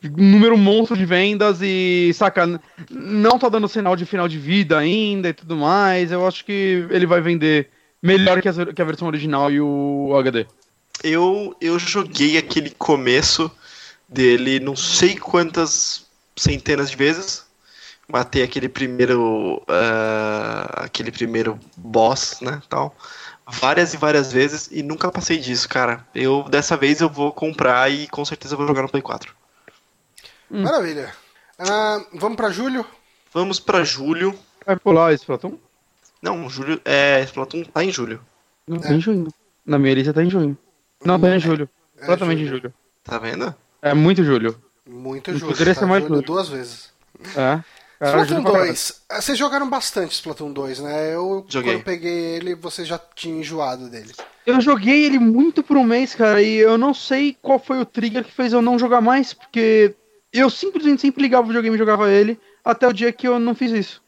[0.05, 4.79] Um número monstro de vendas e, saca, não tá dando sinal de final de vida
[4.79, 6.13] ainda e tudo mais.
[6.13, 7.71] Eu acho que ele vai vender
[8.03, 10.47] melhor que a, que a versão original e o HD.
[11.03, 13.51] Eu, eu joguei aquele começo
[14.09, 17.47] dele não sei quantas centenas de vezes.
[18.11, 19.63] Matei aquele primeiro.
[19.69, 22.61] ah, aquele primeiro boss, né?
[22.69, 22.95] Tal.
[23.47, 26.07] Várias e várias vezes e nunca passei disso, cara.
[26.15, 29.35] Eu dessa vez eu vou comprar e com certeza vou jogar no Play 4.
[30.51, 30.63] Hum.
[30.63, 31.13] Maravilha.
[31.59, 32.87] Ah, vamos pra julho?
[33.33, 34.37] Vamos pra julho.
[34.67, 35.59] Vai pular esse Platão?
[36.23, 36.81] Não, julho.
[36.85, 38.21] É, Splatoon tá em julho.
[38.67, 39.29] Não, tá em junho.
[39.65, 40.57] Na minha lista tá em junho.
[41.05, 41.69] Não, tá em julho.
[41.97, 42.61] É Completamente em julho.
[42.63, 42.75] julho.
[43.03, 43.55] Tá vendo?
[43.81, 44.61] É muito julho.
[44.87, 45.53] Muito julho.
[45.53, 45.81] poderia tá?
[45.81, 46.23] ser mais julho.
[46.23, 46.93] duas vezes.
[47.37, 47.63] É.
[48.09, 49.03] Splatoon ajuda pra 2.
[49.11, 51.15] eh, Vocês jogaram bastante Splatoon 2, né?
[51.15, 51.75] Eu, Joguei.
[51.75, 54.13] quando peguei ele, você já tinha enjoado dele.
[54.47, 57.85] Eu joguei ele muito por um mês, cara, e eu não sei qual foi o
[57.87, 59.95] trigger que fez eu não jogar mais, porque
[60.33, 63.55] eu simplesmente sempre ligava o videogame e jogava ele, até o dia que eu não
[63.55, 64.03] fiz isso.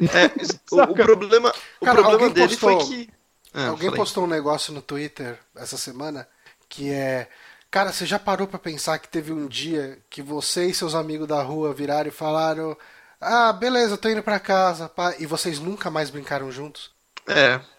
[0.00, 0.30] É,
[0.70, 3.10] o, o problema, o Cara, problema dele postou- foi que.
[3.52, 3.96] Ah, Alguém falei.
[4.00, 6.26] postou um negócio no Twitter essa semana
[6.68, 7.28] que é.
[7.70, 11.26] Cara, você já parou pra pensar que teve um dia que você e seus amigos
[11.26, 12.76] da rua viraram e falaram:
[13.24, 16.90] Ah, beleza, eu tô indo pra casa, pá", e vocês nunca mais brincaram juntos?
[17.28, 17.60] É.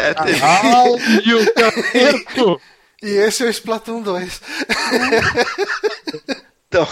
[0.00, 0.38] É, teve.
[0.38, 0.96] Caralho,
[1.52, 2.60] que acerto!
[3.02, 4.40] E esse é o Splatoon 2.
[6.68, 6.86] Então,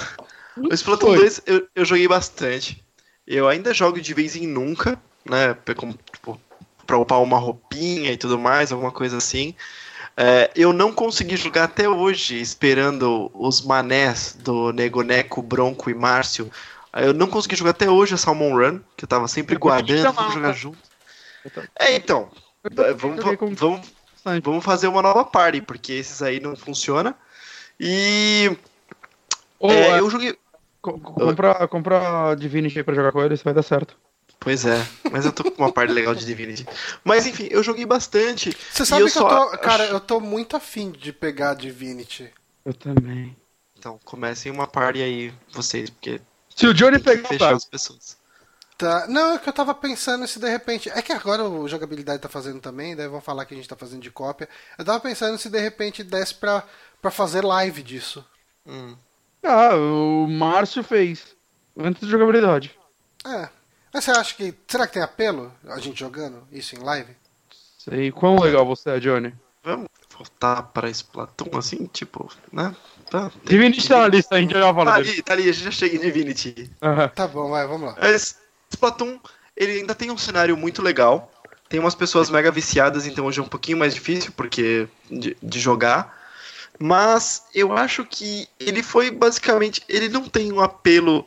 [0.56, 1.16] o Splatoon Foi.
[1.18, 2.82] 2 eu, eu joguei bastante.
[3.26, 5.54] Eu ainda jogo de vez em nunca, né?
[5.54, 6.40] pra- como, Tipo,
[6.86, 9.54] pra upar uma roupinha e tudo mais, alguma coisa assim.
[10.16, 16.50] É, eu não consegui jogar até hoje, esperando os manés do Negoneco, Bronco e Márcio.
[16.94, 20.12] Eu não consegui jogar até hoje a Salmon Run, que eu tava sempre Eu guardando,
[20.12, 20.78] vamos jogar junto.
[21.54, 22.30] Tô- É, então.
[22.96, 23.24] Vamos,
[23.58, 23.80] vamos,
[24.14, 24.44] bastante.
[24.44, 27.14] vamos fazer uma nova party, porque esses aí não funcionam.
[27.80, 28.56] E
[29.58, 30.38] Ô, é, é, eu joguei.
[30.80, 33.96] co- co- compra, compra Divinity aí pra jogar com ele, isso vai dar certo.
[34.38, 36.66] Pois é, mas eu tô com uma parte legal de Divinity.
[37.04, 38.56] Mas enfim, eu joguei bastante.
[38.72, 39.58] Você sabe eu que só eu tô.
[39.58, 42.28] Cara, eu tô muito afim de pegar Divinity.
[42.64, 43.36] Eu também.
[43.78, 46.20] Então, comecem uma party aí, vocês, porque
[46.54, 47.56] Se o Johnny pegar, fechar tá.
[47.56, 48.16] as pessoas.
[48.76, 49.06] Tá.
[49.08, 50.90] Não, é que eu tava pensando se de repente.
[50.90, 53.76] É que agora o jogabilidade tá fazendo também, daí vão falar que a gente tá
[53.76, 54.48] fazendo de cópia.
[54.78, 56.64] Eu tava pensando se de repente desse pra,
[57.00, 58.24] pra fazer live disso.
[58.66, 58.96] Hum.
[59.42, 61.36] Ah, o Márcio fez.
[61.78, 62.76] Antes da jogabilidade.
[63.24, 63.48] É.
[63.92, 64.54] Mas você acha que.
[64.66, 67.14] Será que tem apelo a gente jogando isso em live?
[67.78, 69.34] Sei quão legal você é, Johnny.
[69.62, 72.74] Vamos voltar pra Splatoon, assim, tipo, né?
[73.12, 75.10] Tá, Divinity tá na lista, a gente já Tá fala dele.
[75.10, 76.70] ali, tá ali, a gente já chega em Divinity.
[76.80, 77.08] Aham.
[77.08, 77.96] Tá bom, vai, vamos lá.
[78.00, 78.38] Mas
[78.70, 79.18] Splatoon,
[79.54, 81.30] ele ainda tem um cenário muito legal.
[81.68, 85.60] Tem umas pessoas mega viciadas, então hoje é um pouquinho mais difícil porque de, de
[85.60, 86.18] jogar.
[86.78, 89.82] Mas eu acho que ele foi basicamente.
[89.88, 91.26] Ele não tem um apelo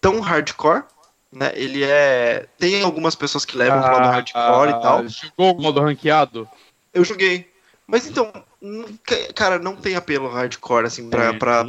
[0.00, 0.84] tão hardcore.
[1.30, 1.52] Né?
[1.54, 2.46] Ele é.
[2.58, 4.98] Tem algumas pessoas que levam pro modo hardcore e tal.
[5.00, 6.48] Ah, Jogou o modo ranqueado?
[6.94, 7.50] Eu joguei.
[7.86, 8.32] Mas então,
[9.34, 11.66] cara, não tem apelo hardcore, assim, pra, Tem, pra,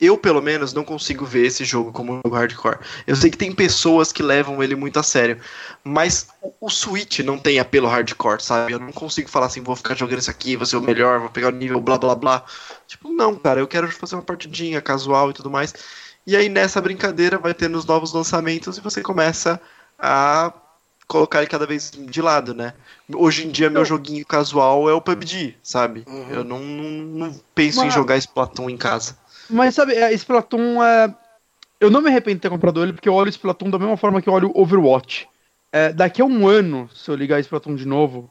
[0.00, 2.78] eu, pelo menos, não consigo ver esse jogo como um jogo hardcore.
[3.06, 5.38] Eu sei que tem pessoas que levam ele muito a sério,
[5.84, 8.72] mas o, o Switch não tem apelo hardcore, sabe?
[8.72, 11.28] Eu não consigo falar assim, vou ficar jogando isso aqui, vou ser o melhor, vou
[11.28, 12.44] pegar o nível blá blá blá.
[12.86, 15.74] Tipo, não, cara, eu quero fazer uma partidinha casual e tudo mais.
[16.26, 19.60] E aí nessa brincadeira vai ter nos novos lançamentos e você começa
[19.98, 20.50] a
[21.10, 22.72] colocar ele cada vez de lado, né?
[23.12, 26.04] Hoje em dia meu joguinho casual é o PUBG, sabe?
[26.06, 26.30] Uhum.
[26.30, 26.84] Eu não, não,
[27.28, 29.18] não penso em Mas- jogar Splatoon em casa.
[29.50, 31.12] Mas sabe, é, Splatoon é.
[31.80, 34.22] Eu não me arrependo de ter comprado ele, porque eu olho Splatoon da mesma forma
[34.22, 35.28] que eu olho Overwatch.
[35.72, 38.30] É, daqui a um ano, se eu ligar Splatoon de novo,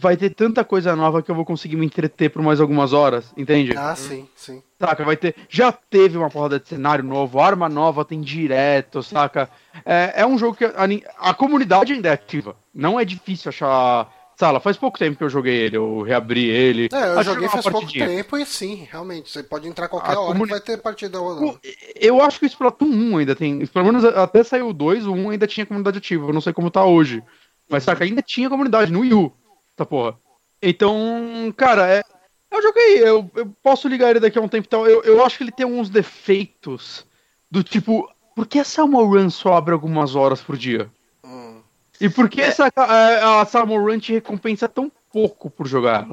[0.00, 3.32] vai ter tanta coisa nova que eu vou conseguir me entreter por mais algumas horas,
[3.36, 3.74] entende?
[3.76, 4.62] Ah, sim, sim.
[4.80, 5.34] Saca, vai ter.
[5.48, 9.50] Já teve uma porrada de cenário novo, arma nova tem direto, saca?
[9.84, 10.72] É, é um jogo que a,
[11.18, 12.56] a comunidade ainda é ativa.
[12.74, 14.12] Não é difícil achar.
[14.36, 16.88] Sala, faz pouco tempo que eu joguei ele, eu reabri ele.
[16.92, 18.06] É, eu joguei faz pouco partidinha.
[18.06, 19.28] tempo e sim, realmente.
[19.32, 21.58] Você pode entrar qualquer A hora comuni- vai ter partida ou não.
[21.96, 23.66] Eu acho que o Splatoon 1 ainda tem.
[23.66, 26.28] Pelo menos até saiu o 2, o 1 ainda tinha comunidade ativa.
[26.28, 27.20] Eu não sei como tá hoje.
[27.68, 29.32] Mas saca, ainda tinha comunidade no Wii U.
[29.78, 30.18] Essa porra.
[30.60, 32.02] Então, cara, é.
[32.50, 34.84] Eu joguei, eu, eu posso ligar ele daqui a um tempo e tal.
[34.88, 37.06] Eu, eu acho que ele tem uns defeitos
[37.48, 38.10] do tipo.
[38.34, 40.90] Por que a Salmon Run só abre algumas horas por dia?
[41.24, 41.60] Hum.
[42.00, 42.06] É.
[42.06, 46.08] E por que essa, a, a Salmon Run te recompensa tão pouco por jogar?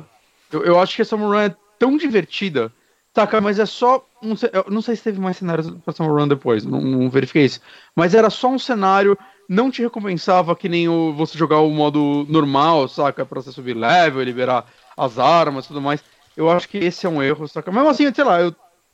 [0.51, 2.71] Eu, eu acho que a Salmon Run é tão divertida,
[3.15, 3.41] saca?
[3.41, 4.05] Mas é só.
[4.21, 4.35] Um,
[4.69, 7.61] não sei se teve mais cenários pra Salmon Run depois, não, não verifiquei isso.
[7.95, 9.17] Mas era só um cenário,
[9.47, 13.25] não te recompensava que nem o, você jogar o modo normal, saca?
[13.25, 14.65] Pra você subir level, liberar
[14.95, 16.03] as armas e tudo mais.
[16.35, 17.71] Eu acho que esse é um erro, saca?
[17.71, 18.53] Mesmo assim, sei lá, eu,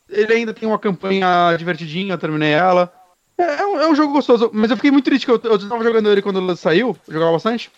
[0.10, 2.92] ele ainda tem uma campanha divertidinha, eu terminei ela.
[3.38, 5.70] É, é um, é um jogo gostoso, mas eu fiquei muito triste que eu, eu
[5.70, 7.72] tava jogando ele quando ele saiu, eu jogava bastante.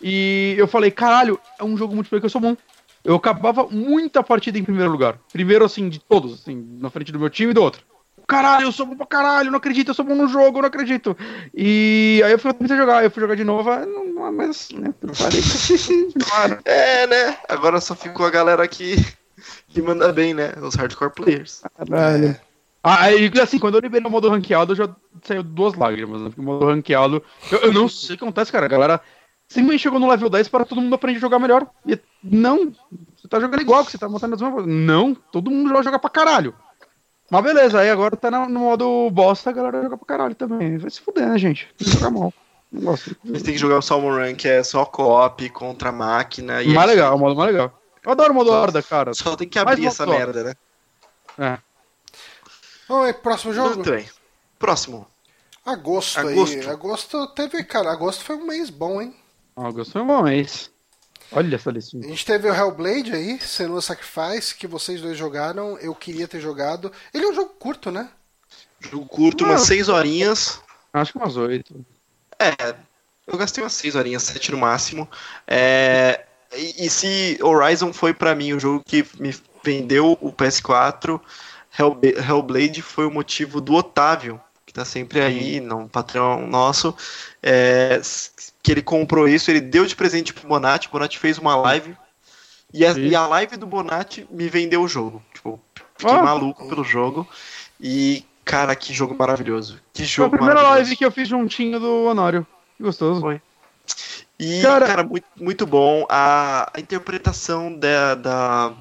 [0.00, 2.56] E eu falei, caralho, é um jogo multiplayer que eu sou bom.
[3.04, 5.18] Eu acabava muita partida em primeiro lugar.
[5.32, 7.82] Primeiro, assim, de todos, assim, na frente do meu time e do outro.
[8.28, 10.68] Caralho, eu sou bom pra caralho, não acredito, eu sou bom no jogo, eu não
[10.68, 11.16] acredito.
[11.54, 14.68] E aí eu fui comecei a jogar, eu fui jogar de novo, não, não, mas,
[14.70, 15.40] né, parei.
[16.66, 17.38] É, né?
[17.48, 18.96] Agora só ficou a galera que,
[19.68, 20.52] que manda bem, né?
[20.60, 21.62] Os hardcore players.
[21.74, 22.38] Caralho.
[22.84, 24.88] Ah, aí, assim, quando eu liberei o modo ranqueado, já
[25.22, 26.28] saiu duas lágrimas, né?
[26.28, 27.22] Porque o modo ranqueado.
[27.50, 28.66] Eu, eu não sei o que acontece, cara.
[28.66, 29.00] A galera
[29.48, 31.66] simplesmente chegou no level 10 para todo mundo aprender a jogar melhor.
[31.86, 32.72] E não,
[33.16, 34.72] você tá jogando igual, que você tá montando as mesmas coisas.
[34.72, 36.54] Não, todo mundo vai jogar pra caralho.
[37.30, 40.78] Mas beleza, aí agora tá no, modo bosta, a galera joga pra caralho também.
[40.78, 41.68] Vai se fuder, né, gente?
[41.76, 42.32] Tem que jogar mal.
[42.72, 43.16] Não gosto.
[43.24, 46.62] Você tem que jogar o Salmon Run, que é só co-op contra a máquina.
[46.62, 47.72] E mais legal, o modo mais legal.
[48.04, 49.12] Eu adoro o modo horda, cara.
[49.12, 50.54] Só tem que abrir essa merda, né?
[51.38, 51.58] É.
[52.88, 53.74] Oi, próximo jogo?
[53.74, 54.08] Muito bem.
[54.58, 55.06] Próximo.
[55.64, 56.68] Agosto, agosto aí.
[56.68, 59.14] Agosto teve, cara, agosto foi um mês bom, hein?
[59.54, 60.70] Agosto foi um bom mês.
[61.32, 62.04] Olha essa listinha.
[62.06, 65.78] A gente teve o Hellblade aí, Senua Sacrifice, que vocês dois jogaram.
[65.78, 66.90] Eu queria ter jogado.
[67.12, 68.08] Ele é um jogo curto, né?
[68.80, 70.60] Jogo curto, umas 6 horinhas.
[70.92, 71.84] Acho que umas 8.
[72.38, 72.74] É,
[73.26, 75.08] eu gastei umas 6 horinhas, 7 no máximo.
[75.46, 76.24] É,
[76.56, 81.20] e, e, se Horizon foi para mim o jogo que me vendeu o PS4,
[82.26, 86.94] Hellblade foi o motivo do Otávio, que tá sempre aí, no patrão nosso,
[87.42, 88.00] é,
[88.68, 91.96] que ele comprou isso, ele deu de presente pro Bonatti, o Bonatti fez uma live,
[92.70, 95.24] e a, e a live do Bonatti me vendeu o jogo.
[95.32, 95.58] Tipo,
[95.96, 96.22] fiquei ah.
[96.22, 97.26] maluco pelo jogo.
[97.80, 99.80] E, cara, que jogo maravilhoso.
[99.90, 102.46] Que jogo Foi a primeira live que eu fiz juntinho do Honório.
[102.76, 103.22] Que gostoso.
[103.22, 103.40] Foi.
[104.38, 106.04] E, cara, cara muito, muito bom.
[106.06, 108.14] A, a interpretação da.
[108.16, 108.74] da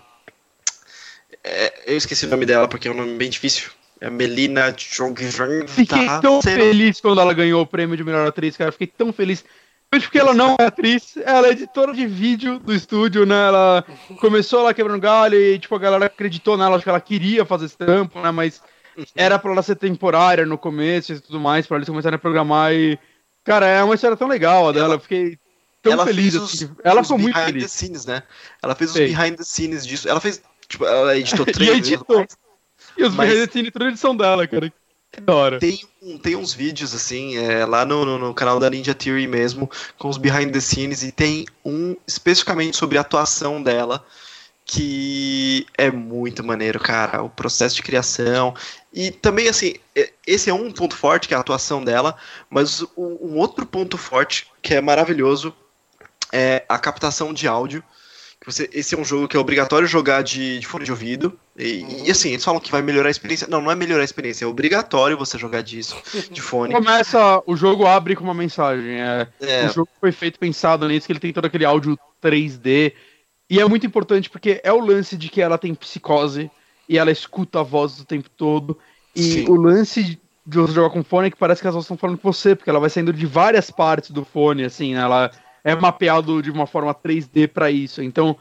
[1.46, 3.72] é, eu esqueci o nome dela porque é um nome bem difícil.
[4.02, 5.66] É Melina Jongvan.
[5.66, 8.74] Fiquei tá tão feliz quando ela ganhou o prêmio de melhor atriz, cara.
[8.74, 9.46] Fiquei tão feliz.
[9.90, 13.48] Porque ela não é atriz, ela é editora de vídeo do estúdio, né?
[13.48, 13.86] Ela
[14.20, 17.66] começou lá quebrando galho e, tipo, a galera acreditou nela, acho que ela queria fazer
[17.66, 18.30] esse trampo, né?
[18.30, 18.62] Mas
[19.16, 22.74] era pra ela ser temporária no começo e tudo mais, pra eles começarem a programar
[22.74, 23.00] e.
[23.46, 25.40] Cara, é uma história tão legal a dela, eu fiquei
[25.82, 26.36] tão ela feliz.
[26.36, 27.64] Os, assim, ela ficou muito feliz.
[27.64, 28.24] The scenes, né?
[28.62, 30.10] Ela fez os behind the scenes disso.
[30.10, 32.26] Ela fez, tipo, ela editou três e editou.
[32.98, 33.30] E os mas...
[33.30, 34.72] behind the scenes, toda edição dela, cara.
[35.60, 35.80] Tem,
[36.22, 40.10] tem uns vídeos, assim, é, lá no, no, no, canal da Ninja Theory mesmo, com
[40.10, 44.06] os behind the scenes, e tem um especificamente sobre a atuação dela
[44.68, 47.24] que é muito maneiro, cara.
[47.24, 48.54] O processo de criação.
[48.94, 49.76] E também, assim,
[50.26, 52.18] esse é um ponto forte, que é a atuação dela,
[52.50, 55.56] mas um outro ponto forte, que é maravilhoso,
[56.34, 57.82] é a captação de áudio.
[58.46, 61.40] Você, esse é um jogo que é obrigatório jogar de, de fone de ouvido.
[61.58, 62.06] E, uhum.
[62.06, 63.48] e, assim, eles falam que vai melhorar a experiência.
[63.48, 65.98] Não, não é melhorar a experiência, é obrigatório você jogar disso,
[66.30, 66.74] de fone.
[66.74, 69.02] Começa, o jogo abre com uma mensagem.
[69.02, 69.66] É, é.
[69.66, 72.94] O jogo foi feito pensado nisso, que ele tem todo aquele áudio 3D
[73.50, 76.52] e é muito importante porque é o lance de que ela tem psicose
[76.88, 78.78] e ela escuta a voz o tempo todo.
[79.16, 79.50] E Sim.
[79.50, 82.18] o lance de você jogar com fone é que parece que as vozes estão falando
[82.18, 85.02] com você, porque ela vai saindo de várias partes do fone, assim, né?
[85.02, 85.32] Ela
[85.64, 88.02] é mapeado de uma forma 3D para isso.
[88.02, 88.38] Então,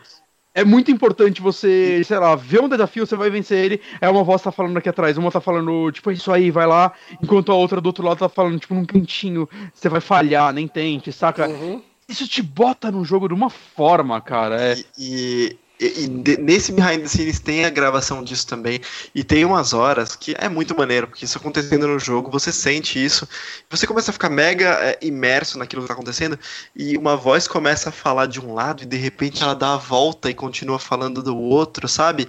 [0.56, 3.80] é muito importante você, sei lá, ver um desafio, você vai vencer ele.
[4.00, 6.66] É uma voz tá falando aqui atrás, uma tá falando, tipo, é isso aí, vai
[6.66, 10.54] lá, enquanto a outra do outro lado tá falando, tipo, num cantinho, você vai falhar,
[10.54, 11.46] nem tente, saca?
[11.46, 14.62] Uhum isso te bota no jogo de uma forma, cara.
[14.62, 14.76] É...
[14.76, 18.80] E, e, e de, nesse Behind the Scenes tem a gravação disso também.
[19.14, 23.02] E tem umas horas que é muito maneiro, porque isso acontecendo no jogo, você sente
[23.02, 23.28] isso.
[23.68, 26.38] Você começa a ficar mega é, imerso naquilo que tá acontecendo.
[26.74, 29.78] E uma voz começa a falar de um lado e de repente ela dá a
[29.78, 32.26] volta e continua falando do outro, sabe?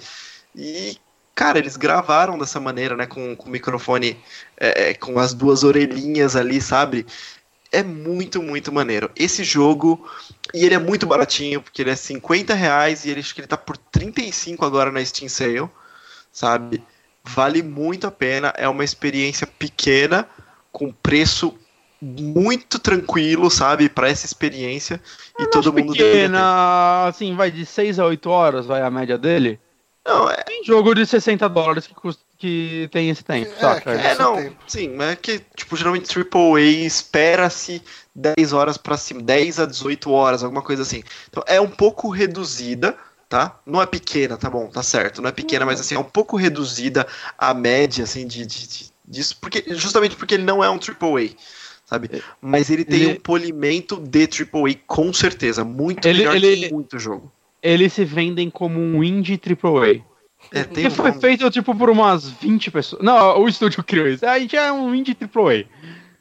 [0.54, 0.98] E,
[1.34, 3.06] cara, eles gravaram dessa maneira, né?
[3.06, 4.18] Com, com o microfone,
[4.60, 7.06] é, é com as duas orelhinhas ali, sabe?
[7.72, 9.10] É muito, muito maneiro.
[9.16, 10.08] Esse jogo,
[10.54, 13.48] e ele é muito baratinho, porque ele é 50 reais e ele, acho que ele
[13.48, 15.70] tá por 35 agora na Steam Sale,
[16.32, 16.84] sabe?
[17.24, 20.28] Vale muito a pena, é uma experiência pequena,
[20.72, 21.58] com preço
[22.02, 25.02] muito tranquilo, sabe, para essa experiência.
[25.38, 29.18] Eu e todo mundo pequena, assim, vai de 6 a 8 horas, vai a média
[29.18, 29.60] dele.
[30.08, 30.38] Não, é...
[30.38, 33.92] Tem jogo de 60 dólares que custa que tem esse tempo, é, saca?
[33.94, 34.56] É, não, tempo.
[34.68, 37.82] sim, mas é que, tipo, geralmente AAA espera-se
[38.14, 41.04] 10 horas pra cima, 10 a 18 horas, alguma coisa assim.
[41.30, 42.96] Então é um pouco reduzida,
[43.28, 43.60] tá?
[43.66, 46.38] Não é pequena, tá bom, tá certo, não é pequena, mas assim, é um pouco
[46.38, 47.08] reduzida
[47.38, 51.32] a média, assim, de, de, de disso, porque, justamente porque ele não é um AAA
[51.88, 52.10] sabe?
[52.12, 53.14] É, mas ele tem ele...
[53.14, 55.64] um polimento de AAA, com certeza.
[55.64, 57.32] Muito ele, melhor ele, que muito jogo.
[57.68, 60.02] Eles se vendem como um indie AAA.
[60.54, 63.02] É, que um foi feito, tipo, por umas 20 pessoas.
[63.02, 64.26] Não, o estúdio criou isso.
[64.26, 65.66] Aí já é um indie AAA.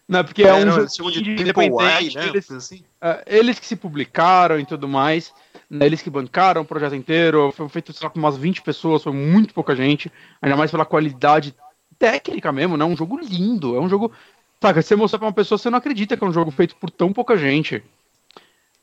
[0.08, 2.16] Né, porque é, é um não, jogo de independente.
[2.16, 2.26] né?
[2.26, 2.82] Eles, assim.
[3.00, 5.32] uh, eles que se publicaram e tudo mais.
[5.70, 7.52] Né, eles que bancaram o projeto inteiro.
[7.52, 10.10] Foi feito só com umas 20 pessoas, foi muito pouca gente.
[10.42, 11.54] Ainda mais pela qualidade
[11.96, 12.84] técnica mesmo, né?
[12.84, 13.76] Um jogo lindo.
[13.76, 14.10] É um jogo.
[14.60, 16.90] Saca, você mostrar pra uma pessoa, você não acredita que é um jogo feito por
[16.90, 17.84] tão pouca gente.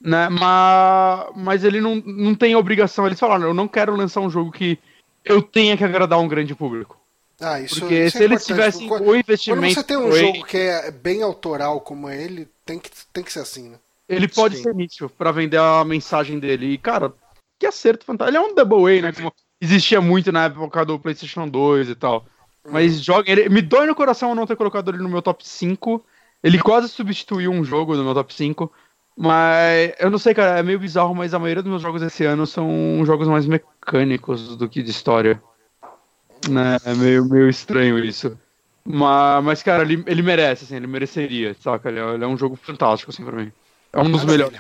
[0.04, 0.28] Né?
[0.28, 3.06] Mas, mas ele não, não tem obrigação.
[3.06, 4.78] Eles falaram, eu não quero lançar um jogo que
[5.24, 7.00] eu tenha que agradar um grande público.
[7.40, 9.62] Ah, isso, Porque isso se é eles tivessem o investimento.
[9.62, 13.32] Quando você tem um jogo que é bem autoral como ele, tem que, tem que
[13.32, 13.78] ser assim, né?
[14.08, 16.74] Ele pode ser nítido para vender a mensagem dele.
[16.74, 17.14] E, cara,
[17.58, 18.38] que acerto fantástico.
[18.38, 19.14] Ele é um double A, né?
[19.14, 22.26] Como existia muito na época do PlayStation 2 e tal.
[22.70, 23.32] Mas joga.
[23.32, 26.06] Ele, me dói no coração eu não ter colocado ele no meu top 5.
[26.44, 28.72] Ele quase substituiu um jogo no meu top 5.
[29.16, 32.26] Mas eu não sei, cara, é meio bizarro, mas a maioria dos meus jogos esse
[32.26, 35.42] ano são jogos mais mecânicos do que de história.
[36.50, 36.78] Né?
[36.84, 38.38] É meio, meio estranho isso.
[38.84, 41.90] Mas, mas cara, ele, ele merece, assim, ele mereceria, saca?
[41.90, 43.52] Ele é, ele é um jogo fantástico, assim, pra mim.
[43.94, 44.60] É um dos melhores.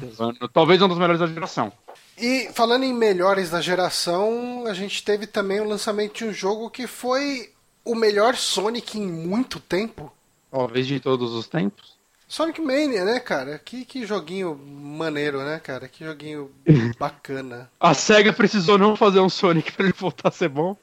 [0.53, 1.73] Talvez um dos melhores da geração.
[2.17, 6.69] E falando em melhores da geração, a gente teve também o lançamento de um jogo
[6.69, 7.49] que foi
[7.83, 10.13] o melhor Sonic em muito tempo.
[10.51, 11.92] Talvez de todos os tempos.
[12.27, 13.59] Sonic Mania, né, cara?
[13.59, 15.87] Que, que joguinho maneiro, né, cara?
[15.87, 16.51] Que joguinho
[16.99, 17.69] bacana.
[17.79, 20.75] A SEGA precisou não fazer um Sonic pra ele voltar a ser bom.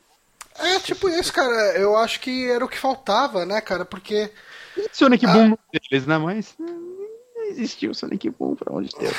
[0.58, 1.76] É tipo isso, cara.
[1.76, 3.84] Eu acho que era o que faltava, né, cara?
[3.84, 4.30] Porque.
[4.92, 5.32] Sonic Ah.
[5.32, 6.18] Boom deles, né?
[6.18, 9.12] Mas hum, não existiu Sonic Boom pra onde deu.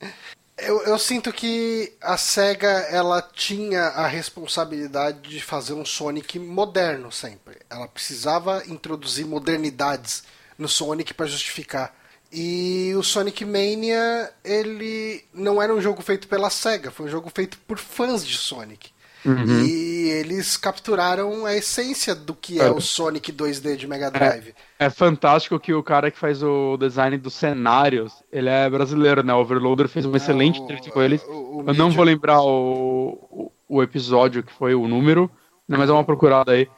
[0.56, 7.10] Eu, eu sinto que a SEGA ela tinha a responsabilidade de fazer um Sonic moderno
[7.10, 7.56] sempre.
[7.68, 10.22] Ela precisava introduzir modernidades
[10.58, 11.94] no Sonic para justificar.
[12.32, 17.30] E o Sonic Mania, ele não era um jogo feito pela SEGA, foi um jogo
[17.32, 18.90] feito por fãs de Sonic.
[19.24, 19.62] Uhum.
[19.64, 22.70] E eles capturaram a essência do que é É.
[22.70, 24.52] o Sonic 2D de Mega Drive.
[24.78, 29.32] É fantástico que o cara que faz o design dos cenários, ele é brasileiro, né?
[29.32, 31.22] O Overloader fez uma excelente É, entrevista com eles.
[31.22, 35.30] o- o Eu não vou lembrar o, o, o episódio que foi o número,
[35.66, 35.78] né?
[35.78, 36.68] Mas é uma procurada aí.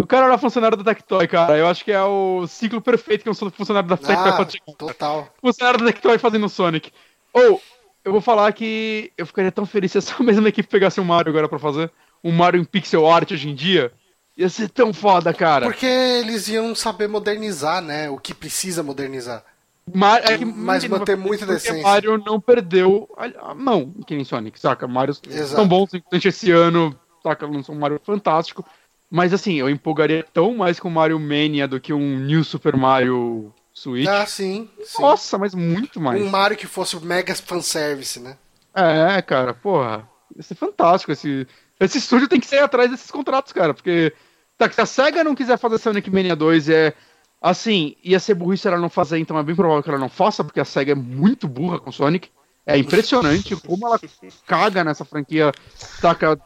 [0.00, 1.56] O cara era funcionário da Tectoy, cara.
[1.56, 4.76] Eu acho que é o ciclo perfeito que um funcionário da Tectoy Ah, pode chegar.
[4.76, 5.28] total.
[5.40, 6.90] Funcionário da Tectoy fazendo Sonic.
[7.32, 7.60] Ou,
[8.04, 11.30] eu vou falar que eu ficaria tão feliz se essa mesma equipe pegasse um Mario
[11.30, 11.90] agora pra fazer.
[12.24, 13.92] Um Mario em pixel art hoje em dia.
[14.36, 15.66] Ia ser tão foda, cara.
[15.66, 18.08] Porque eles iam saber modernizar, né?
[18.08, 19.44] O que precisa modernizar.
[19.92, 21.82] Mar- é que Mas manter porque decência.
[21.82, 24.86] Mario não perdeu a, mão, que nem Sonic, saca?
[24.86, 25.56] Mario Exato.
[25.56, 27.46] são bons durante esse ano, saca?
[27.46, 28.64] Lançou um Mario fantástico.
[29.10, 33.52] Mas assim, eu empolgaria tão mais com Mario Mania do que um New Super Mario
[33.74, 34.06] Switch.
[34.06, 34.68] Ah, sim.
[34.84, 35.02] sim.
[35.02, 36.22] Nossa, mas muito mais.
[36.22, 38.36] Um Mario que fosse o mega fanservice, né?
[38.72, 40.08] É, cara, porra.
[40.36, 41.10] Ia ser fantástico.
[41.10, 41.46] Esse,
[41.80, 43.74] esse estúdio tem que sair atrás desses contratos, cara.
[43.74, 44.12] Porque
[44.56, 46.94] tá, se a SEGA não quiser fazer Sonic Mania 2, é.
[47.42, 50.44] Assim, ia ser burrice ela não fazer, então é bem provável que ela não faça,
[50.44, 52.28] porque a SEGA é muito burra com Sonic.
[52.66, 53.98] É impressionante como ela
[54.46, 56.38] caga nessa franquia, saca,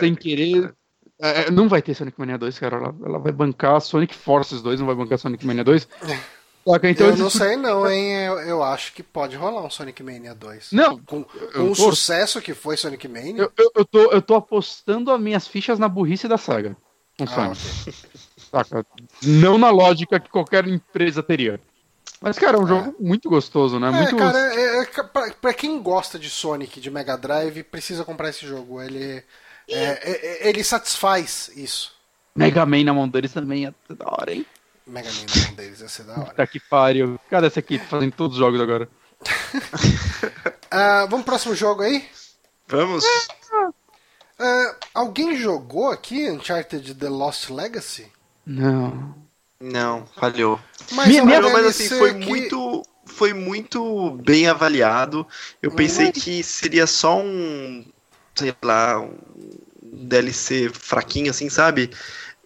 [0.00, 0.74] sem querer.
[1.20, 2.76] É, não vai ter Sonic Mania 2, cara.
[2.76, 5.88] Ela, ela vai bancar Sonic Forces 2, não vai bancar Sonic Mania 2.
[6.66, 8.12] Saca, então eu não estúdio- sei não, hein?
[8.26, 10.68] Eu, eu acho que pode rolar um Sonic Mania 2.
[10.72, 11.82] Não, Com, com o torço.
[11.82, 13.42] sucesso que foi Sonic Mania.
[13.42, 16.76] Eu, eu, eu tô, eu tô apostando as minhas fichas na burrice da SEGA.
[17.18, 17.60] Com Ah, Sonic.
[17.82, 17.94] ok.
[18.50, 18.86] Saca?
[19.22, 21.60] Não na lógica que qualquer empresa teria.
[22.20, 23.88] Mas, cara, é um jogo muito gostoso, né?
[23.88, 24.16] É, muito.
[24.16, 28.46] cara, é, é, pra, pra quem gosta de Sonic de Mega Drive, precisa comprar esse
[28.46, 28.80] jogo.
[28.82, 29.22] Ele,
[29.68, 31.92] é, é, é, ele satisfaz isso.
[32.34, 34.46] Mega Man na mão deles também é da hora, hein?
[34.86, 36.34] Mega Man na mão deles, ia ser da hora.
[36.34, 37.18] Tá que pariu.
[37.28, 38.88] Cadê essa aqui fazendo todos os jogos agora?
[40.70, 42.06] Ah, vamos pro próximo jogo aí?
[42.66, 43.02] Vamos?
[44.38, 48.06] Ah, alguém jogou aqui Uncharted The Lost Legacy?
[48.46, 49.14] Não.
[49.58, 50.60] Não, falhou.
[50.92, 52.82] Mas Minha- Não, mas assim, foi que- muito.
[53.06, 55.26] Foi muito bem avaliado.
[55.62, 57.84] Eu pensei que seria só um.
[58.38, 59.10] Sei lá, um
[59.82, 61.90] DLC fraquinho, assim, sabe?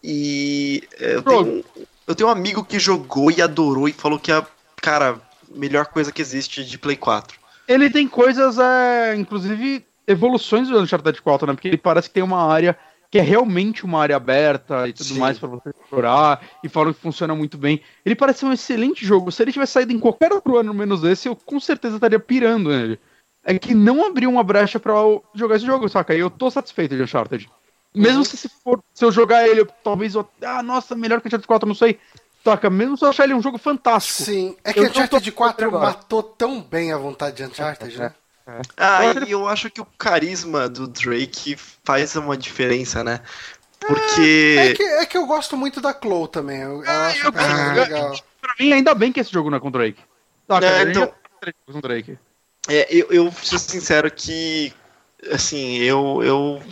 [0.02, 1.62] E é, eu tenho, um,
[2.06, 4.44] eu tenho um amigo que jogou e adorou e falou que é,
[4.80, 5.20] cara,
[5.54, 7.38] melhor coisa que existe de Play 4.
[7.68, 11.52] Ele tem coisas, é, inclusive, evoluções do Uncharted 4, né?
[11.54, 12.76] Porque ele parece que tem uma área
[13.10, 15.18] que é realmente uma área aberta e tudo Sim.
[15.18, 17.82] mais pra você explorar, e falam que funciona muito bem.
[18.06, 19.30] Ele parece ser um excelente jogo.
[19.30, 22.70] Se ele tivesse saído em qualquer outro ano menos esse, eu com certeza estaria pirando
[22.70, 22.98] nele.
[23.44, 26.14] É que não abriu uma brecha pra eu jogar esse jogo, saca?
[26.14, 27.50] E eu tô satisfeito de Uncharted.
[27.94, 28.24] Mesmo Uhum.
[28.24, 31.46] se, se for, se eu jogar ele, eu, talvez eu, ah, nossa, melhor que Uncharted
[31.46, 31.98] 4, não sei.
[32.44, 32.70] Saca?
[32.70, 34.22] Mesmo se eu achar ele um jogo fantástico.
[34.24, 35.86] Sim, é que Eu Uncharted tô 4 agora.
[35.86, 38.14] matou tão bem a vontade de Uncharted, né?
[38.76, 43.20] Ah, Agora- e eu acho que o carisma do Drake faz uma diferença, né?
[43.78, 44.56] Porque.
[44.58, 46.60] É que, é que eu gosto muito da Chloe também.
[46.60, 48.18] Eu, eu acho eu- é eu- legal.
[48.40, 50.00] Pra mim, ainda bem que esse jogo não é com o Drake.
[50.48, 50.66] Saca?
[50.66, 52.18] É, então- já tem três jogos com o Drake.
[52.68, 54.72] É, eu, eu ser sincero que,
[55.32, 56.62] assim, eu, eu,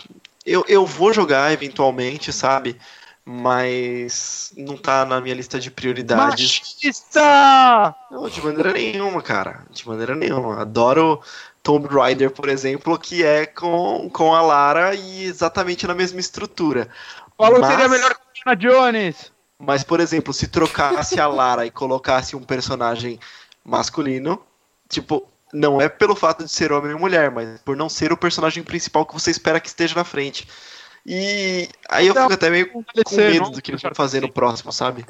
[0.46, 2.78] eu, eu vou jogar eventualmente, sabe?
[3.24, 6.60] Mas não tá na minha lista de prioridades.
[6.60, 7.94] Machista!
[8.10, 9.64] Não, de maneira nenhuma, cara.
[9.70, 10.62] De maneira nenhuma.
[10.62, 11.20] Adoro
[11.62, 16.88] Tomb Raider, por exemplo, que é com, com a Lara e exatamente na mesma estrutura.
[17.36, 19.30] Falou Mas- seria melhor que a Jones.
[19.58, 23.20] Mas, por exemplo, se trocasse a Lara e colocasse um personagem
[23.62, 24.42] masculino,
[24.88, 28.16] tipo, não é pelo fato de ser homem ou mulher, mas por não ser o
[28.16, 30.46] personagem principal que você espera que esteja na frente.
[31.04, 32.84] E aí eu fico até meio com
[33.16, 35.04] medo do que eles vão fazer no próximo, sabe?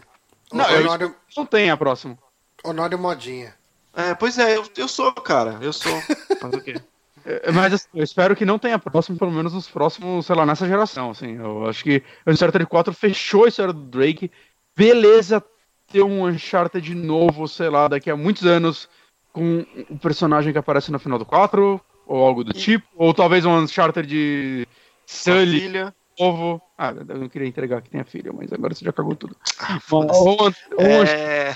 [0.53, 1.17] Não, eu Honório...
[1.37, 2.19] não tem a próxima.
[2.65, 3.55] Honório Modinha.
[3.95, 5.93] É, pois é, eu, eu sou, cara, eu sou.
[6.41, 6.77] Mas o quê?
[7.25, 10.47] É, mas assim, eu espero que não tenha próximo, pelo menos nos próximos, sei lá,
[10.47, 11.37] nessa geração, assim.
[11.37, 14.31] Eu acho que o Uncharted 4 fechou a história do Drake.
[14.75, 15.45] Beleza
[15.91, 18.89] ter um Uncharted de novo, sei lá, daqui a muitos anos,
[19.33, 22.87] com o personagem que aparece no final do 4, ou algo do tipo.
[22.97, 24.67] Ou talvez um Uncharted de
[25.07, 25.95] Sully, filha.
[26.19, 26.61] novo.
[26.77, 29.37] Ah, eu não queria entregar que tem a filha, mas agora você já cagou tudo.
[29.59, 31.55] Ah, ou, ou, é...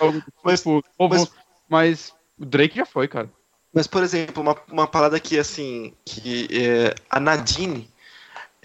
[0.00, 1.32] algo do mas, tipo, mas...
[1.68, 3.30] mas o Drake já foi, cara.
[3.72, 7.88] Mas, por exemplo, uma, uma parada que, assim, que é, a Nadine,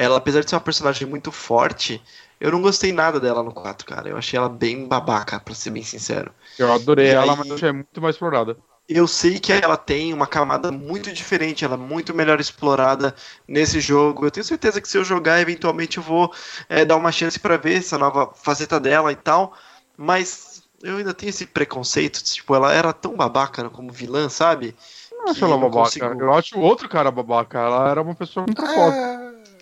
[0.02, 2.02] ela, apesar de ser uma personagem muito forte,
[2.40, 4.10] eu não gostei nada dela no 4, cara.
[4.10, 6.34] Eu achei ela bem babaca, pra ser bem sincero.
[6.58, 8.58] Eu adorei e ela, aí, mas achei muito mais explorada.
[8.90, 13.14] Eu sei que ela tem uma camada muito diferente, ela é muito melhor explorada
[13.48, 14.26] nesse jogo.
[14.26, 16.34] Eu tenho certeza que se eu jogar, eventualmente eu vou
[16.68, 19.54] é, dar uma chance para ver essa nova faceta dela e tal.
[19.96, 24.76] Mas eu ainda tenho esse preconceito, tipo, ela era tão babaca como vilã, sabe?
[25.22, 25.84] não acho ela babaca.
[25.84, 26.06] Consigo...
[26.06, 27.60] Eu acho o outro cara babaca.
[27.60, 28.74] Ela era uma pessoa muito é...
[28.74, 29.21] forte.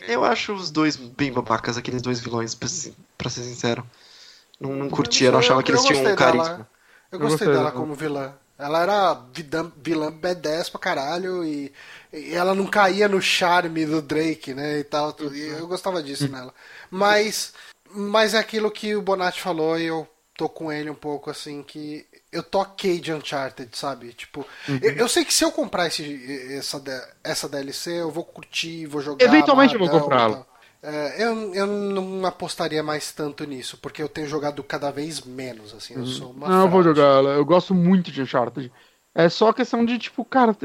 [0.09, 2.67] Eu acho os dois bem babacas, aqueles dois vilões, pra,
[3.15, 3.85] pra ser sincero.
[4.59, 6.67] Não, não curtia, não achava que eles tinham um carisma.
[7.11, 8.33] Eu gostei, eu dela como vilã.
[8.57, 11.71] Ela era vilã, vilã B10 pra caralho e,
[12.11, 14.79] e, ela não caía no charme do Drake, né?
[14.79, 15.15] E tal.
[15.31, 16.31] E eu gostava disso uhum.
[16.31, 16.53] nela.
[16.89, 17.53] Mas,
[17.89, 21.61] mas é aquilo que o Bonatti falou e eu tô com ele um pouco assim,
[21.61, 24.13] que eu toquei de Uncharted, sabe?
[24.13, 24.79] Tipo, uhum.
[24.81, 26.81] eu, eu, sei que se eu comprar esse, essa,
[27.23, 29.23] essa DLC, eu vou curtir, vou jogar.
[29.25, 30.45] Eventualmente eu vou comprá-la.
[30.81, 35.73] É, eu, eu não apostaria mais tanto nisso, porque eu tenho jogado cada vez menos,
[35.73, 36.05] assim, eu uhum.
[36.05, 38.71] sou uma Não, eu vou jogar ela, eu gosto muito de Uncharted.
[39.13, 40.55] É só questão de, tipo, cara,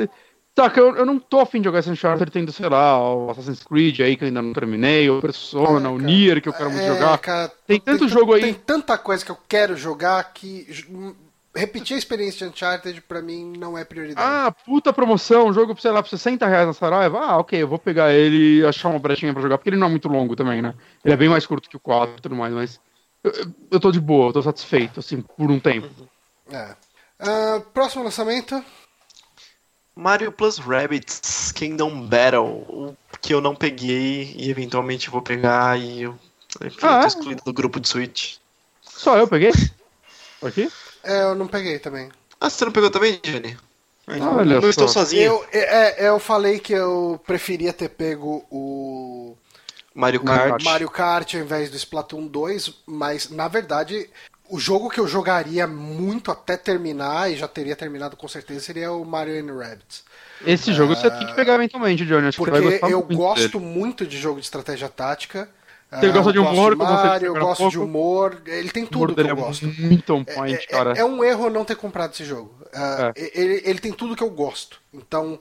[0.56, 3.64] Saca, eu, eu não tô afim de jogar esse Uncharted tendo, sei lá, o Assassin's
[3.64, 6.70] Creed aí que eu ainda não terminei, o Persona, é, o Nier que eu quero
[6.70, 7.18] muito é, jogar.
[7.18, 8.40] Cara, tem tanto tem, jogo aí.
[8.40, 10.64] Tem tanta coisa que eu quero jogar que
[11.54, 14.26] repetir a experiência de Uncharted pra mim não é prioridade.
[14.28, 17.18] Ah, puta promoção, jogo, sei lá, por 60 reais na Saraiva.
[17.18, 19.86] Ah, ok, eu vou pegar ele e achar uma brechinha pra jogar, porque ele não
[19.86, 20.74] é muito longo também, né?
[21.04, 22.80] Ele é bem mais curto que o 4 e tudo mais, mas
[23.22, 23.32] eu,
[23.70, 25.88] eu tô de boa, eu tô satisfeito, assim, por um tempo.
[26.50, 26.74] É.
[27.20, 28.62] Uh, próximo lançamento.
[29.96, 36.02] Mario Plus Rabbits Kingdom Battle, o que eu não peguei e eventualmente vou pegar e
[36.02, 36.18] eu,
[36.64, 37.06] enfim, ah, eu tô é?
[37.06, 38.36] excluído do grupo de Switch.
[38.82, 39.52] Só eu peguei?
[40.42, 40.68] Aqui?
[41.04, 42.10] É, eu não peguei também.
[42.40, 43.56] Ah, você não pegou também, Johnny?
[44.06, 45.22] Ah, olha não estou sozinho.
[45.22, 49.36] Eu, é, é, eu falei que eu preferia ter pego o
[49.94, 50.62] Mario Kart.
[50.62, 54.10] Mario Kart ao invés do Splatoon 2, mas na verdade
[54.48, 58.92] o jogo que eu jogaria muito até terminar, e já teria terminado com certeza, seria
[58.92, 60.04] o Mario and Rabbids.
[60.46, 62.28] Esse jogo uh, você tem que pegar eventualmente, Johnny.
[62.28, 63.64] Acho porque eu muito gosto dele.
[63.64, 65.48] muito de jogo de estratégia tática.
[66.00, 68.42] Você gosta de humor, eu gosto de Mario, eu gosto de humor.
[68.46, 69.66] Ele tem tudo que eu é gosto.
[69.78, 70.92] Muito on point, é, cara.
[70.94, 72.54] É, é, um erro não ter comprado esse jogo.
[72.66, 74.80] Uh, ele, ele tem tudo que eu gosto.
[74.92, 75.38] Então,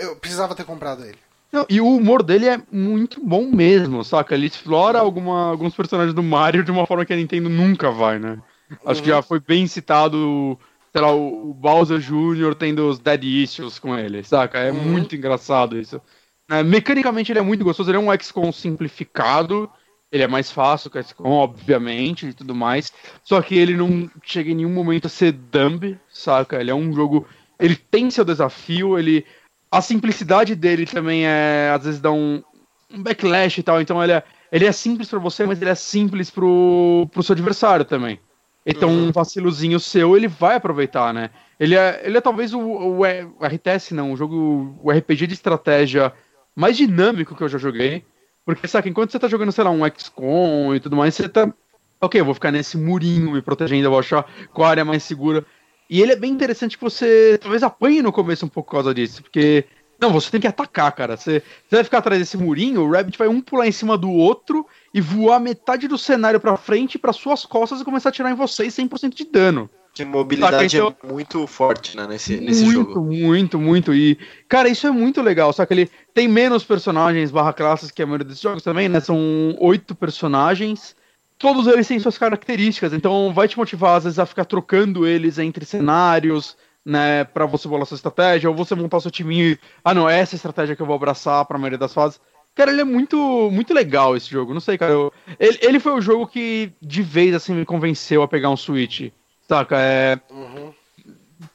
[0.00, 1.18] eu precisava ter comprado ele.
[1.52, 4.34] Não, e o humor dele é muito bom mesmo, saca?
[4.34, 8.18] Ele explora alguma, alguns personagens do Mario de uma forma que a Nintendo nunca vai,
[8.18, 8.38] né?
[8.84, 9.04] Acho uhum.
[9.04, 10.58] que já foi bem citado,
[10.92, 12.54] sei lá, o Bowser Jr.
[12.58, 14.58] tendo os Dead Issues com ele, saca?
[14.58, 14.82] É uhum.
[14.82, 16.00] muito engraçado isso.
[16.50, 19.68] É, mecanicamente ele é muito gostoso, ele é um XCOM simplificado,
[20.10, 22.92] ele é mais fácil que o XCOM, obviamente, e tudo mais.
[23.24, 26.60] Só que ele não chega em nenhum momento a ser dumb, saca?
[26.60, 27.26] Ele é um jogo.
[27.58, 29.26] Ele tem seu desafio, ele.
[29.70, 31.72] A simplicidade dele também é.
[31.74, 32.42] Às vezes dá um,
[32.90, 33.80] um backlash e tal.
[33.80, 37.32] Então ele é, ele é simples para você, mas ele é simples pro, pro seu
[37.32, 38.20] adversário também.
[38.64, 39.08] Então uhum.
[39.08, 41.30] um vacilozinho seu ele vai aproveitar, né?
[41.58, 45.34] Ele é, ele é talvez o, o, o RTS, não, o jogo, o RPG de
[45.34, 46.12] estratégia
[46.56, 48.02] mais dinâmico que eu já joguei.
[48.44, 51.52] Porque, sabe, enquanto você tá jogando, sei lá, um XCOM e tudo mais, você tá.
[52.00, 55.44] Ok, eu vou ficar nesse murinho me protegendo, eu vou achar qual área mais segura.
[55.88, 58.94] E ele é bem interessante que você talvez apanhe no começo um pouco por causa
[58.94, 59.64] disso, porque.
[59.98, 61.16] Não, você tem que atacar, cara.
[61.16, 64.10] Você, você vai ficar atrás desse murinho, o Rabbit vai um pular em cima do
[64.10, 68.30] outro e voar metade do cenário pra frente, para suas costas e começar a atirar
[68.30, 69.70] em vocês 100% de dano.
[69.96, 73.00] Que mobilidade então, é muito forte, né, nesse, nesse muito, jogo.
[73.00, 73.94] Muito, muito, muito.
[73.94, 75.50] E, cara, isso é muito legal.
[75.54, 79.00] Só que ele tem menos personagens barra classes que a maioria desses jogos também, né?
[79.00, 80.94] São oito personagens.
[81.38, 85.38] Todos eles têm suas características, então vai te motivar, às vezes, a ficar trocando eles
[85.38, 87.24] entre cenários, né?
[87.24, 89.58] Pra você bolar sua estratégia, ou você montar o seu time e.
[89.82, 92.20] Ah, não, é essa estratégia que eu vou abraçar pra maioria das fases.
[92.54, 93.16] Cara, ele é muito,
[93.50, 94.52] muito legal esse jogo.
[94.52, 94.92] Não sei, cara.
[94.92, 95.10] Eu,
[95.40, 99.10] ele, ele foi o jogo que de vez assim me convenceu a pegar um Switch.
[99.48, 100.18] Saca, é.
[100.30, 100.72] Uhum.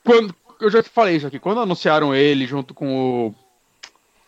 [0.04, 3.34] Quando, eu já falei isso aqui, quando anunciaram ele junto com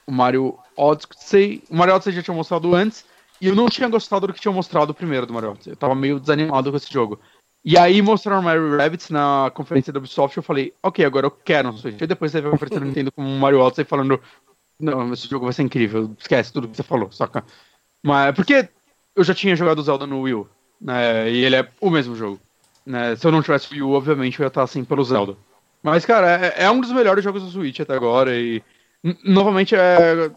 [0.07, 1.63] o, Mario Odyssey.
[1.69, 3.05] O Mario Odyssey já tinha mostrado antes,
[3.39, 5.73] e eu não tinha gostado do que tinha mostrado primeiro do Mario Odyssey.
[5.73, 7.19] Eu tava meio desanimado com esse jogo.
[7.65, 11.69] E aí mostraram Mario Rabbits na conferência da Ubisoft, eu falei, ok, agora eu quero
[11.69, 12.01] um Switch.
[12.01, 14.19] E depois teve a conferência da Nintendo com o Mario Odyssey falando,
[14.77, 17.45] não, esse jogo vai ser incrível, esquece tudo que você falou, saca?
[18.03, 18.67] Mas porque
[19.15, 20.49] eu já tinha jogado Zelda no Wii U,
[20.81, 22.37] né, e ele é o mesmo jogo.
[22.85, 23.15] Né?
[23.15, 25.37] Se eu não tivesse Wii U, obviamente eu ia estar assim pelo Zelda.
[25.81, 28.63] Mas, cara, é, é um dos melhores jogos do Switch até agora e
[29.23, 30.31] novamente é.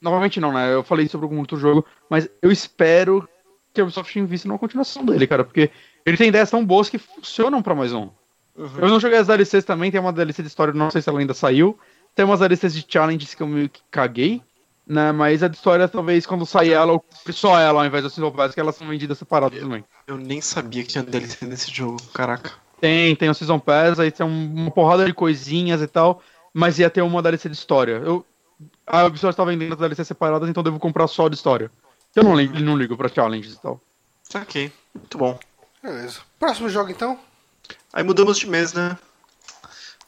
[0.00, 0.74] Novamente não, né?
[0.74, 3.26] Eu falei sobre algum outro jogo, mas eu espero
[3.72, 5.70] que a Ubisoft invista numa continuação dele, cara, porque
[6.04, 8.10] ele tem ideias tão boas que funcionam para mais um.
[8.54, 8.78] Uhum.
[8.78, 11.18] Eu não joguei as DLCs também, tem uma DLC de história, não sei se ela
[11.18, 11.78] ainda saiu.
[12.14, 14.42] Tem umas DLCs de challenges que eu meio que caguei,
[14.86, 15.12] né?
[15.12, 18.32] Mas a de história, talvez, quando sair ela, ou só ela, ao invés da Single
[18.32, 19.84] Pass, que elas são vendidas separadas também.
[20.06, 22.52] Eu nem sabia que tinha DLC nesse jogo, caraca.
[22.80, 26.90] Tem, tem o Season Pass, aí tem uma porrada de coisinhas e tal, mas ia
[26.90, 27.92] ter uma DLC de história.
[28.04, 28.24] Eu,
[28.86, 31.70] a Ubisoft tá vendendo as DLC separadas, então devo comprar só de história.
[32.14, 33.80] Eu não, ligo, não ligo pra challenges e tal.
[34.34, 35.38] Ok, muito bom.
[35.82, 36.20] Beleza.
[36.38, 37.18] Próximo jogo então?
[37.92, 38.96] Aí mudamos de mês, né?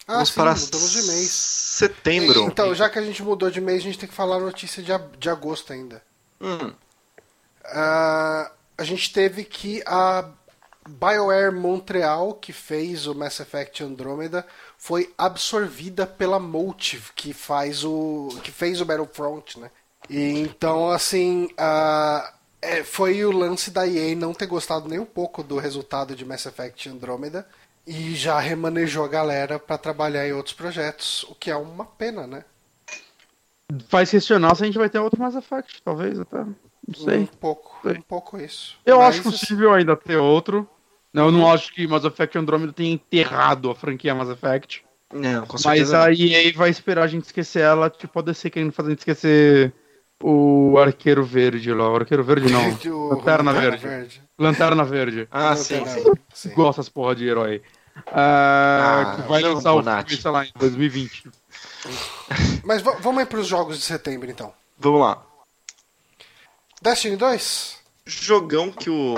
[0.07, 1.31] Ah, Vamos sim, para mudamos de mês.
[1.31, 2.41] Setembro.
[2.45, 4.83] Então, já que a gente mudou de mês, a gente tem que falar a notícia
[4.83, 6.03] de, de agosto ainda.
[6.41, 6.69] Hum.
[6.69, 10.31] Uh, a gente teve que a
[10.89, 14.47] BioWare Montreal, que fez o Mass Effect Andromeda,
[14.79, 19.71] foi absorvida pela Motive, que faz o que fez o Battlefront, né?
[20.09, 25.05] E então assim, uh, é, foi o lance da EA não ter gostado nem um
[25.05, 27.47] pouco do resultado de Mass Effect Andromeda
[27.87, 32.27] e já remanejou a galera para trabalhar em outros projetos, o que é uma pena,
[32.27, 32.45] né?
[33.89, 36.39] Faz questionar se a gente vai ter outro Mass Effect, talvez até.
[36.39, 37.21] Não sei.
[37.21, 37.99] Um pouco, sei.
[37.99, 38.77] um pouco isso.
[38.85, 40.69] Eu Mas acho possível ainda ter outro.
[41.13, 44.85] Eu não acho que Mass Effect Andromeda tenha enterrado a franquia Mass Effect.
[45.13, 48.73] Não, com Mas a EA vai esperar a gente esquecer ela, tipo, a DC querendo
[48.73, 49.73] fazer a gente esquecer
[50.23, 51.91] o Arqueiro Verde lá.
[51.91, 52.63] O Arqueiro Verde não.
[53.11, 53.87] Lanterna Verde.
[53.87, 54.23] Verde.
[54.39, 55.29] Lanterna Verde.
[55.31, 55.83] Ah, sim,
[56.35, 56.51] sim.
[56.55, 57.63] Gosta essa porra de herói.
[58.07, 61.31] Ah, ah, que vai lançar o filme, sei lá, em 2020.
[62.65, 64.53] Mas vamos aí pros jogos de setembro, então.
[64.79, 65.23] Vamos lá.
[66.83, 67.79] Destiny 2?
[68.05, 69.15] Jogão que o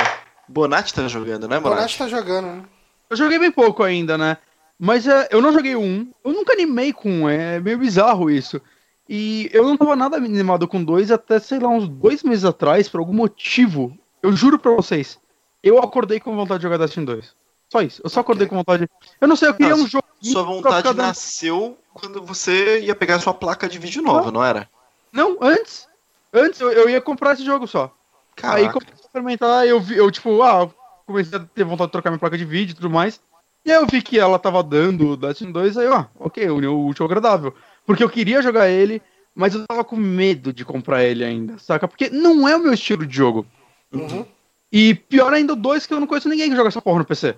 [0.49, 1.77] Bonatti tá jogando, né, Bonatti?
[1.77, 2.65] Bonatti tá jogando, né?
[3.11, 4.37] Eu joguei bem pouco ainda, né?
[4.79, 6.11] Mas é, eu não joguei um.
[6.25, 7.29] Eu nunca animei com um.
[7.29, 8.61] É meio bizarro isso.
[9.09, 12.89] E eu não tava nada animado com dois até, sei lá, uns dois meses atrás,
[12.89, 13.97] por algum motivo.
[14.23, 15.19] Eu juro pra vocês.
[15.63, 17.35] Eu acordei com vontade de jogar Destiny 2.
[17.71, 18.01] Só isso.
[18.03, 18.51] Eu só acordei okay.
[18.51, 18.89] com vontade.
[19.21, 20.07] Eu não sei, eu queria um jogo.
[20.23, 24.69] Sua vontade nasceu quando você ia pegar sua placa de vídeo nova, não, não era?
[25.13, 25.87] Não, antes.
[26.33, 27.95] Antes eu, eu ia comprar esse jogo só.
[28.35, 28.59] Caraca.
[28.59, 30.69] Aí comecei a experimentar, eu vi, eu tipo, ah,
[31.07, 33.21] comecei a ter vontade de trocar minha placa de vídeo e tudo mais.
[33.65, 37.05] E aí eu vi que ela tava dando Destiny 2, aí, ó, ok, o útil
[37.05, 37.55] agradável.
[37.85, 39.03] Porque eu queria jogar ele,
[39.35, 41.89] mas eu tava com medo de comprar ele ainda, saca?
[41.89, 43.47] Porque não é o meu estilo de jogo.
[43.93, 44.25] Uhum.
[44.71, 47.05] E pior ainda o 2, que eu não conheço ninguém que joga essa porra no
[47.05, 47.35] PC.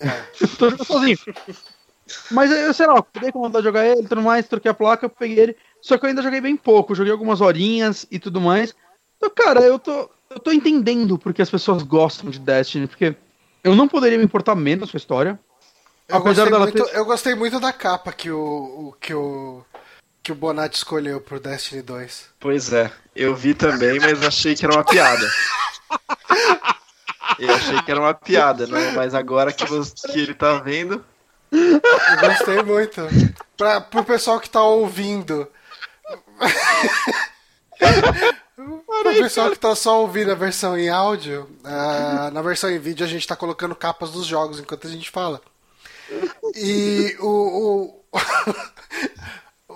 [0.00, 0.08] É.
[0.58, 1.18] Tô jogando sozinho.
[2.30, 4.74] Mas eu, sei lá, eu com vontade de jogar ele e tudo mais, troquei a
[4.74, 5.56] placa, peguei ele.
[5.80, 8.74] Só que eu ainda joguei bem pouco, joguei algumas horinhas e tudo mais.
[9.16, 13.16] Então, cara, eu tô, eu tô entendendo porque as pessoas gostam de Destiny, porque
[13.62, 15.38] eu não poderia me importar menos com a história.
[16.06, 16.96] Eu gostei, muito, ter...
[16.96, 19.64] eu gostei muito da capa que o, o, que o
[20.22, 22.28] que o Bonatti escolheu pro Destiny 2.
[22.40, 25.26] Pois é, eu vi também, mas achei que era uma piada.
[27.38, 28.92] Eu achei que era uma piada, né?
[28.92, 31.04] Mas agora que, você, que ele tá vendo.
[31.52, 31.80] Eu
[32.20, 33.00] gostei muito.
[33.56, 35.48] Pra, pro pessoal que tá ouvindo.
[38.56, 43.04] Pro pessoal que tá só ouvindo a versão em áudio, uh, na versão em vídeo
[43.04, 45.40] a gente tá colocando capas dos jogos enquanto a gente fala.
[46.54, 48.04] E o, o,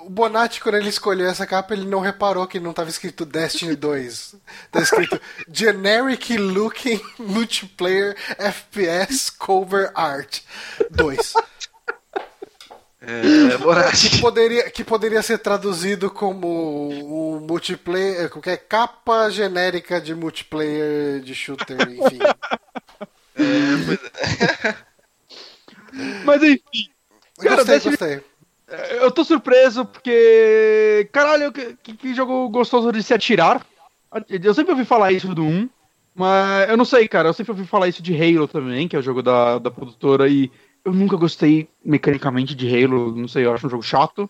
[0.09, 3.77] o Bonatti, quando ele escolheu essa capa, ele não reparou que não estava escrito Destiny
[3.77, 4.37] 2.
[4.73, 5.21] Tá escrito
[5.53, 10.41] Generic Looking Multiplayer FPS Cover Art
[10.91, 11.35] 2.
[13.03, 14.09] É, Bonatti.
[14.09, 21.35] Que poderia, que poderia ser traduzido como o multiplayer, qualquer capa genérica de multiplayer de
[21.35, 22.19] shooter, enfim.
[23.37, 24.01] É, pois
[24.65, 24.75] é.
[26.25, 26.91] Mas enfim.
[27.39, 28.28] Cara, gostei, gostei.
[29.01, 31.09] Eu tô surpreso porque.
[31.11, 33.65] Caralho, que, que, jogo gostoso de se atirar.
[34.29, 35.69] Eu sempre ouvi falar isso do 1,
[36.15, 37.29] mas eu não sei, cara.
[37.29, 40.29] Eu sempre ouvi falar isso de Halo também, que é o jogo da, da produtora,
[40.29, 40.51] e
[40.85, 43.15] eu nunca gostei mecanicamente de Halo.
[43.17, 44.29] Não sei, eu acho um jogo chato.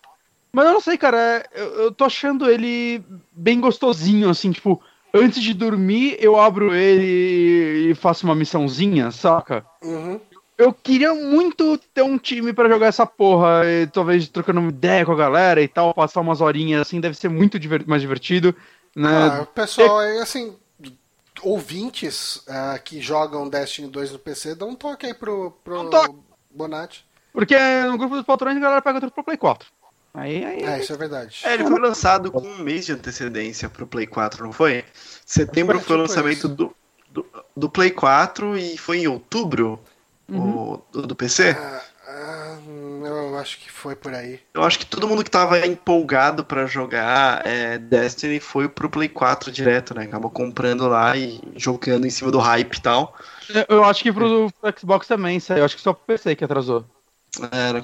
[0.53, 1.45] Mas eu não sei, cara.
[1.53, 3.03] Eu, eu tô achando ele
[3.33, 4.81] bem gostosinho, assim, tipo.
[5.11, 9.65] Antes de dormir, eu abro ele e faço uma missãozinha, saca?
[9.83, 10.19] Uhum
[10.59, 15.05] eu queria muito ter um time pra jogar essa porra, e, talvez trocando uma ideia
[15.05, 18.53] com a galera e tal, passar umas horinhas assim, deve ser muito diver- mais divertido,
[18.93, 19.09] né?
[19.09, 20.57] Ah, pessoal, é assim,
[21.41, 25.89] ouvintes ah, que jogam Destiny 2 no PC, dá um toque aí pro, pro Um
[25.89, 26.13] toque.
[26.51, 27.05] Bonatti.
[27.31, 29.65] Porque no grupo dos patrões a galera pega outro pro Play 4.
[30.13, 31.39] Aí, aí, É, isso é verdade.
[31.43, 34.83] É, ele foi lançado com um mês de antecedência pro Play 4, não foi?
[35.25, 36.75] Setembro foi o Tipo lançamento do,
[37.09, 37.25] do,
[37.55, 39.79] do Play 4 e foi em outubro
[40.37, 41.55] o, do, PC.
[41.57, 42.57] Ah, ah,
[43.05, 44.39] eu acho que foi por aí.
[44.53, 49.09] Eu acho que todo mundo que tava empolgado pra jogar é, Destiny foi pro Play
[49.09, 50.03] 4 direto, né?
[50.03, 53.15] Acabou comprando lá e jogando em cima do hype e tal.
[53.67, 56.85] eu acho que pro, pro Xbox também, eu acho que só pro PC que atrasou.
[57.51, 57.83] Era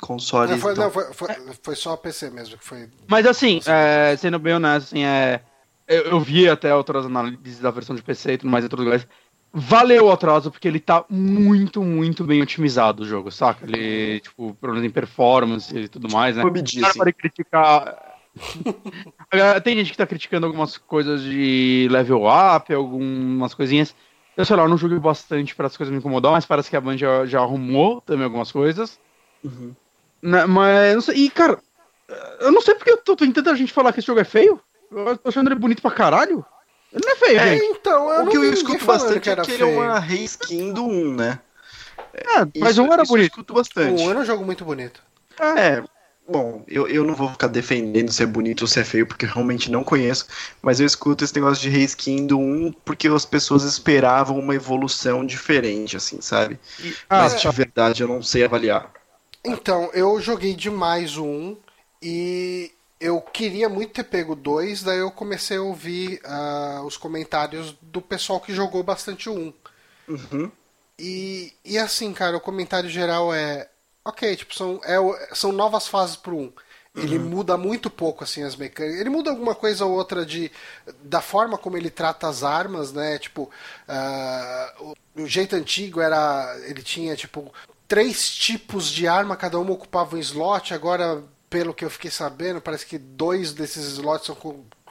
[0.00, 0.52] console.
[0.52, 0.84] Não, foi, então.
[0.84, 1.28] não, foi, foi,
[1.62, 2.88] foi só PC mesmo que foi.
[3.06, 5.40] Mas assim, é, sendo bem honesto, assim, é,
[5.86, 8.84] eu, eu vi até outras análises da versão de PC e tudo mais e tudo
[8.84, 9.06] mais.
[9.56, 13.64] Valeu o atraso, porque ele tá muito, muito bem otimizado o jogo, saca?
[13.64, 16.42] Ele, tipo, menos em performance e tudo mais, né?
[16.44, 18.14] Medir, Cara, para criticar.
[19.62, 23.94] Tem gente que tá criticando algumas coisas de level up, algumas coisinhas.
[24.36, 26.76] Eu sei lá, eu não joguei bastante para as coisas me incomodar, mas parece que
[26.76, 28.98] a Band já, já arrumou também algumas coisas.
[29.44, 29.72] Uhum.
[30.20, 31.14] Né, mas, não sei.
[31.14, 31.60] E, cara,
[32.40, 34.60] eu não sei porque eu tô tentando a gente falar que esse jogo é feio.
[34.90, 36.44] Eu tô achando ele bonito pra caralho.
[36.94, 37.64] Ele não é feio, É, gente.
[37.64, 39.80] então, eu O que eu escuto bastante que era é que ele é feio.
[39.80, 41.40] uma reskin do 1, né?
[42.14, 43.30] É, mas Isso- um era isso Eu bonito.
[43.32, 44.00] escuto bastante.
[44.02, 45.02] O 1 era um jogo muito bonito.
[45.40, 45.82] É,
[46.28, 49.24] bom, eu, eu não vou ficar defendendo se é bonito ou se é feio, porque
[49.26, 50.26] eu realmente não conheço,
[50.62, 55.26] mas eu escuto esse negócio de reskin do 1 porque as pessoas esperavam uma evolução
[55.26, 56.60] diferente, assim, sabe?
[57.10, 58.92] Ah, mas de verdade eu não sei avaliar.
[59.44, 61.56] Então, eu joguei demais o 1
[62.00, 62.70] e
[63.04, 68.00] eu queria muito ter pego 2, daí eu comecei a ouvir ah, os comentários do
[68.00, 69.54] pessoal que jogou bastante o 1.
[70.08, 70.52] Uhum.
[70.98, 73.68] E, e assim, cara, o comentário geral é.
[74.02, 76.52] Ok, tipo, são, é, são novas fases pro 1.
[76.96, 79.00] Ele muda muito pouco, assim, as mecânicas.
[79.00, 80.50] Ele muda alguma coisa ou outra de,
[81.02, 83.18] da forma como ele trata as armas, né?
[83.18, 83.50] Tipo,
[83.86, 86.56] ah, o, o jeito antigo era.
[86.66, 87.52] Ele tinha, tipo,
[87.86, 90.72] três tipos de arma, cada uma ocupava um slot.
[90.72, 91.22] Agora,
[91.54, 94.36] pelo que eu fiquei sabendo, parece que dois desses slots são,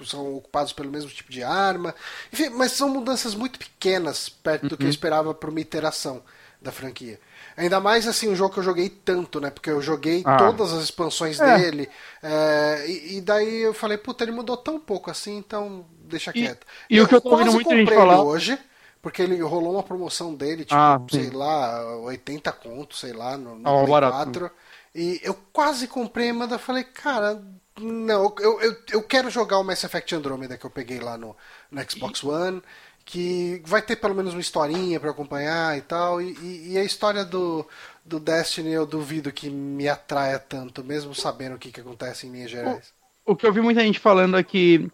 [0.05, 1.93] são ocupados pelo mesmo tipo de arma.
[2.31, 6.23] Enfim, mas são mudanças muito pequenas perto do que eu esperava para uma iteração
[6.61, 7.19] da franquia.
[7.57, 9.49] Ainda mais assim, um jogo que eu joguei tanto, né?
[9.49, 10.37] Porque eu joguei Ah.
[10.37, 11.57] todas as expansões É.
[11.57, 11.89] dele.
[12.21, 16.33] é, e, e daí eu falei, puta, ele mudou tão pouco assim, então deixa E-
[16.33, 16.65] quieto.
[16.89, 18.57] e o que eu tô ouvindo gente comprei ele falar- hoje,
[19.01, 23.55] porque ele rolou uma promoção dele, tipo, Ah, sei lá, 80 conto, sei lá, no,
[23.57, 24.15] no Ah, Play barato.
[24.15, 24.49] 4.
[24.95, 27.43] E eu quase comprei, mas eu falei, cara,
[27.79, 31.35] não, eu, eu, eu quero jogar o Mass Effect Andromeda que eu peguei lá no,
[31.71, 32.61] no Xbox One,
[33.03, 36.83] que vai ter pelo menos uma historinha pra acompanhar e tal, e, e- e a
[36.83, 37.67] história do,
[38.05, 42.31] do Destiny eu duvido que me atraia tanto, mesmo sabendo o que, que acontece em
[42.31, 42.93] linhas gerais.
[43.25, 44.89] O que eu vi muita gente falando é que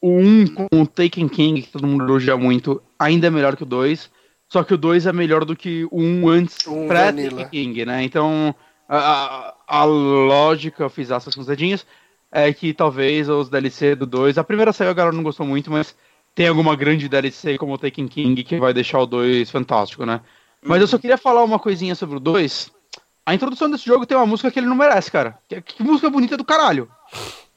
[0.00, 3.62] o 1 com o Taken King, que todo mundo elogia muito, ainda é melhor que
[3.62, 4.10] o 2.
[4.50, 7.44] Só que o 2 é melhor do que o 1 antes, Um pré-Taken vanilla.
[7.50, 8.02] King, né?
[8.02, 8.54] Então,
[8.88, 11.86] a, a- lógica, eu fiz essas dedinhos,
[12.32, 14.38] é que talvez os DLC do 2.
[14.38, 15.94] A primeira saiu, a galera não gostou muito, mas
[16.34, 20.20] tem alguma grande DLC como o Taken King que vai deixar o 2 fantástico, né?
[20.62, 22.70] Mas eu só queria falar uma coisinha sobre o 2.
[23.24, 25.38] A introdução desse jogo tem uma música que ele não merece, cara.
[25.48, 26.90] Que, que música bonita do caralho.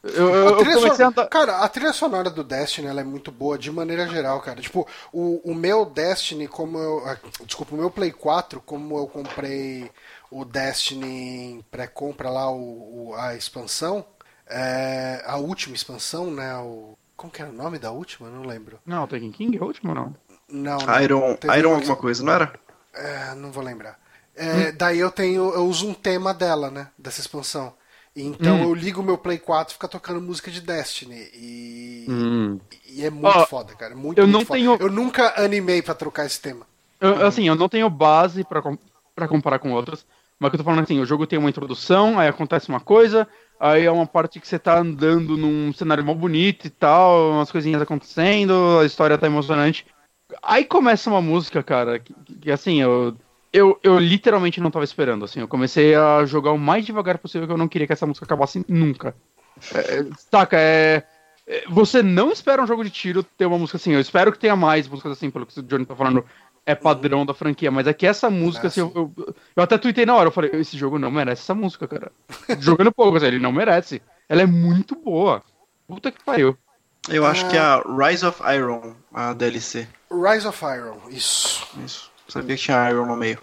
[0.03, 1.27] Eu, eu, A eu trilha sonora- andar...
[1.27, 4.59] Cara, a trilha sonora do Destiny ela é muito boa de maneira geral, cara.
[4.59, 7.03] Tipo, o, o meu Destiny, como eu.
[7.45, 9.89] Desculpa, o meu Play 4, como eu comprei
[10.31, 14.05] o Destiny pré-compra lá, o, o- a expansão,
[14.47, 16.55] é, a última expansão, né?
[16.57, 18.27] O, como que era o nome da última?
[18.29, 18.79] Eu Não lembro.
[18.85, 20.15] Não, o Taken King é o último, não.
[20.49, 21.01] Não, não.
[21.01, 22.53] Iron, Teve Iron uma- alguma coisa, não era?
[22.93, 23.99] é, não vou lembrar.
[24.35, 26.87] É, Daí eu tenho, eu uso um tema dela, né?
[26.97, 27.73] Dessa expansão.
[28.15, 28.63] Então Hum.
[28.63, 31.29] eu ligo o meu Play 4 e fica tocando música de Destiny.
[31.33, 32.59] E, Hum.
[32.87, 33.95] e é muito Ó, foda, cara.
[33.95, 34.59] Muito, eu muito não foda.
[34.59, 36.65] tenho- Eu nunca animei pra trocar esse tema.
[36.99, 38.77] Eu, assim, eu não tenho base pra, com-
[39.15, 40.05] pra comparar com outros,
[40.41, 43.27] mas que eu tô falando assim, o jogo tem uma introdução, aí acontece uma coisa,
[43.59, 47.51] aí é uma parte que você tá andando num cenário mó bonito e tal, umas
[47.51, 49.85] coisinhas acontecendo, a história tá emocionante.
[50.41, 53.15] Aí começa uma música, cara, que, que, assim, eu,
[53.53, 57.47] eu, eu literalmente não tava esperando, assim, eu comecei a jogar o mais devagar possível,
[57.47, 59.15] que eu não queria que essa música acabasse nunca.
[59.73, 61.03] É, saca, é...
[61.47, 63.93] é, Você não espera um jogo de tiro ter uma música assim.
[63.93, 66.25] Eu espero que tenha mais músicas assim, pelo que o Johnny tá falando.
[66.65, 69.77] É padrão da franquia, mas é que essa música, Ah, assim, eu, eu, eu até
[69.77, 72.11] tuitei na hora, eu falei, esse jogo não merece essa música, cara.
[72.59, 74.01] Jogando pouco, assim, ele não merece.
[74.29, 75.41] Ela é muito boa.
[75.87, 76.55] Puta que pariu.
[77.09, 77.49] Eu acho Ah.
[77.49, 79.87] que é a Rise of Iron, a DLC.
[80.11, 81.67] Rise of Iron, isso.
[81.83, 82.11] Isso.
[82.27, 83.39] Sabia que tinha Iron no meio.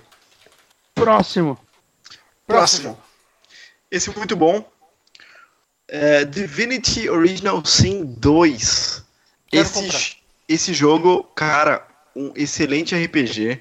[0.94, 1.58] Próximo.
[2.46, 2.98] Próximo.
[3.90, 4.64] Esse é muito bom.
[5.88, 9.04] É, Divinity Original Sin 2.
[9.50, 10.16] Esse,
[10.48, 11.86] esse jogo, cara,
[12.18, 13.60] um excelente RPG.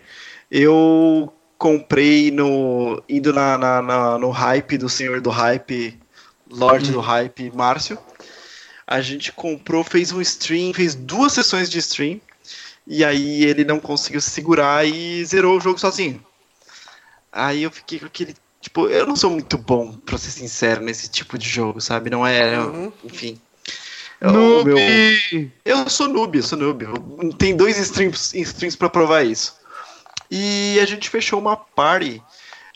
[0.50, 5.98] Eu comprei no indo na, na, na, no hype do senhor do hype,
[6.50, 7.98] Lorde do hype, Márcio.
[8.86, 12.22] A gente comprou, fez um stream, fez duas sessões de stream.
[12.86, 16.26] E aí ele não conseguiu se segurar e zerou o jogo sozinho.
[17.32, 18.34] Aí eu fiquei com aquele.
[18.62, 22.10] Tipo, eu não sou muito bom, pra ser sincero, nesse tipo de jogo, sabe?
[22.10, 22.58] Não é.
[22.60, 22.92] Uhum.
[23.04, 23.40] Enfim.
[24.22, 24.66] Noob!
[24.66, 26.86] Meu, eu sou noob, eu sou noob.
[27.38, 29.56] Tem dois streams, streams pra provar isso.
[30.30, 32.22] E a gente fechou uma party.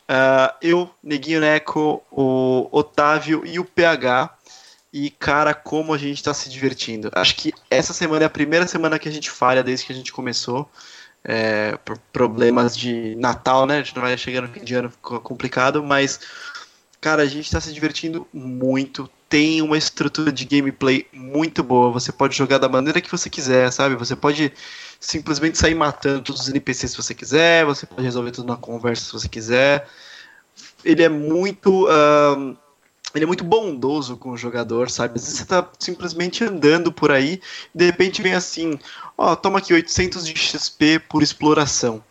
[0.03, 4.37] Uh, eu, Neguinho Neco, o Otávio e o PH.
[4.93, 7.09] E, cara, como a gente tá se divertindo.
[7.13, 9.95] Acho que essa semana é a primeira semana que a gente falha desde que a
[9.95, 10.69] gente começou.
[11.23, 13.75] É, por problemas de Natal, né?
[13.75, 16.19] A gente não vai chegando no fim de ano, complicado, mas,
[16.99, 19.09] cara, a gente tá se divertindo muito.
[19.31, 21.89] Tem uma estrutura de gameplay muito boa.
[21.89, 23.95] Você pode jogar da maneira que você quiser, sabe?
[23.95, 24.51] Você pode
[24.99, 29.05] simplesmente sair matando todos os NPCs se você quiser, você pode resolver tudo na conversa
[29.05, 29.87] se você quiser.
[30.83, 31.85] Ele é muito.
[31.85, 32.57] Uh,
[33.15, 35.17] ele é muito bondoso com o jogador, sabe?
[35.17, 37.41] Às vezes você tá simplesmente andando por aí,
[37.73, 38.77] de repente vem assim,
[39.17, 42.03] ó, oh, toma aqui 800 de XP por exploração,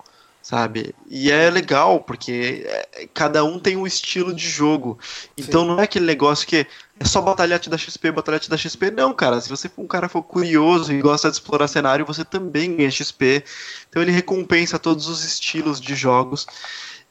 [0.50, 0.92] sabe?
[1.08, 4.98] E é legal, porque é, cada um tem um estilo de jogo.
[5.36, 5.68] Então Sim.
[5.68, 6.66] não é aquele negócio que
[6.98, 8.90] é só batalhar te dar XP, batalhar te dar XP.
[8.90, 12.24] Não, cara, se você for um cara for curioso e gosta de explorar cenário, você
[12.24, 13.44] também ganha XP.
[13.88, 16.48] Então ele recompensa todos os estilos de jogos.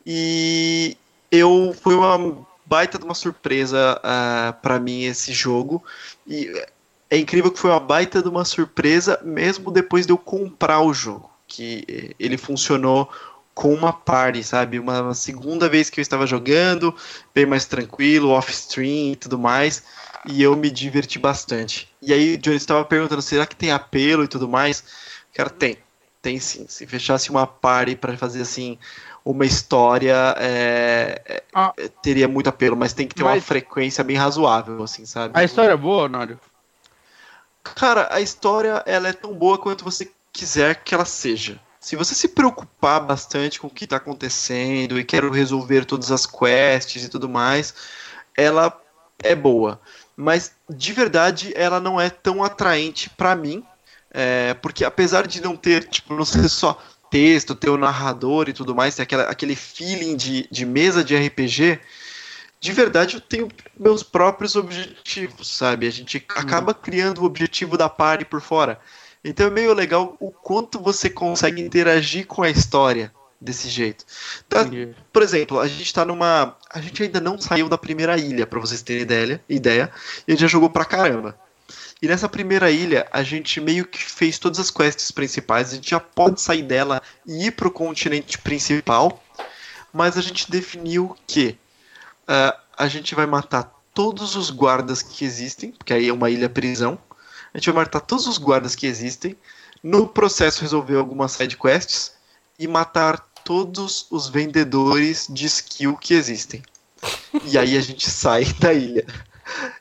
[0.06, 0.98] E
[1.32, 5.82] eu foi uma baita de uma surpresa uh, ah, para mim esse jogo.
[6.28, 6.62] E
[7.10, 10.94] é incrível que foi uma baita de uma surpresa mesmo depois de eu comprar o
[10.94, 11.39] jogo.
[11.50, 13.10] Que ele funcionou
[13.54, 14.80] com uma party, sabe?
[14.80, 16.96] Uma, segunda vez que eu estava jogando,
[17.36, 19.84] bem mais tranquilo, off-stream e tudo mais.
[20.26, 21.94] E eu me diverti bastante.
[22.02, 24.82] E aí o Johnny estava perguntando, será que tem apelo e tudo mais?
[25.34, 25.78] Cara, tem.
[26.22, 26.68] Tem sim.
[26.70, 28.78] Se fechasse uma party para fazer assim
[29.26, 33.36] uma história é, ah, teria muito apelo, mas tem que ter mas...
[33.36, 35.38] uma frequência bem razoável, assim, sabe?
[35.38, 36.40] A história é boa, Nário?
[37.62, 41.60] Cara, a história ela é tão boa quanto você quiser que ela seja.
[41.80, 46.26] Se você se preocupar bastante com o que está acontecendo e quer resolver todas as
[46.26, 47.74] quests e tudo mais,
[48.36, 48.78] ela
[49.24, 49.80] é boa.
[50.16, 53.64] Mas de verdade ela não é tão atraente para mim,
[54.12, 58.54] é, porque apesar de não ter, tipo, não ser só texto, ter o narrador e
[58.54, 61.80] tudo mais, ter aquela, aquele feeling de, de mesa de RPG,
[62.60, 63.48] de verdade eu tenho
[63.80, 65.88] meus próprios objetivos, sabe?
[65.88, 68.80] A gente acaba criando o objetivo da party por fora.
[69.24, 74.06] Então é meio legal o quanto você consegue interagir com a história desse jeito.
[74.48, 74.66] Tá,
[75.12, 76.56] por exemplo, a gente tá numa.
[76.70, 79.92] A gente ainda não saiu da primeira ilha, para vocês terem ideia, ideia,
[80.28, 81.38] e a gente já jogou pra caramba.
[82.02, 85.90] E nessa primeira ilha, a gente meio que fez todas as quests principais, a gente
[85.90, 89.22] já pode sair dela e ir pro continente principal,
[89.92, 91.58] mas a gente definiu que
[92.24, 96.50] uh, a gente vai matar todos os guardas que existem, porque aí é uma ilha
[96.50, 96.98] prisão.
[97.54, 99.36] A gente vai matar todos os guardas que existem,
[99.82, 102.14] no processo resolver algumas side quests
[102.58, 106.62] e matar todos os vendedores de skill que existem.
[107.46, 109.06] E aí a gente sai da ilha.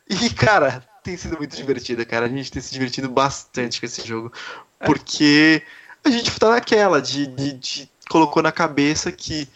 [0.08, 2.26] E cara, tem sido muito divertida, cara.
[2.26, 4.32] A gente tem se divertido bastante com esse jogo.
[4.84, 5.62] Porque
[6.04, 9.48] a gente tá naquela de, de, de colocou na cabeça que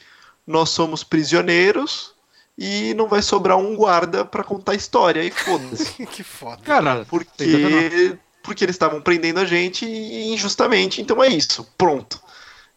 [0.47, 2.12] nós somos prisioneiros
[2.57, 5.25] e não vai sobrar um guarda para contar a história.
[5.25, 6.05] E foda-se.
[6.07, 6.63] que foda.
[6.63, 11.01] Cara, porque, porque eles estavam prendendo a gente injustamente.
[11.01, 11.67] Então é isso.
[11.77, 12.21] Pronto.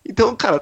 [0.08, 0.62] Então, cara,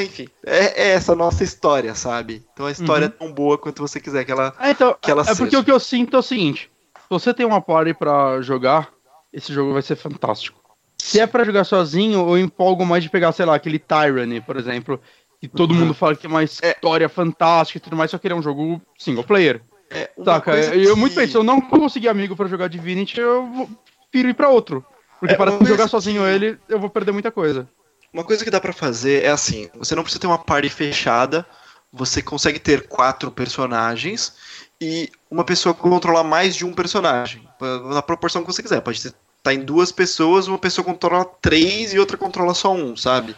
[0.00, 2.44] enfim, é, é, essa nossa história, sabe?
[2.52, 3.12] Então a história uhum.
[3.12, 5.34] é tão boa quanto você quiser que ela, é, então, que ela é seja.
[5.34, 8.40] É porque o que eu sinto é o seguinte: se você tem uma party para
[8.42, 8.92] jogar,
[9.32, 10.60] esse jogo vai ser fantástico.
[10.96, 14.56] Se é para jogar sozinho, eu empolgo mais de pegar, sei lá, aquele Tyranny, por
[14.56, 15.00] exemplo,
[15.48, 17.08] que todo mundo fala que é uma história é.
[17.08, 19.62] fantástica e tudo mais, só que ele é um jogo single player.
[19.90, 20.56] É, Saca?
[20.56, 21.00] Eu que...
[21.00, 23.68] muito bem, se eu não conseguir amigo para jogar Divinity, eu
[24.10, 24.84] prefiro ir para outro.
[25.20, 26.28] Porque é, para jogar sozinho que...
[26.28, 27.68] ele, eu vou perder muita coisa.
[28.12, 31.46] Uma coisa que dá para fazer é assim, você não precisa ter uma party fechada,
[31.92, 34.34] você consegue ter quatro personagens
[34.80, 37.46] e uma pessoa controlar mais de um personagem,
[37.92, 38.80] na proporção que você quiser.
[38.80, 42.96] Pode estar tá em duas pessoas, uma pessoa controla três e outra controla só um,
[42.96, 43.34] sabe?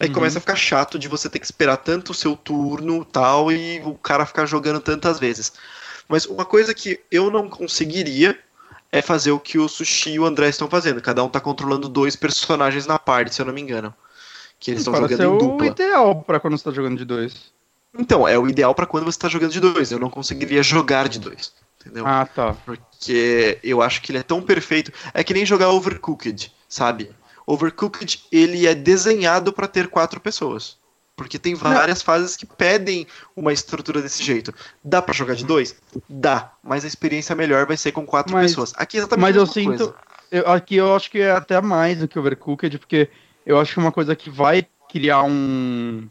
[0.00, 0.14] Aí uhum.
[0.14, 3.80] começa a ficar chato de você ter que esperar tanto o seu turno tal e
[3.84, 5.52] o cara ficar jogando tantas vezes.
[6.08, 8.38] Mas uma coisa que eu não conseguiria
[8.90, 11.02] é fazer o que o Sushi e o André estão fazendo.
[11.02, 13.92] Cada um tá controlando dois personagens na parte, se eu não me engano.
[14.58, 15.66] Que eles estão jogando em dupla.
[15.66, 17.52] o ideal para quando você tá jogando de dois.
[17.96, 19.92] Então, é o ideal pra quando você tá jogando de dois.
[19.92, 21.52] Eu não conseguiria jogar de dois.
[21.80, 22.06] Entendeu?
[22.06, 22.54] Ah, tá.
[22.64, 24.92] Porque eu acho que ele é tão perfeito.
[25.14, 27.10] É que nem jogar Overcooked, sabe?
[27.52, 30.76] Overcooked, ele é desenhado pra ter quatro pessoas.
[31.16, 34.54] Porque tem várias fases que pedem uma estrutura desse jeito.
[34.84, 35.74] Dá pra jogar de dois?
[36.08, 36.52] Dá.
[36.62, 38.72] Mas a experiência melhor vai ser com quatro Mas- pessoas.
[38.76, 39.76] Aqui é exatamente Mas a eu mesma sinto.
[39.78, 39.94] coisa.
[40.30, 43.08] eu- aqui eu acho que é até mais do que Overcooked, porque
[43.44, 46.06] eu acho que uma coisa que vai criar um.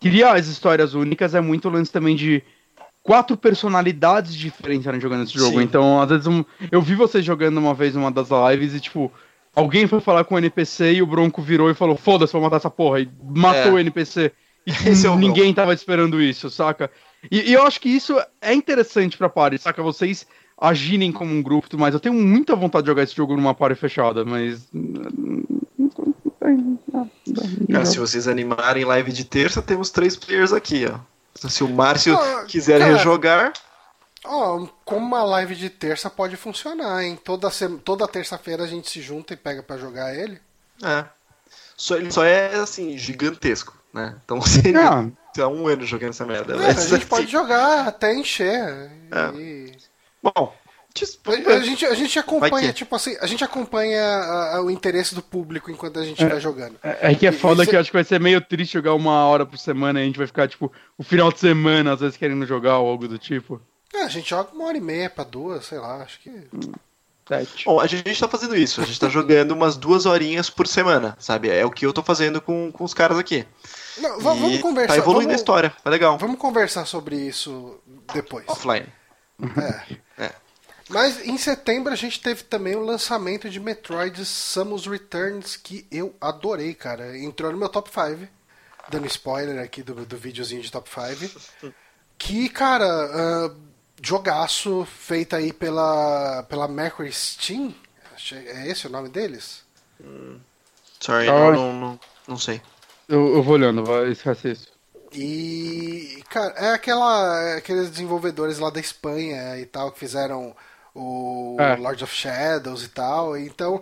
[0.00, 2.42] Criar as histórias únicas é muito o lance também de
[3.02, 5.58] quatro personalidades diferentes jogando esse jogo.
[5.58, 5.64] Sim.
[5.64, 9.10] Então, às vezes, um- eu vi vocês jogando uma vez numa das lives e, tipo,
[9.54, 12.56] alguém foi falar com o NPC e o Bronco virou e falou: foda-se, vou matar
[12.56, 13.00] essa porra.
[13.00, 13.74] E matou É.
[13.74, 14.32] o NPC.
[14.66, 16.90] E Esse é o ninguém tava esperando isso, saca?
[17.30, 19.82] E, e eu acho que isso é interessante pra party, saca?
[19.82, 20.26] Vocês
[20.60, 21.94] agirem como um grupo e tudo mais.
[21.94, 24.68] Eu tenho muita vontade de jogar esse jogo numa party fechada, mas.
[27.74, 30.98] Ah, se vocês animarem live de terça, temos três players aqui, ó.
[31.34, 32.92] Se o Márcio Ah, quiser cara.
[32.96, 33.52] rejogar,
[34.24, 37.18] Ó, como uma live de terça pode funcionar, hein?
[37.22, 37.50] Toda,
[37.84, 40.40] toda terça-feira a gente se junta e pega pra jogar ele.
[40.82, 41.04] é.
[41.76, 44.14] Só, ele só é, assim, gigantesco, né?
[44.24, 45.08] Então seria Ah,
[45.42, 46.54] há um ano jogando essa merda.
[46.54, 48.90] É, Mas, a gente assim, pode jogar até encher.
[49.10, 49.36] É.
[49.36, 49.72] E-
[50.22, 50.54] Bom,
[51.26, 55.14] A, a gente, a gente acompanha, tipo assim, a gente acompanha a- a- o interesse
[55.14, 56.78] do público enquanto a gente vai jogando.
[56.84, 58.94] é é que é foda Isso- que eu acho que vai ser meio triste jogar
[58.94, 62.00] uma hora por semana e a gente vai ficar, tipo, o final de semana, às
[62.00, 63.60] vezes, querendo jogar ou algo do tipo.
[63.92, 66.48] É, a gente joga uma hora e meia pra duas, sei lá, acho que.
[67.28, 67.64] Sete.
[67.66, 68.80] Bom, a gente tá fazendo isso.
[68.80, 71.50] A gente tá jogando umas duas horinhas por semana, sabe?
[71.50, 73.46] É o que eu tô fazendo com, com os caras aqui.
[73.98, 74.94] Não, E vamos conversar.
[74.94, 75.70] Tá evoluindo a vamos, história.
[75.84, 76.18] Tá legal.
[76.18, 77.78] vamos conversar sobre isso
[78.12, 78.46] depois.
[78.48, 78.86] Offline.
[80.18, 80.24] É.
[80.24, 80.32] É.
[80.88, 86.14] Mas em setembro a gente teve também o lançamento de Metroid Samus Returns, que eu
[86.20, 87.16] adorei, cara.
[87.16, 88.28] Entrou no meu top 5,
[88.90, 91.72] dando spoiler aqui do, do videozinho de top 5.
[92.18, 93.54] Que, cara, ah,
[94.02, 97.74] jogaço feito aí pela, pela Mercury Steam.
[98.32, 99.62] É esse o nome deles?
[101.00, 101.32] Sorry, Ah.
[101.32, 102.60] não, não, não, não sei.
[103.08, 104.72] Eu, eu vou olhando, vai, esquece isso.
[105.12, 110.54] E, cara, é aquela, é aqueles desenvolvedores lá da Espanha e tal que fizeram
[110.94, 111.76] o É.
[111.76, 113.36] Lord of Shadows e tal.
[113.36, 113.80] Então,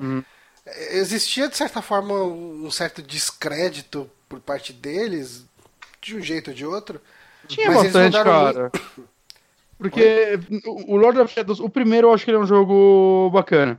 [0.67, 5.45] é, existia de certa forma um certo descrédito por parte deles,
[6.01, 7.01] de um jeito ou de outro.
[7.47, 8.73] Tinha Mas eles bastante, mandaram cara.
[9.81, 13.79] Porque o Lord of Shadows, o primeiro eu acho que ele é um jogo bacana.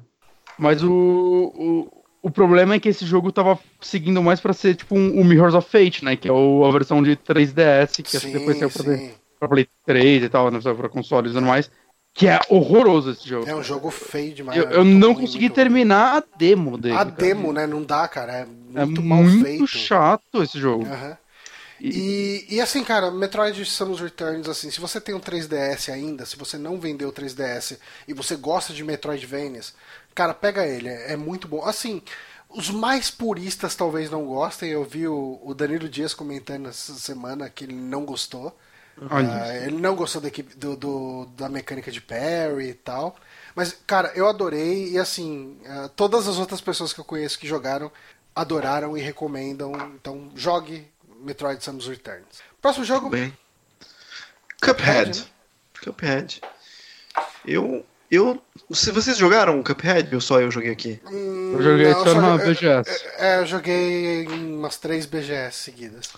[0.58, 4.96] Mas o, o, o problema é que esse jogo tava seguindo mais pra ser tipo
[4.96, 6.16] um, o Mirrors of Fate, né?
[6.16, 9.12] Que é o- a versão de 3DS, que acho que depois saiu pra, sim.
[9.40, 10.60] pra Play 3 e tal, né?
[10.60, 11.70] Pra consoles e tudo mais.
[12.14, 13.48] Que é horroroso esse jogo.
[13.48, 14.58] É um jogo feio demais.
[14.58, 16.96] Eu, é eu não ruim, consegui terminar a demo dele.
[16.96, 17.12] A cara.
[17.12, 17.66] demo, né?
[17.66, 18.34] Não dá, cara.
[18.34, 19.68] É É muito mal muito feito.
[19.68, 20.86] chato esse jogo.
[20.86, 21.18] Aham.
[21.90, 26.38] E, e assim, cara, Metroid Samus Returns, assim, se você tem um 3DS ainda, se
[26.38, 29.74] você não vendeu o 3DS e você gosta de Metroidvanias,
[30.14, 31.64] cara, pega ele, é, é muito bom.
[31.66, 32.02] Assim,
[32.50, 37.50] os mais puristas talvez não gostem, eu vi o, o Danilo Dias comentando essa semana
[37.50, 38.56] que ele não gostou.
[39.10, 43.16] Ah, ele não gostou da, equipe, do, do- da mecânica de parry e tal.
[43.56, 47.48] Mas, cara, eu adorei e assim, ah, todas as outras pessoas que eu conheço que
[47.48, 47.92] jogaram
[48.36, 49.74] adoraram e recomendam.
[49.96, 50.91] Então, jogue
[51.22, 52.42] Metroid Samus Returns.
[52.62, 53.36] Próximo jogo, Bem.
[54.62, 55.32] Cuphead, Cuphead.
[55.84, 56.42] Cuphead.
[57.46, 57.86] Eu.
[58.10, 58.42] Eu.
[58.74, 61.00] Se vocês jogaram Cuphead ou só eu joguei aqui?
[61.06, 63.06] hum, Eu joguei não, só jo- BGS.
[63.18, 66.10] É, eu joguei em umas três BGS seguidas.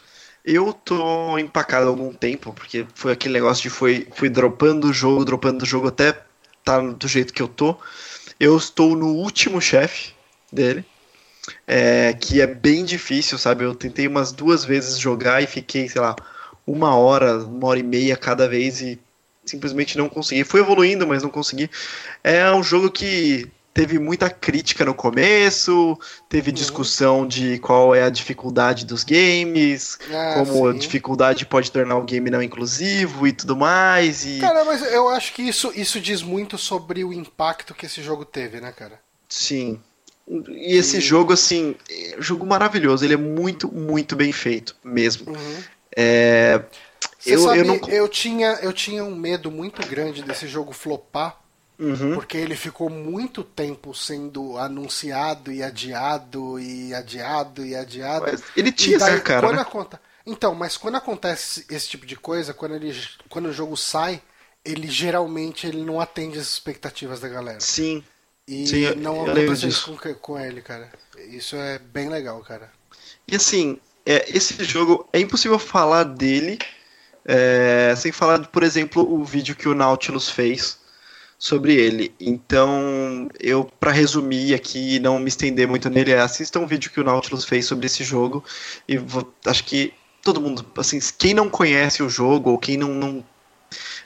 [0.43, 4.93] Eu tô empacado há algum tempo, porque foi aquele negócio de foi, fui dropando o
[4.93, 6.19] jogo, dropando o jogo até
[6.65, 7.77] tá do jeito que eu tô.
[8.39, 10.13] Eu estou no último chefe
[10.51, 10.83] dele,
[11.67, 13.63] é, que é bem difícil, sabe?
[13.63, 16.15] Eu tentei umas duas vezes jogar e fiquei, sei lá,
[16.65, 18.99] uma hora, uma hora e meia cada vez e
[19.45, 20.43] simplesmente não consegui.
[20.43, 21.69] Fui evoluindo, mas não consegui.
[22.23, 25.97] É um jogo que teve muita crítica no começo,
[26.29, 30.77] teve discussão de qual é a dificuldade dos games, Ah, como a sim.
[30.77, 34.25] dificuldade pode tornar o game não inclusivo e tudo mais.
[34.25, 38.01] E Cara, mas eu acho que isso, isso diz muito sobre o impacto que esse
[38.03, 39.01] jogo teve, né, cara?
[39.29, 39.81] sim.
[40.27, 43.03] E esse jogo, assim, é um jogo maravilhoso.
[43.03, 45.31] Ele é muito, muito bem feito, mesmo.
[45.31, 45.63] Uhum.
[45.95, 46.61] É,
[47.25, 47.75] eu, sabe, eu não.
[47.89, 51.39] eu, tinha, eu tinha um medo muito grande desse jogo flopar,
[51.79, 52.13] Uhum.
[52.13, 58.25] porque ele ficou muito tempo sendo anunciado e adiado e adiado e adiado.
[58.31, 59.61] Mas ele tinha daí, essa cara, quando né?
[59.63, 62.95] aconte- Então, mas quando acontece esse tipo de coisa, quando, ele,
[63.27, 64.21] quando o jogo sai,
[64.63, 67.59] ele geralmente ele não atende as expectativas da galera.
[67.59, 68.03] Sim.
[68.47, 69.67] E Sim, não disso.
[69.67, 70.91] isso com, com ele, cara.
[71.29, 72.71] Isso é bem legal, cara.
[73.27, 76.57] E assim, é, esse jogo é impossível falar dele
[77.25, 80.79] É, sem falar, por exemplo, o vídeo que o Nautilus fez
[81.39, 82.13] sobre ele.
[82.19, 86.91] Então, eu, para resumir aqui e não me estender muito nele, é assista um vídeo
[86.91, 88.43] que o Nautilus fez sobre esse jogo.
[88.87, 92.89] E vou, acho que todo mundo, assim, quem não conhece o jogo ou quem não,
[92.93, 93.25] não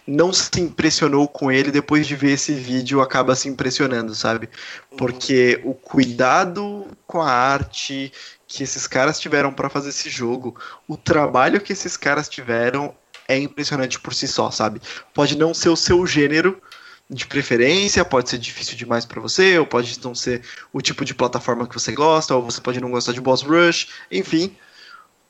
[0.07, 4.49] não se impressionou com ele depois de ver esse vídeo acaba se impressionando, sabe?
[4.97, 8.11] Porque o cuidado com a arte
[8.47, 10.55] que esses caras tiveram para fazer esse jogo,
[10.88, 12.95] o trabalho que esses caras tiveram
[13.27, 14.81] é impressionante por si só, sabe?
[15.13, 16.61] Pode não ser o seu gênero
[17.09, 21.13] de preferência, pode ser difícil demais para você, ou pode não ser o tipo de
[21.13, 24.55] plataforma que você gosta, ou você pode não gostar de Boss Rush, enfim,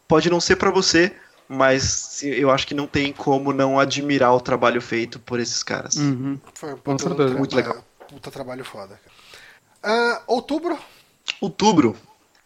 [0.08, 1.16] pode não ser para você,
[1.48, 5.96] mas eu acho que não tem como não admirar o trabalho feito por esses caras.
[5.96, 6.40] Uhum.
[6.54, 7.34] Foi um puta, certeza.
[7.36, 7.84] Muito legal.
[8.10, 9.00] Puta trabalho foda.
[9.04, 9.16] cara.
[9.84, 10.78] Ah, outubro.
[11.42, 11.96] Outubro,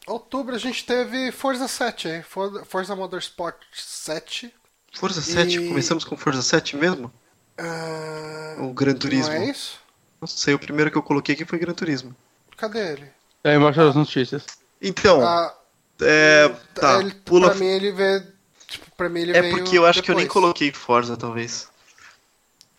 [0.08, 2.24] Outubro a gente teve Forza 7, hein?
[2.24, 4.52] For- Forza Motorsport 7.
[4.94, 7.14] Forza 7, E- começamos com Forza 7 mesmo?
[7.58, 9.34] Ah, O Gran Turismo.
[9.34, 9.80] Não é isso?
[10.20, 12.16] Não sei, o primeiro que eu coloquei aqui foi Gran Turismo.
[12.58, 13.08] Cadê ele?
[13.44, 14.44] É embaixo das notícias.
[14.82, 15.56] Então, Ah,
[16.02, 17.50] é, tá, ele, pula.
[17.52, 18.24] Pra mim ele veio.
[18.72, 20.42] Tipo, pra mim ele É porque eu acho que eu nem depois.
[20.42, 21.68] coloquei Forza, talvez.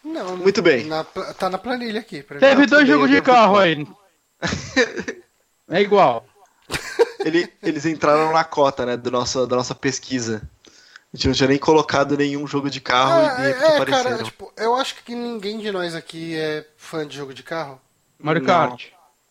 [0.04, 0.86] Não, Muito bem.
[0.86, 2.22] na tá na planilha aqui.
[2.22, 2.40] Pra mim.
[2.40, 3.86] Teve tudo dois jogos de carro aí.
[5.68, 6.26] É igual.
[7.24, 10.42] Ele- eles entraram na cota, né, do nosso, da nossa pesquisa.
[11.12, 14.10] A gente não tinha nem colocado nenhum jogo de carro e Ah, repente é, apareceram.
[14.10, 17.80] cara, tipo, eu acho que ninguém de nós aqui é fã de jogo de carro.
[18.18, 18.46] Mario Não.
[18.48, 18.86] Kart.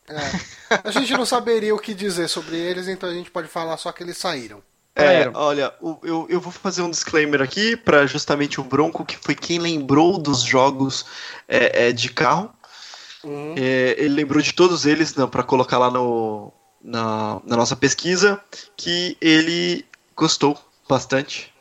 [0.07, 0.79] É.
[0.83, 3.91] A gente não saberia o que dizer sobre eles, então a gente pode falar só
[3.91, 4.61] que eles saíram.
[4.95, 5.73] É, olha,
[6.03, 10.17] eu, eu vou fazer um disclaimer aqui pra justamente o Bronco, que foi quem lembrou
[10.17, 11.05] dos jogos
[11.47, 12.53] é, é, de carro.
[13.23, 13.55] Uhum.
[13.57, 16.51] É, ele lembrou de todos eles para colocar lá no,
[16.83, 18.41] na, na nossa pesquisa,
[18.75, 19.85] que ele
[20.15, 20.57] gostou
[20.89, 21.53] bastante.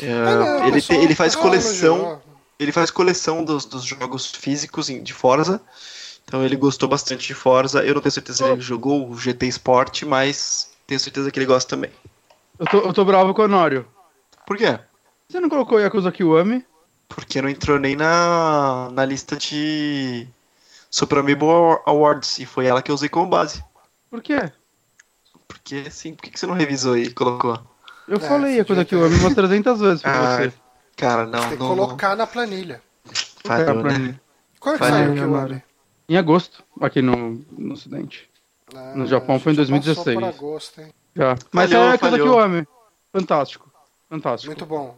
[0.00, 2.20] É, Ah, não, ele, te- ele faz coleção,
[2.58, 5.60] ele faz coleção dos, dos jogos físicos de Forza.
[6.24, 7.82] Então ele gostou bastante de Forza.
[7.84, 11.46] Eu não tenho certeza se ele jogou o GT Sport, mas tenho certeza que ele
[11.46, 11.90] gosta também.
[12.60, 13.88] Eu tô, eu tô bravo com o Honório.
[14.46, 14.78] Por quê?
[15.28, 16.64] Você não colocou Yakuza Kiwami?
[17.08, 20.28] Porque não entrou nem na, na lista de
[20.90, 23.64] Super Amiibo Awards e foi ela que eu usei como base.
[24.10, 24.52] Por quê?
[25.48, 27.58] Porque sim, por que que você não revisou e colocou?
[28.06, 30.52] Eu É, falei Yakuza Kiwami umas 300 vezes pra Ah, você.
[30.96, 32.82] Cara, não, Tem que não, colocar na planilha.
[33.06, 33.12] não.
[33.42, 34.20] Falhou, pra né?
[34.60, 35.34] Quando é que saiu né, o Kiwami?
[35.34, 35.62] Honório?
[36.08, 38.29] Em agosto, aqui no, no ocidente.
[38.74, 40.16] Ah, No Japão foi em a gente já 2016.
[40.16, 40.94] passou por agosto, hein?
[41.16, 41.36] Já.
[41.52, 42.28] Mas Falhou, é Yakuza falhou.
[42.28, 42.66] Kiwami.
[43.12, 43.70] Fantástico.
[44.08, 44.46] Fantástico.
[44.50, 44.96] Muito bom.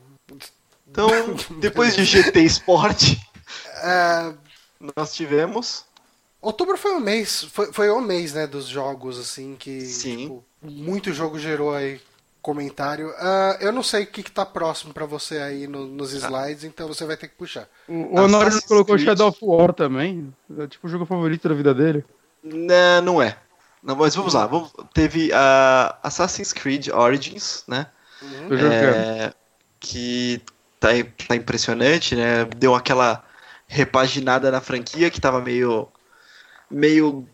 [0.91, 1.09] Então,
[1.61, 3.15] depois de GT Sport,
[3.85, 4.33] É,
[4.97, 5.85] nós tivemos.
[6.41, 10.17] Outubro foi um mês, foi, foi o mês, né, dos jogos, assim, que Sim.
[10.19, 12.01] tipo, muito jogo gerou aí
[12.41, 13.13] comentário.
[13.19, 16.65] Ah, eu não sei o que, que tá próximo pra você aí no- nos slides,
[16.65, 17.69] então você vai ter que puxar.
[17.89, 19.07] O, o Honório não Assassin's colocou Creed.
[19.09, 20.33] Shadow of War também.
[20.59, 22.05] É tipo o jogo favorito da vida dele.
[22.43, 23.37] Né, não é.
[23.83, 24.47] Não, mas vamos lá.
[24.47, 27.87] Vamos, teve a Assassin's Creed Origins, né?
[28.49, 28.69] Joguei.
[28.69, 29.33] É,
[29.81, 30.41] que
[30.79, 30.89] tá,
[31.27, 32.45] tá impressionante, né?
[32.57, 33.25] Deu aquela
[33.67, 35.89] repaginada na franquia que tava meio
[36.71, 37.27] meio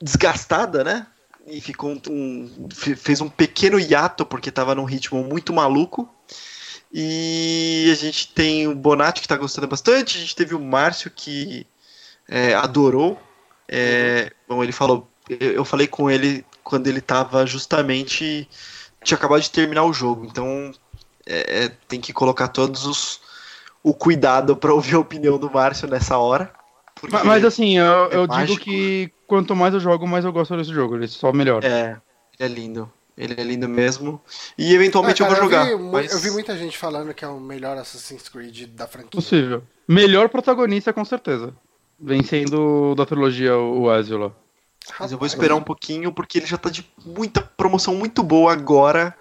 [0.00, 1.06] desgastada, né?
[1.46, 6.08] E ficou um, um- fe- fez um pequeno hiato porque tava num ritmo muito maluco.
[6.92, 11.10] E a gente tem o Bonatti que tá gostando bastante, a gente teve o Márcio
[11.10, 11.66] que
[12.28, 13.20] é, adorou.
[13.68, 18.48] É, bom, ele falou, eu, eu falei com ele quando ele tava justamente
[19.04, 20.72] tinha acabado de terminar o jogo, então
[21.26, 23.20] é, é, tem que colocar todos os
[23.82, 26.52] o cuidado para ouvir a opinião do Márcio nessa hora.
[27.24, 30.70] Mas assim, eu, é eu digo que quanto mais eu jogo, mais eu gosto desse
[30.70, 30.96] jogo.
[30.96, 31.66] Ele só melhora.
[31.66, 31.96] É,
[32.38, 32.92] ele é lindo.
[33.16, 34.20] Ele é lindo mesmo.
[34.58, 35.64] E eventualmente Ah, eu vou cara, jogar.
[35.64, 38.86] vi mu- mas- eu vi muita gente falando que é o melhor Assassin's Creed da
[38.86, 39.10] franquia.
[39.10, 39.62] Possível.
[39.88, 41.54] Melhor protagonista, com certeza.
[41.98, 44.32] Vencendo da trilogia o o Ezio lá.
[44.98, 48.52] Mas eu vou esperar um pouquinho porque ele já tá de muita promoção muito boa
[48.52, 49.14] agora.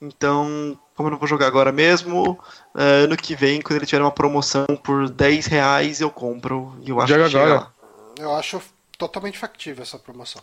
[0.00, 2.38] Então, como eu não vou jogar agora mesmo,
[2.76, 6.76] eh, ano que vem, quando ele tiver uma promoção por 10 reais, eu compro.
[6.82, 7.60] E eu acho Joga que chega agora.
[7.60, 7.72] lá.
[8.18, 8.60] Eu acho
[8.98, 10.42] totalmente factível essa promoção.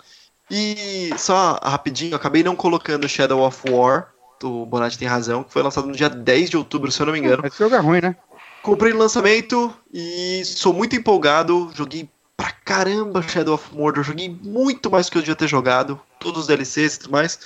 [0.50, 4.10] E só rapidinho, eu acabei não colocando Shadow of War,
[4.44, 7.14] o Bonatti tem razão, que foi lançado no dia 10 de outubro, se eu não
[7.14, 7.46] me engano.
[7.46, 8.16] Esse jogo é ruim, né?
[8.62, 11.72] Comprei no lançamento e sou muito empolgado.
[11.74, 12.10] Joguei
[12.42, 14.04] pra caramba Shadow of Mordor.
[14.04, 16.00] Joguei muito mais do que eu devia ter jogado.
[16.20, 17.40] Todos os DLCs e tudo mais.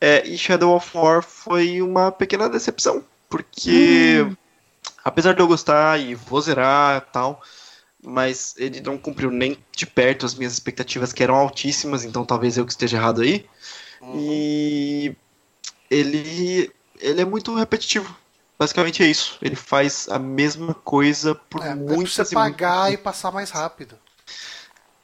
[0.00, 3.04] É, e Shadow of War foi uma pequena decepção.
[3.28, 4.26] Porque,
[5.04, 7.42] apesar de eu gostar e vou zerar e tal,
[8.02, 12.02] mas ele não cumpriu nem de perto as minhas expectativas, que eram altíssimas.
[12.04, 13.44] Então talvez eu que esteja errado aí.
[14.14, 15.14] E
[15.90, 18.16] ele, ele é muito repetitivo.
[18.58, 19.38] basicamente é isso.
[19.42, 23.30] Ele faz a mesma coisa por É, é pra muitas você pagar muitas- e passar
[23.32, 23.98] mais rápido.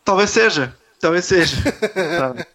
[0.04, 0.76] Talvez seja.
[1.00, 1.56] Talvez seja.
[2.18, 2.46] sabe?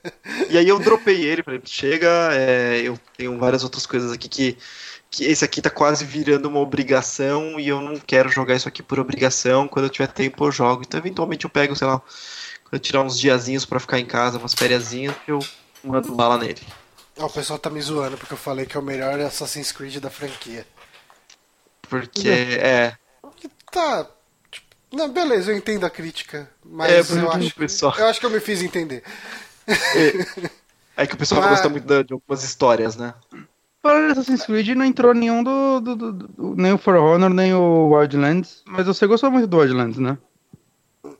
[0.49, 4.57] e aí eu dropei ele, falei, chega, é, eu tenho várias outras coisas aqui que,
[5.09, 8.81] que esse aqui tá quase virando uma obrigação e eu não quero jogar isso aqui
[8.81, 9.67] por obrigação.
[9.67, 10.83] Quando eu tiver tempo eu jogo.
[10.85, 14.37] Então eventualmente eu pego, sei lá, quando eu tirar uns diazinhos pra ficar em casa,
[14.37, 15.39] umas fériasinhas, eu
[15.83, 16.61] mando bala nele.
[17.17, 19.97] Ó, o pessoal tá me zoando porque eu falei que é o melhor Assassin's Creed
[19.97, 20.65] da franquia.
[21.81, 22.95] Porque é.
[23.71, 24.07] Tá.
[24.91, 26.39] Não, beleza, eu entendo a crítica.
[26.39, 29.03] É, Mas porque eu, acho, pessoal- eu acho que eu me fiz entender.
[30.97, 33.13] É que o pessoal Mas- gosta muito de algumas histórias, né?
[33.81, 37.29] Falando de Assassin's Creed, não entrou nenhum do, do- do- do- Nem o For Honor,
[37.31, 38.61] nem o Wildlands.
[38.65, 40.17] Mas você gostou muito do Wildlands, né?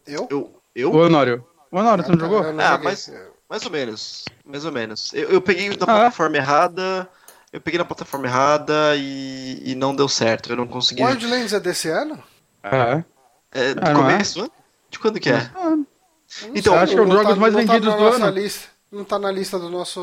[0.06, 0.28] Eu?
[0.30, 0.56] Eu.
[0.76, 0.92] Eu?
[0.92, 1.44] O Honório.
[1.72, 2.44] O Honório, você não jogou?
[2.44, 3.12] Eu não Ah, mas-
[3.50, 4.26] Mais ou menos.
[4.46, 5.12] Mais ou menos.
[5.14, 5.86] Eu, eu peguei na Ah.
[5.86, 7.10] plataforma errada.
[7.52, 10.52] Eu peguei na plataforma errada e, e não deu certo.
[10.52, 11.04] Eu não consegui.
[11.04, 12.18] Wildlands é desse ano?
[12.64, 13.04] É.
[13.52, 13.94] É, do Ah, é?
[13.94, 14.52] começo?
[14.90, 15.50] De quando que é?
[15.56, 15.78] Ah,
[16.54, 18.30] Então, acho que é um dos jogos mais não vendidos na do ano.
[18.30, 20.00] Lista, não tá na lista do nosso.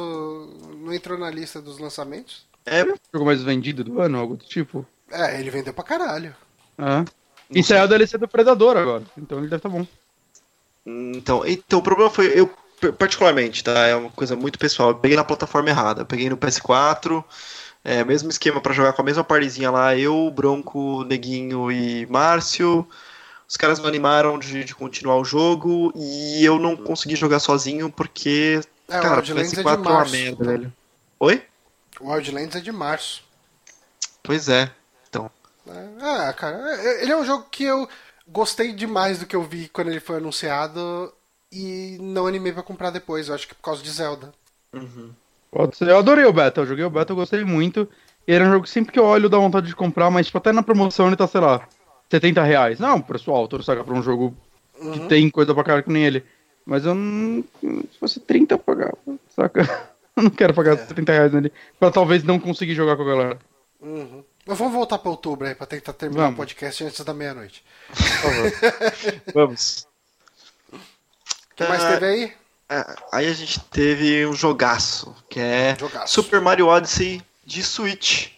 [0.79, 2.47] Não entrou na lista dos lançamentos?
[2.67, 2.85] é.
[3.13, 4.85] jogo mais vendido do ano, algo do tipo.
[5.11, 6.35] É, ele vendeu pra caralho.
[6.79, 7.05] É.
[7.51, 9.05] E saiu a DLC do Predador agora.
[9.17, 9.87] Então ele deve estar bom.
[10.87, 12.27] Então, então, o problema foi.
[12.39, 12.47] Eu,
[12.93, 13.87] particularmente, tá?
[13.87, 14.91] É uma coisa muito pessoal.
[14.91, 16.03] Eu peguei na plataforma errada.
[16.03, 17.25] Eu peguei no PS4.
[17.85, 19.97] É, mesmo esquema pra jogar com a mesma partezinha lá.
[19.97, 22.87] Eu, Bronco, Neguinho e Márcio.
[23.49, 25.93] Os caras não animaram de, de continuar o jogo.
[25.97, 28.61] E eu não consegui jogar sozinho porque.
[28.89, 30.13] É, o cara, o Wildlands é PS4 de é uma março.
[30.13, 30.73] merda, velho.
[31.21, 31.43] Oi?
[32.01, 33.25] O Wildlands é de março.
[34.23, 34.71] Pois é.
[35.09, 35.31] Então.
[35.67, 37.89] É, cara, é- ele é um jogo que eu
[38.27, 41.13] gostei demais do que eu vi quando ele foi anunciado
[41.51, 43.29] e não animei pra comprar depois.
[43.29, 44.33] Eu acho que por causa de Zelda.
[44.75, 45.11] Uhum.
[45.51, 45.89] Pode ser.
[45.89, 46.61] Eu adorei o beta.
[46.61, 47.89] Eu joguei o beta, eu gostei muito.
[48.27, 50.37] E era um jogo que sempre que eu olho dá vontade de comprar, mas tipo,
[50.37, 51.67] até na promoção ele tá, sei lá,
[52.11, 52.79] 70 reais.
[52.79, 54.37] Não, preço alto, saca, pra um jogo
[54.75, 55.09] que Uhum.
[55.09, 56.25] tem coisa pra caralho que nem ele.
[56.65, 57.43] Mas eu não.
[57.61, 58.97] Se fosse 30 eu pagava,
[59.35, 59.63] saca?
[60.19, 60.77] Eu não quero pagar É.
[60.85, 61.53] 70 reais nele.
[61.79, 63.39] Pra talvez não conseguir jogar com a galera.
[63.81, 64.25] Uhum.
[64.45, 66.35] Mas vamos voltar pra outubro aí, pra tentar terminar Vamos.
[66.35, 67.65] o podcast antes da meia-noite.
[67.89, 68.53] Por favor.
[69.33, 69.87] Vamos.
[70.73, 70.77] O
[71.55, 72.33] que mais teve aí?
[72.69, 76.13] É, aí a gente teve um jogaço, que é Jogaço.
[76.15, 78.31] Super Mario Odyssey de Switch.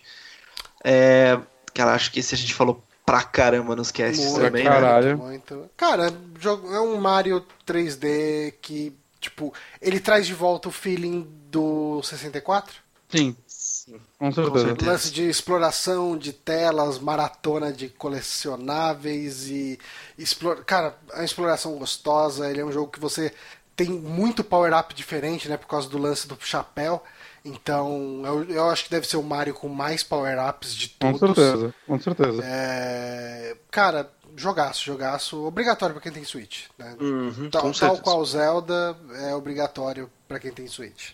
[0.84, 1.38] É,
[1.74, 4.85] cara, acho que esse a gente falou pra caramba nos casts Muito, também, caralho.
[4.85, 4.93] né?
[4.93, 5.19] Caralho.
[5.19, 5.70] Muito.
[5.77, 12.01] Cara, jogo- é um Mario 3D que, tipo, ele traz de volta o feeling do
[12.05, 12.77] 64.
[13.09, 13.97] Sim, Sim.
[14.16, 14.66] com certeza.
[14.66, 14.91] certeza.
[14.93, 19.77] Lance de exploração de telas, maratona de colecionáveis e
[20.16, 20.62] explora...
[20.62, 22.49] cara, é uma exploração gostosa.
[22.49, 23.32] Ele é um jogo que você
[23.74, 27.03] tem muito power up diferente, né, por causa do lance do chapéu.
[27.44, 31.12] Então, eu, eu acho que deve ser o Mario com mais power ups de Com
[31.16, 31.36] todos.
[31.36, 32.42] certeza, com certeza.
[32.44, 36.64] É, Cara, jogaço, jogaço, obrigatório pra quem tem Switch.
[36.78, 36.96] Né?
[37.00, 41.12] Uhum, tal, com tal qual Zelda é obrigatório pra quem tem Switch.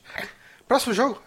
[0.66, 1.22] Próximo jogo?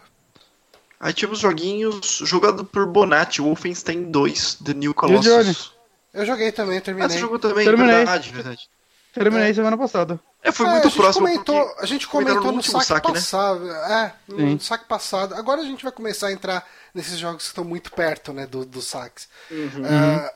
[1.00, 4.94] Aí tivemos joguinhos jogado por Bonatti, Wolfenstein 2, The New?
[4.94, 5.72] Colossus.
[6.14, 7.10] Eu joguei também, Ah, terminei.
[7.10, 7.64] você jogou também?
[7.66, 7.96] Terminei.
[7.96, 8.70] Verdade, verdade.
[9.14, 10.20] Terminei semana passada.
[10.44, 11.26] É, foi É, muito a gente próximo.
[11.28, 13.14] Comentou, a gente comentou no, último saque, saque, né?
[13.14, 13.70] passado.
[13.72, 14.60] É, no Sim.
[14.60, 15.36] saque passado.
[15.36, 18.66] Agora a gente vai começar a entrar nesses jogos que estão muito perto, né, do-
[18.66, 19.28] dos saques.
[19.52, 19.84] Uhum.
[19.86, 20.34] Ah,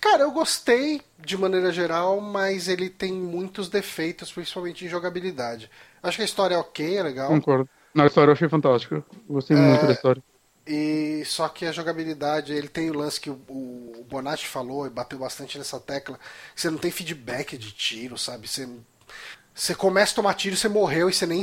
[0.00, 5.70] cara, eu gostei de maneira geral, mas ele tem muitos defeitos, principalmente em jogabilidade.
[6.02, 7.28] Acho que a história é ok, é legal.
[7.28, 7.68] Concordo.
[7.94, 9.04] Na história eu achei fantástica.
[9.28, 9.60] Gostei É.
[9.60, 10.22] muito da história.
[10.70, 14.90] E só que a jogabilidade, ele tem o lance que o, o Bonatti falou e
[14.90, 16.20] bateu bastante nessa tecla.
[16.54, 18.46] Você não tem feedback de tiro, sabe?
[18.46, 18.68] Você,
[19.54, 21.42] você começa a tomar tiro, você morreu e você nem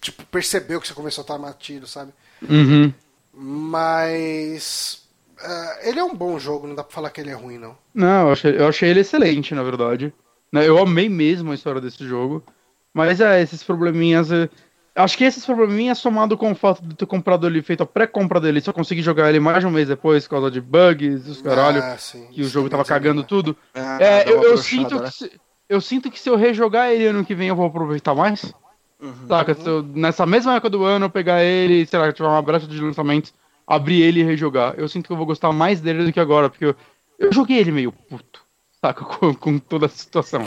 [0.00, 2.12] tipo, percebeu que você começou a tomar tiro, sabe?
[2.48, 2.94] Uhum.
[3.34, 5.02] Mas
[5.42, 7.76] é, ele é um bom jogo, não dá pra falar que ele é ruim, não.
[7.92, 10.14] Não, eu achei, eu achei ele excelente, na verdade.
[10.52, 12.44] Né, Eu amei mesmo a história desse jogo.
[12.92, 14.30] Mas é, esses probleminhas.
[14.30, 14.48] é,
[14.94, 18.40] Acho que esses probleminhas, somado com o fato de ter comprado ele, feito a pré-compra
[18.40, 21.40] dele, só consegui jogar ele mais de um mês depois, por causa de bugs, os
[21.40, 22.26] caralho, Ah, sim.
[22.32, 23.56] que o jogo tava cagando tudo.
[23.74, 25.08] Ah, É, eu, eu sinto né?
[25.08, 28.14] que se, eu sinto que se eu rejogar ele ano que vem eu vou aproveitar
[28.14, 28.52] mais.
[29.00, 29.28] Uhum.
[29.28, 29.54] Saca?
[29.54, 32.66] Se eu, nessa mesma época do ano eu pegar ele, sei lá, tiver uma brecha
[32.66, 33.32] de lançamentos,
[33.66, 34.74] abrir ele e rejogar.
[34.76, 36.76] Eu sinto que eu vou gostar mais dele do que agora, porque eu,
[37.18, 38.42] eu joguei ele meio puto,
[38.80, 39.04] saca?
[39.06, 40.42] Com, com toda a situação.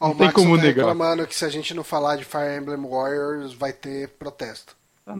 [0.00, 0.76] Ó, Não o tem como tá negar.
[0.86, 4.76] reclamando que se a gente não falar de Fire Emblem Warriors, vai ter protesto.
[5.06, 5.14] Ah,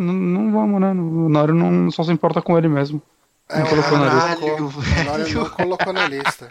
[0.00, 0.90] não vamos, né?
[0.92, 3.00] O Naro não só se importa com ele mesmo.
[3.48, 4.46] É, Não o colocou na lista.
[4.62, 5.34] o velho.
[5.40, 6.48] não colocou na lista.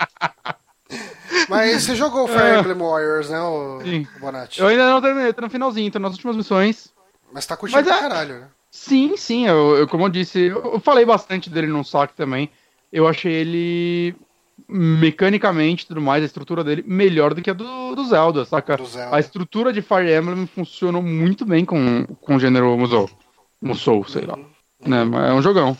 [1.49, 2.59] Mas você jogou o Fire Ah.
[2.59, 4.07] Emblem Warriors, né, o Sim.
[4.19, 4.59] Bonatti?
[4.61, 6.91] Eu ainda não terminei, tô no finalzinho, tô nas últimas missões.
[7.31, 8.47] Mas tá curtindo Mas pra é- caralho, né?
[8.71, 12.49] Sim, sim, eu, eu, como eu disse, eu falei bastante dele no saque também.
[12.91, 14.15] Eu achei ele
[14.67, 18.77] mecanicamente tudo mais, a estrutura dele melhor do que a do, do Zelda, saca?
[18.77, 19.15] Do Zelda.
[19.15, 23.09] A estrutura de Fire Emblem funcionou muito bem com, com o gênero Musou.
[23.61, 24.35] Musou, sei lá.
[24.35, 24.45] Uhum.
[24.89, 25.03] Né?
[25.03, 25.77] Mas é um jogão.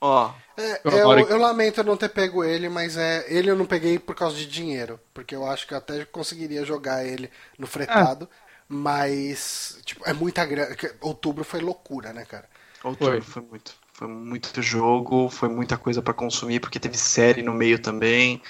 [0.00, 0.30] Ó.
[0.56, 4.16] É, eu, eu, lamento não ter pego ele, mas é ele eu não peguei por
[4.16, 4.98] causa de dinheiro.
[5.14, 8.28] Porque eu acho que eu até conseguiria jogar ele no fretado.
[8.44, 8.48] É.
[8.68, 10.76] Mas, tipo, é muita grana.
[11.00, 12.48] Outubro foi loucura, né, cara?
[12.82, 13.74] Outubro foi, foi muito.
[13.98, 18.40] Foi muito jogo, foi muita coisa para consumir, porque teve série no meio também.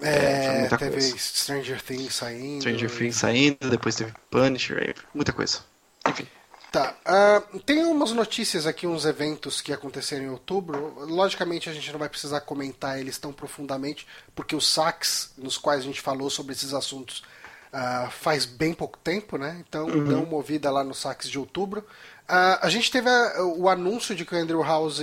[0.00, 1.16] É, é teve coisa.
[1.16, 2.60] Stranger Things saindo.
[2.62, 5.60] Stranger Things saindo, depois teve Punisher, muita coisa.
[6.08, 6.26] Enfim.
[6.72, 6.96] Tá.
[7.06, 10.96] Uh, tem umas notícias aqui, uns eventos que aconteceram em outubro.
[11.06, 15.82] Logicamente a gente não vai precisar comentar eles tão profundamente, porque os saques nos quais
[15.82, 17.22] a gente falou sobre esses assuntos
[17.72, 19.64] uh, faz bem pouco tempo, né?
[19.68, 20.04] Então uhum.
[20.04, 21.86] dão uma ouvida lá nos saques de outubro.
[22.28, 25.00] Uh, a gente teve a, o anúncio de que o Andrew House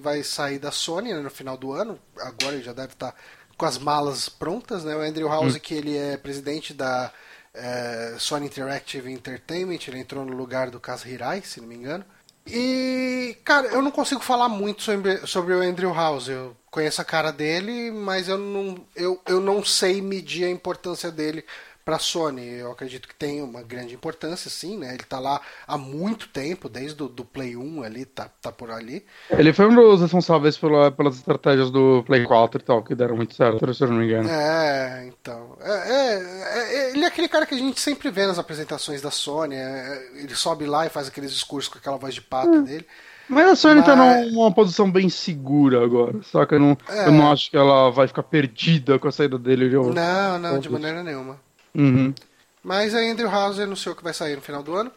[0.00, 1.98] vai sair da Sony né, no final do ano.
[2.18, 3.14] Agora ele já deve estar
[3.56, 4.96] com as malas prontas, né?
[4.96, 5.60] O Andrew House, hum.
[5.60, 7.12] que ele é presidente da
[7.54, 12.04] uh, Sony Interactive Entertainment, ele entrou no lugar do Kaz Hirai, se não me engano.
[12.46, 16.28] E, cara, eu não consigo falar muito sobre, sobre o Andrew House.
[16.28, 21.10] Eu conheço a cara dele, mas eu não, eu, eu não sei medir a importância
[21.10, 21.44] dele
[21.84, 24.94] para a Sony, eu acredito que tem uma grande importância, sim, né?
[24.94, 28.70] Ele está lá há muito tempo, desde o do Play 1 ali, tá, tá por
[28.70, 29.04] ali.
[29.30, 33.16] Ele foi um dos responsáveis pela, pelas estratégias do Play 4 e tal, que deram
[33.16, 34.28] muito certo, se eu não me engano.
[34.30, 35.58] É, então.
[35.60, 39.10] É, é, é, ele é aquele cara que a gente sempre vê nas apresentações da
[39.10, 39.56] Sony.
[39.56, 42.86] É, ele sobe lá e faz aqueles discursos com aquela voz de pato dele.
[43.28, 44.26] Mas a Sony tá Mas...
[44.26, 46.56] tá numa posição bem segura agora, saca?
[46.56, 47.08] Eu não, é.
[47.08, 49.68] eu não acho que ela vai ficar perdida com a saída dele.
[49.70, 51.38] Não, não, de maneira nenhuma.
[51.74, 52.14] Uhum.
[52.62, 54.90] Mas a Andrew House anunciou que vai sair no final do ano.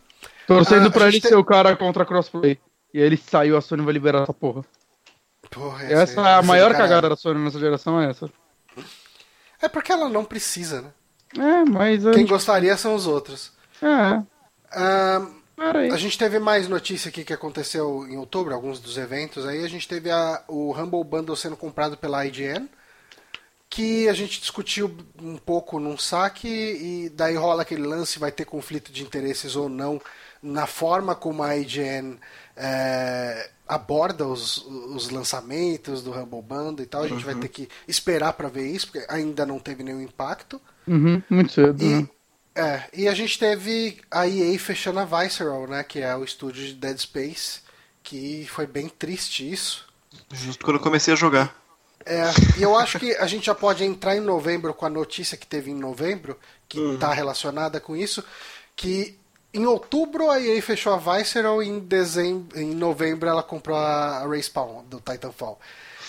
[0.47, 1.29] Torcendo ah, pra ele tem...
[1.29, 2.57] ser o cara contra crossplay.
[2.93, 4.63] E ele saiu, a Sony vai liberar essa porra.
[5.49, 8.29] Porra, essa, essa é a maior cagada da Sony nessa geração, é essa.
[9.61, 10.91] É porque ela não precisa, né?
[11.37, 12.03] É, mas.
[12.03, 12.29] Quem gente...
[12.29, 13.51] gostaria são os outros.
[13.81, 14.23] É.
[14.71, 15.27] Ah,
[15.91, 19.63] a gente teve mais notícia aqui que aconteceu em outubro, alguns dos eventos aí.
[19.63, 22.69] A gente teve a, o Humble Bundle sendo comprado pela IGN
[23.69, 28.45] que a gente discutiu um pouco num saque e daí rola aquele lance, vai ter
[28.45, 30.01] conflito de interesses ou não
[30.41, 32.17] na forma como a IGN
[32.55, 37.03] é, aborda os, os lançamentos do Humble Bundle e tal.
[37.03, 37.33] A gente uhum.
[37.33, 40.61] vai ter que esperar para ver isso, porque ainda não teve nenhum impacto.
[40.87, 41.83] Uhum, muito cedo.
[41.83, 42.09] E, né?
[42.55, 46.65] é, e a gente teve a EA fechando a Visceral, né, que é o estúdio
[46.65, 47.61] de Dead Space,
[48.01, 49.85] que foi bem triste isso.
[50.31, 51.66] Justo quando eu comecei a jogar.
[52.05, 52.23] É,
[52.57, 55.45] e eu acho que a gente já pode entrar em novembro com a notícia que
[55.45, 56.37] teve em novembro,
[56.67, 57.15] que está uhum.
[57.15, 58.23] relacionada com isso,
[58.75, 59.17] que
[59.53, 64.27] em outubro a EA fechou a Visceral e em, dezembro, em novembro ela comprou a
[64.27, 65.59] Respawn do Titanfall.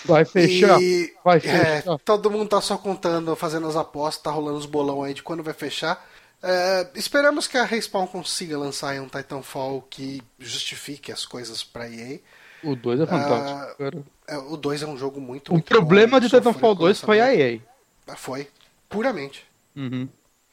[0.05, 0.81] Vai fechar.
[0.81, 1.93] E, vai é, fechar.
[1.93, 5.23] É, todo mundo tá só contando, fazendo as apostas, tá rolando os bolão aí de
[5.23, 6.05] quando vai fechar.
[6.41, 12.19] É, esperamos que a Respawn consiga lançar um Titanfall que justifique as coisas para EA.
[12.63, 15.49] O 2 é fantástico, uh, o 2 é um jogo muito.
[15.49, 17.59] O muito problema bom, de Titanfall 2 foi a EA.
[18.07, 18.49] Ah, foi.
[18.89, 19.45] Puramente.
[19.75, 20.09] Uhum.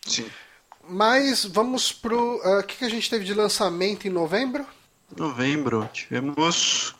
[0.06, 0.30] Sim.
[0.88, 2.40] Mas vamos pro.
[2.44, 4.66] Ah, o uh, que, que a gente teve de lançamento em novembro?
[5.16, 6.94] Novembro, tivemos.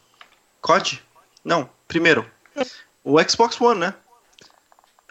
[0.61, 1.03] COD?
[1.45, 2.29] Não, primeiro.
[3.05, 3.95] O Xbox One, né?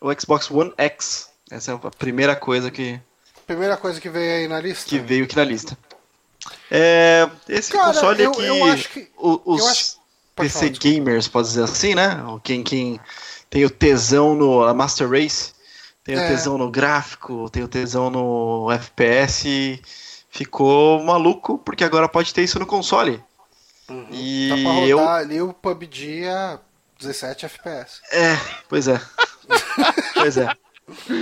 [0.02, 1.30] O Xbox One X.
[1.50, 3.00] Essa é a primeira coisa que.
[3.48, 4.90] Primeira coisa que veio aí na lista?
[4.90, 5.78] Que veio aqui na lista.
[6.70, 8.46] É, esse Cara, console eu, aqui.
[8.46, 9.12] Eu acho que.
[9.18, 9.98] Os, acho,
[10.36, 12.18] PC falar, gamers, pode dizer assim, né?
[12.44, 13.00] Quem, quem
[13.50, 15.54] tem o tesão no Master Race,
[16.04, 16.26] tem é.
[16.26, 19.80] o tesão no gráfico, tem o tesão no FPS,
[20.30, 23.24] ficou maluco, porque agora pode ter isso no console.
[23.90, 24.08] Uhum.
[24.12, 25.10] E Dá pra rodar eu...
[25.10, 26.60] ali o PUBG a
[27.00, 28.02] 17 FPS.
[28.12, 29.00] É, pois é.
[30.16, 30.50] pois é.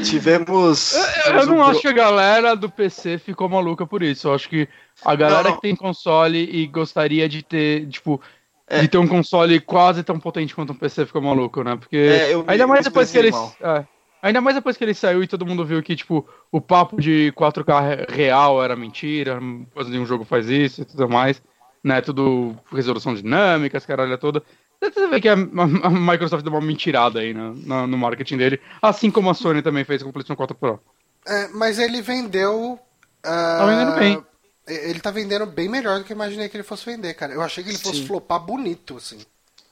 [0.04, 0.94] Tivemos.
[1.26, 1.64] Eu, eu não um...
[1.64, 4.28] acho que a galera do PC ficou maluca por isso.
[4.28, 4.68] Eu acho que
[5.04, 5.56] a galera não.
[5.56, 8.22] que tem console e gostaria de ter, tipo,
[8.68, 8.82] é.
[8.82, 11.78] de ter um console quase tão potente quanto um PC ficou maluco, né?
[11.78, 13.36] Porque é, ainda mais depois que eles.
[13.62, 13.86] É,
[14.22, 17.34] ainda mais depois que ele saiu e todo mundo viu que, tipo, o papo de
[17.36, 19.40] 4K real era mentira,
[19.74, 21.42] coisa nenhum jogo faz isso e tudo mais,
[21.82, 22.02] né?
[22.02, 24.44] Tudo resolução dinâmica, as caralho toda.
[24.92, 28.62] Você vê que a, a, Microsoft deu uma mentirada aí no, no, no, marketing dele,
[28.82, 30.80] assim como a Sony também fez com o PlayStation 4 Pro.
[31.26, 32.74] É, mas ele vendeu.
[32.74, 34.26] Uh, tá vendendo bem.
[34.66, 37.34] Ele tá vendendo bem melhor do que eu imaginei que ele fosse vender, cara.
[37.34, 38.08] Eu achei que ele fosse Sim.
[38.08, 39.20] flopar bonito, assim.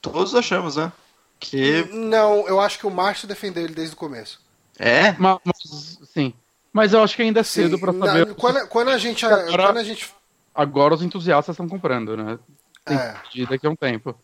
[0.00, 0.92] Todos achamos, né?
[1.38, 1.88] Que.
[1.92, 4.40] Não, eu acho que o Márcio defendeu ele desde o começo.
[4.78, 5.12] É?
[5.18, 6.34] Mas, mas sim.
[6.72, 8.26] Mas eu acho que ainda é cedo para saber.
[8.26, 10.12] Na, quando, quando, a gente, agora, quando a gente.
[10.54, 12.38] Agora os entusiastas estão comprando, né?
[12.84, 13.46] Tem é.
[13.46, 14.16] daqui a um tempo.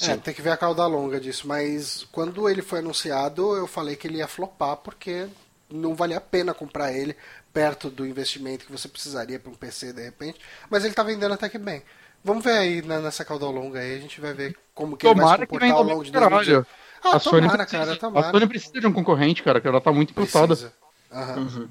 [0.00, 3.96] É, tem que ver a cauda longa disso, mas quando ele foi anunciado, eu falei
[3.96, 5.26] que ele ia flopar porque
[5.68, 7.16] não valia a pena comprar ele
[7.52, 10.38] perto do investimento que você precisaria para um PC de repente,
[10.70, 11.82] mas ele está vendendo até que bem.
[12.22, 15.42] Vamos ver aí né, nessa cauda longa aí, a gente vai ver como que tomara
[15.42, 16.66] ele vai se comportar ao longo de 2018.
[17.02, 18.26] Ah, a tomara, Sony precisa, cara, tomara.
[18.26, 20.54] A Sony precisa de um concorrente, cara, que ela tá muito importada.
[21.10, 21.42] Uhum.
[21.42, 21.68] Uhum.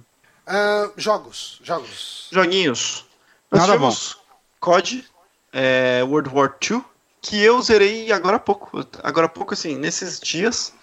[0.47, 2.29] Uh, jogos, jogos.
[2.31, 3.05] Joguinhos.
[3.51, 4.21] Nós Nada tivemos bom.
[4.59, 5.05] COD,
[5.51, 6.81] é, World War II,
[7.22, 8.85] que eu zerei agora há pouco.
[9.03, 10.73] Agora há pouco, assim, nesses dias.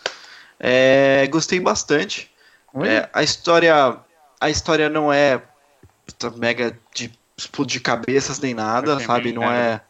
[0.58, 2.30] É, gostei bastante.
[2.82, 3.98] É, a história.
[4.40, 5.40] A história não é
[6.36, 9.32] mega de explodir cabeças nem nada, é sabe?
[9.32, 9.56] Não merda.
[9.56, 9.80] é.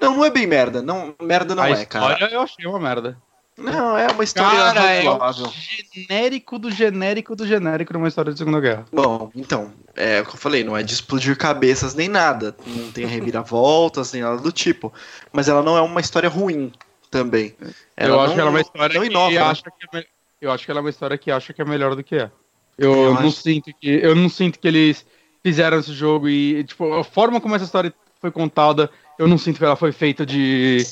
[0.00, 0.82] Não, não é bem merda.
[0.82, 2.06] Não, merda não a é, cara.
[2.06, 3.16] A história eu achei uma merda.
[3.56, 5.44] Não, é uma história Cara, razoável.
[5.44, 5.52] É o
[5.92, 8.86] genérico do genérico do genérico numa história de Segunda Guerra.
[8.90, 12.56] Bom, então, é o que eu falei, não é de explodir cabeças nem nada.
[12.66, 14.92] Não tem reviravoltas nem nada do tipo.
[15.32, 16.72] Mas ela não é uma história ruim
[17.10, 17.54] também.
[17.96, 19.42] Ela eu acho não, que ela é uma história não inova, que né?
[19.42, 20.06] acha que é,
[20.40, 22.30] eu acho que ela é uma história que acha que é melhor do que é.
[22.78, 23.42] Eu, eu não acho...
[23.42, 25.04] sinto que eu não sinto que eles
[25.42, 29.58] fizeram esse jogo e tipo a forma como essa história foi contada, eu não sinto
[29.58, 30.86] que ela foi feita de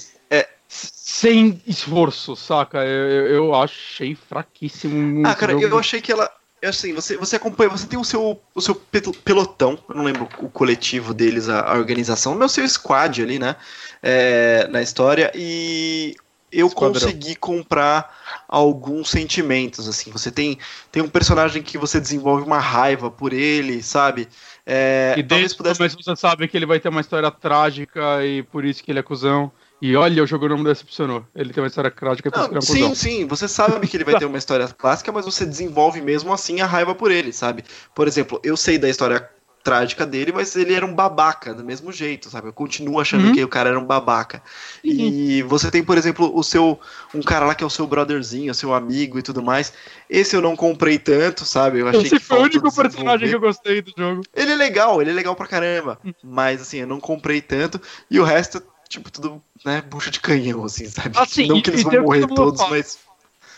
[0.69, 2.85] sem esforço, saca?
[2.85, 5.27] Eu, eu achei fraquíssimo.
[5.27, 5.65] Ah, cara, jogo.
[5.65, 6.31] eu achei que ela.
[6.63, 10.49] Assim, você, você acompanha, você tem o seu, o seu pelotão, eu não lembro o
[10.49, 13.55] coletivo deles, a, a organização, o seu squad ali, né?
[14.03, 16.17] É, na história, e
[16.51, 16.93] eu Esquadrão.
[16.93, 20.11] consegui comprar alguns sentimentos, assim.
[20.11, 20.59] Você tem,
[20.91, 24.29] tem um personagem que você desenvolve uma raiva por ele, sabe?
[24.67, 25.81] É, e talvez pudesse...
[25.81, 28.99] Mas você sabe que ele vai ter uma história trágica e por isso que ele
[28.99, 29.53] é cuzão.
[29.81, 31.25] E olha, o jogo não me decepcionou.
[31.35, 34.25] Ele tem uma história clássica pra não, Sim, sim, você sabe que ele vai ter
[34.25, 37.65] uma história clássica, mas você desenvolve mesmo assim a raiva por ele, sabe?
[37.95, 39.29] Por exemplo, eu sei da história
[39.63, 42.49] trágica dele, mas ele era um babaca do mesmo jeito, sabe?
[42.49, 43.33] Eu continuo achando uhum.
[43.35, 44.43] que o cara era um babaca.
[44.85, 44.93] Uhum.
[44.93, 46.81] E você tem, por exemplo, o seu
[47.15, 49.73] um cara lá que é o seu brotherzinho, seu amigo e tudo mais.
[50.09, 51.81] Esse eu não comprei tanto, sabe?
[51.81, 54.23] Eu achei Esse que foi o único personagem que eu gostei do jogo.
[54.35, 56.15] Ele é legal, ele é legal pra caramba, uhum.
[56.25, 57.81] mas assim, eu não comprei tanto
[58.11, 61.19] e o resto tipo, tudo, né, bucha de canhão, assim, sabe?
[61.19, 62.77] Assim, não que eles vão morrer todos, fala.
[62.77, 62.99] mas.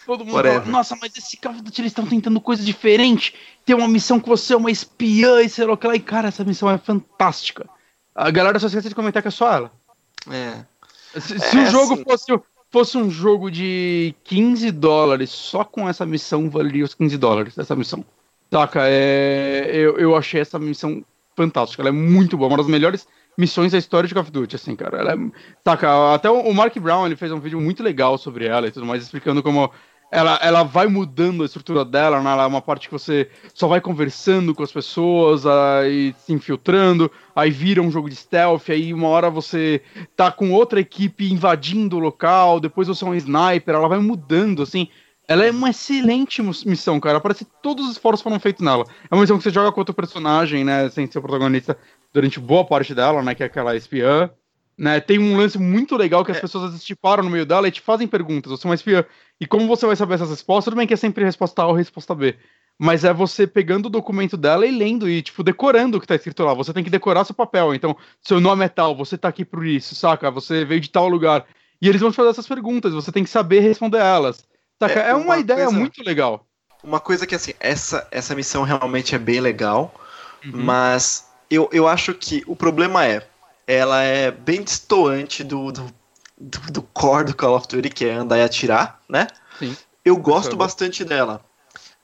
[0.06, 3.34] Todo mundo fala, nossa, mas esse of Duty eles estão tentando coisa diferente.
[3.64, 5.94] Tem uma missão que você é uma espiã e sei lá o que lá.
[5.94, 7.68] E cara, essa missão é fantástica.
[8.14, 9.72] A galera só esquece de comentar que é só ela.
[10.28, 10.64] É.
[11.20, 12.04] Se, se é, o jogo assim...
[12.04, 12.40] fosse,
[12.70, 17.76] fosse um jogo de 15 dólares, só com essa missão valeria os 15 dólares essa
[17.76, 18.04] missão.
[18.50, 18.80] Saca?
[18.84, 21.04] É, eu, eu achei essa missão
[21.36, 21.82] fantástica.
[21.82, 23.06] Ela é muito boa, uma das melhores
[23.40, 24.98] missões da história de Call of Duty, assim, cara.
[24.98, 25.16] Ela é,
[25.64, 28.86] tá, até o Mark Brown ele fez um vídeo muito legal sobre ela e tudo
[28.86, 29.70] mais, explicando como
[30.10, 32.32] ela, ela vai mudando a estrutura dela, né?
[32.32, 37.10] Ela é uma parte que você só vai conversando com as pessoas, aí se infiltrando,
[37.34, 39.80] aí vira um jogo de stealth, aí uma hora você
[40.16, 44.62] tá com outra equipe invadindo o local, depois você é um sniper, ela vai mudando,
[44.62, 44.88] assim.
[45.28, 47.20] Ela é uma excelente missão, cara.
[47.20, 48.84] Parece que todos os esforços foram feitos nela.
[49.08, 50.90] É uma missão que você joga com outro personagem, né?
[50.90, 51.78] Sem ser o protagonista
[52.12, 53.34] durante boa parte dela, né?
[53.34, 54.30] Que é aquela espiã.
[54.80, 56.40] Né, tem um lance muito legal que as é.
[56.40, 58.50] pessoas às vezes te param no meio dela e te fazem perguntas.
[58.50, 59.04] Você é uma espiã.
[59.38, 60.64] E como você vai saber essas respostas?
[60.64, 62.34] Tudo bem que é sempre resposta A ou resposta B.
[62.78, 66.14] Mas é você pegando o documento dela e lendo e, tipo, decorando o que tá
[66.14, 66.54] escrito lá.
[66.54, 67.74] Você tem que decorar seu papel.
[67.74, 70.30] Então, seu nome é tal, você tá aqui por isso, saca?
[70.30, 71.44] Você veio de tal lugar.
[71.82, 74.46] E eles vão te fazer essas perguntas, você tem que saber responder elas.
[74.78, 74.98] Saca?
[74.98, 76.46] É, é uma, uma ideia coisa, muito legal.
[76.82, 79.94] Uma coisa que, assim, essa, essa missão realmente é bem legal,
[80.42, 80.52] uhum.
[80.54, 83.26] mas eu, eu acho que o problema é,
[83.66, 85.94] ela é bem destoante do, do,
[86.38, 89.26] do, do core do Call of Duty, que é andar e atirar, né?
[89.58, 89.76] Sim.
[90.04, 91.44] Eu gosto bastante dela,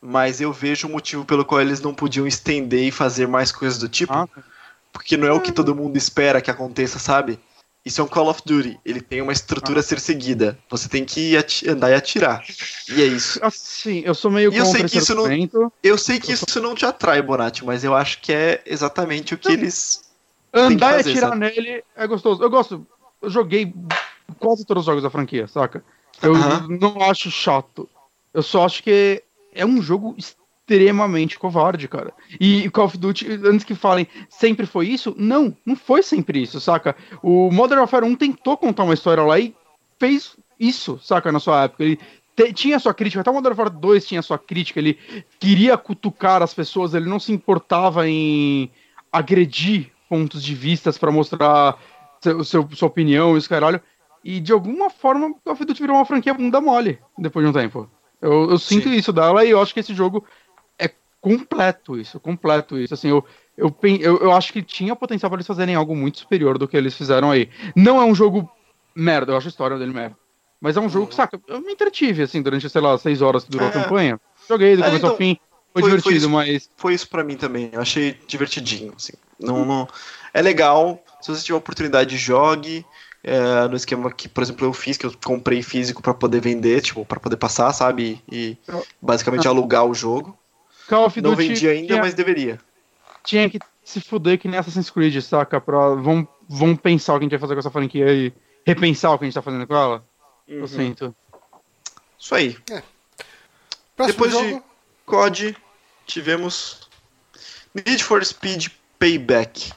[0.01, 3.79] mas eu vejo o motivo pelo qual eles não podiam estender e fazer mais coisas
[3.79, 4.13] do tipo.
[4.13, 4.29] Ah.
[4.93, 7.39] Porque não é o que todo mundo espera que aconteça, sabe?
[7.87, 8.81] Isso é um Call of Duty.
[8.85, 10.59] Ele tem uma estrutura a ser seguida.
[10.69, 11.37] Você tem que
[11.69, 12.45] andar e atirar.
[12.89, 13.39] E é isso.
[13.41, 16.47] Assim, eu sou meio e eu sei que isso não Eu sei que eu isso
[16.49, 16.61] sou...
[16.61, 20.03] não te atrai, Bonatti, mas eu acho que é exatamente o que eles.
[20.53, 21.41] Andar fazer, e atirar sabe?
[21.41, 22.43] nele é gostoso.
[22.43, 22.85] Eu gosto.
[23.23, 23.73] Eu joguei
[24.41, 25.85] quase todos os jogos da franquia, saca?
[26.21, 26.81] Eu uh -huh.
[26.81, 27.89] não acho chato.
[28.35, 29.23] Eu só acho que
[29.55, 30.46] é um jogo extremamente
[31.39, 32.13] covarde, cara.
[32.41, 35.15] E Call of Duty, antes que falem, sempre foi isso?
[35.17, 36.97] Não, não foi sempre isso, saca?
[37.23, 39.55] O Modern Warfare 1 tentou contar uma história lá e
[39.99, 41.85] fez isso, saca, na sua época.
[41.85, 41.99] Ele
[42.53, 44.99] tinha sua crítica, até o Modern Warfare 2 tinha sua crítica, ele
[45.39, 48.71] queria cutucar as pessoas, ele não se importava em
[49.11, 51.79] agredir pontos de vistas para mostrar
[52.21, 53.81] seu, seu, sua opinião e os caralho.
[54.25, 57.53] E de alguma forma, Call of Duty virou uma franquia bunda mole depois de um
[57.53, 57.89] tempo.
[58.21, 58.97] Eu, eu sinto Sim.
[58.97, 60.25] isso dela e eu acho que esse jogo
[61.27, 62.95] completo isso, completo isso.
[62.95, 63.25] Assim, eu,
[63.57, 66.77] eu, eu, eu acho que tinha potencial para eles fazerem algo muito superior do que
[66.77, 67.51] eles fizeram aí.
[67.75, 68.49] Não é um jogo
[68.95, 70.17] merda, eu acho a história dele merda.
[70.61, 73.43] Mas é um jogo que, saca, eu me entretive, assim, durante, sei lá, seis horas
[73.43, 73.71] que durou é.
[73.71, 74.21] a campanha.
[74.49, 75.37] Joguei do é, começo então, ao fim.
[75.73, 76.71] Foi, foi divertido, foi isso, mas.
[76.77, 77.71] Foi isso pra mim também.
[77.73, 79.15] Eu achei divertidinho, assim.
[79.39, 79.89] Não, não...
[80.33, 81.03] É legal.
[81.21, 82.87] Se você tiver oportunidade, jogue.
[83.25, 86.81] É, no esquema que, por exemplo, eu fiz, que eu comprei físico para poder vender,
[86.83, 88.23] tipo, para poder passar, sabe?
[88.31, 88.57] E
[89.03, 90.39] basicamente alugar o jogo.
[90.89, 92.61] Call of Duty não vendi ainda, tinha, mas deveria.
[93.25, 95.61] Tinha que se fuder que nem Assassin's Creed, saca?
[95.61, 98.33] Pra, vamos, vamos pensar o que a gente vai fazer com essa franquia e
[98.65, 100.05] repensar o que a gente tá fazendo com ela.
[100.49, 100.59] Uhum.
[100.59, 101.15] Eu sinto.
[102.19, 102.57] Isso aí.
[102.71, 102.83] É.
[104.07, 104.45] Depois jogo?
[104.45, 104.63] de
[105.05, 105.57] COD,
[106.07, 106.89] tivemos
[107.75, 109.73] Need for Speed Payback.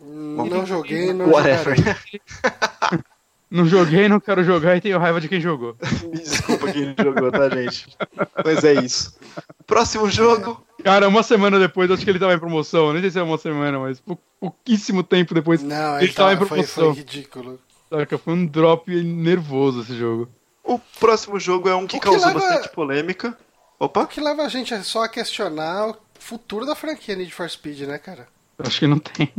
[0.00, 1.76] Não joguei, não Whatever.
[3.50, 5.76] Não joguei, não quero jogar e tenho raiva de quem jogou.
[6.14, 7.88] Desculpa quem jogou, tá, gente?
[8.44, 9.18] Mas é isso.
[9.66, 10.64] Próximo jogo.
[10.84, 12.92] Cara, uma semana depois, acho que ele tava em promoção.
[12.92, 14.00] Nem sei se é uma semana, mas
[14.38, 15.62] pouquíssimo tempo depois.
[15.62, 16.94] Não, ele, ele tava, tava em promoção.
[16.94, 17.60] Foi, foi ridículo.
[17.90, 20.28] Saca, foi um drop nervoso esse jogo.
[20.62, 22.38] O próximo jogo é um que, que causou leva...
[22.38, 23.36] bastante polêmica.
[23.80, 24.02] Opa.
[24.02, 27.80] O que leva a gente só a questionar o futuro da franquia Need for Speed,
[27.80, 28.28] né, cara?
[28.58, 29.32] Acho que não tem.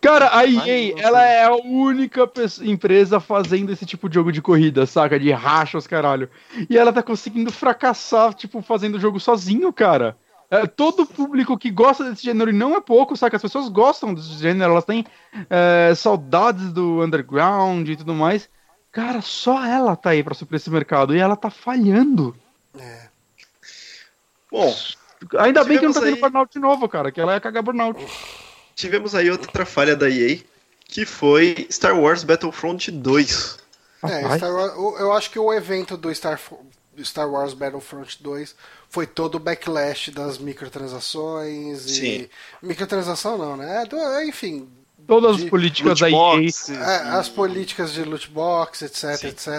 [0.00, 2.30] Cara, a EA, ela é a única
[2.62, 5.18] empresa fazendo esse tipo de jogo de corrida, saca?
[5.18, 6.28] De racha os caralho.
[6.68, 10.16] E ela tá conseguindo fracassar, tipo, fazendo o jogo sozinho, cara.
[10.50, 13.36] É, todo público que gosta desse gênero, e não é pouco, saca?
[13.36, 15.06] As pessoas gostam desse gênero, elas têm
[15.48, 18.50] é, saudades do underground e tudo mais.
[18.92, 22.36] Cara, só ela tá aí pra suprir esse mercado, e ela tá falhando.
[22.78, 23.08] É.
[24.52, 24.72] Bom,
[25.38, 26.20] ainda bem que não tá tendo aí...
[26.20, 27.98] burnout de novo, cara, que ela ia cagar burnout
[28.74, 30.38] tivemos aí outra falha da EA,
[30.86, 33.58] que foi Star Wars Battlefront 2.
[34.04, 36.40] É, Star Wars, eu acho que o evento do Star,
[37.02, 38.54] Star Wars Battlefront 2
[38.88, 42.28] foi todo o backlash das microtransações Sim.
[42.62, 42.66] e.
[42.66, 43.84] Microtransação não, né?
[44.26, 44.68] Enfim.
[45.06, 46.16] Todas as políticas da EA.
[46.16, 49.26] É, as políticas de loot box, etc, Sim.
[49.28, 49.50] etc.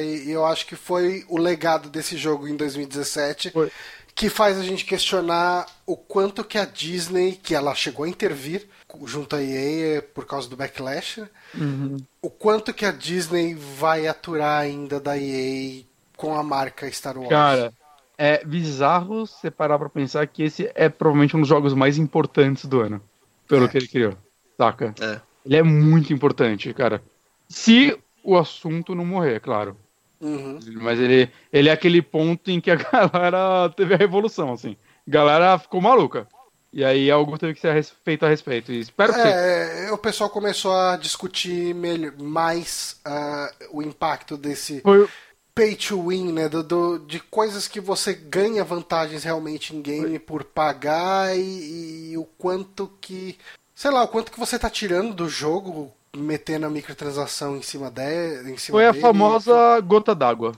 [0.00, 3.50] E, e, eu acho que foi o legado desse jogo em 2017.
[3.50, 3.72] Foi
[4.14, 8.66] que faz a gente questionar o quanto que a Disney, que ela chegou a intervir
[9.04, 11.24] junto à EA por causa do backlash,
[11.54, 11.96] uhum.
[12.20, 15.82] o quanto que a Disney vai aturar ainda da EA
[16.16, 17.30] com a marca Star Wars.
[17.30, 17.72] Cara,
[18.18, 22.66] é bizarro você parar pra pensar que esse é provavelmente um dos jogos mais importantes
[22.66, 23.02] do ano,
[23.48, 23.68] pelo é.
[23.68, 24.16] que ele criou,
[24.56, 24.94] saca?
[25.00, 25.20] É.
[25.44, 27.02] Ele é muito importante, cara.
[27.48, 29.76] Se o assunto não morrer, claro.
[30.22, 30.60] Uhum.
[30.80, 32.76] Mas ele, ele é aquele ponto em que a
[33.10, 34.76] galera teve a revolução, assim.
[35.06, 36.28] A galera ficou maluca.
[36.72, 38.72] E aí algo teve que ser feito a respeito.
[38.72, 39.20] E espero que.
[39.20, 45.06] É, o pessoal começou a discutir melhor, mais uh, o impacto desse Foi...
[45.54, 46.48] pay to win, né?
[46.48, 50.18] Do, do, de coisas que você ganha vantagens realmente em game Foi.
[50.20, 53.36] por pagar e, e, o quanto que.
[53.74, 57.90] Sei lá, o quanto que você tá tirando do jogo metendo a microtransação em cima,
[57.90, 60.52] de, em cima Foi a famosa gota d'água.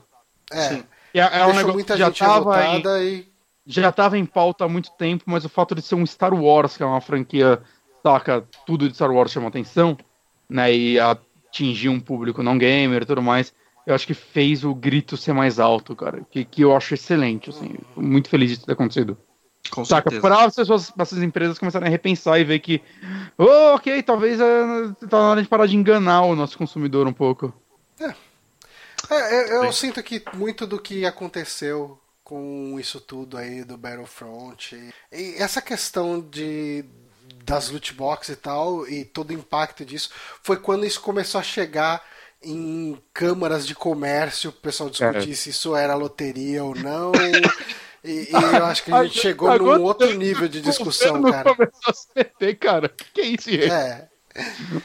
[0.50, 0.68] É.
[0.68, 0.84] Sim.
[1.14, 3.28] E é, é um negócio muita já gente tava em, e...
[3.66, 6.76] Já estava em pauta há muito tempo, mas o fato de ser um Star Wars,
[6.76, 7.62] que é uma franquia,
[8.02, 9.96] saca, tudo de Star Wars chama atenção,
[10.48, 10.74] né?
[10.74, 13.54] E atingir um público não gamer e tudo mais,
[13.86, 16.26] eu acho que fez o grito ser mais alto, cara.
[16.30, 17.76] Que, que eu acho excelente, assim.
[17.96, 19.16] Muito feliz de ter acontecido.
[19.70, 20.20] Com Saca?
[20.20, 22.82] Para as pessoas, essas empresas começarem a repensar e ver que,
[23.36, 24.44] oh, ok, talvez é,
[25.08, 27.52] tá na hora de parar de enganar o nosso consumidor um pouco.
[27.98, 28.14] É.
[29.10, 34.74] é eu, eu sinto que muito do que aconteceu com isso tudo aí do Battlefront
[35.12, 36.84] e essa questão de
[37.44, 40.08] das loot boxes e tal e todo o impacto disso
[40.42, 42.02] foi quando isso começou a chegar
[42.42, 45.34] em câmaras de comércio, o pessoal discutir é.
[45.34, 47.12] se isso era loteria ou não.
[48.04, 51.54] E, e eu acho que a gente chegou Agora, num outro nível de discussão, cara.
[51.54, 52.88] começou a meter, cara.
[52.90, 53.70] Que que é isso, gente?
[53.70, 54.08] É.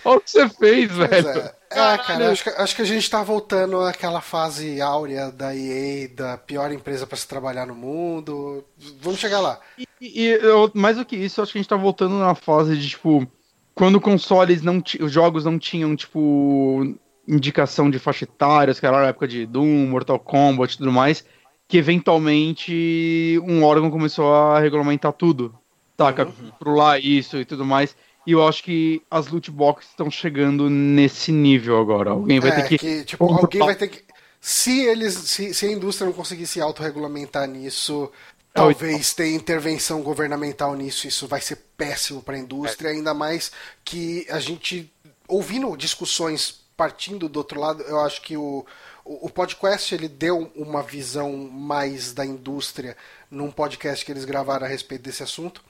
[0.05, 1.29] Olha o que você fez, pois velho.
[1.29, 5.55] É, é cara, acho que, acho que a gente tá voltando àquela fase áurea da
[5.55, 8.63] EA, da pior empresa para se trabalhar no mundo.
[9.01, 9.59] Vamos chegar lá.
[9.77, 12.77] E, e eu, mais do que isso, acho que a gente tá voltando na fase
[12.77, 13.27] de, tipo,
[13.75, 16.95] quando consoles não os jogos não tinham, tipo,
[17.27, 21.25] indicação de faixa etária, que era a época de Doom, Mortal Kombat e tudo mais
[21.69, 25.53] que eventualmente um órgão começou a regulamentar tudo,
[25.95, 26.25] saca?
[26.25, 26.49] Uhum.
[26.49, 27.95] Controlar isso e tudo mais.
[28.25, 32.09] E eu acho que as loot boxes estão chegando nesse nível agora.
[32.09, 32.77] Alguém vai é, ter que.
[32.79, 34.03] que tipo, alguém vai ter que.
[34.41, 35.13] Se eles.
[35.13, 38.11] Se, se a indústria não conseguir se autorregulamentar nisso,
[38.51, 41.07] talvez tenha intervenção governamental nisso.
[41.07, 42.93] Isso vai ser péssimo para a indústria, é.
[42.93, 43.51] ainda mais
[43.85, 44.91] que a gente.
[45.27, 48.65] Ouvindo discussões partindo do outro lado, eu acho que o,
[49.05, 52.95] o, podcast ele deu uma visão mais da indústria
[53.29, 55.63] num podcast que eles gravaram a respeito desse assunto.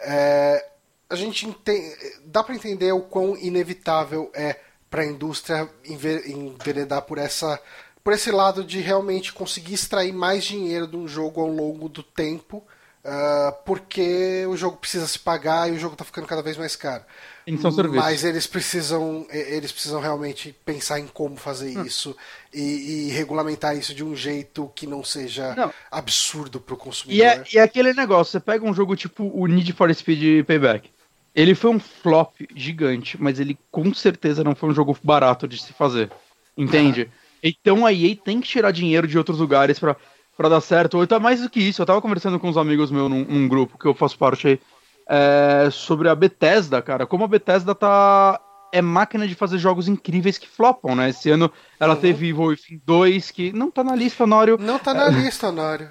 [0.00, 0.66] É,
[1.08, 4.58] a gente entende, dá para entender o quão inevitável é
[4.90, 7.60] para a indústria enveredar por essa
[8.02, 12.02] por esse lado de realmente conseguir extrair mais dinheiro de um jogo ao longo do
[12.02, 12.66] tempo,
[13.04, 16.76] uh, porque o jogo precisa se pagar e o jogo está ficando cada vez mais
[16.76, 17.04] caro.
[17.46, 21.84] Então, Mas eles precisam, eles precisam realmente pensar em como fazer hum.
[21.84, 22.16] isso
[22.54, 25.72] e, e, regulamentar isso de um jeito que não seja não.
[25.90, 27.18] absurdo para o consumidor.
[27.18, 30.46] E é, e é aquele negócio, você pega um jogo tipo o Need for Speed
[30.46, 30.88] Payback.
[31.34, 35.60] Ele foi um flop gigante, mas ele com certeza não foi um jogo barato de
[35.60, 36.12] se fazer.
[36.56, 37.10] Entende?
[37.42, 39.96] Então a EA tem que tirar dinheiro de outros lugares para
[40.36, 40.98] para dar certo.
[40.98, 41.82] Ou tá mais do que isso.
[41.82, 44.60] Eu tava conversando com uns amigos meus num, num grupo que eu faço parte aí
[45.08, 47.06] é, sobre a Bethesda, cara.
[47.06, 48.40] Como a Bethesda tá
[48.72, 51.10] é máquina de fazer jogos incríveis que flopam, né?
[51.10, 52.00] Esse ano ela uhum.
[52.00, 54.56] teve Evil Within 2, que não tá na lista, Honório.
[54.58, 55.10] Não tá na é...
[55.10, 55.90] lista, Honório.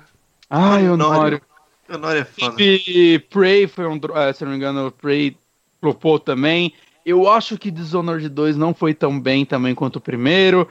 [0.49, 1.41] Ai, Honório.
[1.87, 2.55] Honório é foda.
[2.59, 3.99] E Prey foi um.
[4.15, 5.37] É, se não me engano, Prey
[5.79, 6.73] flopou também.
[7.05, 10.67] Eu acho que Dishonored 2 não foi tão bem também quanto o primeiro.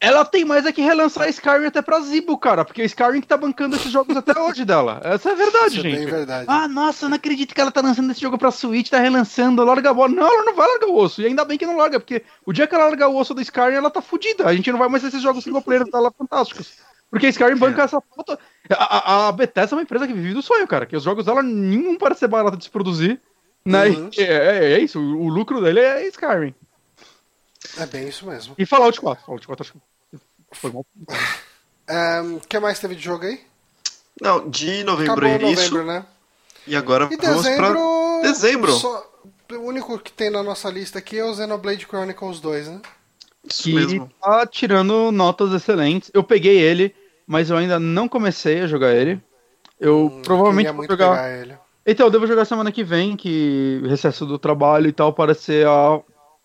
[0.00, 3.26] Ela tem mais é que relançar Skyrim até pra Zibo, cara, porque o Skyrim que
[3.26, 5.00] tá bancando esses jogos até hoje dela.
[5.02, 6.02] Essa é a verdade, Isso gente.
[6.02, 6.44] É verdade.
[6.46, 9.64] Ah, nossa, eu não acredito que ela tá lançando esse jogo pra Switch, tá relançando,
[9.64, 10.12] larga a bola.
[10.12, 11.22] Não, ela não vai largar o osso.
[11.22, 13.40] E ainda bem que não larga, porque o dia que ela largar o osso do
[13.40, 14.46] Skyrim, ela tá fudida.
[14.46, 16.74] A gente não vai mais ter esses jogos single player dela fantásticos.
[17.10, 17.84] Porque Skyrim banca é.
[17.84, 18.38] essa foto.
[18.70, 20.84] A, a, Bethesda é uma empresa que vive do sonho, cara.
[20.84, 23.20] Que os jogos dela nenhum parece ser barato de se produzir.
[23.64, 23.88] Né?
[23.88, 24.10] Uhum.
[24.18, 26.54] É, é, é, isso, o, o lucro dele é Skyrim.
[27.78, 28.54] É bem isso mesmo.
[28.58, 29.24] E Fallout 4.
[29.24, 29.78] Fallout 4 acho que
[30.52, 30.86] foi mal.
[31.88, 33.40] O um, que mais teve de jogo aí?
[34.20, 35.62] Não, de novembro Acabou é isso.
[35.74, 36.06] Novembro, né?
[36.66, 38.72] E agora e vamos dezembro, pra dezembro.
[38.72, 39.12] Só,
[39.52, 42.80] o único que tem na nossa lista aqui é o Xenoblade Chronicles 2, né?
[43.44, 44.10] Isso que mesmo.
[44.20, 46.10] tá tirando notas excelentes.
[46.14, 46.94] Eu peguei ele,
[47.26, 49.20] mas eu ainda não comecei a jogar ele.
[49.78, 51.30] Eu hum, provavelmente vou jogar.
[51.30, 51.58] Ele.
[51.84, 55.66] Então, eu devo jogar semana que vem, que recesso do trabalho e tal, para ser
[55.66, 56.00] a,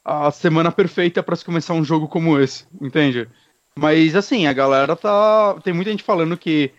[0.10, 3.30] a semana perfeita para se começar um jogo como esse, entende?
[3.78, 5.56] Mas assim, a galera tá.
[5.64, 6.72] Tem muita gente falando que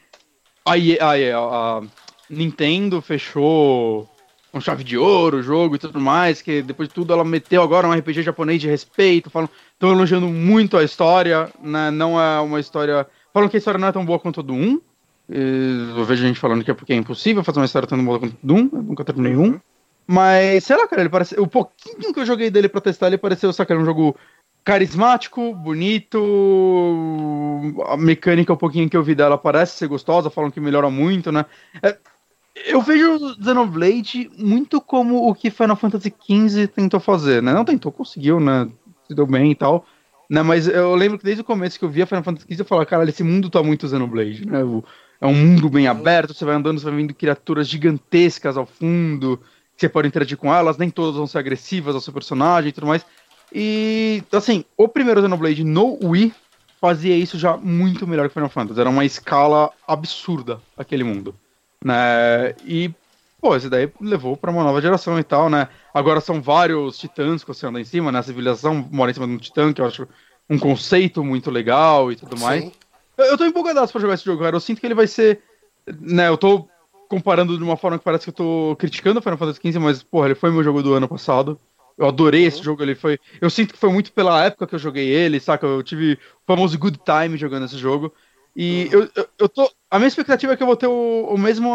[0.65, 1.83] a, a, a
[2.28, 4.09] Nintendo fechou
[4.50, 7.62] com chave de ouro o jogo e tudo mais, que depois de tudo ela meteu
[7.62, 11.89] agora um RPG japonês de respeito, falam, estão elogiando muito a história, né?
[11.92, 13.07] Não é uma história.
[13.33, 14.81] Falam que a história não é tão boa quanto a do 1.
[15.28, 18.34] Eu vejo gente falando que é porque é impossível fazer uma história tão boa quanto
[18.34, 19.60] a do 1, eu nunca terminei um.
[20.12, 21.39] Mas, sei lá, cara, ele parece.
[21.39, 24.16] O pouquinho que eu joguei dele pra testar, ele pareceu, sacar um jogo
[24.64, 26.18] carismático, bonito.
[27.86, 31.30] A mecânica, um pouquinho que eu vi dela, parece ser gostosa, falam que melhora muito,
[31.30, 31.47] né?
[31.80, 31.97] É,
[32.66, 37.52] eu vejo Xenoblade muito como o que Final Fantasy XV tentou fazer, né?
[37.52, 38.68] Não tentou, conseguiu, né?
[39.06, 39.86] Se deu bem e tal.
[40.28, 40.42] Né?
[40.42, 42.84] Mas eu lembro que desde o começo que eu via Final Fantasy XV, eu falava,
[42.84, 44.58] cara, esse mundo tá muito Xenoblade, né?
[45.20, 49.40] É um mundo bem aberto, você vai andando, você vai vendo criaturas gigantescas ao fundo,
[49.81, 52.86] você pode interagir com elas, nem todas vão ser agressivas ao seu personagem e tudo
[52.86, 53.05] mais.
[53.52, 56.33] E, assim, o primeiro Xenoblade no Wii
[56.81, 58.81] fazia isso já muito melhor que Final Fantasy.
[58.81, 61.34] Era uma escala absurda aquele mundo.
[61.83, 62.55] Né?
[62.65, 62.91] E,
[63.41, 65.68] pô, esse daí levou para uma nova geração e tal, né?
[65.92, 68.18] Agora são vários titãs que você anda em cima, né?
[68.18, 70.07] A civilização mora em cima de um titã, que eu acho
[70.49, 72.70] um conceito muito legal e tudo mais.
[73.17, 74.57] Eu, eu tô empolgadaço pra jogar esse jogo, cara.
[74.57, 75.42] Eu sinto que ele vai ser.
[76.00, 76.68] Né, eu tô
[77.10, 80.00] comparando de uma forma que parece que eu tô criticando o Final Fantasy XV, mas,
[80.00, 81.58] porra, ele foi meu jogo do ano passado.
[81.98, 82.48] Eu adorei uhum.
[82.48, 83.18] esse jogo, ele foi.
[83.40, 85.66] Eu sinto que foi muito pela época que eu joguei ele, saca?
[85.66, 88.14] Eu tive o famoso good time jogando esse jogo.
[88.56, 89.00] E uhum.
[89.00, 89.68] eu, eu, eu, tô.
[89.90, 91.68] A minha expectativa é que eu vou ter o, o mesmo.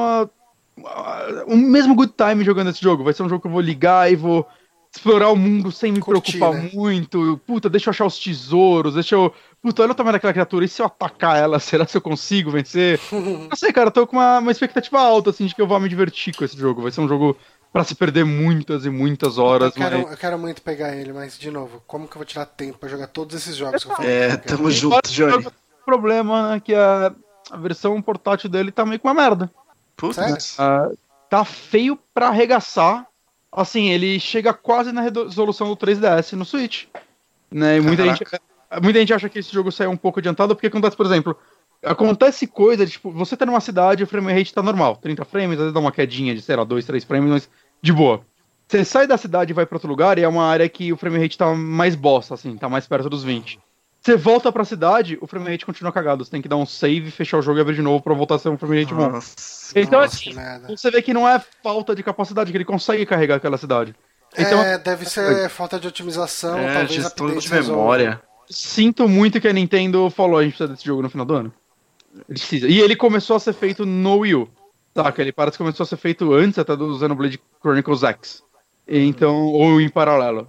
[1.45, 3.03] o mesmo good time jogando esse jogo.
[3.03, 4.47] Vai ser um jogo que eu vou ligar e vou
[4.95, 6.69] explorar o mundo sem me Curtir, preocupar né?
[6.73, 7.39] muito.
[7.45, 9.33] Puta, deixa eu achar os tesouros, deixa eu.
[9.61, 12.51] Puta, olha o tamanho daquela criatura, e se eu atacar ela, será que eu consigo
[12.51, 12.99] vencer?
[13.11, 15.89] Não sei, cara, tô com uma, uma expectativa alta, assim, de que eu vou me
[15.89, 16.81] divertir com esse jogo.
[16.81, 17.37] Vai ser um jogo
[17.71, 19.75] para se perder muitas e muitas horas.
[19.75, 20.11] Eu quero, mas...
[20.11, 22.87] eu quero, muito pegar ele, mas de novo, como que eu vou tirar tempo para
[22.87, 24.11] jogar todos esses jogos que eu falei?
[24.11, 25.45] É, tamo junto, Johnny.
[25.45, 27.13] O problema é que a,
[27.51, 29.51] a, versão portátil dele tá meio com uma merda.
[29.97, 30.57] Putz.
[30.57, 30.97] Uh,
[31.29, 33.05] tá feio para arregaçar.
[33.55, 36.85] Assim, ele chega quase na resolução do 3DS no Switch.
[37.49, 37.77] Né?
[37.77, 38.25] E muita gente,
[38.83, 41.37] muita gente acha que esse jogo saiu um pouco adiantado, porque acontece, por exemplo,
[41.81, 45.53] acontece coisa, tipo, você tá numa cidade e o frame rate tá normal, 30 frames,
[45.53, 47.49] às vezes dá uma quedinha de, sei lá, 2, 3 frames, mas
[47.81, 48.25] de boa.
[48.67, 50.97] Você sai da cidade e vai para outro lugar e é uma área que o
[50.97, 53.57] frame rate tá mais bosta, assim, tá mais perto dos 20.
[54.05, 56.23] Você volta pra cidade, o frame rate continua cagado.
[56.23, 58.35] Você tem que dar um save, fechar o jogo e abrir de novo pra voltar
[58.35, 59.19] a ser um frame rate bom.
[59.75, 60.35] Então, nossa, assim,
[60.67, 63.95] você vê que não é falta de capacidade, que ele consegue carregar aquela cidade.
[64.37, 68.21] Então, é, deve ser é, falta de otimização, é, talvez gestão de memória.
[68.47, 71.53] Sinto muito que a Nintendo falou, a gente precisa desse jogo no final do ano.
[72.13, 72.67] Ele precisa.
[72.67, 74.49] E ele começou a ser feito no Wii U.
[74.95, 75.19] Saca?
[75.19, 78.43] Ele parece que começou a ser feito antes até do Xenoblade Chronicles X.
[78.87, 80.47] Então, ou em paralelo.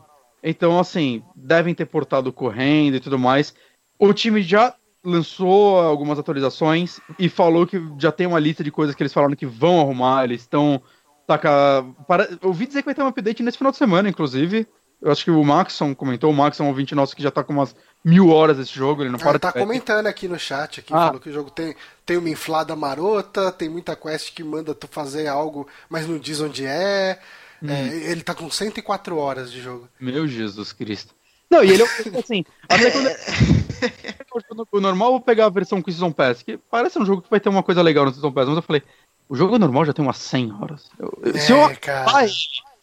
[0.48, 3.52] Então, assim, devem ter portado correndo e tudo mais.
[3.98, 4.72] O time já
[5.04, 9.34] lançou algumas atualizações e falou que já tem uma lista de coisas que eles falaram
[9.34, 10.22] que vão arrumar.
[10.22, 10.80] Eles estão.
[11.26, 14.68] Taca, para, eu ouvi dizer que vai ter um update nesse final de semana, inclusive.
[15.02, 17.44] Eu acho que o Maxon comentou, o Maxon é um ouvinte nosso que já tá
[17.44, 20.80] com umas mil horas esse jogo, ele não para ah, tá comentando aqui no chat,
[20.80, 21.08] aqui, ah.
[21.08, 21.76] falou que o jogo tem,
[22.06, 26.40] tem uma inflada marota, tem muita quest que manda tu fazer algo, mas não diz
[26.40, 27.18] onde é.
[27.62, 27.70] Hum.
[27.70, 29.88] é ele tá com 104 horas de jogo.
[29.98, 31.14] Meu Jesus Cristo.
[31.48, 31.86] Não, e ele é
[32.18, 34.66] assim, até quando...
[34.72, 37.30] o normal eu vou pegar a versão com Season Pass, que parece um jogo que
[37.30, 38.82] vai ter uma coisa legal no Season Pass, mas eu falei,
[39.28, 40.90] o jogo normal já tem umas 100 horas.
[40.98, 42.26] Eu, é, se eu cara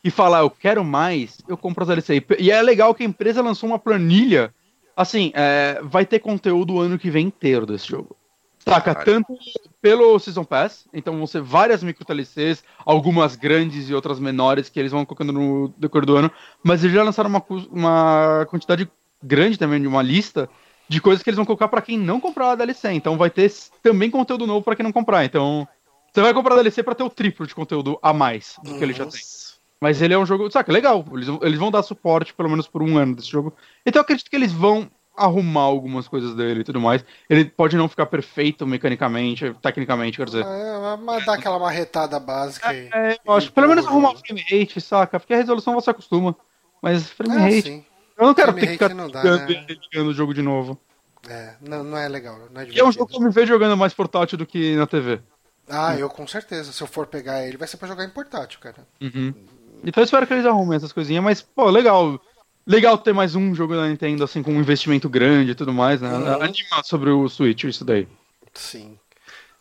[0.04, 2.26] e falar eu quero mais, eu compro as DLC.
[2.38, 4.54] E é legal que a empresa lançou uma planilha.
[4.96, 8.16] Assim, é, vai ter conteúdo o ano que vem inteiro desse jogo.
[8.60, 9.36] Saca, tanto
[9.84, 14.80] pelo Season Pass, então vão ser várias micro DLCs, algumas grandes e outras menores que
[14.80, 16.32] eles vão colocando no decorrer do ano,
[16.64, 18.90] mas eles já lançaram uma, uma quantidade
[19.22, 20.50] grande também de uma lista
[20.88, 22.94] de coisas que eles vão colocar para quem não comprar a DLC.
[22.94, 25.26] Então vai ter também conteúdo novo para quem não comprar.
[25.26, 25.68] Então
[26.14, 28.84] você vai comprar a DLC para ter o triplo de conteúdo a mais do que
[28.86, 29.20] ele já tem.
[29.82, 31.04] Mas ele é um jogo, saca, legal.
[31.12, 33.54] Eles, eles vão dar suporte pelo menos por um ano desse jogo.
[33.86, 37.04] Então eu acredito que eles vão arrumar algumas coisas dele e tudo mais.
[37.30, 40.46] Ele pode não ficar perfeito mecanicamente, tecnicamente, quer dizer.
[40.46, 43.52] É, mas dá aquela marretada básica é, É, eu acho.
[43.52, 45.20] Pelo menos arrumar o frame rate, saca?
[45.20, 46.36] Porque a resolução você acostuma.
[46.82, 47.62] Mas frame é, rate.
[47.62, 47.86] Sim.
[48.18, 50.02] Eu não quero frame ter que ficar dá, né?
[50.02, 50.80] o jogo de novo.
[51.30, 52.38] É, não, não é legal.
[52.52, 54.86] Não é, é um jogo que eu me vejo jogando mais portátil do que na
[54.86, 55.22] TV.
[55.70, 56.72] Ah, eu com certeza.
[56.74, 58.86] Se eu for pegar ele, vai ser pra jogar em portátil, cara.
[59.02, 59.34] Uhum.
[59.86, 62.20] Então eu espero que eles arrumem essas coisinhas, mas, pô, legal.
[62.66, 66.02] Legal ter mais um jogo da Nintendo, assim, com um investimento grande e tudo mais,
[66.02, 66.10] né?
[66.10, 66.42] Uhum.
[66.42, 68.08] Anima sobre o Switch, isso daí.
[68.54, 68.98] Sim.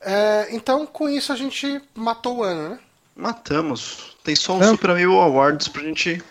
[0.01, 2.79] É, então, com isso, a gente matou o ano, né?
[3.17, 4.17] Matamos.
[4.23, 4.69] Tem só um é.
[4.69, 6.23] Super Amiibo Awards pra gente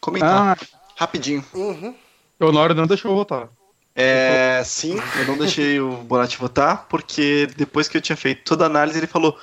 [0.00, 0.58] comentar.
[0.60, 0.78] Ah.
[0.96, 1.44] Rapidinho.
[1.54, 1.94] Uhum.
[2.38, 3.48] O Honório não deixou eu votar.
[3.94, 8.64] É, sim, eu não deixei o Bonatti votar, porque depois que eu tinha feito toda
[8.64, 9.36] a análise, ele falou: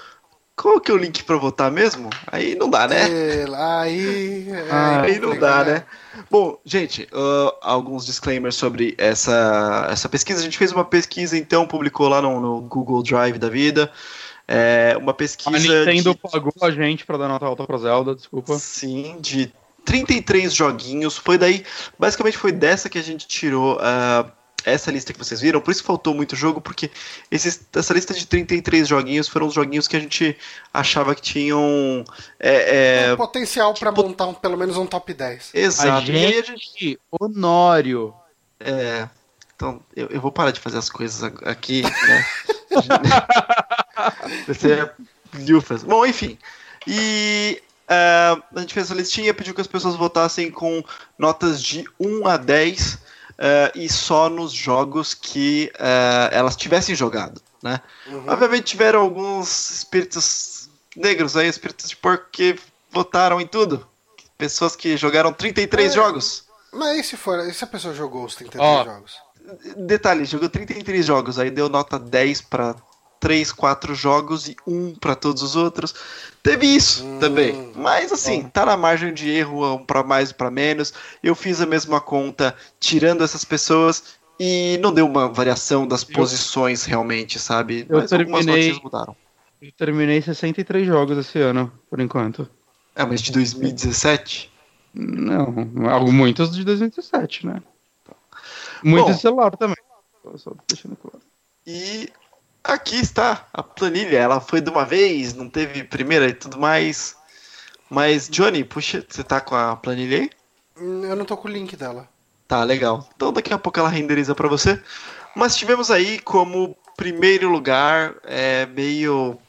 [0.57, 2.09] qual que é o link pra votar mesmo?
[2.25, 2.97] Aí não dá, né?
[3.07, 5.83] É, aí, ah, aí não dá, né?
[6.29, 10.39] Bom, gente, uh, alguns disclaimers sobre essa, essa pesquisa.
[10.39, 13.91] A gente fez uma pesquisa, então, publicou lá no, no Google Drive da vida.
[14.47, 15.55] É, uma pesquisa.
[15.55, 16.17] A Nintendo de...
[16.17, 18.57] pagou a gente pra dar nota alta pra Zelda, desculpa.
[18.57, 19.53] Sim, de
[19.85, 21.17] 33 joguinhos.
[21.17, 21.63] Foi daí,
[21.99, 24.31] basicamente foi dessa que a gente tirou uh,
[24.65, 26.91] essa lista que vocês viram, por isso faltou muito jogo, porque
[27.31, 30.37] esses, essa lista de 33 joguinhos foram os joguinhos que a gente
[30.73, 32.03] achava que tinham.
[32.39, 34.07] É, é, potencial para pot...
[34.07, 35.51] montar um, pelo menos um top 10.
[35.53, 35.89] Exato.
[35.89, 36.99] A gente, a gente...
[37.11, 38.13] Honório.
[38.59, 39.07] É.
[39.55, 42.25] Então, eu, eu, vou parar de fazer as coisas aqui, né?
[44.47, 44.91] Você é
[45.47, 45.83] lufas.
[45.83, 46.37] Bom, enfim.
[46.85, 50.83] E uh, a gente fez essa listinha, pediu que as pessoas votassem com
[51.17, 53.06] notas de 1 a 10
[53.37, 57.41] uh, e só nos jogos que uh, elas tivessem jogado.
[57.61, 57.79] Né?
[58.07, 58.25] Uhum.
[58.27, 62.57] Obviamente tiveram alguns espíritos negros aí, espíritos de porco que
[62.91, 63.87] votaram em tudo.
[64.37, 66.45] Pessoas que jogaram 33 é, jogos.
[66.71, 68.83] Mas e se, for, e se a pessoa jogou os 33 oh.
[68.83, 69.15] jogos?
[69.77, 72.75] Detalhe, jogou 33 jogos, aí deu nota 10 para
[73.19, 75.93] 3, 4 jogos e 1 para todos os outros.
[76.43, 77.71] Teve isso hum, também.
[77.75, 78.49] Mas assim, bom.
[78.49, 80.93] tá na margem de erro, um para mais, para menos.
[81.21, 86.13] Eu fiz a mesma conta tirando essas pessoas e não deu uma variação das eu,
[86.13, 87.85] posições realmente, sabe?
[87.89, 89.15] Eu mas terminei, mudaram.
[89.61, 92.47] Eu terminei 63 jogos esse ano, por enquanto.
[92.95, 94.51] É, mas de 2017?
[94.93, 95.51] Não,
[96.11, 97.61] muitos de 2017, né?
[98.83, 99.77] Muitos de celular também.
[100.35, 101.19] Só deixando claro.
[101.65, 102.09] E
[102.67, 104.17] Aqui está a planilha.
[104.17, 107.15] Ela foi de uma vez, não teve primeira e tudo mais.
[107.89, 110.29] Mas, Johnny, puxa, você tá com a planilha aí?
[110.75, 112.09] Eu não tô com o link dela.
[112.45, 113.07] Tá, legal.
[113.15, 114.81] Então daqui a pouco ela renderiza para você.
[115.33, 119.39] Mas tivemos aí como primeiro lugar, é meio.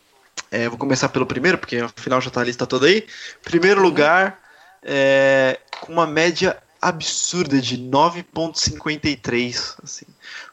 [0.48, 3.04] É, vou começar pelo primeiro, porque afinal já tá a lista toda aí.
[3.42, 4.40] Primeiro lugar,
[4.80, 10.06] é, com uma média absurda de 9.53, assim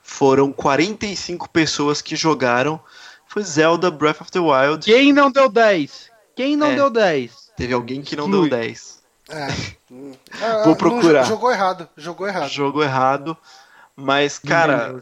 [0.06, 2.80] foram 45 pessoas que jogaram.
[3.25, 4.85] Foi Zelda Breath of the Wild.
[4.85, 6.11] Quem não deu 10?
[6.35, 7.51] Quem não é, deu 10?
[7.58, 9.03] Teve alguém que não deu 10.
[9.30, 9.48] É.
[10.64, 11.24] Vou procurar.
[11.24, 12.50] jogou errado, jogou errado.
[12.50, 13.35] Jogou errado.
[13.95, 14.95] Mas, cara,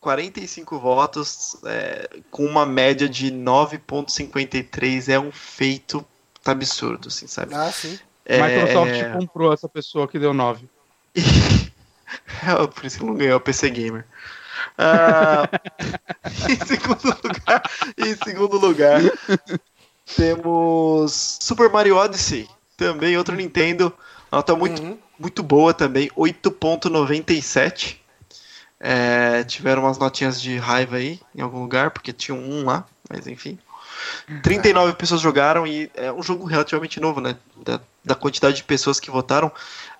[0.00, 6.04] 45 votos é, com uma média de 9.53 é um feito
[6.44, 7.54] absurdo, assim, sabe?
[7.54, 7.98] Ah, sim.
[8.24, 8.42] É...
[8.42, 10.68] Microsoft comprou essa pessoa que deu 9.
[12.74, 14.04] Por isso que não ganhou o PC Gamer.
[14.78, 15.46] Uh,
[16.50, 17.62] em segundo lugar,
[17.96, 19.00] em segundo lugar,
[20.16, 23.92] temos Super Mario Odyssey Também outro Nintendo.
[24.30, 24.98] Nota muito, uhum.
[25.18, 27.96] muito boa também, 8.97.
[28.78, 33.26] É, tiveram umas notinhas de raiva aí em algum lugar, porque tinha um lá, mas
[33.26, 33.58] enfim.
[34.42, 37.36] 39 pessoas jogaram e é um jogo relativamente novo, né?
[37.56, 39.50] Da, da quantidade de pessoas que votaram.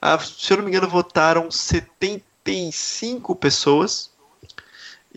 [0.01, 4.11] Ah, se eu não me engano, votaram 75 pessoas.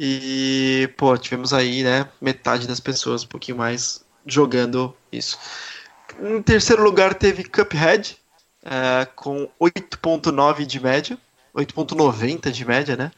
[0.01, 2.07] E, pô, tivemos aí, né?
[2.21, 5.37] Metade das pessoas, um pouquinho mais, jogando isso.
[6.21, 8.17] Em terceiro lugar teve Cuphead,
[8.63, 11.17] é, com 8.9 de média.
[11.53, 13.11] 8.90 de média, né?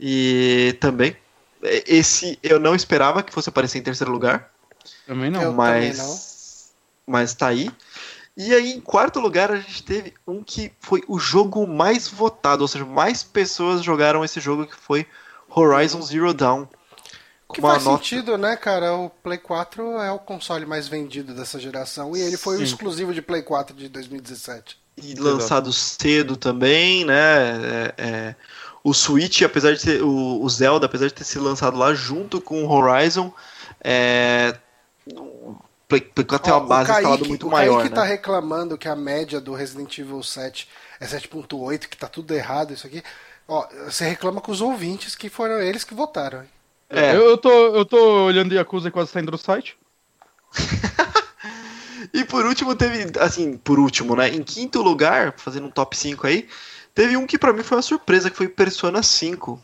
[0.00, 1.16] E também,
[1.62, 4.50] esse eu não esperava que fosse aparecer em terceiro lugar.
[5.06, 5.52] Também não.
[5.52, 6.18] mas, também não.
[7.06, 7.70] mas tá aí.
[8.36, 12.62] E aí, em quarto lugar, a gente teve um que foi o jogo mais votado,
[12.62, 15.06] ou seja, mais pessoas jogaram esse jogo, que foi
[15.58, 16.66] Horizon Zero Dawn.
[17.52, 17.96] Que faz nota...
[17.96, 18.94] sentido, né, cara?
[18.94, 22.62] O Play 4 é o console mais vendido dessa geração e ele foi Sim.
[22.62, 24.78] o exclusivo de Play 4 de 2017.
[25.02, 27.14] E lançado cedo também, né?
[27.16, 28.34] É, é...
[28.84, 30.02] O Switch, apesar de ter.
[30.02, 33.32] O, o, Zelda, apesar de ter sido lançado lá junto com o Horizon,
[33.82, 34.54] é,
[35.88, 37.72] Play, Play 4 tem uma base instalada muito o maior.
[37.72, 37.96] O Kaique né?
[37.96, 40.68] tá reclamando que a média do Resident Evil 7
[41.00, 43.02] é 7.8, que tá tudo errado isso aqui.
[43.48, 46.44] Ó, você reclama com os ouvintes que foram eles que votaram.
[46.90, 47.16] É.
[47.16, 49.76] Eu, eu, tô, eu tô olhando Yakuza e quase saindo do site.
[52.12, 54.28] e por último teve, assim, por último, né?
[54.28, 56.46] Em quinto lugar, fazendo um top 5 aí,
[56.94, 59.60] teve um que para mim foi uma surpresa, que foi Persona 5.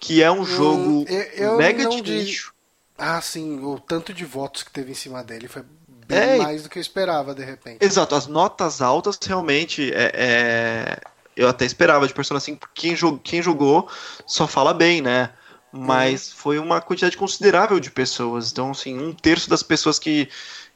[0.00, 2.54] Que é um hum, jogo eu, mega de nicho.
[2.98, 5.62] Ah, sim, o tanto de votos que teve em cima dele foi
[6.06, 7.84] bem é, mais do que eu esperava, de repente.
[7.84, 11.00] Exato, as notas altas realmente é, é...
[11.36, 13.20] eu até esperava de Persona 5, quem, jog...
[13.22, 13.88] quem jogou
[14.26, 15.30] só fala bem, né?
[15.70, 16.36] Mas uhum.
[16.36, 18.50] foi uma quantidade considerável de pessoas.
[18.50, 20.28] Então, assim, um terço das pessoas que,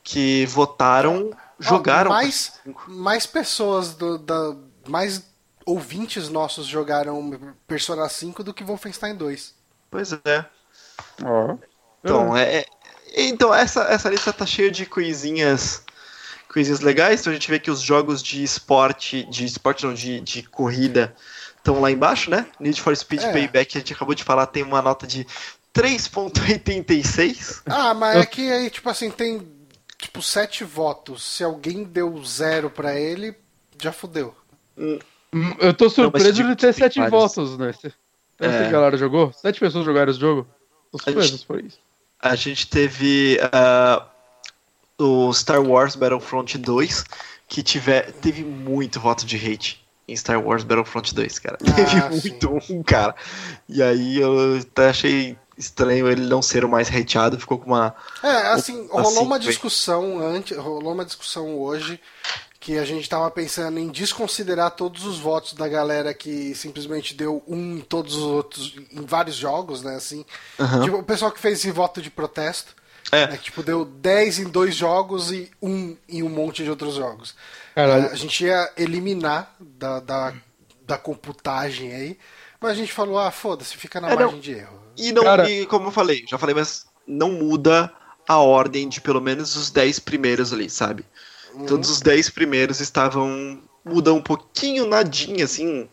[0.03, 2.11] que votaram jogaram.
[2.11, 4.57] mais, mais pessoas do, da.
[4.89, 5.23] Mais
[5.65, 9.55] ouvintes nossos jogaram Persona 5 do que Wolfenstein 2.
[9.91, 10.45] Pois é.
[12.03, 12.67] Então, é, é,
[13.15, 15.85] então essa, essa lista tá cheia de coisinhas
[16.53, 17.21] coisinhas legais.
[17.21, 21.15] Então a gente vê que os jogos de esporte, de esporte não, de, de corrida
[21.57, 22.47] estão lá embaixo, né?
[22.59, 23.33] Need for Speed é.
[23.33, 25.27] Payback, a gente acabou de falar, tem uma nota de
[25.75, 27.63] 3.86.
[27.67, 29.47] Ah, mas é que aí, tipo assim, tem
[29.99, 31.23] tipo sete votos.
[31.23, 33.35] Se alguém deu zero para ele,
[33.81, 34.35] já fudeu.
[34.77, 34.99] Hum.
[35.61, 37.21] Eu tô surpreso não, de ter sete vários.
[37.21, 37.71] votos, né?
[37.71, 38.71] Essa é.
[38.71, 39.33] galera jogou?
[39.33, 40.47] Sete pessoas jogaram esse jogo?
[40.91, 41.79] Tô surpreso por isso
[42.21, 44.05] a gente teve uh,
[45.01, 47.05] o Star Wars Battlefront 2,
[47.49, 51.59] que tiver, teve muito voto de hate em Star Wars Battlefront 2, cara.
[51.67, 52.79] Ah, teve muito sim.
[52.79, 53.15] um, cara.
[53.69, 57.95] E aí eu até achei estranho ele não ser o mais hateado, ficou com uma.
[58.23, 62.01] É, assim, rolou assim, uma discussão antes, rolou uma discussão hoje
[62.59, 67.43] que a gente estava pensando em desconsiderar todos os votos da galera que simplesmente deu
[67.49, 69.95] um em todos os outros, em vários jogos, né?
[69.95, 70.27] Assim,
[70.59, 70.83] uhum.
[70.83, 72.75] tipo, o pessoal que fez esse voto de protesto,
[73.13, 73.27] é.
[73.29, 77.35] né, tipo, deu 10 em dois jogos e um em um monte de outros jogos.
[77.75, 78.11] Caralho.
[78.11, 80.35] A gente ia eliminar da, da,
[80.87, 82.19] da computagem aí,
[82.61, 84.41] mas a gente falou, ah, foda-se, fica na é, margem não.
[84.41, 84.81] de erro.
[84.97, 85.51] E, não, Cara...
[85.51, 87.93] e como eu falei, já falei, mas não muda
[88.29, 91.05] a ordem de pelo menos os 10 primeiros ali, sabe?
[91.55, 91.67] Uhum.
[91.67, 93.61] Todos os 10 primeiros estavam.
[93.85, 95.89] mudam um pouquinho, nadinha, assim,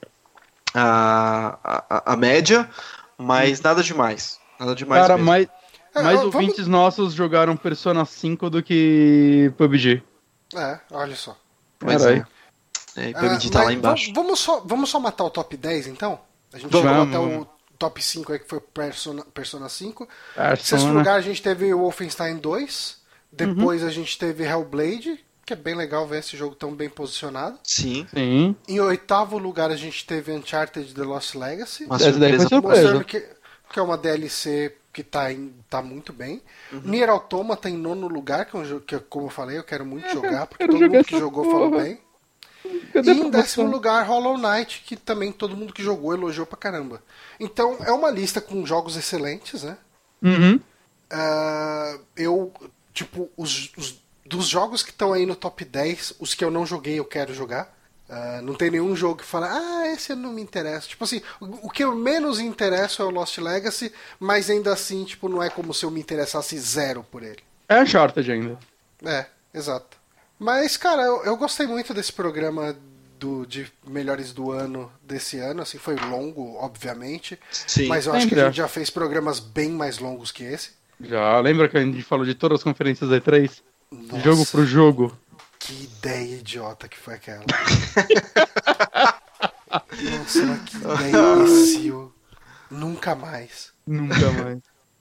[0.74, 2.70] a, a, a média,
[3.18, 3.64] mas uhum.
[3.64, 4.40] nada demais.
[4.60, 5.02] Nada demais.
[5.02, 5.26] Cara, mesmo.
[5.26, 5.48] mais,
[6.00, 6.68] é, mais ouvintes vamos...
[6.68, 10.04] nossos jogaram Persona 5 do que PUBG.
[10.56, 11.38] É, olha só.
[11.80, 12.26] Pois é.
[12.96, 13.14] é.
[13.14, 14.12] PUBG tá lá embaixo.
[14.14, 16.20] Vamos só, vamos só matar o top 10 então?
[16.54, 17.46] A gente vamos, até o
[17.78, 20.08] top 5 aí que foi Persona, Persona 5.
[20.08, 20.54] Persona.
[20.54, 22.98] Em sexto lugar a gente teve o Wolfenstein 2.
[23.32, 23.88] Depois uhum.
[23.88, 27.58] a gente teve Hellblade que é bem legal ver esse jogo tão bem posicionado.
[27.64, 28.06] Sim.
[28.14, 28.54] Sim.
[28.68, 31.86] Em oitavo lugar a gente teve Uncharted The Lost Legacy.
[31.86, 32.60] Uma surpresa.
[32.60, 33.26] Mostrando que,
[33.72, 36.42] que é uma DLC que tá, em, tá muito bem.
[36.74, 36.82] Uhum.
[36.86, 39.86] Nier Automata em nono lugar, que, é um jogo que, como eu falei, eu quero
[39.86, 41.56] muito é, jogar, porque todo mundo que jogou porra.
[41.56, 42.02] falou bem.
[42.92, 46.58] Cadê e em décimo lugar, Hollow Knight, que também todo mundo que jogou elogiou pra
[46.58, 47.04] caramba.
[47.40, 49.78] Então, é uma lista com jogos excelentes, né?
[50.20, 50.56] Uhum.
[50.56, 52.52] Uh, eu,
[52.92, 56.66] tipo, os, os dos jogos que estão aí no top 10, os que eu não
[56.66, 57.77] joguei eu quero jogar.
[58.10, 60.88] Uh, não tem nenhum jogo que fala, ah, esse não me interessa.
[60.88, 65.04] Tipo assim, o, o que eu menos interesso é o Lost Legacy, mas ainda assim,
[65.04, 67.40] tipo, não é como se eu me interessasse zero por ele.
[67.68, 68.58] É Uncharted ainda.
[69.04, 69.98] É, exato.
[70.40, 72.76] Mas, cara, eu, eu gostei muito desse programa
[73.20, 75.62] do, de melhores do ano desse ano.
[75.62, 77.38] Assim, foi longo, obviamente.
[77.52, 77.88] Sim.
[77.88, 80.72] Mas eu acho que a gente já fez programas bem mais longos que esse.
[81.02, 83.52] Já, lembra que a gente falou de todas as conferências da E3?
[83.92, 85.18] Nossa, jogo pro jogo.
[85.60, 87.44] Que ideia idiota que foi aquela.
[89.70, 92.14] Nossa, que ideia imbecil.
[92.70, 93.72] Nunca mais.
[93.86, 94.60] Nunca mais.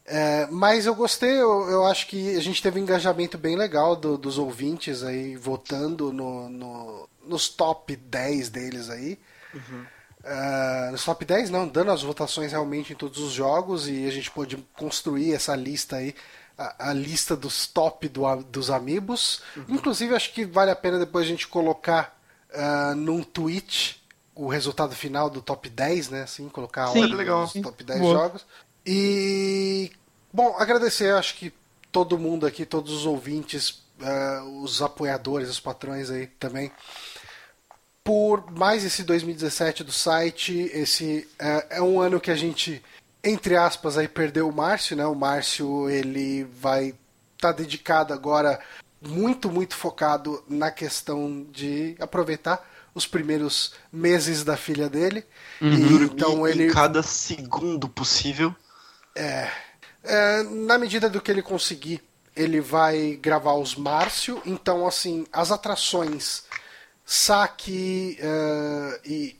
[0.08, 3.96] É, mas eu gostei, eu, eu, acho que a gente teve um engajamento bem legal
[3.96, 9.18] do, dos ouvintes aí votando no, no, nos top 10 deles aí.
[9.52, 9.84] Uhum.
[10.22, 14.10] Uh, nos top 10 não, dando as votações realmente em todos os jogos e a
[14.10, 16.14] gente pôde construir essa lista aí,
[16.56, 19.42] a, a lista dos top do, dos amigos.
[19.56, 19.64] Uhum.
[19.68, 22.18] Inclusive acho que vale a pena depois a gente colocar
[22.50, 24.02] uh, num tweet
[24.34, 26.22] o resultado final do top 10, né?
[26.22, 28.14] Assim, colocar a ordem dos top 10 Boa.
[28.14, 28.46] jogos.
[28.84, 29.90] E,
[30.32, 31.52] bom, agradecer, acho que
[31.90, 36.70] todo mundo aqui, todos os ouvintes, uh, os apoiadores, os patrões aí também,
[38.04, 40.70] por mais esse 2017 do site.
[40.72, 42.84] Esse uh, é um ano que a gente,
[43.26, 45.04] entre aspas, aí perdeu o Márcio, né?
[45.04, 46.94] O Márcio, ele vai
[47.34, 48.60] estar tá dedicado agora,
[49.00, 52.64] muito, muito focado na questão de aproveitar
[52.94, 55.24] os primeiros meses da filha dele.
[55.60, 55.72] Uhum.
[55.72, 56.68] E, então ele.
[56.68, 58.54] Em cada segundo possível.
[59.14, 59.50] É,
[60.04, 62.02] é, na medida do que ele conseguir,
[62.34, 64.40] ele vai gravar os Márcio.
[64.46, 66.44] Então, assim, as atrações,
[67.04, 69.36] saque uh, e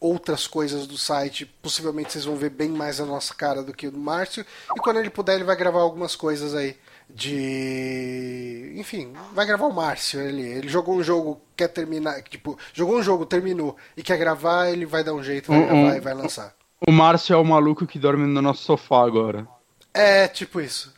[0.00, 3.86] outras coisas do site, possivelmente vocês vão ver bem mais a nossa cara do que
[3.86, 4.44] o do Márcio.
[4.76, 6.76] E quando ele puder, ele vai gravar algumas coisas aí
[7.08, 8.74] de.
[8.76, 10.20] Enfim, vai gravar o Márcio.
[10.20, 12.22] Ele, ele jogou um jogo, quer terminar.
[12.22, 15.96] Tipo, jogou um jogo, terminou e quer gravar, ele vai dar um jeito, vai gravar
[15.96, 16.54] e vai lançar.
[16.86, 19.48] O Márcio é o maluco que dorme no nosso sofá agora.
[19.92, 20.94] É, tipo isso.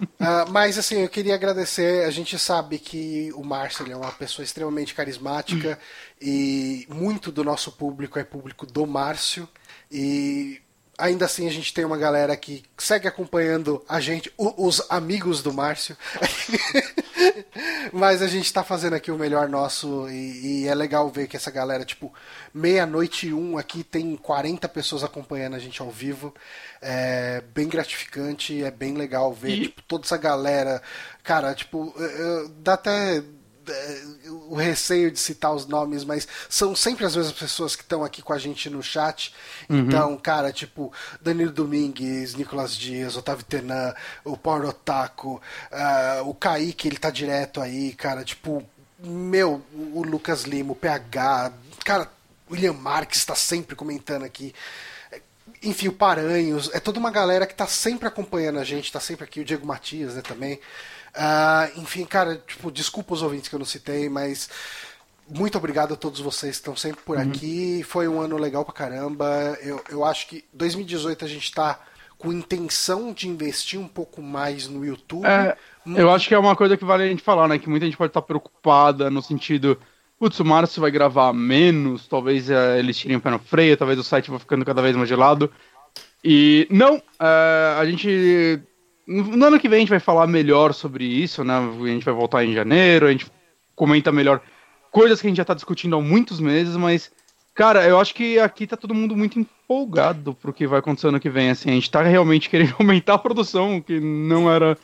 [0.00, 2.04] Uh, mas assim, eu queria agradecer.
[2.04, 5.78] A gente sabe que o Márcio é uma pessoa extremamente carismática
[6.20, 9.48] e muito do nosso público é público do Márcio.
[9.90, 10.60] E
[10.98, 15.52] ainda assim a gente tem uma galera que segue acompanhando a gente, os amigos do
[15.52, 15.96] Márcio.
[17.92, 21.36] Mas a gente está fazendo aqui o melhor nosso e, e, é legal ver que
[21.36, 22.12] essa galera, tipo,
[22.52, 26.34] meia-noite e um aqui tem 40 pessoas acompanhando a gente ao vivo.
[26.82, 29.62] É bem gratificante, é bem legal ver, e...
[29.62, 30.82] tipo, toda essa galera.
[31.22, 31.94] Cara, tipo,
[32.58, 33.22] dá até
[34.50, 38.22] o receio de citar os nomes, mas são sempre as mesmas pessoas que estão aqui
[38.22, 39.34] com a gente no chat.
[39.68, 39.78] Uhum.
[39.78, 43.94] Então, cara, tipo, Danilo Domingues, Nicolas Dias, Otávio Tenan,
[44.24, 45.40] o Paulo Otaku,
[45.72, 48.62] uh, o Kaique, ele tá direto aí, cara, tipo,
[48.98, 51.52] meu, o Lucas Lima, o PH,
[51.84, 52.10] cara,
[52.50, 54.54] William Marques está sempre comentando aqui
[55.64, 59.24] enfim, o Paranhos, é toda uma galera que tá sempre acompanhando a gente, tá sempre
[59.24, 60.60] aqui, o Diego Matias, né, também.
[61.14, 64.48] Uh, enfim, cara, tipo, desculpa os ouvintes que eu não citei, mas
[65.28, 67.22] muito obrigado a todos vocês que estão sempre por uhum.
[67.22, 67.82] aqui.
[67.84, 69.56] Foi um ano legal pra caramba.
[69.62, 71.80] Eu, eu acho que 2018 a gente tá
[72.18, 75.26] com intenção de investir um pouco mais no YouTube.
[75.26, 77.58] É, eu acho que é uma coisa que vale a gente falar, né?
[77.58, 79.78] Que muita gente pode estar preocupada no sentido.
[80.24, 83.98] Putz, o Márcio vai gravar menos, talvez uh, eles tirem o pé no freio, talvez
[83.98, 85.52] o site vá ficando cada vez mais gelado.
[86.24, 88.58] E não, uh, a gente
[89.06, 91.52] no ano que vem a gente vai falar melhor sobre isso, né?
[91.58, 93.26] A gente vai voltar em janeiro, a gente
[93.76, 94.40] comenta melhor
[94.90, 97.12] coisas que a gente já tá discutindo há muitos meses, mas,
[97.54, 101.20] cara, eu acho que aqui tá todo mundo muito empolgado pro que vai acontecer ano
[101.20, 104.78] que vem, assim, a gente tá realmente querendo aumentar a produção, que não era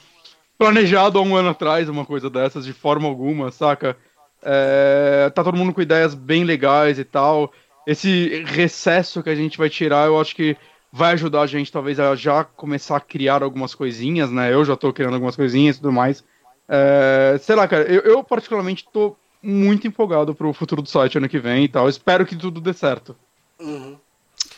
[0.58, 3.96] planejado há um ano atrás, uma coisa dessas, de forma alguma, saca?
[4.42, 7.52] É, tá todo mundo com ideias bem legais e tal.
[7.86, 10.56] Esse recesso que a gente vai tirar, eu acho que
[10.92, 14.52] vai ajudar a gente talvez a já começar a criar algumas coisinhas, né?
[14.52, 16.24] Eu já tô criando algumas coisinhas e tudo mais.
[16.68, 21.28] É, sei lá, cara, eu, eu, particularmente tô muito empolgado pro futuro do site ano
[21.28, 21.88] que vem e tal.
[21.88, 23.16] Espero que tudo dê certo.
[23.58, 23.96] Uhum.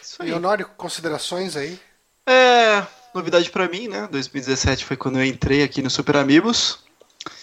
[0.01, 0.31] Isso aí.
[0.31, 1.79] Leonório, considerações aí?
[2.27, 4.09] É, novidade para mim, né?
[4.11, 6.85] 2017 foi quando eu entrei aqui no Super Amigos.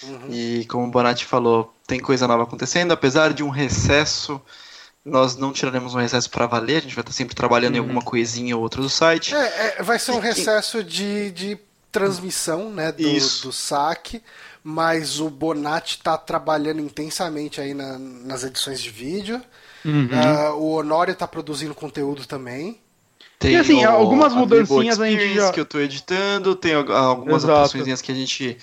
[0.03, 0.27] Uhum.
[0.29, 4.41] E como o Bonatti falou, tem coisa nova acontecendo, apesar de um recesso
[5.05, 7.77] nós não tiraremos um recesso para valer, a gente vai estar sempre trabalhando uhum.
[7.77, 9.33] em alguma coisinha ou outra do site.
[9.33, 11.57] É, é vai ser um recesso de, de
[11.91, 14.21] transmissão né, do, do saque,
[14.63, 19.41] mas o Bonatti está trabalhando intensamente aí na, nas edições de vídeo.
[19.85, 20.07] Uhum.
[20.07, 22.79] Uh, o Honório está produzindo conteúdo também.
[23.39, 25.51] Tem e assim, o, algumas mudancinhas a, a gente já...
[25.51, 28.57] que eu estou editando, tem algumas alterações que a gente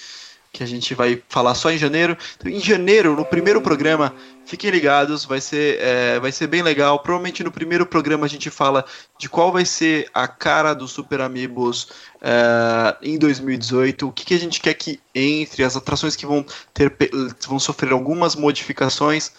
[0.57, 2.17] que a gente vai falar só em janeiro.
[2.37, 4.15] Então, em janeiro, no primeiro programa,
[4.47, 6.99] fiquem ligados, vai ser, é, vai ser bem legal.
[7.01, 8.85] Provavelmente no primeiro programa a gente fala
[9.19, 11.89] de qual vai ser a cara do Super Amigos
[12.23, 16.45] é, em 2018, o que, que, a gente quer que entre, as atrações que vão
[16.73, 16.91] ter
[17.47, 19.33] vão sofrer algumas modificações.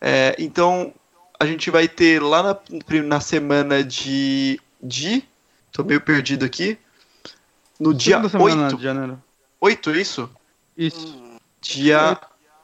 [0.00, 0.94] É, então
[1.38, 4.58] a gente vai ter lá na, na semana de.
[4.82, 5.22] de.
[5.70, 6.78] Tô meio perdido aqui.
[7.78, 8.76] No dia 8.
[8.76, 9.22] De janeiro.
[9.60, 10.30] 8, é isso?
[10.76, 11.20] Isso.
[11.60, 12.18] Dia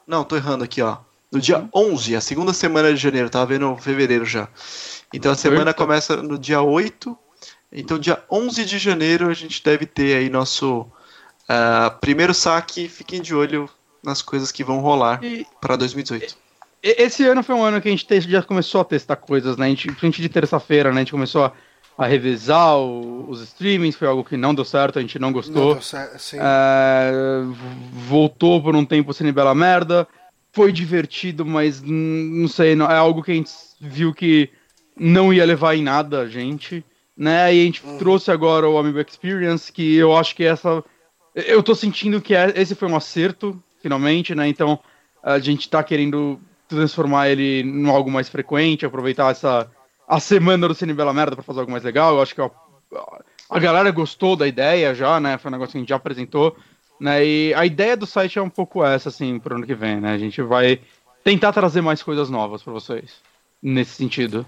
[0.06, 0.98] Não, tô errando aqui, ó.
[1.30, 4.48] No dia 11, a segunda semana de janeiro, tava vendo fevereiro já.
[5.12, 7.16] Então a semana começa no dia 8.
[7.70, 12.88] Então, dia 11 de janeiro, a gente deve ter aí nosso uh, primeiro saque.
[12.88, 13.68] Fiquem de olho
[14.02, 15.20] nas coisas que vão rolar
[15.60, 16.34] para 2018.
[16.82, 19.66] Esse ano foi um ano que a gente já começou a testar coisas, né?
[19.66, 20.96] A gente, principalmente de terça-feira, né?
[20.96, 21.52] A gente começou a,
[21.98, 25.74] a revisar o, os streamings, foi algo que não deu certo, a gente não gostou.
[25.74, 26.36] Não certo.
[26.40, 27.42] É,
[27.92, 30.06] voltou por um tempo sem bela merda.
[30.52, 34.48] Foi divertido, mas não sei, não, é algo que a gente viu que
[34.96, 36.84] não ia levar em nada a gente,
[37.16, 37.52] né?
[37.52, 37.98] E a gente uhum.
[37.98, 40.84] trouxe agora o Amiibo Experience, que eu acho que essa.
[41.34, 44.46] Eu tô sentindo que é, esse foi um acerto, finalmente, né?
[44.48, 44.78] Então
[45.20, 49.68] a gente tá querendo transformar ele em algo mais frequente, aproveitar essa
[50.08, 52.14] a semana do Cine Bela Merda para fazer algo mais legal.
[52.14, 52.50] Eu acho que a,
[53.50, 55.36] a galera gostou da ideia já, né?
[55.36, 56.56] Foi um negócio que a gente já apresentou,
[56.98, 57.24] né?
[57.24, 60.12] E a ideia do site é um pouco essa, assim, pro ano que vem, né?
[60.14, 60.80] A gente vai
[61.22, 63.16] tentar trazer mais coisas novas para vocês
[63.62, 64.46] nesse sentido.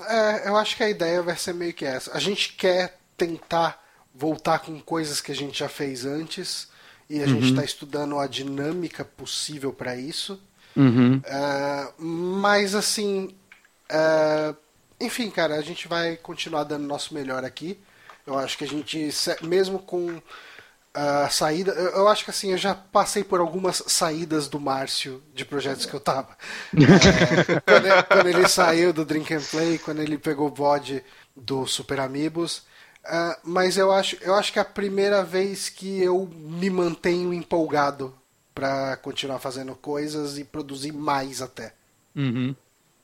[0.00, 2.16] É, eu acho que a ideia vai ser meio que essa.
[2.16, 3.82] A gente quer tentar
[4.14, 6.68] voltar com coisas que a gente já fez antes
[7.08, 7.28] e a uhum.
[7.28, 10.40] gente está estudando a dinâmica possível para isso.
[10.74, 11.18] Uhum.
[11.18, 13.34] Uh, mas assim,
[13.90, 14.56] uh,
[15.04, 17.78] enfim, cara, a gente vai continuar dando nosso melhor aqui.
[18.26, 19.08] Eu acho que a gente,
[19.42, 20.20] mesmo com
[20.94, 25.44] a saída, eu acho que assim, eu já passei por algumas saídas do Márcio de
[25.44, 26.36] projetos que eu tava.
[26.74, 31.02] É, quando, ele, quando, ele, saiu do Drink and Play, quando ele pegou o bode
[31.34, 32.58] do Super Amigos.
[33.04, 37.32] Uh, mas eu acho, eu acho que é a primeira vez que eu me mantenho
[37.32, 38.14] empolgado
[38.54, 41.74] para continuar fazendo coisas e produzir mais até.
[42.14, 42.54] Uhum.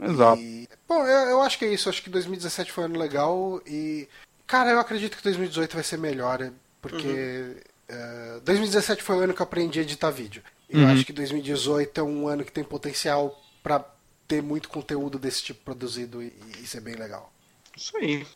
[0.01, 0.41] Exato.
[0.41, 1.89] E, bom, eu, eu, acho que é isso.
[1.89, 4.09] Acho que 2017 foi um ano legal e.
[4.47, 8.35] Cara, eu acredito que 2018 vai ser melhor, porque uhum.
[8.35, 10.43] uh, é, 2017 foi o ano que eu aprendi a editar vídeo.
[10.71, 10.85] E uhum.
[10.85, 13.85] eu acho que 2018 é um ano que tem potencial para
[14.27, 17.31] ter muito conteúdo desse tipo produzido e, e ser bem legal.
[17.77, 18.27] Isso aí.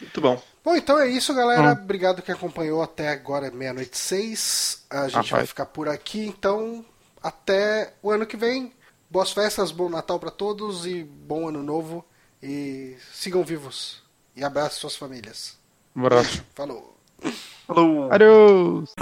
[0.00, 0.42] Muito bom.
[0.64, 1.70] Bom, então é isso, galera.
[1.70, 1.82] Hum.
[1.82, 4.84] Obrigado que acompanhou até agora, meia-noite seis.
[4.90, 6.84] A gente vai ficar por aqui, então
[7.22, 8.72] até o ano que vem.
[9.14, 12.04] Boas festas, bom Natal para todos e bom ano novo.
[12.42, 14.02] E sigam vivos.
[14.34, 15.56] E abraço suas famílias.
[15.94, 16.44] Um abraço.
[16.52, 16.96] Falou.
[17.64, 18.12] Falou.
[18.12, 18.92] Adeus.